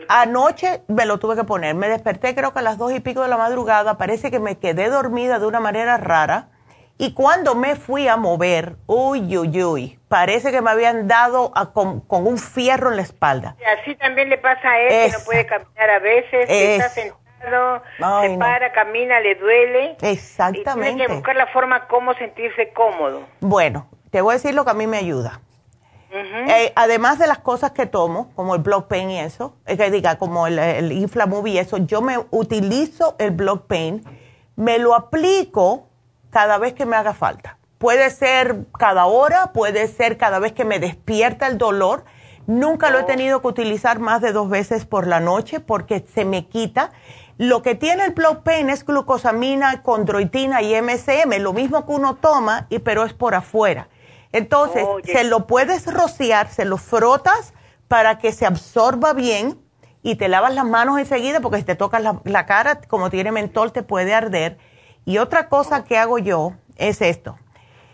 anoche 0.09 0.81
me 0.89 1.05
lo 1.05 1.19
tuve 1.19 1.37
que 1.37 1.45
poner, 1.45 1.73
me 1.73 1.87
desperté 1.87 2.35
creo 2.35 2.51
que 2.51 2.59
a 2.59 2.63
las 2.63 2.77
dos 2.77 2.91
y 2.91 2.99
pico 2.99 3.21
de 3.21 3.29
la 3.29 3.37
madrugada, 3.37 3.97
parece 3.97 4.29
que 4.29 4.41
me 4.41 4.57
quedé 4.57 4.89
dormida 4.89 5.39
de 5.39 5.45
una 5.45 5.61
manera 5.61 5.95
rara 5.95 6.49
y 6.97 7.13
cuando 7.13 7.55
me 7.55 7.77
fui 7.77 8.09
a 8.09 8.17
mover, 8.17 8.75
uy, 8.87 9.37
uy, 9.37 9.63
uy, 9.63 9.99
parece 10.09 10.51
que 10.51 10.61
me 10.61 10.71
habían 10.71 11.07
dado 11.07 11.53
con, 11.73 12.03
un 12.09 12.37
fierro 12.37 12.89
en 12.89 12.97
la 12.97 13.03
espalda. 13.03 13.55
así 13.79 13.95
también 13.95 14.27
le 14.29 14.37
pasa 14.37 14.69
a 14.69 14.81
él, 14.81 14.89
que 14.89 15.17
no 15.17 15.23
puede 15.23 15.45
caminar 15.45 15.89
a 15.91 15.99
veces, 15.99 16.49
está 16.49 16.89
sentado, 16.89 17.21
se 17.39 18.37
para, 18.37 18.71
camina, 18.71 19.19
le 19.19 19.35
duele. 19.35 19.97
Exactamente. 20.01 20.91
Y 20.91 20.95
tiene 20.95 21.07
que 21.07 21.13
buscar 21.13 21.35
la 21.35 21.47
forma 21.47 21.87
cómo 21.87 22.13
sentirse 22.15 22.71
cómodo. 22.73 23.23
Bueno, 23.41 23.87
te 24.11 24.21
voy 24.21 24.31
a 24.31 24.35
decir 24.35 24.53
lo 24.53 24.65
que 24.65 24.71
a 24.71 24.73
mí 24.73 24.87
me 24.87 24.97
ayuda. 24.97 25.41
Eh, 26.09 26.71
además 26.75 27.19
de 27.19 27.27
las 27.27 27.39
cosas 27.39 27.71
que 27.71 27.85
tomo, 27.85 28.31
como 28.35 28.55
el 28.55 28.61
Block 28.61 28.87
Pain 28.87 29.09
y 29.11 29.19
eso, 29.19 29.55
es 29.65 29.77
que 29.77 29.91
diga, 29.91 30.17
como 30.17 30.47
el, 30.47 30.57
el 30.57 30.91
Inflamove 30.91 31.49
y 31.49 31.57
eso, 31.57 31.77
yo 31.77 32.01
me 32.01 32.17
utilizo 32.31 33.15
el 33.19 33.31
Block 33.31 33.67
Pain, 33.67 34.03
me 34.55 34.79
lo 34.79 34.95
aplico 34.95 35.87
cada 36.31 36.57
vez 36.57 36.73
que 36.73 36.85
me 36.85 36.95
haga 36.95 37.13
falta. 37.13 37.57
Puede 37.77 38.09
ser 38.09 38.65
cada 38.77 39.05
hora, 39.05 39.51
puede 39.53 39.87
ser 39.87 40.17
cada 40.17 40.39
vez 40.39 40.53
que 40.53 40.65
me 40.65 40.79
despierta 40.79 41.47
el 41.47 41.57
dolor. 41.57 42.05
Nunca 42.47 42.89
lo 42.89 42.99
he 42.99 43.03
oh. 43.03 43.05
tenido 43.05 43.41
que 43.41 43.47
utilizar 43.47 43.99
más 43.99 44.21
de 44.21 44.31
dos 44.31 44.49
veces 44.49 44.85
por 44.85 45.05
la 45.05 45.19
noche 45.19 45.59
porque 45.59 45.99
se 45.99 46.25
me 46.25 46.47
quita. 46.47 46.91
Lo 47.37 47.61
que 47.61 47.75
tiene 47.75 48.03
el 48.05 48.13
Pain 48.13 48.69
es 48.69 48.83
glucosamina, 48.83 49.83
condroitina 49.83 50.61
y 50.61 50.79
MSM, 50.81 51.39
lo 51.39 51.53
mismo 51.53 51.85
que 51.85 51.91
uno 51.91 52.15
toma, 52.15 52.65
y, 52.69 52.79
pero 52.79 53.03
es 53.03 53.13
por 53.13 53.35
afuera. 53.35 53.89
Entonces, 54.31 54.83
se 55.05 55.23
lo 55.23 55.47
puedes 55.47 55.91
rociar, 55.91 56.49
se 56.49 56.65
lo 56.65 56.77
frotas 56.77 57.53
para 57.87 58.17
que 58.17 58.31
se 58.31 58.45
absorba 58.45 59.13
bien 59.13 59.59
y 60.03 60.15
te 60.15 60.27
lavas 60.27 60.53
las 60.53 60.65
manos 60.65 60.99
enseguida 60.99 61.39
porque 61.39 61.57
si 61.57 61.63
te 61.63 61.75
tocas 61.75 62.01
la, 62.23 62.45
cara, 62.45 62.81
como 62.87 63.09
tiene 63.09 63.31
mentol, 63.31 63.71
te 63.71 63.83
puede 63.83 64.13
arder. 64.13 64.57
Y 65.05 65.19
otra 65.19 65.47
cosa 65.47 65.83
que 65.83 65.97
hago 65.97 66.17
yo 66.17 66.53
es 66.75 67.01
esto. 67.01 67.37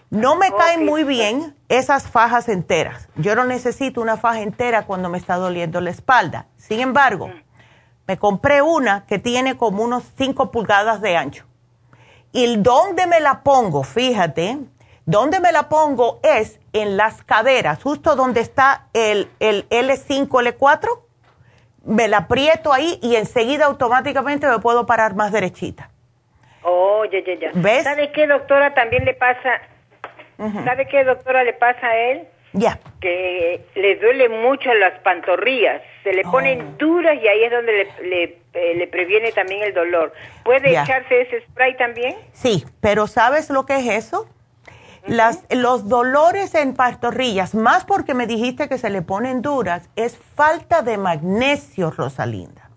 No 0.09 0.35
me 0.35 0.51
caen 0.51 0.85
muy 0.85 1.03
bien 1.03 1.55
esas 1.69 2.07
fajas 2.07 2.47
enteras. 2.47 3.09
Yo 3.15 3.35
no 3.35 3.45
necesito 3.45 3.99
una 3.99 4.15
faja 4.15 4.41
entera 4.41 4.85
cuando 4.85 5.09
me 5.09 5.17
está 5.17 5.37
doliendo 5.37 5.81
la 5.81 5.89
espalda. 5.89 6.47
Sin 6.55 6.79
embargo, 6.79 7.29
mm. 7.29 7.52
Me 8.07 8.17
compré 8.17 8.61
una 8.61 9.05
que 9.05 9.19
tiene 9.19 9.57
como 9.57 9.83
unos 9.83 10.03
5 10.17 10.51
pulgadas 10.51 11.01
de 11.01 11.15
ancho. 11.15 11.45
Y 12.31 12.57
donde 12.57 13.07
me 13.07 13.19
la 13.19 13.43
pongo, 13.43 13.83
fíjate, 13.83 14.57
donde 15.05 15.39
me 15.39 15.51
la 15.51 15.69
pongo 15.69 16.19
es 16.23 16.59
en 16.73 16.97
las 16.97 17.23
caderas, 17.23 17.81
justo 17.83 18.15
donde 18.15 18.41
está 18.41 18.87
el, 18.93 19.29
el 19.39 19.67
L5, 19.69 20.27
L4. 20.27 20.87
Me 21.85 22.07
la 22.07 22.19
aprieto 22.19 22.71
ahí 22.71 22.97
y 23.01 23.17
enseguida 23.17 23.65
automáticamente 23.65 24.47
me 24.47 24.59
puedo 24.59 24.85
parar 24.85 25.15
más 25.15 25.31
derechita. 25.31 25.89
Oh, 26.63 27.03
ya, 27.05 27.19
ya, 27.25 27.35
ya. 27.39 27.51
¿Ves? 27.53 27.83
¿Sabe 27.83 28.11
qué, 28.11 28.25
doctora, 28.25 28.73
también 28.73 29.03
le 29.03 29.13
pasa? 29.13 29.61
¿Sabe 30.65 30.87
qué, 30.87 31.03
doctora, 31.03 31.43
le 31.43 31.53
pasa 31.53 31.87
a 31.87 31.97
él? 31.97 32.27
Ya. 32.53 32.79
Que 33.01 33.65
le 33.75 33.95
duele 33.95 34.29
mucho 34.29 34.73
las 34.75 34.99
pantorrillas, 34.99 35.81
se 36.03 36.13
le 36.13 36.21
ponen 36.23 36.61
oh. 36.61 36.77
duras 36.77 37.17
y 37.21 37.27
ahí 37.27 37.43
es 37.43 37.51
donde 37.51 37.87
le, 38.03 38.23
eh, 38.53 38.75
le, 38.75 38.87
previene 38.87 39.31
también 39.31 39.63
el 39.63 39.73
dolor. 39.73 40.13
¿Puede 40.43 40.71
echarse 40.71 41.21
ese 41.21 41.41
spray 41.47 41.75
también? 41.77 42.15
Sí, 42.31 42.63
pero 42.79 43.07
¿sabes 43.07 43.49
lo 43.49 43.65
que 43.65 43.77
es 43.77 44.05
eso? 44.05 44.29
Las, 45.07 45.43
los 45.49 45.89
dolores 45.89 46.55
en 46.55 46.75
pantorrillas, 46.75 47.55
más 47.55 47.83
porque 47.83 48.13
me 48.13 48.27
dijiste 48.27 48.69
que 48.69 48.77
se 48.77 48.89
le 48.89 49.01
ponen 49.01 49.41
duras, 49.41 49.89
es 49.95 50.17
falta 50.17 50.81
de 50.81 50.97
magnesio, 50.97 51.91
Rosalinda. 51.91 52.69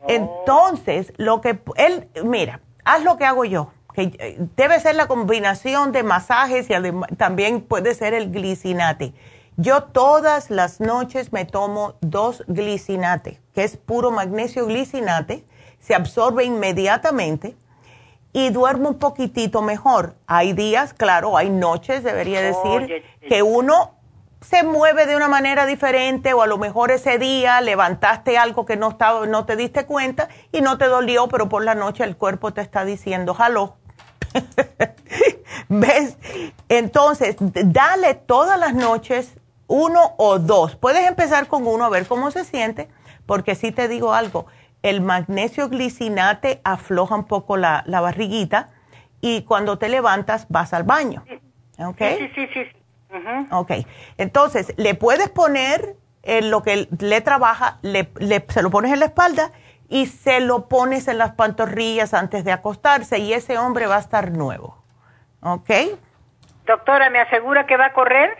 Oh. 0.00 0.06
Entonces, 0.08 1.12
lo 1.16 1.40
que 1.40 1.58
él, 1.76 2.08
mira, 2.24 2.60
haz 2.84 3.04
lo 3.04 3.16
que 3.16 3.24
hago 3.24 3.44
yo 3.44 3.72
eh, 4.02 4.36
debe 4.56 4.80
ser 4.80 4.94
la 4.94 5.06
combinación 5.06 5.92
de 5.92 6.02
masajes 6.02 6.68
y 6.70 6.74
también 7.16 7.60
puede 7.60 7.94
ser 7.94 8.14
el 8.14 8.30
glicinate. 8.30 9.12
Yo 9.56 9.82
todas 9.82 10.50
las 10.50 10.80
noches 10.80 11.32
me 11.32 11.44
tomo 11.44 11.94
dos 12.00 12.44
glicinate, 12.46 13.40
que 13.54 13.64
es 13.64 13.76
puro 13.76 14.10
magnesio 14.10 14.66
glicinate, 14.66 15.44
se 15.80 15.94
absorbe 15.94 16.44
inmediatamente 16.44 17.56
y 18.32 18.50
duermo 18.50 18.90
un 18.90 18.98
poquitito 18.98 19.62
mejor. 19.62 20.14
Hay 20.26 20.52
días, 20.52 20.94
claro, 20.94 21.36
hay 21.36 21.50
noches, 21.50 22.04
debería 22.04 22.40
decir, 22.40 23.02
que 23.28 23.42
uno 23.42 23.94
se 24.40 24.62
mueve 24.62 25.06
de 25.06 25.16
una 25.16 25.28
manera 25.28 25.66
diferente 25.66 26.32
o 26.32 26.42
a 26.42 26.46
lo 26.46 26.58
mejor 26.58 26.92
ese 26.92 27.18
día 27.18 27.60
levantaste 27.60 28.38
algo 28.38 28.64
que 28.64 28.76
no 28.76 28.90
estaba, 28.90 29.26
no 29.26 29.44
te 29.44 29.56
diste 29.56 29.86
cuenta 29.86 30.28
y 30.52 30.60
no 30.60 30.78
te 30.78 30.86
dolió, 30.86 31.26
pero 31.28 31.48
por 31.48 31.64
la 31.64 31.74
noche 31.74 32.04
el 32.04 32.16
cuerpo 32.16 32.52
te 32.52 32.60
está 32.60 32.84
diciendo, 32.84 33.34
jaló, 33.34 33.76
¿Ves? 35.68 36.16
Entonces, 36.68 37.36
dale 37.38 38.14
todas 38.14 38.58
las 38.58 38.74
noches 38.74 39.34
uno 39.66 40.14
o 40.16 40.38
dos. 40.38 40.76
Puedes 40.76 41.06
empezar 41.06 41.46
con 41.46 41.66
uno 41.66 41.84
a 41.84 41.88
ver 41.88 42.06
cómo 42.06 42.30
se 42.30 42.44
siente, 42.44 42.88
porque 43.26 43.54
si 43.54 43.70
te 43.72 43.88
digo 43.88 44.14
algo, 44.14 44.46
el 44.82 45.00
magnesio 45.00 45.68
glicinate 45.68 46.60
afloja 46.64 47.14
un 47.14 47.24
poco 47.24 47.56
la, 47.56 47.84
barriguita 47.86 48.70
y 49.20 49.42
cuando 49.42 49.78
te 49.78 49.88
levantas 49.88 50.46
vas 50.48 50.72
al 50.72 50.84
baño. 50.84 51.24
¿Ok? 51.78 51.98
Sí, 51.98 52.30
sí, 52.34 52.46
sí. 52.54 52.60
Ok. 53.50 53.72
Entonces, 54.16 54.72
le 54.76 54.94
puedes 54.94 55.28
poner 55.28 55.96
en 56.22 56.50
lo 56.50 56.62
que 56.62 56.88
le 56.98 57.20
trabaja, 57.20 57.78
le, 57.82 58.10
se 58.48 58.62
lo 58.62 58.70
pones 58.70 58.92
en 58.92 59.00
la 59.00 59.06
espalda 59.06 59.52
y 59.88 60.06
se 60.06 60.40
lo 60.40 60.68
pones 60.68 61.08
en 61.08 61.18
las 61.18 61.32
pantorrillas 61.32 62.14
antes 62.14 62.44
de 62.44 62.52
acostarse 62.52 63.18
y 63.18 63.32
ese 63.32 63.58
hombre 63.58 63.86
va 63.86 63.96
a 63.96 64.00
estar 64.00 64.30
nuevo. 64.30 64.82
¿Ok? 65.40 65.70
Doctora, 66.66 67.10
¿me 67.10 67.20
asegura 67.20 67.66
que 67.66 67.76
va 67.76 67.86
a 67.86 67.92
correr? 67.92 68.30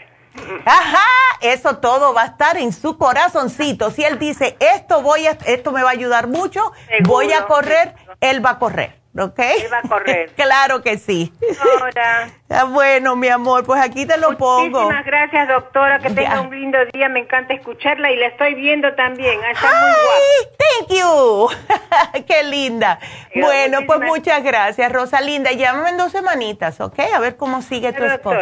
Ajá, 0.66 1.06
eso 1.40 1.78
todo 1.78 2.14
va 2.14 2.22
a 2.22 2.26
estar 2.26 2.56
en 2.58 2.72
su 2.72 2.98
corazoncito. 2.98 3.90
Si 3.90 4.04
él 4.04 4.18
dice, 4.18 4.56
esto, 4.60 5.02
voy 5.02 5.26
a, 5.26 5.32
esto 5.46 5.72
me 5.72 5.82
va 5.82 5.90
a 5.90 5.92
ayudar 5.92 6.28
mucho, 6.28 6.72
voy 7.04 7.32
a 7.32 7.46
correr, 7.46 7.94
él 8.20 8.44
va 8.44 8.50
a 8.50 8.58
correr. 8.58 8.97
¿Ok? 9.16 9.40
va 9.72 9.78
a 9.78 9.89
correr. 9.89 10.30
claro 10.36 10.82
que 10.82 10.98
sí. 10.98 11.32
Ahora. 11.80 12.30
Ah, 12.51 12.64
bueno, 12.64 13.14
mi 13.14 13.28
amor, 13.28 13.66
pues 13.66 13.78
aquí 13.78 14.06
te 14.06 14.16
lo 14.16 14.39
pongo. 14.39 14.80
Muchísimas 14.85 15.05
gracias, 15.05 15.48
doctora. 15.48 15.98
Que 15.98 16.09
tenga 16.09 16.40
un 16.40 16.51
lindo 16.51 16.78
día. 16.94 17.06
Me 17.10 17.20
encanta 17.20 17.52
escucharla 17.52 18.10
y 18.10 18.16
la 18.16 18.28
estoy 18.28 18.55
viendo 18.55 18.94
también. 18.94 19.39
Ah, 19.44 19.51
está 19.51 19.68
muy 19.68 19.90
guapa. 19.90 20.56
Thank 20.56 20.98
you. 20.98 22.24
Qué 22.26 22.43
linda. 22.44 22.98
bueno, 23.35 23.80
pues 23.86 24.01
muchas 24.01 24.43
gracias, 24.43 24.90
Rosalinda. 24.90 25.52
Llámame 25.52 25.90
en 25.90 25.98
dos 25.98 26.10
semanitas, 26.10 26.80
¿ok? 26.80 27.01
A 27.14 27.18
ver 27.18 27.36
cómo 27.36 27.60
sigue 27.60 27.93
tu 27.93 28.02
esposo. 28.02 28.39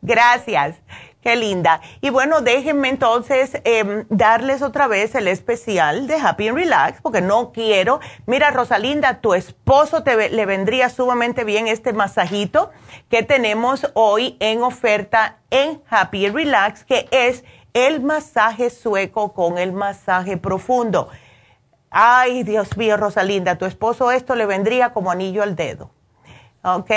Gracias. 0.00 0.80
Qué 1.26 1.34
linda. 1.34 1.80
Y 2.00 2.10
bueno, 2.10 2.40
déjenme 2.40 2.88
entonces 2.88 3.60
em, 3.64 4.04
darles 4.08 4.62
otra 4.62 4.86
vez 4.86 5.12
el 5.16 5.26
especial 5.26 6.06
de 6.06 6.14
Happy 6.14 6.46
and 6.46 6.56
Relax, 6.56 7.00
porque 7.00 7.20
no 7.20 7.50
quiero. 7.50 7.98
Mira, 8.26 8.52
Rosalinda, 8.52 9.20
tu 9.20 9.34
esposo 9.34 10.04
te, 10.04 10.30
le 10.30 10.46
vendría 10.46 10.88
sumamente 10.88 11.42
bien 11.42 11.66
este 11.66 11.92
masajito 11.92 12.70
que 13.10 13.24
tenemos 13.24 13.90
hoy 13.94 14.36
en 14.38 14.62
oferta 14.62 15.38
en 15.50 15.82
Happy 15.90 16.26
and 16.26 16.36
Relax, 16.36 16.84
que 16.84 17.08
es 17.10 17.42
el 17.74 18.02
masaje 18.02 18.70
sueco 18.70 19.32
con 19.32 19.58
el 19.58 19.72
masaje 19.72 20.36
profundo. 20.36 21.08
Ay, 21.90 22.44
Dios 22.44 22.76
mío, 22.76 22.96
Rosalinda, 22.96 23.58
tu 23.58 23.64
esposo 23.64 24.12
esto 24.12 24.36
le 24.36 24.46
vendría 24.46 24.92
como 24.92 25.10
anillo 25.10 25.42
al 25.42 25.56
dedo. 25.56 25.90
¿Ok? 26.62 26.92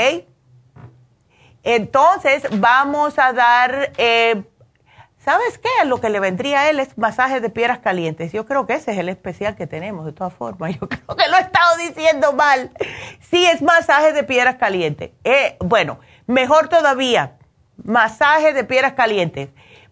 Entonces, 1.63 2.43
vamos 2.59 3.19
a 3.19 3.33
dar, 3.33 3.91
eh, 3.97 4.43
¿sabes 5.17 5.57
qué? 5.57 5.85
Lo 5.85 5.99
que 5.99 6.09
le 6.09 6.19
vendría 6.19 6.61
a 6.61 6.69
él 6.69 6.79
es 6.79 6.97
masaje 6.97 7.41
de 7.41 7.49
piedras 7.49 7.79
calientes. 7.79 8.31
Yo 8.31 8.45
creo 8.45 8.65
que 8.65 8.73
ese 8.73 8.91
es 8.91 8.97
el 8.97 9.09
especial 9.09 9.55
que 9.55 9.67
tenemos, 9.67 10.05
de 10.05 10.13
todas 10.13 10.33
formas. 10.33 10.71
Yo 10.79 10.87
creo 10.87 11.15
que 11.15 11.27
lo 11.29 11.37
he 11.37 11.41
estado 11.41 11.77
diciendo 11.77 12.33
mal. 12.33 12.71
Sí, 13.29 13.45
es 13.45 13.61
masaje 13.61 14.13
de 14.13 14.23
piedras 14.23 14.55
calientes. 14.55 15.11
Eh, 15.23 15.57
bueno, 15.59 15.99
mejor 16.27 16.69
todavía, 16.69 17.37
masaje 17.83 18.53
de 18.53 18.63
piedras 18.63 18.93
calientes 18.93 19.49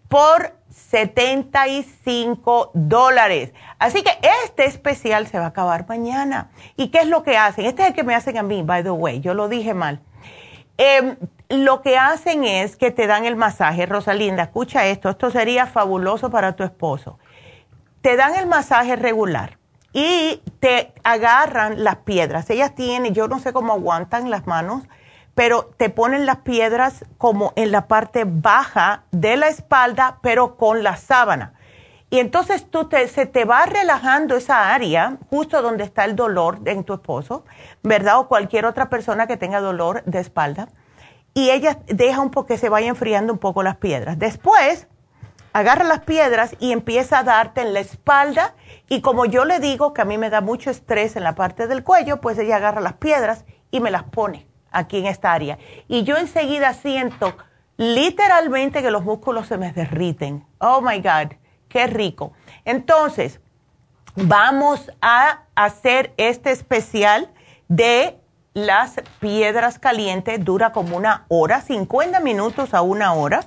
por 0.08 0.54
75 0.90 2.70
dólares. 2.72 3.52
Así 3.78 4.02
que 4.02 4.10
este 4.44 4.64
especial 4.64 5.26
se 5.26 5.38
va 5.38 5.44
a 5.46 5.48
acabar 5.48 5.86
mañana. 5.86 6.50
¿Y 6.76 6.88
qué 6.88 7.00
es 7.00 7.06
lo 7.06 7.22
que 7.22 7.36
hacen? 7.36 7.66
Este 7.66 7.82
es 7.82 7.88
el 7.88 7.94
que 7.94 8.04
me 8.04 8.14
hacen 8.14 8.38
a 8.38 8.42
mí, 8.42 8.62
by 8.62 8.82
the 8.82 8.90
way. 8.90 9.20
Yo 9.20 9.34
lo 9.34 9.48
dije 9.48 9.74
mal. 9.74 10.00
Eh, 10.78 11.16
lo 11.48 11.80
que 11.80 11.96
hacen 11.96 12.44
es 12.44 12.76
que 12.76 12.90
te 12.90 13.06
dan 13.06 13.24
el 13.24 13.36
masaje. 13.36 13.86
Rosalinda, 13.86 14.44
escucha 14.44 14.86
esto, 14.86 15.08
esto 15.08 15.30
sería 15.30 15.66
fabuloso 15.66 16.30
para 16.30 16.52
tu 16.56 16.62
esposo. 16.62 17.18
Te 18.02 18.16
dan 18.16 18.34
el 18.34 18.46
masaje 18.46 18.96
regular 18.96 19.58
y 19.92 20.42
te 20.60 20.92
agarran 21.04 21.82
las 21.82 21.96
piedras. 21.96 22.48
Ellas 22.50 22.74
tienen, 22.74 23.14
yo 23.14 23.28
no 23.28 23.38
sé 23.38 23.52
cómo 23.52 23.72
aguantan 23.72 24.30
las 24.30 24.46
manos, 24.46 24.84
pero 25.34 25.70
te 25.76 25.88
ponen 25.88 26.26
las 26.26 26.38
piedras 26.38 27.04
como 27.16 27.52
en 27.56 27.72
la 27.72 27.88
parte 27.88 28.24
baja 28.26 29.04
de 29.10 29.36
la 29.36 29.48
espalda, 29.48 30.18
pero 30.22 30.56
con 30.56 30.82
la 30.82 30.96
sábana. 30.96 31.54
Y 32.10 32.18
entonces 32.18 32.70
tú 32.70 32.88
te, 32.88 33.06
se 33.08 33.26
te 33.26 33.44
va 33.44 33.66
relajando 33.66 34.36
esa 34.36 34.74
área, 34.74 35.16
justo 35.30 35.60
donde 35.62 35.84
está 35.84 36.04
el 36.04 36.16
dolor 36.16 36.60
en 36.64 36.84
tu 36.84 36.94
esposo, 36.94 37.44
¿verdad? 37.82 38.18
O 38.18 38.28
cualquier 38.28 38.66
otra 38.66 38.88
persona 38.88 39.26
que 39.26 39.36
tenga 39.36 39.60
dolor 39.60 40.02
de 40.04 40.20
espalda 40.20 40.68
y 41.34 41.50
ella 41.50 41.78
deja 41.86 42.20
un 42.20 42.30
poco 42.30 42.46
que 42.46 42.58
se 42.58 42.68
vaya 42.68 42.88
enfriando 42.88 43.32
un 43.32 43.38
poco 43.38 43.62
las 43.62 43.76
piedras. 43.76 44.18
Después, 44.18 44.88
agarra 45.52 45.84
las 45.84 46.00
piedras 46.00 46.56
y 46.60 46.72
empieza 46.72 47.20
a 47.20 47.22
darte 47.22 47.62
en 47.62 47.74
la 47.74 47.80
espalda 47.80 48.54
y 48.88 49.00
como 49.00 49.26
yo 49.26 49.44
le 49.44 49.60
digo 49.60 49.92
que 49.92 50.02
a 50.02 50.04
mí 50.04 50.18
me 50.18 50.30
da 50.30 50.40
mucho 50.40 50.70
estrés 50.70 51.16
en 51.16 51.24
la 51.24 51.34
parte 51.34 51.66
del 51.66 51.84
cuello, 51.84 52.20
pues 52.20 52.38
ella 52.38 52.56
agarra 52.56 52.80
las 52.80 52.94
piedras 52.94 53.44
y 53.70 53.80
me 53.80 53.90
las 53.90 54.04
pone 54.04 54.46
aquí 54.70 54.98
en 54.98 55.06
esta 55.06 55.32
área. 55.32 55.58
Y 55.88 56.04
yo 56.04 56.16
enseguida 56.16 56.74
siento 56.74 57.36
literalmente 57.76 58.82
que 58.82 58.90
los 58.90 59.04
músculos 59.04 59.46
se 59.46 59.58
me 59.58 59.72
derriten. 59.72 60.44
Oh 60.58 60.80
my 60.80 61.00
God, 61.00 61.34
qué 61.68 61.86
rico. 61.86 62.32
Entonces, 62.64 63.40
vamos 64.16 64.90
a 65.00 65.44
hacer 65.54 66.12
este 66.16 66.50
especial 66.50 67.30
de 67.68 68.18
las 68.54 68.96
piedras 69.20 69.78
calientes 69.78 70.44
dura 70.44 70.72
como 70.72 70.96
una 70.96 71.24
hora, 71.28 71.60
50 71.60 72.20
minutos 72.20 72.74
a 72.74 72.82
una 72.82 73.12
hora, 73.12 73.40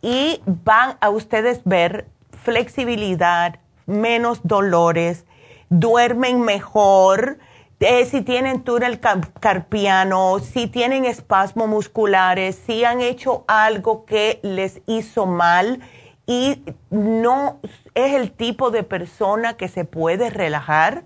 y 0.00 0.40
van 0.46 0.96
a 1.00 1.10
ustedes 1.10 1.60
ver 1.64 2.08
flexibilidad, 2.42 3.60
menos 3.86 4.40
dolores, 4.42 5.24
duermen 5.68 6.40
mejor, 6.40 7.38
eh, 7.84 8.04
si 8.04 8.20
tienen 8.22 8.62
túnel 8.62 9.00
carpiano, 9.00 10.38
si 10.38 10.68
tienen 10.68 11.04
espasmos 11.04 11.68
musculares, 11.68 12.60
si 12.64 12.84
han 12.84 13.00
hecho 13.00 13.44
algo 13.48 14.04
que 14.04 14.38
les 14.42 14.82
hizo 14.86 15.26
mal 15.26 15.80
y 16.26 16.62
no 16.90 17.58
es 17.94 18.14
el 18.14 18.30
tipo 18.30 18.70
de 18.70 18.84
persona 18.84 19.56
que 19.56 19.66
se 19.66 19.84
puede 19.84 20.30
relajar 20.30 21.02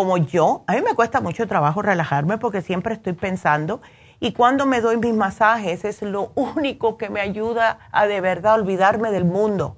como 0.00 0.16
yo, 0.16 0.64
a 0.66 0.72
mí 0.72 0.80
me 0.80 0.94
cuesta 0.94 1.20
mucho 1.20 1.46
trabajo 1.46 1.82
relajarme 1.82 2.38
porque 2.38 2.62
siempre 2.62 2.94
estoy 2.94 3.12
pensando 3.12 3.82
y 4.18 4.32
cuando 4.32 4.64
me 4.64 4.80
doy 4.80 4.96
mis 4.96 5.12
masajes 5.12 5.84
es 5.84 6.00
lo 6.00 6.32
único 6.36 6.96
que 6.96 7.10
me 7.10 7.20
ayuda 7.20 7.80
a 7.92 8.06
de 8.06 8.22
verdad 8.22 8.54
olvidarme 8.54 9.10
del 9.10 9.26
mundo 9.26 9.76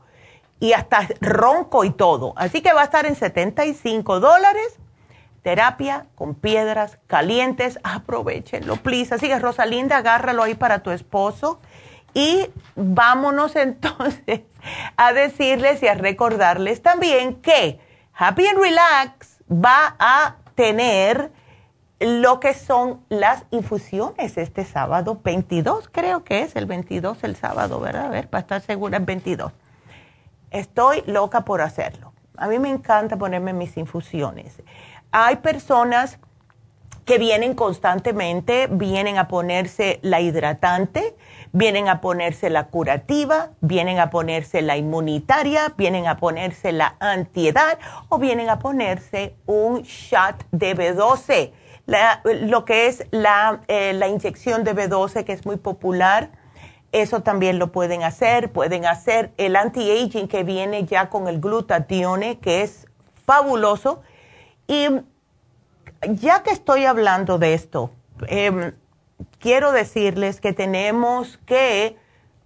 y 0.60 0.74
hasta 0.74 1.08
ronco 1.20 1.82
y 1.82 1.90
todo. 1.90 2.34
Así 2.36 2.60
que 2.60 2.72
va 2.72 2.82
a 2.82 2.84
estar 2.84 3.04
en 3.04 3.16
75 3.16 4.20
dólares. 4.20 4.78
Terapia 5.42 6.06
con 6.14 6.36
piedras 6.36 7.00
calientes, 7.08 7.80
aprovechenlo, 7.82 8.76
please. 8.76 9.12
Así 9.12 9.26
que 9.26 9.40
Rosalinda, 9.40 9.96
agárralo 9.96 10.44
ahí 10.44 10.54
para 10.54 10.84
tu 10.84 10.92
esposo. 10.92 11.58
Y 12.14 12.48
vámonos 12.76 13.56
entonces 13.56 14.42
a 14.96 15.12
decirles 15.12 15.82
y 15.82 15.88
a 15.88 15.94
recordarles 15.94 16.80
también 16.80 17.42
que 17.42 17.80
Happy 18.14 18.46
and 18.46 18.60
Relax 18.60 19.31
va 19.52 19.96
a 19.98 20.36
tener 20.54 21.30
lo 22.00 22.40
que 22.40 22.54
son 22.54 23.04
las 23.08 23.44
infusiones 23.50 24.36
este 24.36 24.64
sábado 24.64 25.20
22, 25.22 25.88
creo 25.90 26.24
que 26.24 26.42
es 26.42 26.56
el 26.56 26.66
22 26.66 27.22
el 27.22 27.36
sábado, 27.36 27.78
¿verdad? 27.80 28.06
A 28.06 28.10
ver, 28.10 28.28
para 28.28 28.40
estar 28.40 28.60
segura, 28.60 28.98
el 28.98 29.04
22. 29.04 29.52
Estoy 30.50 31.02
loca 31.06 31.44
por 31.44 31.60
hacerlo. 31.60 32.12
A 32.36 32.48
mí 32.48 32.58
me 32.58 32.70
encanta 32.70 33.16
ponerme 33.16 33.52
mis 33.52 33.76
infusiones. 33.76 34.60
Hay 35.12 35.36
personas 35.36 36.18
que 37.04 37.18
vienen 37.18 37.54
constantemente, 37.54 38.68
vienen 38.70 39.18
a 39.18 39.28
ponerse 39.28 39.98
la 40.02 40.20
hidratante, 40.20 41.16
vienen 41.52 41.88
a 41.88 42.00
ponerse 42.00 42.50
la 42.50 42.68
curativa, 42.68 43.50
vienen 43.60 43.98
a 43.98 44.10
ponerse 44.10 44.62
la 44.62 44.76
inmunitaria, 44.76 45.74
vienen 45.76 46.06
a 46.06 46.16
ponerse 46.16 46.72
la 46.72 46.96
antiedad 46.98 47.78
o 48.08 48.18
vienen 48.18 48.48
a 48.48 48.58
ponerse 48.58 49.36
un 49.46 49.82
shot 49.82 50.46
de 50.50 50.74
B12, 50.74 51.52
lo 52.46 52.64
que 52.64 52.86
es 52.86 53.06
la, 53.10 53.60
eh, 53.68 53.92
la 53.92 54.08
inyección 54.08 54.64
de 54.64 54.74
B12 54.74 55.24
que 55.24 55.32
es 55.32 55.44
muy 55.44 55.56
popular. 55.56 56.30
Eso 56.90 57.20
también 57.20 57.58
lo 57.58 57.72
pueden 57.72 58.02
hacer. 58.02 58.52
Pueden 58.52 58.84
hacer 58.86 59.32
el 59.36 59.56
anti-aging 59.56 60.28
que 60.28 60.44
viene 60.44 60.84
ya 60.84 61.08
con 61.08 61.26
el 61.26 61.40
glutatione, 61.40 62.38
que 62.38 62.62
es 62.62 62.86
fabuloso. 63.26 64.02
Y 64.66 64.88
ya 66.02 66.42
que 66.42 66.50
estoy 66.50 66.84
hablando 66.84 67.38
de 67.38 67.54
esto, 67.54 67.90
eh, 68.28 68.72
quiero 69.38 69.72
decirles 69.72 70.40
que 70.40 70.52
tenemos 70.52 71.38
que 71.46 71.96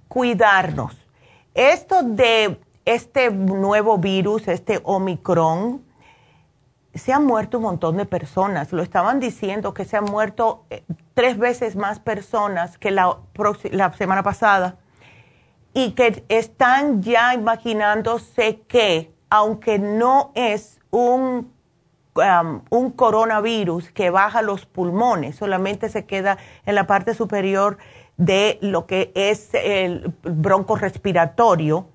cuidarnos. 0.09 0.97
Esto 1.55 2.03
de 2.03 2.61
este 2.85 3.31
nuevo 3.31 3.99
virus, 3.99 4.49
este 4.49 4.81
Omicron, 4.85 5.83
se 6.95 7.13
han 7.13 7.27
muerto 7.27 7.59
un 7.59 7.65
montón 7.65 7.97
de 7.97 8.07
personas. 8.07 8.73
Lo 8.73 8.83
estaban 8.83 9.21
diciendo 9.21 9.75
que 9.75 9.85
se 9.85 9.97
han 9.97 10.05
muerto 10.05 10.65
eh, 10.71 10.83
tres 11.15 11.37
veces 11.39 11.77
más 11.77 12.01
personas 12.01 12.79
que 12.79 12.91
la, 12.91 13.19
la 13.71 13.93
semana 13.93 14.23
pasada. 14.23 14.77
y 15.75 15.91
que 15.91 16.25
están 16.31 17.03
ya 17.03 17.35
imaginándose 17.35 18.61
que, 18.67 19.13
aunque 19.29 19.79
no 19.79 20.33
es 20.35 20.81
un, 20.91 21.53
um, 22.17 22.63
un 22.71 22.91
coronavirus 22.91 23.91
que 23.91 24.11
baja 24.11 24.43
los 24.43 24.67
pulmones, 24.67 25.37
solamente 25.37 25.89
se 25.89 26.05
queda 26.05 26.39
en 26.65 26.75
la 26.75 26.87
parte 26.87 27.15
superior 27.15 27.79
de 28.17 28.59
lo 28.63 28.87
que 28.87 29.13
es 29.15 29.51
el 29.53 30.15
bronco 30.23 30.77
respiratorio, 30.77 31.87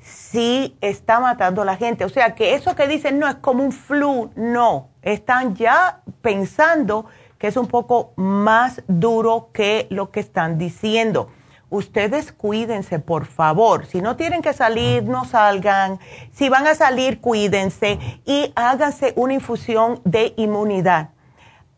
sí 0.00 0.76
está 0.80 1.20
matando 1.20 1.62
a 1.62 1.64
la 1.64 1.76
gente. 1.76 2.04
O 2.04 2.08
sea 2.08 2.34
que 2.34 2.54
eso 2.54 2.74
que 2.74 2.88
dicen 2.88 3.18
no 3.18 3.28
es 3.28 3.36
como 3.36 3.62
un 3.62 3.72
flu, 3.72 4.30
no, 4.36 4.88
están 5.02 5.54
ya 5.54 6.00
pensando 6.22 7.06
que 7.38 7.48
es 7.48 7.56
un 7.56 7.66
poco 7.66 8.12
más 8.16 8.82
duro 8.88 9.50
que 9.52 9.86
lo 9.90 10.10
que 10.10 10.20
están 10.20 10.58
diciendo 10.58 11.30
ustedes 11.70 12.32
cuídense, 12.32 12.98
por 12.98 13.26
favor. 13.26 13.86
Si 13.86 14.00
no 14.00 14.16
tienen 14.16 14.42
que 14.42 14.52
salir, 14.52 15.04
no 15.04 15.24
salgan. 15.24 15.98
Si 16.32 16.48
van 16.48 16.66
a 16.66 16.74
salir, 16.74 17.20
cuídense 17.20 17.98
y 18.24 18.52
háganse 18.54 19.12
una 19.16 19.34
infusión 19.34 20.00
de 20.04 20.34
inmunidad. 20.36 21.10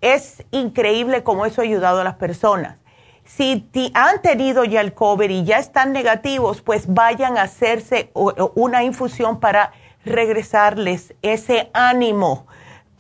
Es 0.00 0.44
increíble 0.50 1.22
cómo 1.22 1.46
eso 1.46 1.60
ha 1.60 1.64
ayudado 1.64 2.00
a 2.00 2.04
las 2.04 2.14
personas. 2.14 2.76
Si 3.24 3.70
han 3.94 4.22
tenido 4.22 4.64
ya 4.64 4.80
el 4.80 4.94
COVID 4.94 5.30
y 5.30 5.44
ya 5.44 5.58
están 5.58 5.92
negativos, 5.92 6.62
pues 6.62 6.92
vayan 6.92 7.38
a 7.38 7.42
hacerse 7.42 8.10
una 8.14 8.82
infusión 8.82 9.38
para 9.38 9.72
regresarles 10.04 11.14
ese 11.22 11.70
ánimo 11.72 12.46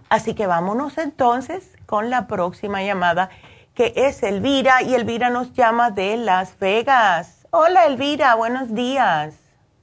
Así 0.08 0.34
que 0.34 0.46
vámonos 0.46 0.96
entonces 0.96 1.76
con 1.86 2.08
la 2.08 2.28
próxima 2.28 2.84
llamada 2.84 3.30
que 3.78 3.92
es 3.94 4.24
Elvira 4.24 4.82
y 4.82 4.96
Elvira 4.96 5.30
nos 5.30 5.52
llama 5.52 5.92
de 5.92 6.16
Las 6.16 6.58
Vegas. 6.58 7.46
Hola 7.52 7.86
Elvira, 7.86 8.34
buenos 8.34 8.74
días. 8.74 9.38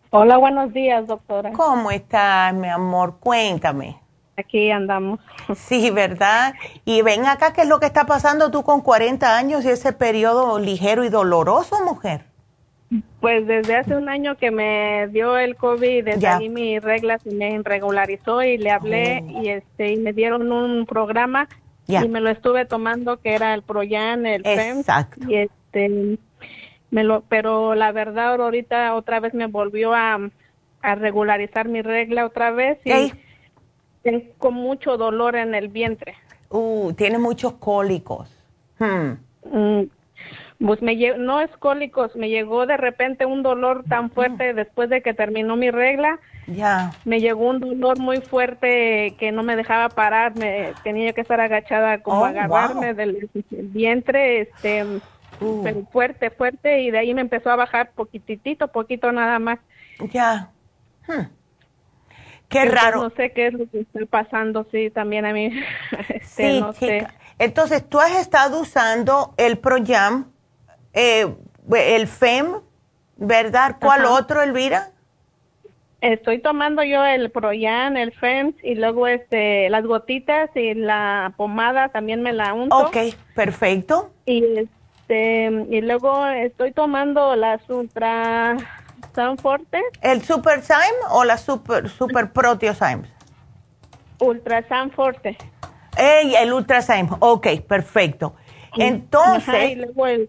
Hola, 0.09 0.35
buenos 0.35 0.73
días, 0.73 1.07
doctora. 1.07 1.53
¿Cómo 1.53 1.89
estás, 1.91 2.53
mi 2.53 2.67
amor? 2.67 3.15
Cuéntame. 3.21 3.97
Aquí 4.35 4.69
andamos. 4.69 5.21
Sí, 5.55 5.91
¿verdad? 5.91 6.55
Y 6.83 7.03
ven 7.03 7.25
acá, 7.25 7.53
¿qué 7.53 7.61
es 7.61 7.69
lo 7.69 7.79
que 7.79 7.85
está 7.85 8.03
pasando 8.03 8.51
tú 8.51 8.63
con 8.63 8.81
40 8.81 9.37
años 9.37 9.63
y 9.63 9.69
ese 9.69 9.93
periodo 9.93 10.59
ligero 10.59 11.05
y 11.05 11.09
doloroso, 11.09 11.77
mujer? 11.85 12.25
Pues 13.21 13.47
desde 13.47 13.77
hace 13.77 13.95
un 13.95 14.09
año 14.09 14.35
que 14.35 14.51
me 14.51 15.07
dio 15.07 15.37
el 15.37 15.55
COVID, 15.55 16.03
desde 16.03 16.27
ahí 16.27 16.49
mi 16.49 16.79
regla 16.79 17.17
se 17.19 17.31
me 17.33 17.61
regularizó 17.63 18.43
y 18.43 18.57
le 18.57 18.71
hablé 18.71 19.23
oh. 19.23 19.41
y 19.41 19.49
este 19.51 19.93
y 19.93 19.95
me 19.95 20.11
dieron 20.11 20.51
un 20.51 20.85
programa 20.85 21.47
y 21.87 22.07
me 22.07 22.21
lo 22.21 22.29
estuve 22.29 22.65
tomando 22.65 23.17
que 23.17 23.33
era 23.33 23.53
el 23.53 23.61
Proyan, 23.61 24.25
el 24.25 24.45
Exacto. 24.45 25.29
y 25.29 25.35
este 25.35 26.17
me 26.91 27.03
lo 27.03 27.21
pero 27.27 27.75
la 27.75 27.91
verdad 27.91 28.35
ahorita 28.35 28.93
otra 28.95 29.19
vez 29.19 29.33
me 29.33 29.47
volvió 29.47 29.93
a, 29.93 30.19
a 30.81 30.95
regularizar 30.95 31.67
mi 31.67 31.81
regla 31.81 32.25
otra 32.25 32.51
vez 32.51 32.79
y 32.85 33.13
tengo 34.03 34.51
mucho 34.51 34.97
dolor 34.97 35.35
en 35.35 35.55
el 35.55 35.67
vientre. 35.67 36.15
Uh, 36.49 36.93
tiene 36.93 37.17
muchos 37.17 37.53
cólicos. 37.53 38.29
Hmm. 38.77 39.13
Mm, 39.51 39.89
pues 40.65 40.81
me 40.81 40.95
no 41.17 41.41
es 41.41 41.49
cólicos, 41.57 42.15
me 42.15 42.29
llegó 42.29 42.65
de 42.65 42.77
repente 42.77 43.25
un 43.25 43.43
dolor 43.43 43.83
tan 43.89 44.11
fuerte 44.11 44.53
después 44.53 44.89
de 44.89 45.01
que 45.01 45.13
terminó 45.13 45.55
mi 45.55 45.71
regla. 45.71 46.19
Ya. 46.47 46.91
Me 47.05 47.19
llegó 47.19 47.49
un 47.49 47.59
dolor 47.59 47.99
muy 47.99 48.21
fuerte 48.21 49.15
que 49.19 49.31
no 49.31 49.43
me 49.43 49.55
dejaba 49.55 49.89
parar, 49.89 50.35
me 50.35 50.73
tenía 50.83 51.13
que 51.13 51.21
estar 51.21 51.39
agachada 51.39 52.01
como 52.01 52.21
oh, 52.21 52.25
agarrarme 52.25 52.93
del, 52.93 53.29
vientre, 53.49 54.41
este 54.41 54.85
uh. 55.41 55.85
fuerte, 55.91 56.29
fuerte 56.29 56.81
y 56.81 56.91
de 56.91 56.99
ahí 56.99 57.13
me 57.13 57.21
empezó 57.21 57.49
a 57.49 57.55
bajar 57.55 57.91
poquitito, 57.91 58.67
poquito 58.67 59.11
nada 59.11 59.39
más. 59.39 59.59
Ya. 60.11 60.51
Hmm. 61.07 61.27
Qué 62.47 62.65
raro. 62.65 63.01
No 63.01 63.09
sé 63.09 63.31
qué 63.31 63.47
es 63.47 63.53
lo 63.53 63.69
que 63.69 63.81
está 63.81 63.99
pasando, 64.07 64.67
sí, 64.71 64.89
también 64.89 65.25
a 65.25 65.33
mí. 65.33 65.51
este, 66.09 66.53
sí, 66.53 66.61
no 66.61 66.73
Sé. 66.73 67.07
Entonces, 67.39 67.87
tú 67.89 67.99
has 67.99 68.15
estado 68.15 68.61
usando 68.61 69.33
el 69.37 69.57
Proyam 69.57 70.31
eh, 70.93 71.35
el 71.73 72.07
FEM, 72.07 72.61
¿verdad? 73.17 73.77
¿Cuál 73.81 74.05
otro, 74.05 74.41
Elvira? 74.41 74.91
Estoy 76.01 76.39
tomando 76.39 76.83
yo 76.83 77.03
el 77.05 77.31
Proyan, 77.31 77.97
el 77.97 78.11
FEM 78.11 78.53
y 78.63 78.75
luego 78.75 79.07
este 79.07 79.69
las 79.69 79.85
gotitas 79.85 80.49
y 80.55 80.73
la 80.73 81.33
pomada 81.37 81.89
también 81.89 82.21
me 82.21 82.33
la 82.33 82.53
unto. 82.53 82.77
Ok, 82.77 82.97
perfecto. 83.33 84.11
Y 84.25 84.43
este 84.57 85.65
y 85.69 85.81
luego 85.81 86.27
estoy 86.27 86.71
tomando 86.73 87.35
las 87.35 87.67
Ultra 87.69 88.57
Forte. 89.41 89.81
¿El 90.01 90.21
Super 90.21 90.61
Syme 90.61 91.07
o 91.09 91.23
la 91.23 91.37
Super 91.37 91.89
Super 91.89 92.31
Proteosymes? 92.31 93.09
Ultra 94.19 94.63
Forte. 94.93 95.37
Ey, 95.97 96.35
el 96.35 96.53
Ultra 96.53 96.81
Syme. 96.81 97.09
Ok, 97.19 97.47
perfecto. 97.67 98.35
Entonces, 98.77 99.71
y 99.71 99.75
luego 99.75 100.05
el, 100.07 100.27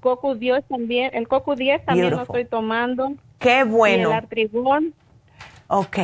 Coco 0.00 0.34
10 0.36 0.64
también, 0.68 1.10
el 1.14 1.26
Coco 1.26 1.56
10 1.56 1.84
también 1.84 2.10
lo 2.10 2.22
estoy 2.22 2.44
tomando. 2.44 3.12
Qué 3.38 3.64
bueno. 3.64 3.96
Y 3.96 4.12
el 4.12 4.12
Artribón. 4.12 4.94
Ok. 5.68 5.98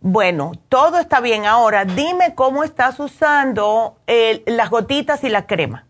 Bueno, 0.00 0.52
todo 0.68 0.98
está 0.98 1.20
bien. 1.20 1.44
Ahora, 1.44 1.84
dime 1.84 2.34
cómo 2.34 2.64
estás 2.64 2.98
usando 3.00 3.98
las 4.46 4.70
gotitas 4.70 5.22
y 5.24 5.28
la 5.28 5.46
crema. 5.46 5.86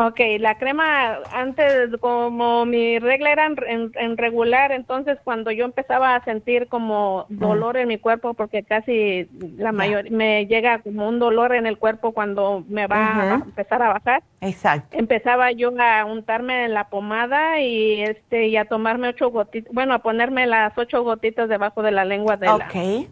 Ok, 0.00 0.20
la 0.38 0.56
crema 0.58 1.18
antes, 1.32 1.90
como 1.98 2.64
mi 2.64 3.00
regla 3.00 3.32
era 3.32 3.46
en, 3.46 4.16
regular, 4.16 4.70
entonces 4.70 5.18
cuando 5.24 5.50
yo 5.50 5.64
empezaba 5.64 6.14
a 6.14 6.24
sentir 6.24 6.68
como 6.68 7.26
dolor 7.28 7.76
en 7.76 7.88
mi 7.88 7.98
cuerpo, 7.98 8.34
porque 8.34 8.62
casi 8.62 9.28
la 9.56 9.72
mayor 9.72 10.08
me 10.12 10.46
llega 10.46 10.78
como 10.82 11.08
un 11.08 11.18
dolor 11.18 11.52
en 11.52 11.66
el 11.66 11.78
cuerpo 11.78 12.12
cuando 12.12 12.64
me 12.68 12.86
va 12.86 13.32
a 13.32 13.34
empezar 13.34 13.82
a 13.82 13.88
bajar. 13.88 14.22
Exacto. 14.40 14.96
Empezaba 14.96 15.50
yo 15.50 15.72
a 15.80 16.04
untarme 16.04 16.66
en 16.66 16.74
la 16.74 16.88
pomada 16.90 17.60
y 17.60 18.00
este 18.00 18.46
y 18.46 18.56
a 18.56 18.66
tomarme 18.66 19.08
ocho 19.08 19.30
gotitas, 19.30 19.72
bueno, 19.74 19.94
a 19.94 19.98
ponerme 19.98 20.46
las 20.46 20.78
ocho 20.78 21.02
gotitas 21.02 21.48
debajo 21.48 21.82
de 21.82 21.90
la 21.90 22.04
lengua 22.04 22.36
de 22.36 22.48
okay. 22.48 23.08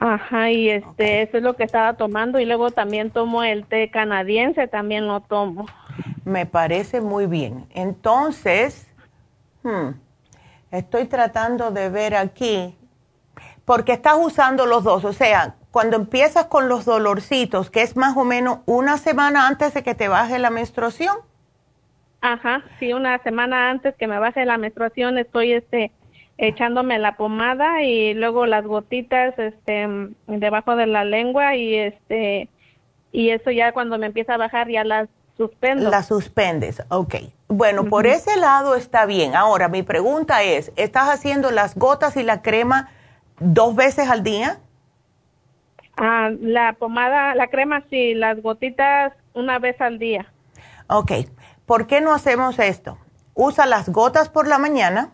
Ajá, 0.00 0.50
y 0.50 0.70
este, 0.70 1.20
eso 1.20 1.36
es 1.36 1.42
lo 1.42 1.56
que 1.56 1.64
estaba 1.64 1.92
tomando 1.92 2.40
y 2.40 2.46
luego 2.46 2.70
también 2.70 3.10
tomo 3.10 3.42
el 3.42 3.66
té 3.66 3.90
canadiense, 3.90 4.66
también 4.66 5.06
lo 5.06 5.20
tomo. 5.20 5.66
Me 6.24 6.46
parece 6.46 7.02
muy 7.02 7.26
bien. 7.26 7.66
Entonces, 7.74 8.90
hmm, 9.62 9.90
estoy 10.70 11.04
tratando 11.04 11.70
de 11.70 11.90
ver 11.90 12.14
aquí, 12.14 12.74
porque 13.66 13.92
estás 13.92 14.14
usando 14.18 14.64
los 14.64 14.84
dos, 14.84 15.04
o 15.04 15.12
sea, 15.12 15.56
cuando 15.70 15.96
empiezas 15.96 16.46
con 16.46 16.70
los 16.70 16.86
dolorcitos, 16.86 17.70
que 17.70 17.82
es 17.82 17.94
más 17.94 18.16
o 18.16 18.24
menos 18.24 18.60
una 18.64 18.96
semana 18.96 19.46
antes 19.46 19.74
de 19.74 19.82
que 19.82 19.94
te 19.94 20.08
baje 20.08 20.38
la 20.38 20.48
menstruación. 20.48 21.18
Ajá, 22.22 22.64
sí, 22.78 22.94
una 22.94 23.22
semana 23.22 23.68
antes 23.68 23.94
que 23.96 24.06
me 24.06 24.18
baje 24.18 24.46
la 24.46 24.56
menstruación 24.56 25.18
estoy 25.18 25.52
este 25.52 25.92
echándome 26.40 26.98
la 26.98 27.16
pomada 27.16 27.82
y 27.82 28.14
luego 28.14 28.46
las 28.46 28.64
gotitas 28.64 29.38
este 29.38 29.86
debajo 30.26 30.74
de 30.74 30.86
la 30.86 31.04
lengua 31.04 31.54
y 31.54 31.74
este 31.74 32.48
y 33.12 33.28
eso 33.28 33.50
ya 33.50 33.72
cuando 33.72 33.98
me 33.98 34.06
empieza 34.06 34.34
a 34.34 34.38
bajar 34.38 34.68
ya 34.68 34.82
las 34.82 35.08
suspendo. 35.36 35.90
Las 35.90 36.06
suspendes, 36.06 36.82
ok. 36.88 37.16
Bueno, 37.48 37.84
por 37.86 38.06
ese 38.06 38.36
lado 38.36 38.74
está 38.74 39.04
bien. 39.04 39.34
Ahora, 39.34 39.68
mi 39.68 39.82
pregunta 39.82 40.42
es, 40.42 40.72
¿estás 40.76 41.08
haciendo 41.08 41.50
las 41.50 41.76
gotas 41.76 42.16
y 42.16 42.22
la 42.22 42.40
crema 42.40 42.88
dos 43.38 43.74
veces 43.74 44.08
al 44.08 44.22
día? 44.22 44.60
Ah, 45.96 46.30
la 46.40 46.74
pomada, 46.74 47.34
la 47.34 47.48
crema 47.48 47.82
sí, 47.90 48.14
las 48.14 48.40
gotitas 48.40 49.12
una 49.34 49.58
vez 49.58 49.80
al 49.80 49.98
día. 49.98 50.32
Ok, 50.88 51.12
¿por 51.66 51.86
qué 51.86 52.00
no 52.00 52.14
hacemos 52.14 52.58
esto? 52.58 52.98
Usa 53.34 53.66
las 53.66 53.88
gotas 53.88 54.28
por 54.28 54.46
la 54.46 54.58
mañana 54.58 55.12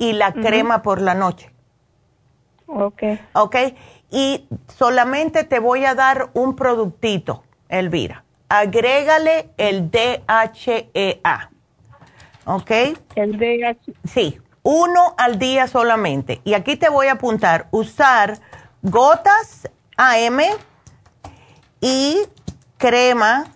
y 0.00 0.14
la 0.14 0.32
crema 0.32 0.80
por 0.82 1.00
la 1.02 1.14
noche. 1.14 1.52
Ok. 2.66 3.02
Ok. 3.34 3.56
Y 4.10 4.48
solamente 4.66 5.44
te 5.44 5.58
voy 5.58 5.84
a 5.84 5.94
dar 5.94 6.30
un 6.32 6.56
productito, 6.56 7.44
Elvira. 7.68 8.24
Agrégale 8.48 9.50
el 9.58 9.90
DHEA. 9.90 11.50
¿Ok? 12.46 12.70
El 13.14 13.38
DHEA. 13.38 13.76
Sí. 14.04 14.40
Uno 14.62 15.14
al 15.18 15.38
día 15.38 15.68
solamente. 15.68 16.40
Y 16.44 16.54
aquí 16.54 16.76
te 16.76 16.88
voy 16.88 17.08
a 17.08 17.12
apuntar, 17.12 17.68
usar 17.70 18.38
gotas 18.82 19.68
AM 19.98 20.40
y 21.80 22.18
crema, 22.78 23.52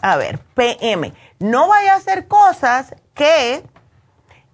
a 0.00 0.16
ver, 0.16 0.40
PM. 0.54 1.12
No 1.38 1.68
vaya 1.68 1.94
a 1.94 1.96
hacer 1.96 2.26
cosas 2.26 2.96
que 3.14 3.62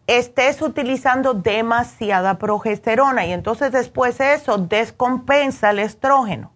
estés 0.09 0.63
utilizando 0.63 1.35
demasiada 1.35 2.39
progesterona 2.39 3.27
y 3.27 3.33
entonces 3.33 3.71
después 3.71 4.19
eso 4.21 4.57
descompensa 4.57 5.71
el 5.71 5.79
estrógeno. 5.79 6.51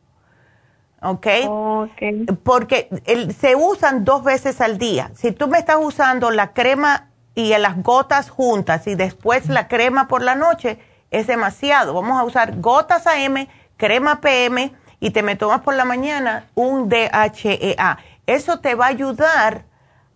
¿Ok? 1.03 1.27
Porque 2.43 2.89
se 3.39 3.55
usan 3.55 4.05
dos 4.05 4.25
veces 4.25 4.61
al 4.61 4.79
día. 4.79 5.11
Si 5.15 5.33
tú 5.33 5.49
me 5.49 5.59
estás 5.59 5.77
usando 5.81 6.31
la 6.31 6.53
crema 6.53 7.11
y 7.35 7.57
las 7.59 7.83
gotas 7.83 8.31
juntas 8.31 8.87
y 8.87 8.95
después 8.95 9.49
la 9.49 9.69
crema 9.69 10.09
por 10.09 10.23
la 10.23 10.35
noche, 10.35 10.79
es 11.11 11.27
demasiado. 11.27 11.93
Vamos 11.93 12.19
a 12.19 12.25
usar 12.25 12.59
gotas 12.59 13.07
AM, 13.07 13.49
crema 13.77 14.21
PM 14.21 14.73
y 14.99 15.11
te 15.11 15.23
me 15.23 15.37
tomas 15.37 15.61
por 15.61 15.75
la 15.75 15.85
mañana 15.85 16.47
un 16.55 16.89
DHEA. 16.89 17.99
Eso 18.27 18.61
te 18.61 18.77
va 18.77 18.87
a 18.87 18.91
ayudar 18.91 19.65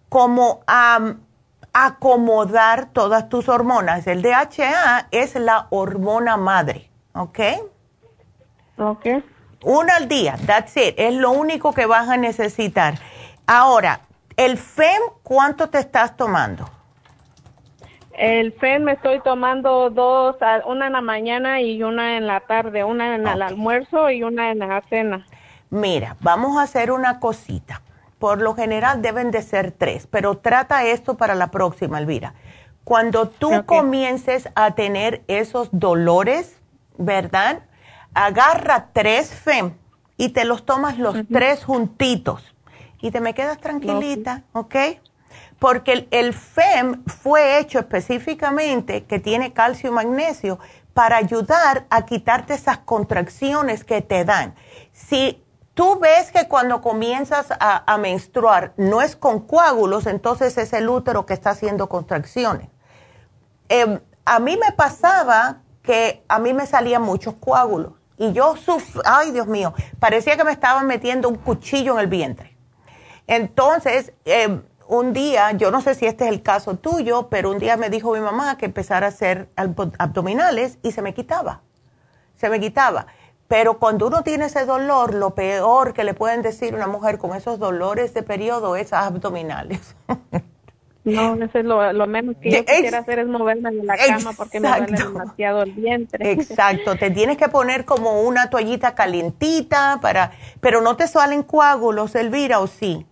como 0.08 0.60
a 0.66 1.16
acomodar 1.78 2.86
todas 2.86 3.28
tus 3.28 3.50
hormonas. 3.50 4.06
El 4.06 4.22
DHA 4.22 5.08
es 5.10 5.34
la 5.34 5.66
hormona 5.68 6.38
madre, 6.38 6.88
¿ok? 7.12 7.38
Ok. 8.78 9.06
Una 9.62 9.96
al 9.96 10.08
día, 10.08 10.36
that's 10.46 10.74
it, 10.78 10.94
es 10.96 11.12
lo 11.12 11.32
único 11.32 11.74
que 11.74 11.84
vas 11.84 12.08
a 12.08 12.16
necesitar. 12.16 12.94
Ahora, 13.46 14.00
el 14.38 14.56
FEM, 14.56 15.02
¿cuánto 15.22 15.68
te 15.68 15.78
estás 15.78 16.16
tomando? 16.16 16.66
El 18.16 18.54
FEM 18.54 18.84
me 18.84 18.92
estoy 18.92 19.20
tomando 19.20 19.90
dos, 19.90 20.36
una 20.64 20.86
en 20.86 20.92
la 20.94 21.02
mañana 21.02 21.60
y 21.60 21.82
una 21.82 22.16
en 22.16 22.26
la 22.26 22.40
tarde, 22.40 22.84
una 22.84 23.16
en 23.16 23.26
el 23.26 23.42
almuerzo 23.42 24.08
y 24.08 24.22
una 24.22 24.50
en 24.50 24.60
la 24.60 24.80
cena. 24.88 25.26
Mira, 25.68 26.16
vamos 26.20 26.56
a 26.56 26.62
hacer 26.62 26.90
una 26.90 27.20
cosita. 27.20 27.82
Por 28.18 28.40
lo 28.40 28.54
general 28.54 29.02
deben 29.02 29.30
de 29.30 29.42
ser 29.42 29.72
tres, 29.72 30.06
pero 30.06 30.38
trata 30.38 30.84
esto 30.84 31.16
para 31.16 31.34
la 31.34 31.50
próxima, 31.50 31.98
Elvira. 31.98 32.34
Cuando 32.84 33.28
tú 33.28 33.50
comiences 33.66 34.48
a 34.54 34.74
tener 34.74 35.22
esos 35.26 35.68
dolores, 35.72 36.56
¿verdad? 36.96 37.62
Agarra 38.14 38.88
tres 38.92 39.30
FEM 39.30 39.74
y 40.16 40.30
te 40.30 40.44
los 40.44 40.64
tomas 40.64 40.98
los 40.98 41.16
tres 41.30 41.64
juntitos 41.64 42.54
y 43.00 43.10
te 43.10 43.20
me 43.20 43.34
quedas 43.34 43.58
tranquilita, 43.58 44.44
¿ok? 44.52 44.76
Porque 45.58 45.92
el, 45.92 46.08
el, 46.10 46.32
FEM 46.32 47.04
fue 47.06 47.58
hecho 47.58 47.78
específicamente 47.78 49.04
que 49.04 49.18
tiene 49.18 49.52
calcio 49.52 49.90
y 49.90 49.92
magnesio 49.92 50.58
para 50.94 51.16
ayudar 51.16 51.86
a 51.90 52.06
quitarte 52.06 52.54
esas 52.54 52.78
contracciones 52.78 53.84
que 53.84 54.00
te 54.00 54.24
dan. 54.24 54.54
Si 54.92 55.42
tú 55.76 55.98
ves 56.00 56.32
que 56.32 56.48
cuando 56.48 56.80
comienzas 56.80 57.48
a, 57.50 57.98
menstruar 57.98 58.72
no 58.78 59.02
es 59.02 59.14
con 59.14 59.46
coágulos, 59.46 60.06
entonces 60.06 60.56
es 60.56 60.72
el 60.72 60.88
útero 60.88 61.26
que 61.26 61.34
está 61.34 61.50
haciendo 61.50 61.86
contracciones. 61.90 62.70
Em, 63.68 64.00
a 64.24 64.38
mí 64.40 64.56
me 64.56 64.72
pasaba 64.72 65.58
que 65.82 66.24
a 66.28 66.38
mí 66.38 66.54
me 66.54 66.66
salían 66.66 67.02
muchos 67.02 67.34
coágulos 67.34 67.92
y 68.16 68.32
yo 68.32 68.56
sufrí, 68.56 69.02
ay 69.04 69.32
Dios 69.32 69.46
mío, 69.46 69.74
parecía 69.98 70.38
que 70.38 70.44
me 70.44 70.52
estaban 70.52 70.86
metiendo 70.86 71.28
un 71.28 71.36
cuchillo 71.36 71.92
en 71.92 72.00
el 72.00 72.06
vientre. 72.06 72.56
Entonces, 73.26 74.14
em, 74.24 74.62
un 74.88 75.12
día, 75.12 75.52
yo 75.52 75.70
no 75.70 75.82
sé 75.82 75.94
si 75.94 76.06
este 76.06 76.24
es 76.24 76.30
el 76.30 76.42
caso 76.42 76.76
tuyo, 76.76 77.28
pero 77.28 77.50
un 77.50 77.58
día 77.58 77.76
me 77.76 77.90
dijo 77.90 78.14
mi 78.14 78.20
mamá 78.20 78.56
que 78.56 78.64
empezara 78.64 79.06
a 79.06 79.08
hacer 79.10 79.50
abdominales 79.98 80.78
y 80.82 80.92
se 80.92 81.02
me 81.02 81.12
quitaba, 81.12 81.60
se 82.36 82.48
me 82.48 82.60
quitaba. 82.60 83.08
Pero 83.48 83.78
cuando 83.78 84.08
uno 84.08 84.22
tiene 84.22 84.46
ese 84.46 84.64
dolor, 84.64 85.14
lo 85.14 85.34
peor 85.34 85.94
que 85.94 86.04
le 86.04 86.14
pueden 86.14 86.42
decir 86.42 86.74
a 86.74 86.76
una 86.76 86.88
mujer 86.88 87.18
con 87.18 87.36
esos 87.36 87.58
dolores 87.58 88.12
de 88.12 88.22
periodo 88.22 88.76
es 88.76 88.92
abdominales. 88.92 89.96
No, 91.06 91.36
eso 91.36 91.60
es 91.60 91.64
lo, 91.64 92.06
menos 92.08 92.34
que 92.38 92.50
yo 92.50 92.64
quisiera 92.64 92.98
hacer 92.98 93.20
es 93.20 93.28
moverme 93.28 93.70
de 93.70 93.84
la 93.84 93.96
cama 93.96 94.32
porque 94.36 94.58
me 94.58 94.68
duele 94.68 94.96
demasiado 94.96 95.62
el 95.62 95.70
vientre. 95.70 96.32
Exacto, 96.32 96.96
te 96.96 97.12
tienes 97.12 97.36
que 97.36 97.46
poner 97.48 97.84
como 97.84 98.22
una 98.22 98.50
toallita 98.50 98.96
calientita 98.96 100.00
para, 100.02 100.32
pero 100.60 100.80
no 100.80 100.96
te 100.96 101.06
salen 101.06 101.44
coágulos, 101.44 102.16
Elvira, 102.16 102.58
¿o 102.58 102.66
sí? 102.66 103.06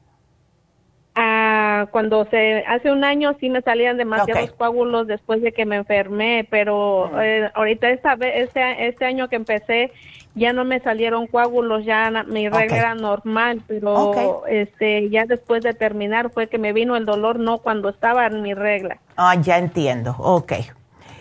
Ah, 1.14 1.86
cuando 1.92 2.24
se 2.24 2.64
hace 2.66 2.90
un 2.90 3.04
año 3.04 3.36
sí 3.38 3.48
me 3.48 3.62
salían 3.62 3.96
demasiados 3.96 4.50
coágulos 4.50 5.06
después 5.06 5.40
de 5.42 5.52
que 5.52 5.64
me 5.64 5.76
enfermé, 5.76 6.48
pero 6.50 7.22
eh, 7.22 7.48
ahorita 7.54 7.90
esta 7.90 8.16
vez, 8.16 8.48
este, 8.48 8.88
este 8.88 9.04
año 9.04 9.28
que 9.28 9.36
empecé 9.36 9.92
ya 10.34 10.52
no 10.52 10.64
me 10.64 10.80
salieron 10.80 11.26
coágulos, 11.26 11.84
ya 11.84 12.10
mi 12.26 12.48
regla 12.48 12.76
era 12.76 12.94
normal, 12.94 13.62
pero 13.66 14.46
este 14.46 15.08
ya 15.10 15.26
después 15.26 15.62
de 15.62 15.74
terminar 15.74 16.30
fue 16.30 16.48
que 16.48 16.58
me 16.58 16.72
vino 16.72 16.96
el 16.96 17.04
dolor, 17.04 17.38
no 17.38 17.58
cuando 17.58 17.88
estaba 17.88 18.26
en 18.26 18.42
mi 18.42 18.54
regla. 18.54 18.98
Ah, 19.16 19.36
ya 19.40 19.58
entiendo, 19.58 20.14
ok. 20.18 20.52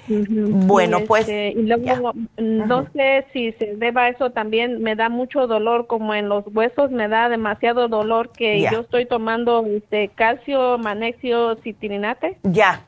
Bueno, 0.08 1.00
pues. 1.08 1.22
Este, 1.22 1.52
y 1.52 1.64
luego, 1.64 2.14
no 2.38 2.88
sé 2.94 3.26
si 3.32 3.54
se 3.54 3.76
deba 3.78 4.04
a 4.04 4.10
eso 4.10 4.32
también, 4.32 4.84
me 4.84 4.96
da 4.96 5.10
mucho 5.10 5.48
dolor, 5.48 5.88
como 5.88 6.14
en 6.14 6.28
los 6.28 6.44
huesos, 6.54 6.92
me 6.92 7.08
da 7.08 7.30
demasiado 7.30 7.88
dolor 7.88 8.32
que 8.32 8.62
yo 8.62 8.82
estoy 8.82 9.06
tomando 9.06 9.66
este 9.66 10.10
calcio, 10.10 10.78
magnesio, 10.78 11.56
citrinate. 11.64 12.38
Ya, 12.44 12.82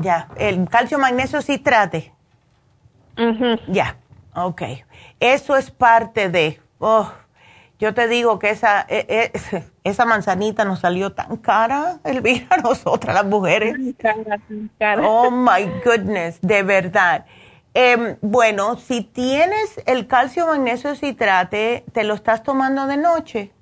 ya. 0.00 0.28
El 0.36 0.68
calcio, 0.68 0.98
magnesio, 0.98 1.40
citrate. 1.40 2.12
Ya, 3.68 3.96
ok. 4.34 4.62
Eso 5.20 5.56
es 5.56 5.70
parte 5.70 6.28
de. 6.28 6.60
Oh, 6.78 7.10
yo 7.78 7.94
te 7.94 8.08
digo 8.08 8.38
que 8.38 8.50
esa, 8.50 8.86
e, 8.88 9.32
e, 9.52 9.62
esa 9.84 10.04
manzanita 10.04 10.64
nos 10.64 10.80
salió 10.80 11.12
tan 11.12 11.36
cara, 11.36 12.00
Elvira, 12.04 12.46
a 12.50 12.56
nosotras 12.62 13.14
las 13.14 13.26
mujeres. 13.26 13.76
Oh 15.02 15.30
my 15.30 15.66
goodness, 15.84 16.40
de 16.40 16.62
verdad. 16.62 17.26
Em, 17.74 18.16
bueno, 18.22 18.76
si 18.76 19.02
tienes 19.02 19.82
el 19.84 20.06
calcio 20.06 20.46
magnesio 20.46 20.94
citrate, 20.94 21.84
¿te 21.92 22.04
lo 22.04 22.14
estás 22.14 22.42
tomando 22.42 22.86
de 22.86 22.96
noche? 22.96 23.52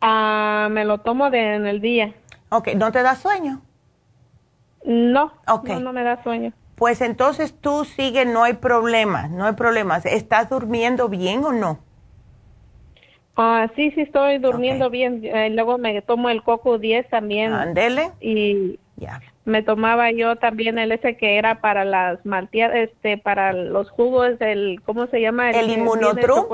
Ah, 0.00 0.68
me 0.70 0.86
lo 0.86 0.98
tomo 0.98 1.28
de, 1.28 1.56
en 1.56 1.66
el 1.66 1.82
día. 1.82 2.14
Ok, 2.48 2.68
¿no 2.76 2.90
te 2.90 3.02
da 3.02 3.16
sueño? 3.16 3.60
No, 4.82 5.34
no, 5.46 5.80
no 5.80 5.92
me 5.92 6.02
da 6.02 6.22
sueño 6.22 6.54
pues 6.80 7.02
entonces 7.02 7.54
tú 7.60 7.84
sigue, 7.84 8.24
no 8.24 8.42
hay 8.42 8.54
problema, 8.54 9.28
no 9.28 9.44
hay 9.44 9.52
problemas. 9.52 10.06
¿Estás 10.06 10.48
durmiendo 10.48 11.10
bien 11.10 11.44
o 11.44 11.52
no? 11.52 11.78
Ah, 13.36 13.68
sí, 13.76 13.90
sí 13.90 14.00
estoy 14.00 14.38
durmiendo 14.38 14.88
bien. 14.88 15.20
Eh, 15.22 15.50
luego 15.50 15.76
me 15.76 16.00
tomo 16.00 16.30
el 16.30 16.42
coco 16.42 16.78
10 16.78 17.06
también. 17.10 17.52
Ándele. 17.52 18.12
Y 18.22 18.78
ya. 18.96 19.20
me 19.44 19.62
tomaba 19.62 20.10
yo 20.10 20.36
también 20.36 20.78
el 20.78 20.92
ese 20.92 21.18
que 21.18 21.36
era 21.36 21.60
para 21.60 21.84
las 21.84 22.24
malteadas, 22.24 22.76
este, 22.76 23.18
para 23.18 23.52
los 23.52 23.90
jugos, 23.90 24.40
el, 24.40 24.80
¿cómo 24.86 25.06
se 25.08 25.20
llama? 25.20 25.50
El, 25.50 25.56
el 25.56 25.78
inmunotrum. 25.80 26.46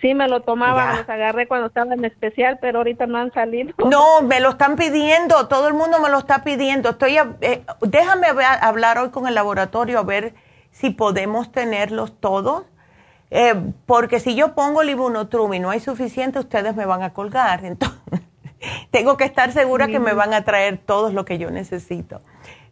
Sí, 0.00 0.14
me 0.14 0.28
lo 0.28 0.42
tomaba, 0.42 0.96
los 0.96 1.08
agarré 1.08 1.48
cuando 1.48 1.68
estaba 1.68 1.94
en 1.94 2.04
especial, 2.04 2.58
pero 2.60 2.78
ahorita 2.78 3.06
no 3.06 3.18
han 3.18 3.32
salido. 3.32 3.72
No, 3.90 4.22
me 4.22 4.40
lo 4.40 4.50
están 4.50 4.76
pidiendo, 4.76 5.48
todo 5.48 5.68
el 5.68 5.74
mundo 5.74 6.00
me 6.00 6.10
lo 6.10 6.18
está 6.18 6.44
pidiendo. 6.44 6.90
Estoy, 6.90 7.16
eh, 7.40 7.64
déjame 7.80 8.26
hablar 8.60 8.98
hoy 8.98 9.10
con 9.10 9.26
el 9.26 9.34
laboratorio 9.34 9.98
a 9.98 10.02
ver 10.02 10.34
si 10.70 10.90
podemos 10.90 11.50
tenerlos 11.50 12.20
todos, 12.20 12.64
eh, 13.30 13.54
porque 13.86 14.20
si 14.20 14.34
yo 14.34 14.54
pongo 14.54 14.82
el 14.82 14.90
ibunotrum 14.90 15.54
y 15.54 15.60
no 15.60 15.70
hay 15.70 15.80
suficiente, 15.80 16.38
ustedes 16.38 16.76
me 16.76 16.84
van 16.84 17.02
a 17.02 17.14
colgar. 17.14 17.64
Entonces, 17.64 18.20
tengo 18.90 19.16
que 19.16 19.24
estar 19.24 19.52
segura 19.52 19.86
que 19.86 19.98
me 19.98 20.12
van 20.12 20.34
a 20.34 20.44
traer 20.44 20.78
todos 20.78 21.14
lo 21.14 21.24
que 21.24 21.38
yo 21.38 21.50
necesito. 21.50 22.20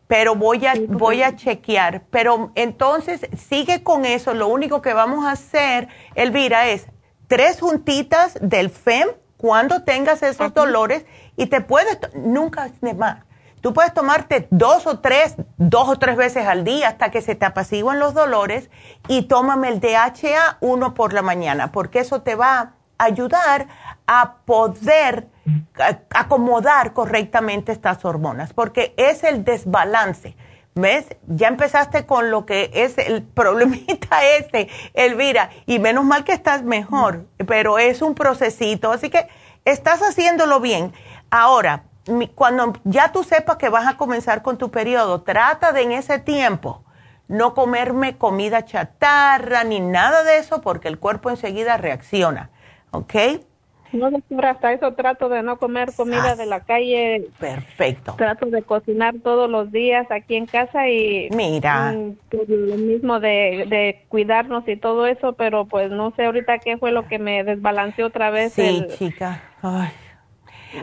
Pero 0.06 0.34
voy 0.34 0.66
a, 0.66 0.74
voy 0.88 1.22
a 1.22 1.34
chequear. 1.34 2.02
Pero 2.10 2.52
entonces, 2.54 3.26
sigue 3.36 3.82
con 3.82 4.04
eso. 4.04 4.34
Lo 4.34 4.48
único 4.48 4.82
que 4.82 4.92
vamos 4.92 5.24
a 5.24 5.32
hacer, 5.32 5.88
Elvira, 6.14 6.68
es 6.68 6.88
tres 7.34 7.60
juntitas 7.60 8.38
del 8.40 8.70
FEM 8.70 9.08
cuando 9.36 9.82
tengas 9.82 10.22
esos 10.22 10.54
dolores 10.54 11.04
y 11.36 11.46
te 11.46 11.60
puedes, 11.60 11.98
nunca 12.14 12.66
es 12.66 12.96
más. 12.96 13.24
Tú 13.60 13.74
puedes 13.74 13.92
tomarte 13.92 14.46
dos 14.52 14.86
o 14.86 15.00
tres, 15.00 15.34
dos 15.56 15.88
o 15.88 15.98
tres 15.98 16.16
veces 16.16 16.46
al 16.46 16.62
día 16.62 16.90
hasta 16.90 17.10
que 17.10 17.22
se 17.22 17.34
te 17.34 17.44
apaciguen 17.44 17.98
los 17.98 18.14
dolores 18.14 18.70
y 19.08 19.22
tómame 19.22 19.66
el 19.70 19.80
DHA 19.80 20.58
uno 20.60 20.94
por 20.94 21.12
la 21.12 21.22
mañana, 21.22 21.72
porque 21.72 21.98
eso 21.98 22.22
te 22.22 22.36
va 22.36 22.58
a 22.58 22.72
ayudar 22.98 23.66
a 24.06 24.36
poder 24.44 25.26
acomodar 26.10 26.92
correctamente 26.92 27.72
estas 27.72 28.04
hormonas, 28.04 28.52
porque 28.52 28.94
es 28.96 29.24
el 29.24 29.42
desbalance. 29.42 30.36
¿Ves? 30.74 31.06
Ya 31.26 31.48
empezaste 31.48 32.04
con 32.04 32.30
lo 32.30 32.46
que 32.46 32.70
es 32.74 32.98
el 32.98 33.22
problemita 33.34 34.24
este, 34.38 34.68
Elvira, 34.92 35.50
y 35.66 35.78
menos 35.78 36.04
mal 36.04 36.24
que 36.24 36.32
estás 36.32 36.62
mejor, 36.62 37.26
pero 37.46 37.78
es 37.78 38.02
un 38.02 38.14
procesito, 38.14 38.90
así 38.92 39.10
que 39.10 39.28
estás 39.64 40.00
haciéndolo 40.00 40.60
bien. 40.60 40.92
Ahora, 41.30 41.84
cuando 42.34 42.74
ya 42.84 43.12
tú 43.12 43.24
sepas 43.24 43.56
que 43.56 43.68
vas 43.68 43.86
a 43.86 43.96
comenzar 43.96 44.42
con 44.42 44.58
tu 44.58 44.70
periodo, 44.70 45.22
trata 45.22 45.72
de 45.72 45.82
en 45.82 45.92
ese 45.92 46.18
tiempo 46.18 46.84
no 47.28 47.54
comerme 47.54 48.18
comida 48.18 48.64
chatarra 48.64 49.64
ni 49.64 49.80
nada 49.80 50.24
de 50.24 50.38
eso 50.38 50.60
porque 50.60 50.88
el 50.88 50.98
cuerpo 50.98 51.30
enseguida 51.30 51.76
reacciona, 51.76 52.50
¿ok? 52.90 53.14
No, 53.94 54.10
doctora, 54.10 54.50
hasta 54.50 54.72
eso 54.72 54.92
trato 54.94 55.28
de 55.28 55.42
no 55.42 55.56
comer 55.56 55.92
comida 55.94 56.34
de 56.34 56.46
la 56.46 56.60
calle. 56.60 57.28
Perfecto. 57.38 58.14
Trato 58.16 58.46
de 58.46 58.62
cocinar 58.62 59.14
todos 59.22 59.48
los 59.48 59.70
días 59.70 60.10
aquí 60.10 60.34
en 60.34 60.46
casa 60.46 60.88
y... 60.88 61.28
Mira. 61.30 61.92
Mm, 61.92 62.16
pues, 62.28 62.48
lo 62.48 62.76
mismo 62.76 63.20
de, 63.20 63.66
de, 63.68 64.04
cuidarnos 64.08 64.66
y 64.68 64.76
todo 64.76 65.06
eso, 65.06 65.34
pero 65.34 65.66
pues 65.66 65.90
no 65.92 66.12
sé 66.16 66.24
ahorita 66.24 66.58
qué 66.58 66.76
fue 66.76 66.90
lo 66.90 67.06
que 67.06 67.20
me 67.20 67.44
desbalanceó 67.44 68.06
otra 68.06 68.30
vez. 68.30 68.52
Sí, 68.52 68.84
chica. 68.98 69.42
Ay. 69.62 69.90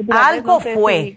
Algo 0.10 0.60
fue. 0.60 1.16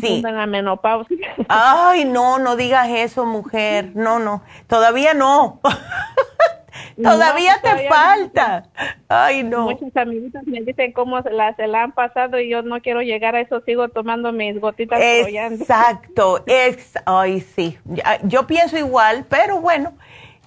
sí. 0.00 0.22
la 0.22 0.46
menopausia. 0.46 1.34
Ay, 1.48 2.04
no, 2.04 2.38
no 2.38 2.56
digas 2.56 2.88
eso, 2.88 3.26
mujer. 3.26 3.92
No, 3.94 4.18
no. 4.18 4.42
Todavía 4.66 5.14
no. 5.14 5.60
Todavía 7.02 7.60
te 7.62 7.88
falta. 7.88 8.68
Ay, 9.08 9.42
no. 9.42 9.64
Muchas 9.64 9.96
amiguitas 9.96 10.44
me 10.46 10.60
dicen 10.62 10.92
cómo 10.92 11.22
se 11.22 11.30
la, 11.30 11.54
se 11.56 11.66
la 11.66 11.84
han 11.84 11.92
pasado 11.92 12.38
y 12.40 12.48
yo 12.48 12.62
no 12.62 12.80
quiero 12.80 13.02
llegar 13.02 13.36
a 13.36 13.40
eso, 13.40 13.60
sigo 13.62 13.88
tomando 13.88 14.32
mis 14.32 14.60
gotitas. 14.60 15.00
Exacto. 15.00 16.42
Es, 16.46 16.94
ay, 17.06 17.40
sí. 17.40 17.78
Yo 18.24 18.46
pienso 18.46 18.76
igual, 18.76 19.26
pero 19.28 19.60
bueno, 19.60 19.94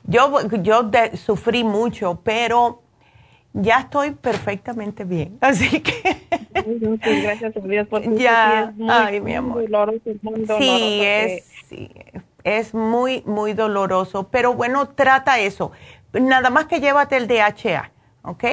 yo, 0.04 0.32
yo 0.62 0.90
sufrí 1.16 1.64
mucho, 1.64 2.22
pero 2.24 2.82
ya 3.54 3.80
estoy 3.80 4.12
perfectamente 4.12 5.04
bien. 5.04 5.38
Así 5.42 5.82
que. 5.82 6.18
gracias 7.24 7.56
a 7.56 7.60
Dios 7.60 7.88
por 7.88 8.02
Ya, 8.16 8.74
ay, 8.90 9.22
mi 9.22 9.36
amor. 9.36 9.66
sí, 10.58 11.02
es, 11.04 11.44
sí, 11.68 11.90
es 12.44 12.74
muy, 12.74 13.24
muy 13.26 13.54
doloroso. 13.54 14.30
Pero 14.30 14.54
bueno, 14.54 14.90
trata 14.90 15.40
eso 15.40 15.72
nada 16.14 16.50
más 16.50 16.66
que 16.66 16.80
llévate 16.80 17.18
el 17.18 17.28
DHA, 17.28 17.92
¿ok? 18.24 18.44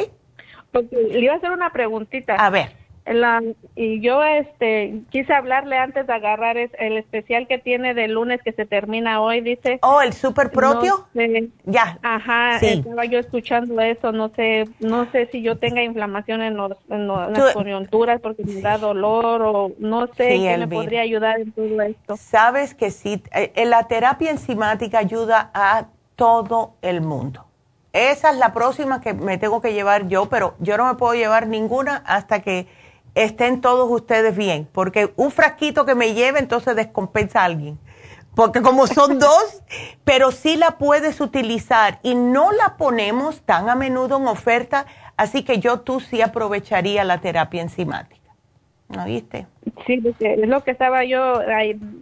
Porque 0.73 0.97
le 0.97 1.21
iba 1.21 1.35
a 1.35 1.37
hacer 1.37 1.51
una 1.51 1.73
preguntita. 1.73 2.35
A 2.35 2.51
ver. 2.51 2.77
La, 3.07 3.43
y 3.75 4.03
yo 4.03 4.23
este 4.23 5.01
quise 5.09 5.33
hablarle 5.33 5.79
antes 5.79 6.07
de 6.07 6.13
agarrar 6.13 6.59
el 6.59 6.99
especial 6.99 7.47
que 7.49 7.57
tiene 7.57 7.95
de 7.95 8.07
lunes 8.07 8.43
que 8.43 8.53
se 8.53 8.67
termina 8.67 9.23
hoy, 9.23 9.41
dice. 9.41 9.79
Oh, 9.81 10.03
el 10.03 10.13
super 10.13 10.51
propio. 10.51 11.07
ya. 11.65 11.99
Ajá, 12.03 12.59
estaba 12.59 13.07
yo 13.07 13.19
escuchando 13.19 13.81
eso, 13.81 14.13
no 14.13 14.29
sé, 14.31 14.69
no 14.81 15.11
sé 15.11 15.27
si 15.33 15.41
yo 15.41 15.57
tenga 15.57 15.83
inflamación 15.83 16.43
en, 16.43 16.59
los, 16.59 16.73
en, 16.91 17.09
las 17.09 17.55
coyunturas 17.55 18.21
porque 18.21 18.45
me 18.45 18.61
da 18.61 18.77
dolor 18.77 19.41
o 19.41 19.73
no 19.79 20.07
sé 20.09 20.29
qué 20.29 20.59
me 20.59 20.69
podría 20.69 21.01
ayudar 21.01 21.41
en 21.41 21.53
todo 21.53 21.81
esto. 21.81 22.15
Sabes 22.19 22.75
que 22.75 22.91
sí, 22.91 23.23
eh, 23.33 23.65
la 23.65 23.89
terapia 23.89 24.31
enzimática 24.31 24.99
ayuda 24.99 25.51
a 25.55 25.87
todo 26.15 26.75
el 26.83 27.01
mundo. 27.01 27.48
Esa 27.93 28.31
es 28.31 28.37
la 28.37 28.53
próxima 28.53 29.01
que 29.01 29.15
me 29.15 29.39
tengo 29.39 29.61
que 29.61 29.73
llevar 29.73 30.09
yo, 30.09 30.29
pero 30.29 30.55
yo 30.59 30.77
no 30.77 30.87
me 30.87 30.95
puedo 30.95 31.15
llevar 31.15 31.47
ninguna 31.47 32.03
hasta 32.07 32.41
que 32.41 32.69
estén 33.15 33.61
todos 33.61 33.91
ustedes 33.91 34.37
bien, 34.37 34.69
porque 34.73 35.13
un 35.17 35.31
frasquito 35.31 35.87
que 35.87 35.95
me 35.95 36.15
lleve 36.15 36.39
entonces 36.39 36.77
descompensa 36.77 37.41
a 37.41 37.45
alguien. 37.45 37.79
Porque 38.35 38.63
como 38.63 38.87
son 38.87 39.19
dos, 39.19 39.63
pero 40.05 40.31
sí 40.31 40.57
la 40.57 40.79
puedes 40.79 41.21
utilizar 41.21 41.99
y 42.03 42.15
no 42.15 42.53
la 42.53 42.77
ponemos 42.77 43.41
tan 43.41 43.69
a 43.69 43.75
menudo 43.75 44.19
en 44.19 44.29
oferta, 44.29 44.87
así 45.17 45.43
que 45.43 45.59
yo 45.59 45.81
tú 45.81 46.01
sí 46.01 46.23
aprovecharía 46.23 47.05
la 47.05 47.21
terapia 47.21 47.63
enzimática. 47.63 48.18
¿No 48.89 49.05
viste? 49.05 49.47
Sí, 49.87 50.03
es 50.19 50.49
lo 50.49 50.65
que 50.65 50.71
estaba 50.71 51.05
yo, 51.05 51.41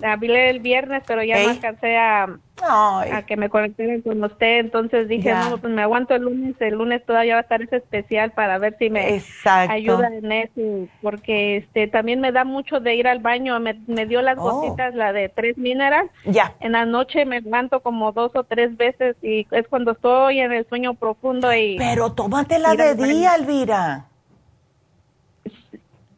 hablé 0.04 0.50
el 0.50 0.60
viernes, 0.60 1.02
pero 1.04 1.24
ya 1.24 1.42
no 1.42 1.50
alcancé 1.50 1.96
a, 1.96 2.28
a 2.62 3.22
que 3.26 3.36
me 3.36 3.48
conecten 3.48 4.02
con 4.02 4.22
usted, 4.22 4.60
entonces 4.60 5.08
dije, 5.08 5.34
no, 5.34 5.58
pues 5.58 5.72
me 5.72 5.82
aguanto 5.82 6.14
el 6.14 6.22
lunes, 6.22 6.54
el 6.60 6.74
lunes 6.74 7.04
todavía 7.04 7.34
va 7.34 7.40
a 7.40 7.42
estar 7.42 7.60
ese 7.60 7.76
especial 7.76 8.30
para 8.30 8.58
ver 8.58 8.76
si 8.78 8.88
me 8.88 9.20
ayuda 9.44 10.08
en 10.14 10.30
eso, 10.30 10.88
porque 11.02 11.56
este 11.56 11.88
también 11.88 12.20
me 12.20 12.30
da 12.30 12.44
mucho 12.44 12.78
de 12.78 12.94
ir 12.94 13.08
al 13.08 13.18
baño, 13.18 13.58
me, 13.58 13.74
dio 14.06 14.22
las 14.22 14.38
oh. 14.38 14.42
gotitas, 14.42 14.94
la 14.94 15.12
de 15.12 15.28
tres 15.28 15.58
minerales, 15.58 16.10
ya. 16.24 16.54
en 16.60 16.72
la 16.72 16.86
noche 16.86 17.24
me 17.24 17.40
levanto 17.40 17.80
como 17.80 18.12
dos 18.12 18.30
o 18.36 18.44
tres 18.44 18.76
veces 18.76 19.16
y 19.22 19.44
es 19.50 19.66
cuando 19.68 19.92
estoy 19.92 20.38
en 20.38 20.52
el 20.52 20.68
sueño 20.68 20.94
profundo 20.94 21.52
y... 21.52 21.76
Pero 21.78 22.12
tómatela 22.12 22.76
de 22.76 22.94
día, 22.94 23.34
Elvira 23.34 24.06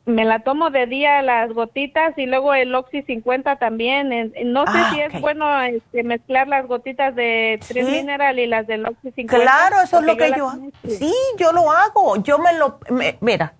me 0.08 0.24
la 0.24 0.40
tomo 0.40 0.70
de 0.70 0.86
día 0.86 1.20
las 1.22 1.52
gotitas 1.52 2.16
y 2.16 2.26
luego 2.26 2.54
el 2.54 2.74
Oxy 2.74 3.02
50 3.02 3.56
también. 3.56 4.32
No 4.46 4.64
sé 4.66 4.72
ah, 4.74 4.90
si 4.92 5.00
es 5.00 5.20
bueno 5.20 5.62
este, 5.62 6.02
mezclar 6.02 6.48
las 6.48 6.66
gotitas 6.66 7.14
de 7.14 7.60
Tri 7.68 7.82
Mineral 7.82 8.38
y 8.38 8.46
las 8.46 8.66
del 8.66 8.86
Oxy 8.86 9.12
50. 9.12 9.36
Claro, 9.36 9.82
eso 9.82 9.98
es 10.00 10.06
lo 10.06 10.16
que 10.16 10.32
yo, 10.36 10.48
hago. 10.48 10.70
Sí, 10.88 11.12
yo 11.38 11.52
lo 11.52 11.70
hago. 11.70 12.16
Yo 12.22 12.38
me 12.38 12.54
lo... 12.54 12.80
mira, 13.20 13.54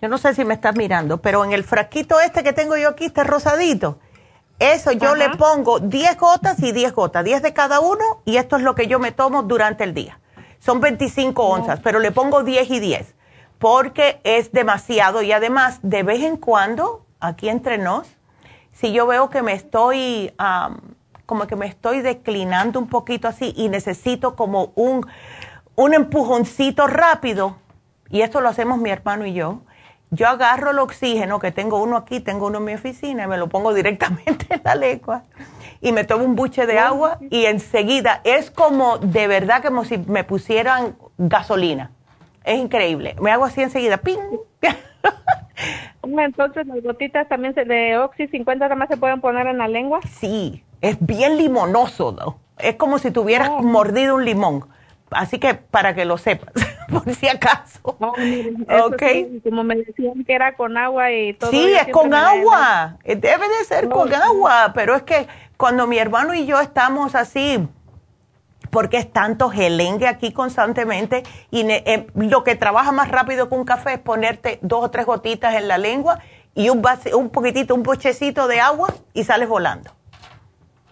yo 0.00 0.08
no 0.08 0.16
sé 0.16 0.34
si 0.34 0.44
me 0.44 0.54
estás 0.54 0.74
mirando, 0.74 1.18
pero 1.18 1.44
en 1.44 1.52
el 1.52 1.64
frasquito 1.64 2.18
este 2.18 2.42
que 2.42 2.54
tengo 2.54 2.76
yo 2.78 2.88
aquí, 2.88 3.04
este 3.04 3.22
rosadito, 3.22 3.98
eso 4.58 4.92
yo 4.92 5.14
le 5.14 5.28
pongo 5.36 5.80
10 5.80 6.16
gotas 6.16 6.62
y 6.62 6.72
10 6.72 6.94
gotas, 6.94 7.24
10 7.24 7.42
de 7.42 7.52
cada 7.52 7.80
uno, 7.80 8.22
y 8.24 8.38
esto 8.38 8.56
es 8.56 8.62
lo 8.62 8.74
que 8.74 8.86
yo 8.86 8.98
me 8.98 9.12
tomo 9.12 9.42
durante 9.42 9.84
el 9.84 9.92
día. 9.92 10.18
Son 10.58 10.80
25 10.80 11.42
onzas, 11.42 11.80
pero 11.80 11.98
le 11.98 12.10
pongo 12.10 12.42
10 12.42 12.70
y 12.70 12.80
10 12.80 13.14
porque 13.60 14.20
es 14.24 14.50
demasiado 14.52 15.22
y 15.22 15.30
además 15.30 15.78
de 15.82 16.02
vez 16.02 16.22
en 16.22 16.38
cuando, 16.38 17.06
aquí 17.20 17.48
entre 17.48 17.78
nos, 17.78 18.08
si 18.72 18.90
yo 18.92 19.06
veo 19.06 19.28
que 19.28 19.42
me 19.42 19.52
estoy, 19.52 20.32
como 21.26 21.46
que 21.46 21.56
me 21.56 21.66
estoy 21.66 22.00
declinando 22.00 22.80
un 22.80 22.88
poquito 22.88 23.28
así 23.28 23.52
y 23.54 23.68
necesito 23.68 24.34
como 24.34 24.72
un, 24.76 25.06
un 25.76 25.94
empujoncito 25.94 26.86
rápido, 26.86 27.58
y 28.08 28.22
esto 28.22 28.40
lo 28.40 28.48
hacemos 28.48 28.78
mi 28.78 28.90
hermano 28.90 29.26
y 29.26 29.34
yo, 29.34 29.60
yo 30.10 30.26
agarro 30.26 30.70
el 30.70 30.78
oxígeno, 30.78 31.38
que 31.38 31.52
tengo 31.52 31.82
uno 31.82 31.98
aquí, 31.98 32.18
tengo 32.18 32.46
uno 32.46 32.58
en 32.58 32.64
mi 32.64 32.74
oficina, 32.74 33.24
y 33.24 33.26
me 33.26 33.36
lo 33.36 33.50
pongo 33.50 33.74
directamente 33.74 34.46
en 34.48 34.62
la 34.64 34.74
lengua 34.74 35.24
y 35.82 35.92
me 35.92 36.04
tomo 36.04 36.24
un 36.24 36.34
buche 36.34 36.66
de 36.66 36.78
agua 36.78 37.18
y 37.30 37.44
enseguida 37.44 38.22
es 38.24 38.50
como 38.50 38.96
de 38.98 39.26
verdad 39.26 39.62
como 39.62 39.84
si 39.84 39.98
me 39.98 40.24
pusieran 40.24 40.96
gasolina. 41.18 41.90
Es 42.44 42.58
increíble. 42.58 43.16
Me 43.20 43.30
hago 43.30 43.44
así 43.44 43.62
enseguida. 43.62 43.98
¡Ping! 43.98 44.18
Entonces, 46.02 46.66
las 46.66 46.82
gotitas 46.82 47.28
también 47.28 47.54
de 47.54 47.98
Oxy 47.98 48.26
50 48.28 48.64
además 48.64 48.88
se 48.88 48.96
pueden 48.96 49.20
poner 49.20 49.46
en 49.46 49.58
la 49.58 49.68
lengua. 49.68 50.00
Sí, 50.08 50.64
es 50.80 50.96
bien 51.00 51.36
limonoso, 51.36 52.12
¿no? 52.12 52.38
Es 52.58 52.76
como 52.76 52.98
si 52.98 53.10
tuvieras 53.10 53.50
oh. 53.50 53.62
mordido 53.62 54.14
un 54.14 54.24
limón. 54.24 54.64
Así 55.10 55.38
que 55.38 55.54
para 55.54 55.94
que 55.94 56.04
lo 56.04 56.18
sepas, 56.18 56.52
por 56.88 57.12
si 57.14 57.26
acaso. 57.26 57.96
okay. 58.84 59.40
como 59.42 59.64
me 59.64 59.76
decían 59.76 60.24
que 60.24 60.32
era 60.32 60.54
con 60.54 60.76
agua 60.76 61.10
y 61.10 61.32
todo. 61.34 61.50
Sí, 61.50 61.72
es 61.74 61.88
con 61.88 62.14
agua. 62.14 62.96
Debe 63.04 63.48
de 63.48 63.64
ser 63.66 63.88
con 63.88 64.12
agua, 64.14 64.72
pero 64.74 64.94
es 64.94 65.02
que 65.02 65.26
cuando 65.56 65.86
mi 65.86 65.98
hermano 65.98 66.32
y 66.32 66.46
yo 66.46 66.60
estamos 66.60 67.14
así 67.14 67.66
porque 68.70 68.98
es 68.98 69.12
tanto 69.12 69.50
gelengue 69.50 70.06
aquí 70.06 70.32
constantemente 70.32 71.22
y 71.50 71.68
eh, 71.70 72.06
lo 72.14 72.44
que 72.44 72.54
trabaja 72.54 72.92
más 72.92 73.08
rápido 73.10 73.48
que 73.48 73.54
un 73.54 73.64
café 73.64 73.94
es 73.94 73.98
ponerte 73.98 74.58
dos 74.62 74.84
o 74.84 74.90
tres 74.90 75.06
gotitas 75.06 75.54
en 75.54 75.68
la 75.68 75.78
lengua 75.78 76.20
y 76.54 76.68
un, 76.68 76.82
un 77.14 77.30
poquitito, 77.30 77.74
un 77.74 77.82
pochecito 77.82 78.48
de 78.48 78.60
agua 78.60 78.94
y 79.12 79.24
sales 79.24 79.48
volando. 79.48 79.90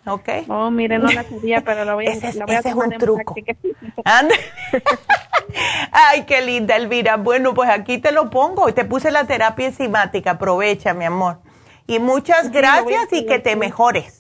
¿Ok? 0.07 0.29
Oh, 0.49 0.71
mire, 0.71 0.99
no 0.99 1.11
la 1.11 1.23
sabía, 1.23 1.61
pero 1.63 1.85
lo 1.85 1.95
voy 1.97 2.07
a, 2.07 2.13
ese, 2.13 2.33
la 2.35 2.47
voy 2.47 2.55
ese 2.55 2.71
es 2.71 2.75
un 2.75 2.91
truco. 2.93 3.35
Ay, 5.93 6.25
qué 6.25 6.41
linda, 6.41 6.77
Elvira. 6.77 7.17
Bueno, 7.17 7.55
pues 7.55 7.71
aquí 7.71 7.99
te 7.99 8.13
lo 8.13 8.31
pongo. 8.31 8.73
Te 8.73 8.85
puse 8.85 9.11
la 9.11 9.27
terapia 9.27 9.67
enzimática. 9.67 10.33
Aprovecha, 10.33 10.95
mi 10.95 11.05
amor. 11.05 11.39
Y 11.87 11.99
muchas 11.99 12.51
gracias 12.51 13.13
y 13.13 13.27
que 13.27 13.39
te 13.39 13.57
mejores. 13.57 14.18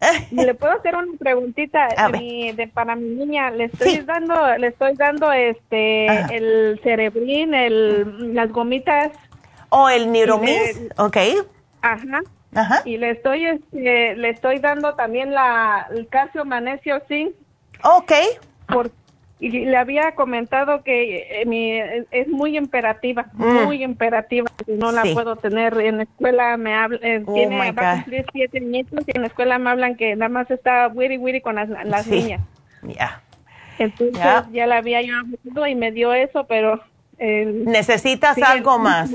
¿Le 0.30 0.54
puedo 0.54 0.72
hacer 0.74 0.94
una 0.94 1.16
preguntita 1.18 1.88
de, 1.88 2.70
para 2.72 2.96
mi 2.96 3.08
niña? 3.08 3.50
Le 3.50 3.64
estoy 3.64 3.98
dando, 3.98 4.56
le 4.58 4.68
estoy 4.68 4.94
dando 4.94 5.32
este 5.32 6.06
el 6.34 6.80
cerebrín, 6.82 7.54
el, 7.54 8.34
las 8.34 8.50
gomitas. 8.50 9.12
O 9.70 9.84
oh, 9.84 9.88
el 9.88 10.12
neuromis, 10.12 10.80
ok. 10.98 11.16
Ajá. 11.82 12.22
Ajá. 12.54 12.82
Y 12.84 12.96
le 12.96 13.10
estoy, 13.10 13.46
este, 13.46 14.16
le 14.16 14.30
estoy 14.30 14.60
dando 14.60 14.94
también 14.94 15.32
la, 15.32 15.88
el 15.90 16.08
calcio, 16.08 16.44
magnesio, 16.44 17.02
zinc. 17.08 17.34
Ok. 17.82 18.12
Por, 18.66 18.90
y 19.38 19.50
le 19.50 19.76
había 19.76 20.14
comentado 20.14 20.82
que 20.82 21.42
eh, 21.42 21.46
mi, 21.46 21.78
es 22.10 22.28
muy 22.28 22.56
imperativa, 22.56 23.26
mm. 23.34 23.64
muy 23.64 23.82
imperativa, 23.82 24.50
no 24.66 24.92
la 24.92 25.02
puedo 25.12 25.36
tener 25.36 25.78
en 25.78 25.98
la 25.98 26.02
escuela 26.04 26.56
me 26.56 26.74
habla, 26.74 26.98
eh, 27.02 27.22
oh 27.26 27.34
tiene 27.34 27.72
va 27.72 27.92
a 27.92 27.94
cumplir 27.96 28.24
siete 28.32 28.60
nietos 28.60 29.04
y 29.06 29.10
en 29.14 29.22
la 29.22 29.26
escuela 29.26 29.58
me 29.58 29.68
hablan 29.70 29.96
que 29.96 30.16
nada 30.16 30.30
más 30.30 30.50
está 30.50 30.88
wiri 30.88 31.18
wiri 31.18 31.42
con 31.42 31.56
las, 31.56 31.68
las 31.68 32.06
niñas. 32.06 32.40
Ya. 32.82 33.20
Entonces 33.78 34.22
ya 34.52 34.66
la 34.66 34.78
había 34.78 35.02
yo 35.02 35.66
y 35.66 35.74
me 35.74 35.92
dio 35.92 36.14
eso, 36.14 36.46
pero 36.46 36.80
necesitas 37.18 38.38
algo 38.40 38.78
más. 38.78 39.10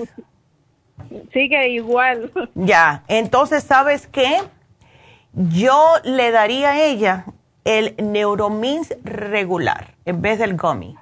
sigue 1.33 1.69
igual. 1.69 2.31
Ya, 2.53 3.03
entonces, 3.07 3.63
¿sabes 3.63 4.05
qué? 4.05 4.37
Yo 5.33 5.93
le 6.03 6.29
daría 6.29 6.71
a 6.71 6.83
ella 6.83 7.25
el 7.63 7.95
Neuromins 7.97 8.93
regular 9.03 9.95
en 10.05 10.21
vez 10.21 10.39
del 10.39 10.57
gummy. 10.57 10.97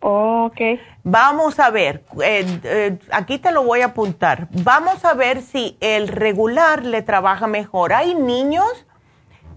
ok. 0.00 0.60
Vamos 1.02 1.58
a 1.58 1.70
ver, 1.70 2.04
eh, 2.22 2.60
eh, 2.64 2.98
aquí 3.10 3.38
te 3.38 3.52
lo 3.52 3.62
voy 3.62 3.80
a 3.80 3.86
apuntar. 3.86 4.48
Vamos 4.50 5.04
a 5.04 5.14
ver 5.14 5.40
si 5.42 5.76
el 5.80 6.08
regular 6.08 6.84
le 6.84 7.02
trabaja 7.02 7.46
mejor. 7.46 7.92
Hay 7.92 8.14
niños 8.14 8.86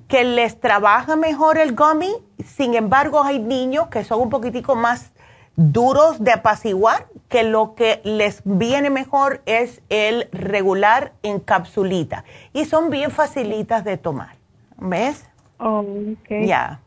que 0.08 0.24
les 0.24 0.60
trabaja 0.60 1.16
mejor 1.16 1.58
el 1.58 1.76
gummy, 1.76 2.14
sin 2.46 2.76
embargo 2.76 3.24
hay 3.24 3.40
niños 3.40 3.88
que 3.88 4.04
son 4.04 4.22
un 4.22 4.30
poquitico 4.30 4.76
más 4.76 5.12
duros 5.56 6.24
de 6.24 6.32
apaciguar, 6.32 7.08
que 7.30 7.44
lo 7.44 7.76
que 7.76 8.02
les 8.04 8.42
viene 8.46 8.90
mejor 8.90 9.42
es 9.46 9.82
el 9.90 10.30
regular 10.32 11.14
en 11.24 11.40
capsulita. 11.40 12.26
Y 12.54 12.66
son 12.66 12.90
bien 12.90 13.12
facilitas 13.12 13.84
de 13.84 13.98
tomar. 13.98 14.36
¿Ves? 14.78 15.26
Oh, 15.58 15.80
ok. 15.80 16.46
Ya. 16.46 16.80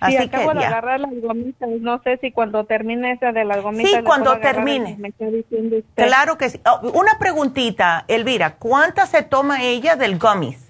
Así 0.00 0.16
sí, 0.16 0.22
acabo 0.24 0.54
de 0.54 0.64
agarrar 0.64 1.00
las 1.00 1.20
gomitas. 1.20 1.68
No 1.80 2.00
sé 2.02 2.18
si 2.18 2.30
cuando 2.30 2.64
termine 2.64 3.12
esa 3.12 3.32
de 3.32 3.44
las 3.44 3.62
gomitas. 3.62 3.90
Sí, 3.90 4.02
cuando 4.04 4.38
termine. 4.38 4.96
Claro 5.94 6.38
que 6.38 6.50
sí. 6.50 6.60
Oh, 6.64 6.90
una 6.90 7.18
preguntita, 7.18 8.04
Elvira. 8.06 8.56
¿Cuántas 8.56 9.10
se 9.10 9.22
toma 9.22 9.62
ella 9.64 9.96
del 9.96 10.18
gummies? 10.18 10.68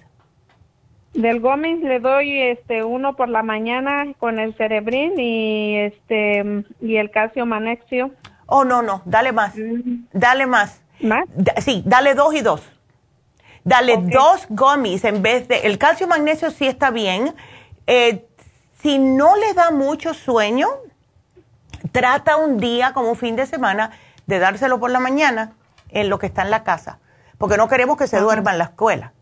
Del 1.13 1.39
Gómez 1.39 1.79
le 1.81 1.99
doy 1.99 2.39
este 2.39 2.83
uno 2.83 3.15
por 3.15 3.29
la 3.29 3.41
mañana 3.41 4.13
con 4.19 4.37
el 4.39 4.55
cerebrín 4.55 5.19
y 5.19 5.75
este 5.77 6.63
y 6.81 6.97
el 6.97 7.09
calcio 7.09 7.45
magnesio. 7.45 8.11
Oh, 8.45 8.63
no, 8.63 8.81
no, 8.81 9.01
dale 9.05 9.31
más. 9.31 9.55
Mm. 9.55 10.05
Dale 10.13 10.45
más. 10.45 10.81
¿Más? 11.01 11.25
sí, 11.57 11.81
dale 11.85 12.13
dos 12.13 12.33
y 12.35 12.41
dos. 12.41 12.61
Dale 13.69 13.97
dos 13.97 14.47
gummies 14.49 15.03
en 15.05 15.21
vez 15.21 15.47
de 15.47 15.59
el 15.67 15.77
calcio 15.77 16.07
magnesio 16.07 16.51
sí 16.51 16.67
está 16.67 16.91
bien. 16.91 17.35
Eh, 17.87 18.25
si 18.81 18.97
no 18.99 19.35
le 19.35 19.53
da 19.53 19.71
mucho 19.71 20.13
sueño, 20.13 20.67
trata 21.91 22.37
un 22.37 22.57
día 22.57 22.93
como 22.93 23.09
un 23.11 23.15
fin 23.15 23.35
de 23.35 23.45
semana 23.45 23.91
de 24.25 24.39
dárselo 24.39 24.79
por 24.79 24.91
la 24.91 24.99
mañana 24.99 25.53
en 25.89 26.09
lo 26.09 26.19
que 26.19 26.27
está 26.27 26.41
en 26.41 26.51
la 26.51 26.63
casa, 26.63 26.99
porque 27.37 27.57
no 27.57 27.67
queremos 27.67 27.97
que 27.97 28.07
se 28.07 28.19
duerma 28.19 28.51
en 28.51 28.57
la 28.57 28.65
escuela 28.65 29.13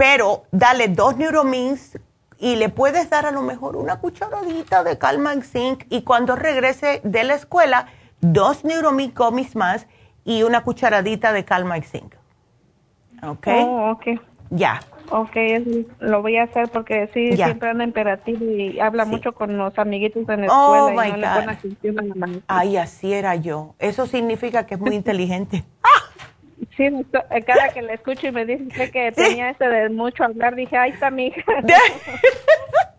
pero 0.00 0.44
dale 0.50 0.88
dos 0.88 1.18
Neuromins 1.18 1.98
y 2.38 2.56
le 2.56 2.70
puedes 2.70 3.10
dar 3.10 3.26
a 3.26 3.30
lo 3.30 3.42
mejor 3.42 3.76
una 3.76 3.96
cucharadita 4.00 4.82
de 4.82 4.96
Calma 4.96 5.34
Zinc 5.42 5.84
y 5.90 6.04
cuando 6.04 6.36
regrese 6.36 7.02
de 7.04 7.22
la 7.22 7.34
escuela, 7.34 7.84
dos 8.22 8.64
Neuromins 8.64 9.14
Gummies 9.14 9.54
más 9.56 9.86
y 10.24 10.42
una 10.42 10.64
cucharadita 10.64 11.34
de 11.34 11.44
Calma 11.44 11.78
Zinc. 11.82 12.14
¿Ok? 13.22 13.46
Oh, 13.48 13.90
ok. 13.92 14.20
Ya. 14.50 14.80
Ok, 15.10 15.36
lo 15.98 16.22
voy 16.22 16.36
a 16.36 16.44
hacer 16.44 16.68
porque 16.68 17.08
sí, 17.12 17.36
siempre 17.36 17.70
anda 17.70 17.82
imperativo 17.82 18.44
y 18.44 18.78
habla 18.78 19.04
mucho 19.04 19.32
con 19.32 19.56
los 19.58 19.76
amiguitos 19.78 20.28
en 20.28 20.46
la 20.46 20.52
oh, 20.52 20.88
escuela 20.88 21.08
y 21.08 21.10
no 21.10 21.16
le 21.16 21.26
pone 21.26 22.12
a 22.12 22.14
la 22.14 22.40
Ay, 22.46 22.76
así 22.76 23.12
era 23.12 23.34
yo. 23.34 23.74
Eso 23.80 24.06
significa 24.06 24.66
que 24.66 24.74
es 24.74 24.80
muy 24.80 24.94
inteligente. 24.94 25.64
Sí, 26.76 26.84
eh, 26.84 27.42
cada 27.42 27.68
que 27.70 27.82
le 27.82 27.94
escucho 27.94 28.28
y 28.28 28.32
me 28.32 28.46
dice 28.46 28.90
que 28.90 29.12
tenía 29.16 29.50
ese 29.50 29.66
de 29.66 29.88
mucho 29.88 30.24
hablar, 30.24 30.54
dije, 30.54 30.76
ahí 30.76 30.90
está 30.90 31.10
mi 31.10 31.26
hija. 31.26 31.42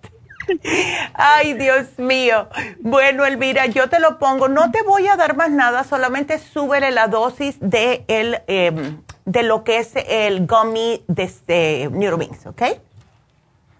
Ay, 1.13 1.53
Dios 1.53 1.97
mío. 1.97 2.47
Bueno, 2.79 3.25
Elvira, 3.25 3.65
yo 3.67 3.89
te 3.89 3.99
lo 3.99 4.17
pongo. 4.19 4.47
No 4.47 4.71
te 4.71 4.81
voy 4.83 5.07
a 5.07 5.15
dar 5.15 5.35
más 5.35 5.51
nada, 5.51 5.83
solamente 5.83 6.39
súbele 6.39 6.91
la 6.91 7.07
dosis 7.07 7.57
de, 7.59 8.03
el, 8.07 8.41
em, 8.47 9.01
de 9.25 9.43
lo 9.43 9.63
que 9.63 9.77
es 9.77 9.93
el 9.95 10.47
gummy 10.47 11.03
de 11.07 11.23
este 11.23 11.89
Neuromix, 11.91 12.45
¿ok? 12.45 12.61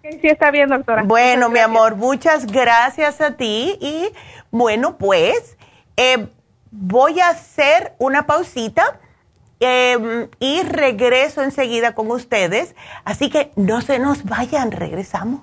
Sí, 0.02 0.28
está 0.28 0.50
bien, 0.50 0.68
doctora. 0.68 1.02
Bueno, 1.04 1.48
mi 1.48 1.60
amor, 1.60 1.96
muchas 1.96 2.46
gracias 2.46 3.20
a 3.20 3.36
ti. 3.36 3.78
Y 3.80 4.08
bueno, 4.50 4.98
pues 4.98 5.56
eh, 5.96 6.26
voy 6.70 7.20
a 7.20 7.28
hacer 7.28 7.94
una 7.98 8.26
pausita 8.26 8.98
Em, 9.64 10.28
y 10.40 10.62
regreso 10.62 11.40
enseguida 11.40 11.94
con 11.94 12.10
ustedes. 12.10 12.74
Así 13.04 13.30
que 13.30 13.52
no 13.54 13.80
se 13.80 14.00
nos 14.00 14.24
vayan, 14.24 14.72
regresamos. 14.72 15.42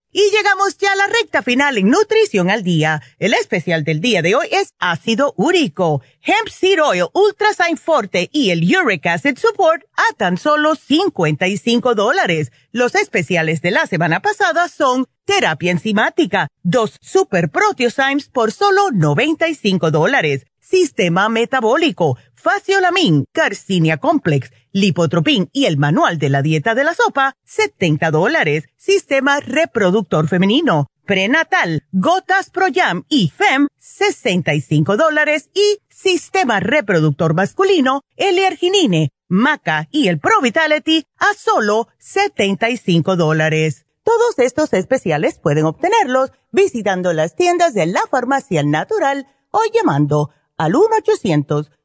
Y 0.13 0.29
llegamos 0.29 0.77
ya 0.77 0.91
a 0.91 0.95
la 0.97 1.07
recta 1.07 1.41
final 1.41 1.77
en 1.77 1.89
Nutrición 1.89 2.49
al 2.49 2.63
Día. 2.63 3.01
El 3.17 3.33
especial 3.33 3.85
del 3.85 4.01
día 4.01 4.21
de 4.21 4.35
hoy 4.35 4.47
es 4.51 4.73
ácido 4.77 5.33
úrico, 5.37 6.01
hemp 6.21 6.49
seed 6.49 6.83
oil, 6.83 7.05
ultrasign 7.13 7.77
forte 7.77 8.29
y 8.33 8.49
el 8.49 8.61
uric 8.75 9.05
acid 9.05 9.37
support 9.37 9.83
a 9.95 10.13
tan 10.17 10.37
solo 10.37 10.75
55 10.75 11.95
dólares. 11.95 12.51
Los 12.73 12.95
especiales 12.95 13.61
de 13.61 13.71
la 13.71 13.87
semana 13.87 14.21
pasada 14.21 14.67
son 14.67 15.07
terapia 15.23 15.71
enzimática, 15.71 16.49
dos 16.61 16.97
super 17.01 17.49
proteosymes 17.49 18.27
por 18.27 18.51
solo 18.51 18.91
95 18.91 19.91
dólares, 19.91 20.45
sistema 20.59 21.29
metabólico, 21.29 22.17
faciolamin, 22.35 23.23
carcinia 23.31 23.95
complex, 23.95 24.51
lipotropin 24.71 25.49
y 25.51 25.65
el 25.65 25.77
manual 25.77 26.17
de 26.17 26.29
la 26.29 26.41
dieta 26.41 26.75
de 26.75 26.83
la 26.83 26.93
sopa, 26.93 27.35
70 27.45 28.11
dólares. 28.11 28.65
Sistema 28.77 29.39
reproductor 29.39 30.27
femenino, 30.27 30.87
prenatal, 31.05 31.83
gotas 31.91 32.49
Proyam 32.49 33.03
y 33.09 33.29
FEM, 33.29 33.67
65 33.77 34.97
dólares. 34.97 35.49
Y 35.53 35.79
sistema 35.89 36.59
reproductor 36.59 37.33
masculino, 37.33 38.01
L-arginine, 38.15 39.11
maca 39.27 39.87
y 39.91 40.07
el 40.07 40.19
Pro 40.19 40.41
Vitality 40.41 41.05
a 41.17 41.33
solo 41.33 41.87
75 41.99 43.15
dólares. 43.15 43.85
Todos 44.03 44.39
estos 44.39 44.73
especiales 44.73 45.37
pueden 45.37 45.65
obtenerlos 45.65 46.31
visitando 46.51 47.13
las 47.13 47.35
tiendas 47.35 47.73
de 47.73 47.85
la 47.85 48.01
farmacia 48.09 48.63
natural 48.63 49.27
o 49.51 49.61
llamando 49.73 50.31
al 50.57 50.75
1 50.75 50.87
800 50.97 51.71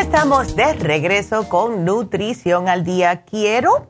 Estamos 0.00 0.54
de 0.56 0.74
regreso 0.74 1.48
con 1.48 1.86
Nutrición 1.86 2.68
al 2.68 2.84
Día. 2.84 3.22
Quiero 3.22 3.88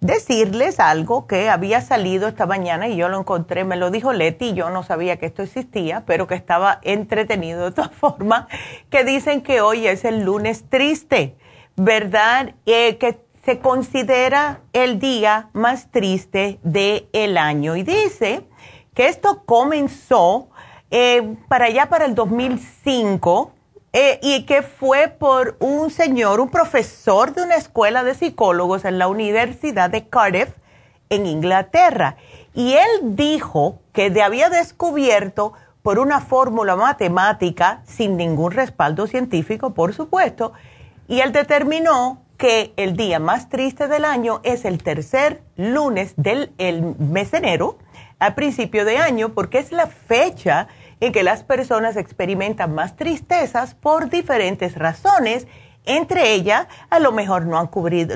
decirles 0.00 0.80
algo 0.80 1.26
que 1.26 1.50
había 1.50 1.82
salido 1.82 2.26
esta 2.26 2.46
mañana 2.46 2.88
y 2.88 2.96
yo 2.96 3.10
lo 3.10 3.20
encontré, 3.20 3.64
me 3.64 3.76
lo 3.76 3.90
dijo 3.90 4.14
Leti, 4.14 4.54
yo 4.54 4.70
no 4.70 4.82
sabía 4.82 5.18
que 5.18 5.26
esto 5.26 5.42
existía, 5.42 6.04
pero 6.06 6.26
que 6.26 6.34
estaba 6.36 6.80
entretenido 6.82 7.66
de 7.66 7.72
todas 7.72 7.90
formas, 8.00 8.46
que 8.88 9.04
dicen 9.04 9.42
que 9.42 9.60
hoy 9.60 9.86
es 9.86 10.06
el 10.06 10.24
lunes 10.24 10.64
triste, 10.70 11.36
¿verdad? 11.76 12.54
Eh, 12.64 12.96
que 12.96 13.20
se 13.44 13.58
considera 13.58 14.60
el 14.72 14.98
día 14.98 15.50
más 15.52 15.90
triste 15.90 16.60
del 16.62 17.08
el 17.12 17.36
año. 17.36 17.76
Y 17.76 17.82
dice 17.82 18.48
que 18.94 19.08
esto 19.08 19.42
comenzó 19.44 20.48
eh, 20.90 21.36
para 21.48 21.66
allá, 21.66 21.90
para 21.90 22.06
el 22.06 22.14
2005 22.14 23.52
eh, 23.92 24.18
y 24.22 24.44
que 24.44 24.62
fue 24.62 25.08
por 25.08 25.56
un 25.60 25.90
señor, 25.90 26.40
un 26.40 26.48
profesor 26.48 27.34
de 27.34 27.42
una 27.42 27.56
escuela 27.56 28.04
de 28.04 28.14
psicólogos 28.14 28.84
en 28.84 28.98
la 28.98 29.08
Universidad 29.08 29.90
de 29.90 30.08
Cardiff, 30.08 30.48
en 31.10 31.26
Inglaterra. 31.26 32.16
Y 32.54 32.72
él 32.72 33.16
dijo 33.16 33.80
que 33.92 34.10
había 34.22 34.48
descubierto 34.48 35.52
por 35.82 35.98
una 35.98 36.20
fórmula 36.20 36.76
matemática, 36.76 37.82
sin 37.84 38.16
ningún 38.16 38.52
respaldo 38.52 39.06
científico, 39.06 39.74
por 39.74 39.92
supuesto, 39.92 40.52
y 41.08 41.20
él 41.20 41.32
determinó 41.32 42.22
que 42.38 42.72
el 42.76 42.96
día 42.96 43.18
más 43.18 43.48
triste 43.48 43.88
del 43.88 44.04
año 44.04 44.40
es 44.42 44.64
el 44.64 44.82
tercer 44.82 45.42
lunes 45.56 46.14
del 46.16 46.52
mes 46.98 47.30
de 47.30 47.38
enero, 47.38 47.78
a 48.18 48.34
principio 48.34 48.84
de 48.84 48.98
año, 48.98 49.34
porque 49.34 49.58
es 49.58 49.72
la 49.72 49.86
fecha 49.86 50.68
en 51.02 51.12
que 51.12 51.24
las 51.24 51.42
personas 51.42 51.96
experimentan 51.96 52.76
más 52.76 52.94
tristezas 52.94 53.74
por 53.74 54.08
diferentes 54.08 54.76
razones. 54.76 55.48
Entre 55.84 56.32
ellas, 56.32 56.68
a 56.90 57.00
lo 57.00 57.10
mejor 57.10 57.44
no 57.44 57.58
han, 57.58 57.70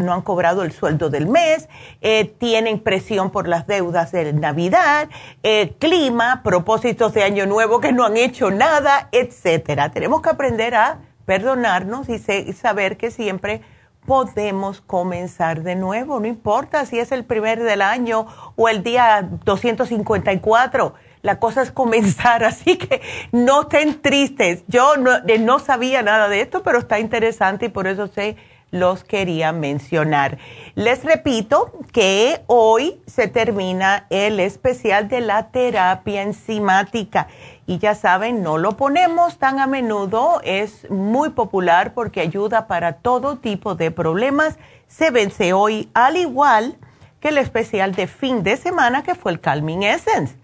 no 0.04 0.12
han 0.12 0.22
cobrado 0.22 0.62
el 0.62 0.70
sueldo 0.70 1.10
del 1.10 1.26
mes, 1.26 1.68
eh, 2.00 2.32
tienen 2.38 2.78
presión 2.78 3.32
por 3.32 3.48
las 3.48 3.66
deudas 3.66 4.12
de 4.12 4.32
Navidad, 4.32 5.08
eh, 5.42 5.74
clima, 5.80 6.42
propósitos 6.44 7.12
de 7.12 7.24
Año 7.24 7.44
Nuevo 7.46 7.80
que 7.80 7.90
no 7.90 8.04
han 8.04 8.16
hecho 8.16 8.52
nada, 8.52 9.08
etcétera. 9.10 9.90
Tenemos 9.90 10.22
que 10.22 10.30
aprender 10.30 10.76
a 10.76 11.00
perdonarnos 11.24 12.08
y 12.08 12.20
saber 12.52 12.96
que 12.96 13.10
siempre 13.10 13.62
podemos 14.06 14.80
comenzar 14.80 15.64
de 15.64 15.74
nuevo, 15.74 16.20
no 16.20 16.28
importa 16.28 16.86
si 16.86 17.00
es 17.00 17.10
el 17.10 17.24
primer 17.24 17.60
del 17.64 17.82
año 17.82 18.28
o 18.54 18.68
el 18.68 18.84
día 18.84 19.28
254 19.44 20.94
la 21.26 21.40
cosa 21.40 21.60
es 21.62 21.72
comenzar, 21.72 22.44
así 22.52 22.78
que 22.78 23.02
no 23.32 23.62
estén 23.62 24.00
tristes. 24.00 24.62
Yo 24.68 24.96
no, 24.96 25.18
no 25.40 25.58
sabía 25.58 26.02
nada 26.02 26.28
de 26.28 26.40
esto, 26.40 26.62
pero 26.62 26.78
está 26.78 27.00
interesante 27.00 27.66
y 27.66 27.68
por 27.68 27.86
eso 27.86 28.06
se 28.06 28.36
los 28.70 29.04
quería 29.04 29.52
mencionar. 29.52 30.38
Les 30.74 31.04
repito 31.04 31.72
que 31.92 32.42
hoy 32.46 33.00
se 33.06 33.28
termina 33.28 34.06
el 34.10 34.40
especial 34.40 35.08
de 35.08 35.20
la 35.20 35.50
terapia 35.50 36.22
enzimática 36.22 37.28
y 37.66 37.78
ya 37.78 37.94
saben, 37.94 38.42
no 38.42 38.58
lo 38.58 38.76
ponemos 38.76 39.38
tan 39.38 39.58
a 39.58 39.66
menudo, 39.66 40.40
es 40.44 40.88
muy 40.90 41.30
popular 41.30 41.94
porque 41.94 42.20
ayuda 42.20 42.66
para 42.66 42.94
todo 42.94 43.38
tipo 43.38 43.74
de 43.74 43.90
problemas. 43.90 44.58
Se 44.86 45.10
vence 45.10 45.52
hoy 45.52 45.88
al 45.94 46.16
igual 46.16 46.76
que 47.20 47.28
el 47.28 47.38
especial 47.38 47.94
de 47.94 48.06
fin 48.06 48.42
de 48.42 48.56
semana 48.56 49.02
que 49.02 49.14
fue 49.14 49.32
el 49.32 49.40
Calming 49.40 49.82
Essence. 49.82 50.36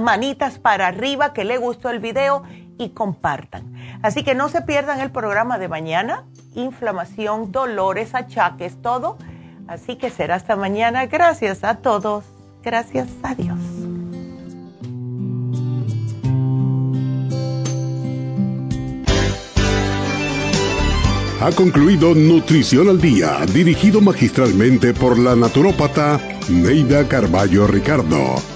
manitas 0.00 0.58
para 0.58 0.88
arriba 0.88 1.32
que 1.34 1.44
le 1.44 1.58
gustó 1.58 1.88
el 1.90 2.00
video 2.00 2.42
y 2.78 2.88
compartan. 2.90 3.72
Así 4.02 4.24
que 4.24 4.34
no 4.34 4.48
se 4.48 4.62
pierdan 4.62 5.00
el 5.00 5.12
programa 5.12 5.58
de 5.58 5.68
mañana. 5.68 6.24
Inflamación, 6.56 7.52
dolores, 7.52 8.12
achaques, 8.16 8.82
todo. 8.82 9.18
Así 9.68 9.96
que 9.96 10.10
será 10.10 10.36
hasta 10.36 10.56
mañana. 10.56 11.06
Gracias 11.06 11.64
a 11.64 11.76
todos. 11.76 12.24
Gracias 12.62 13.08
a 13.22 13.34
Dios. 13.34 13.58
Ha 21.40 21.52
concluido 21.52 22.14
Nutrición 22.14 22.88
al 22.88 23.00
Día, 23.00 23.38
dirigido 23.52 24.00
magistralmente 24.00 24.94
por 24.94 25.18
la 25.18 25.36
naturópata 25.36 26.18
Neida 26.48 27.06
Carballo 27.06 27.66
Ricardo. 27.66 28.55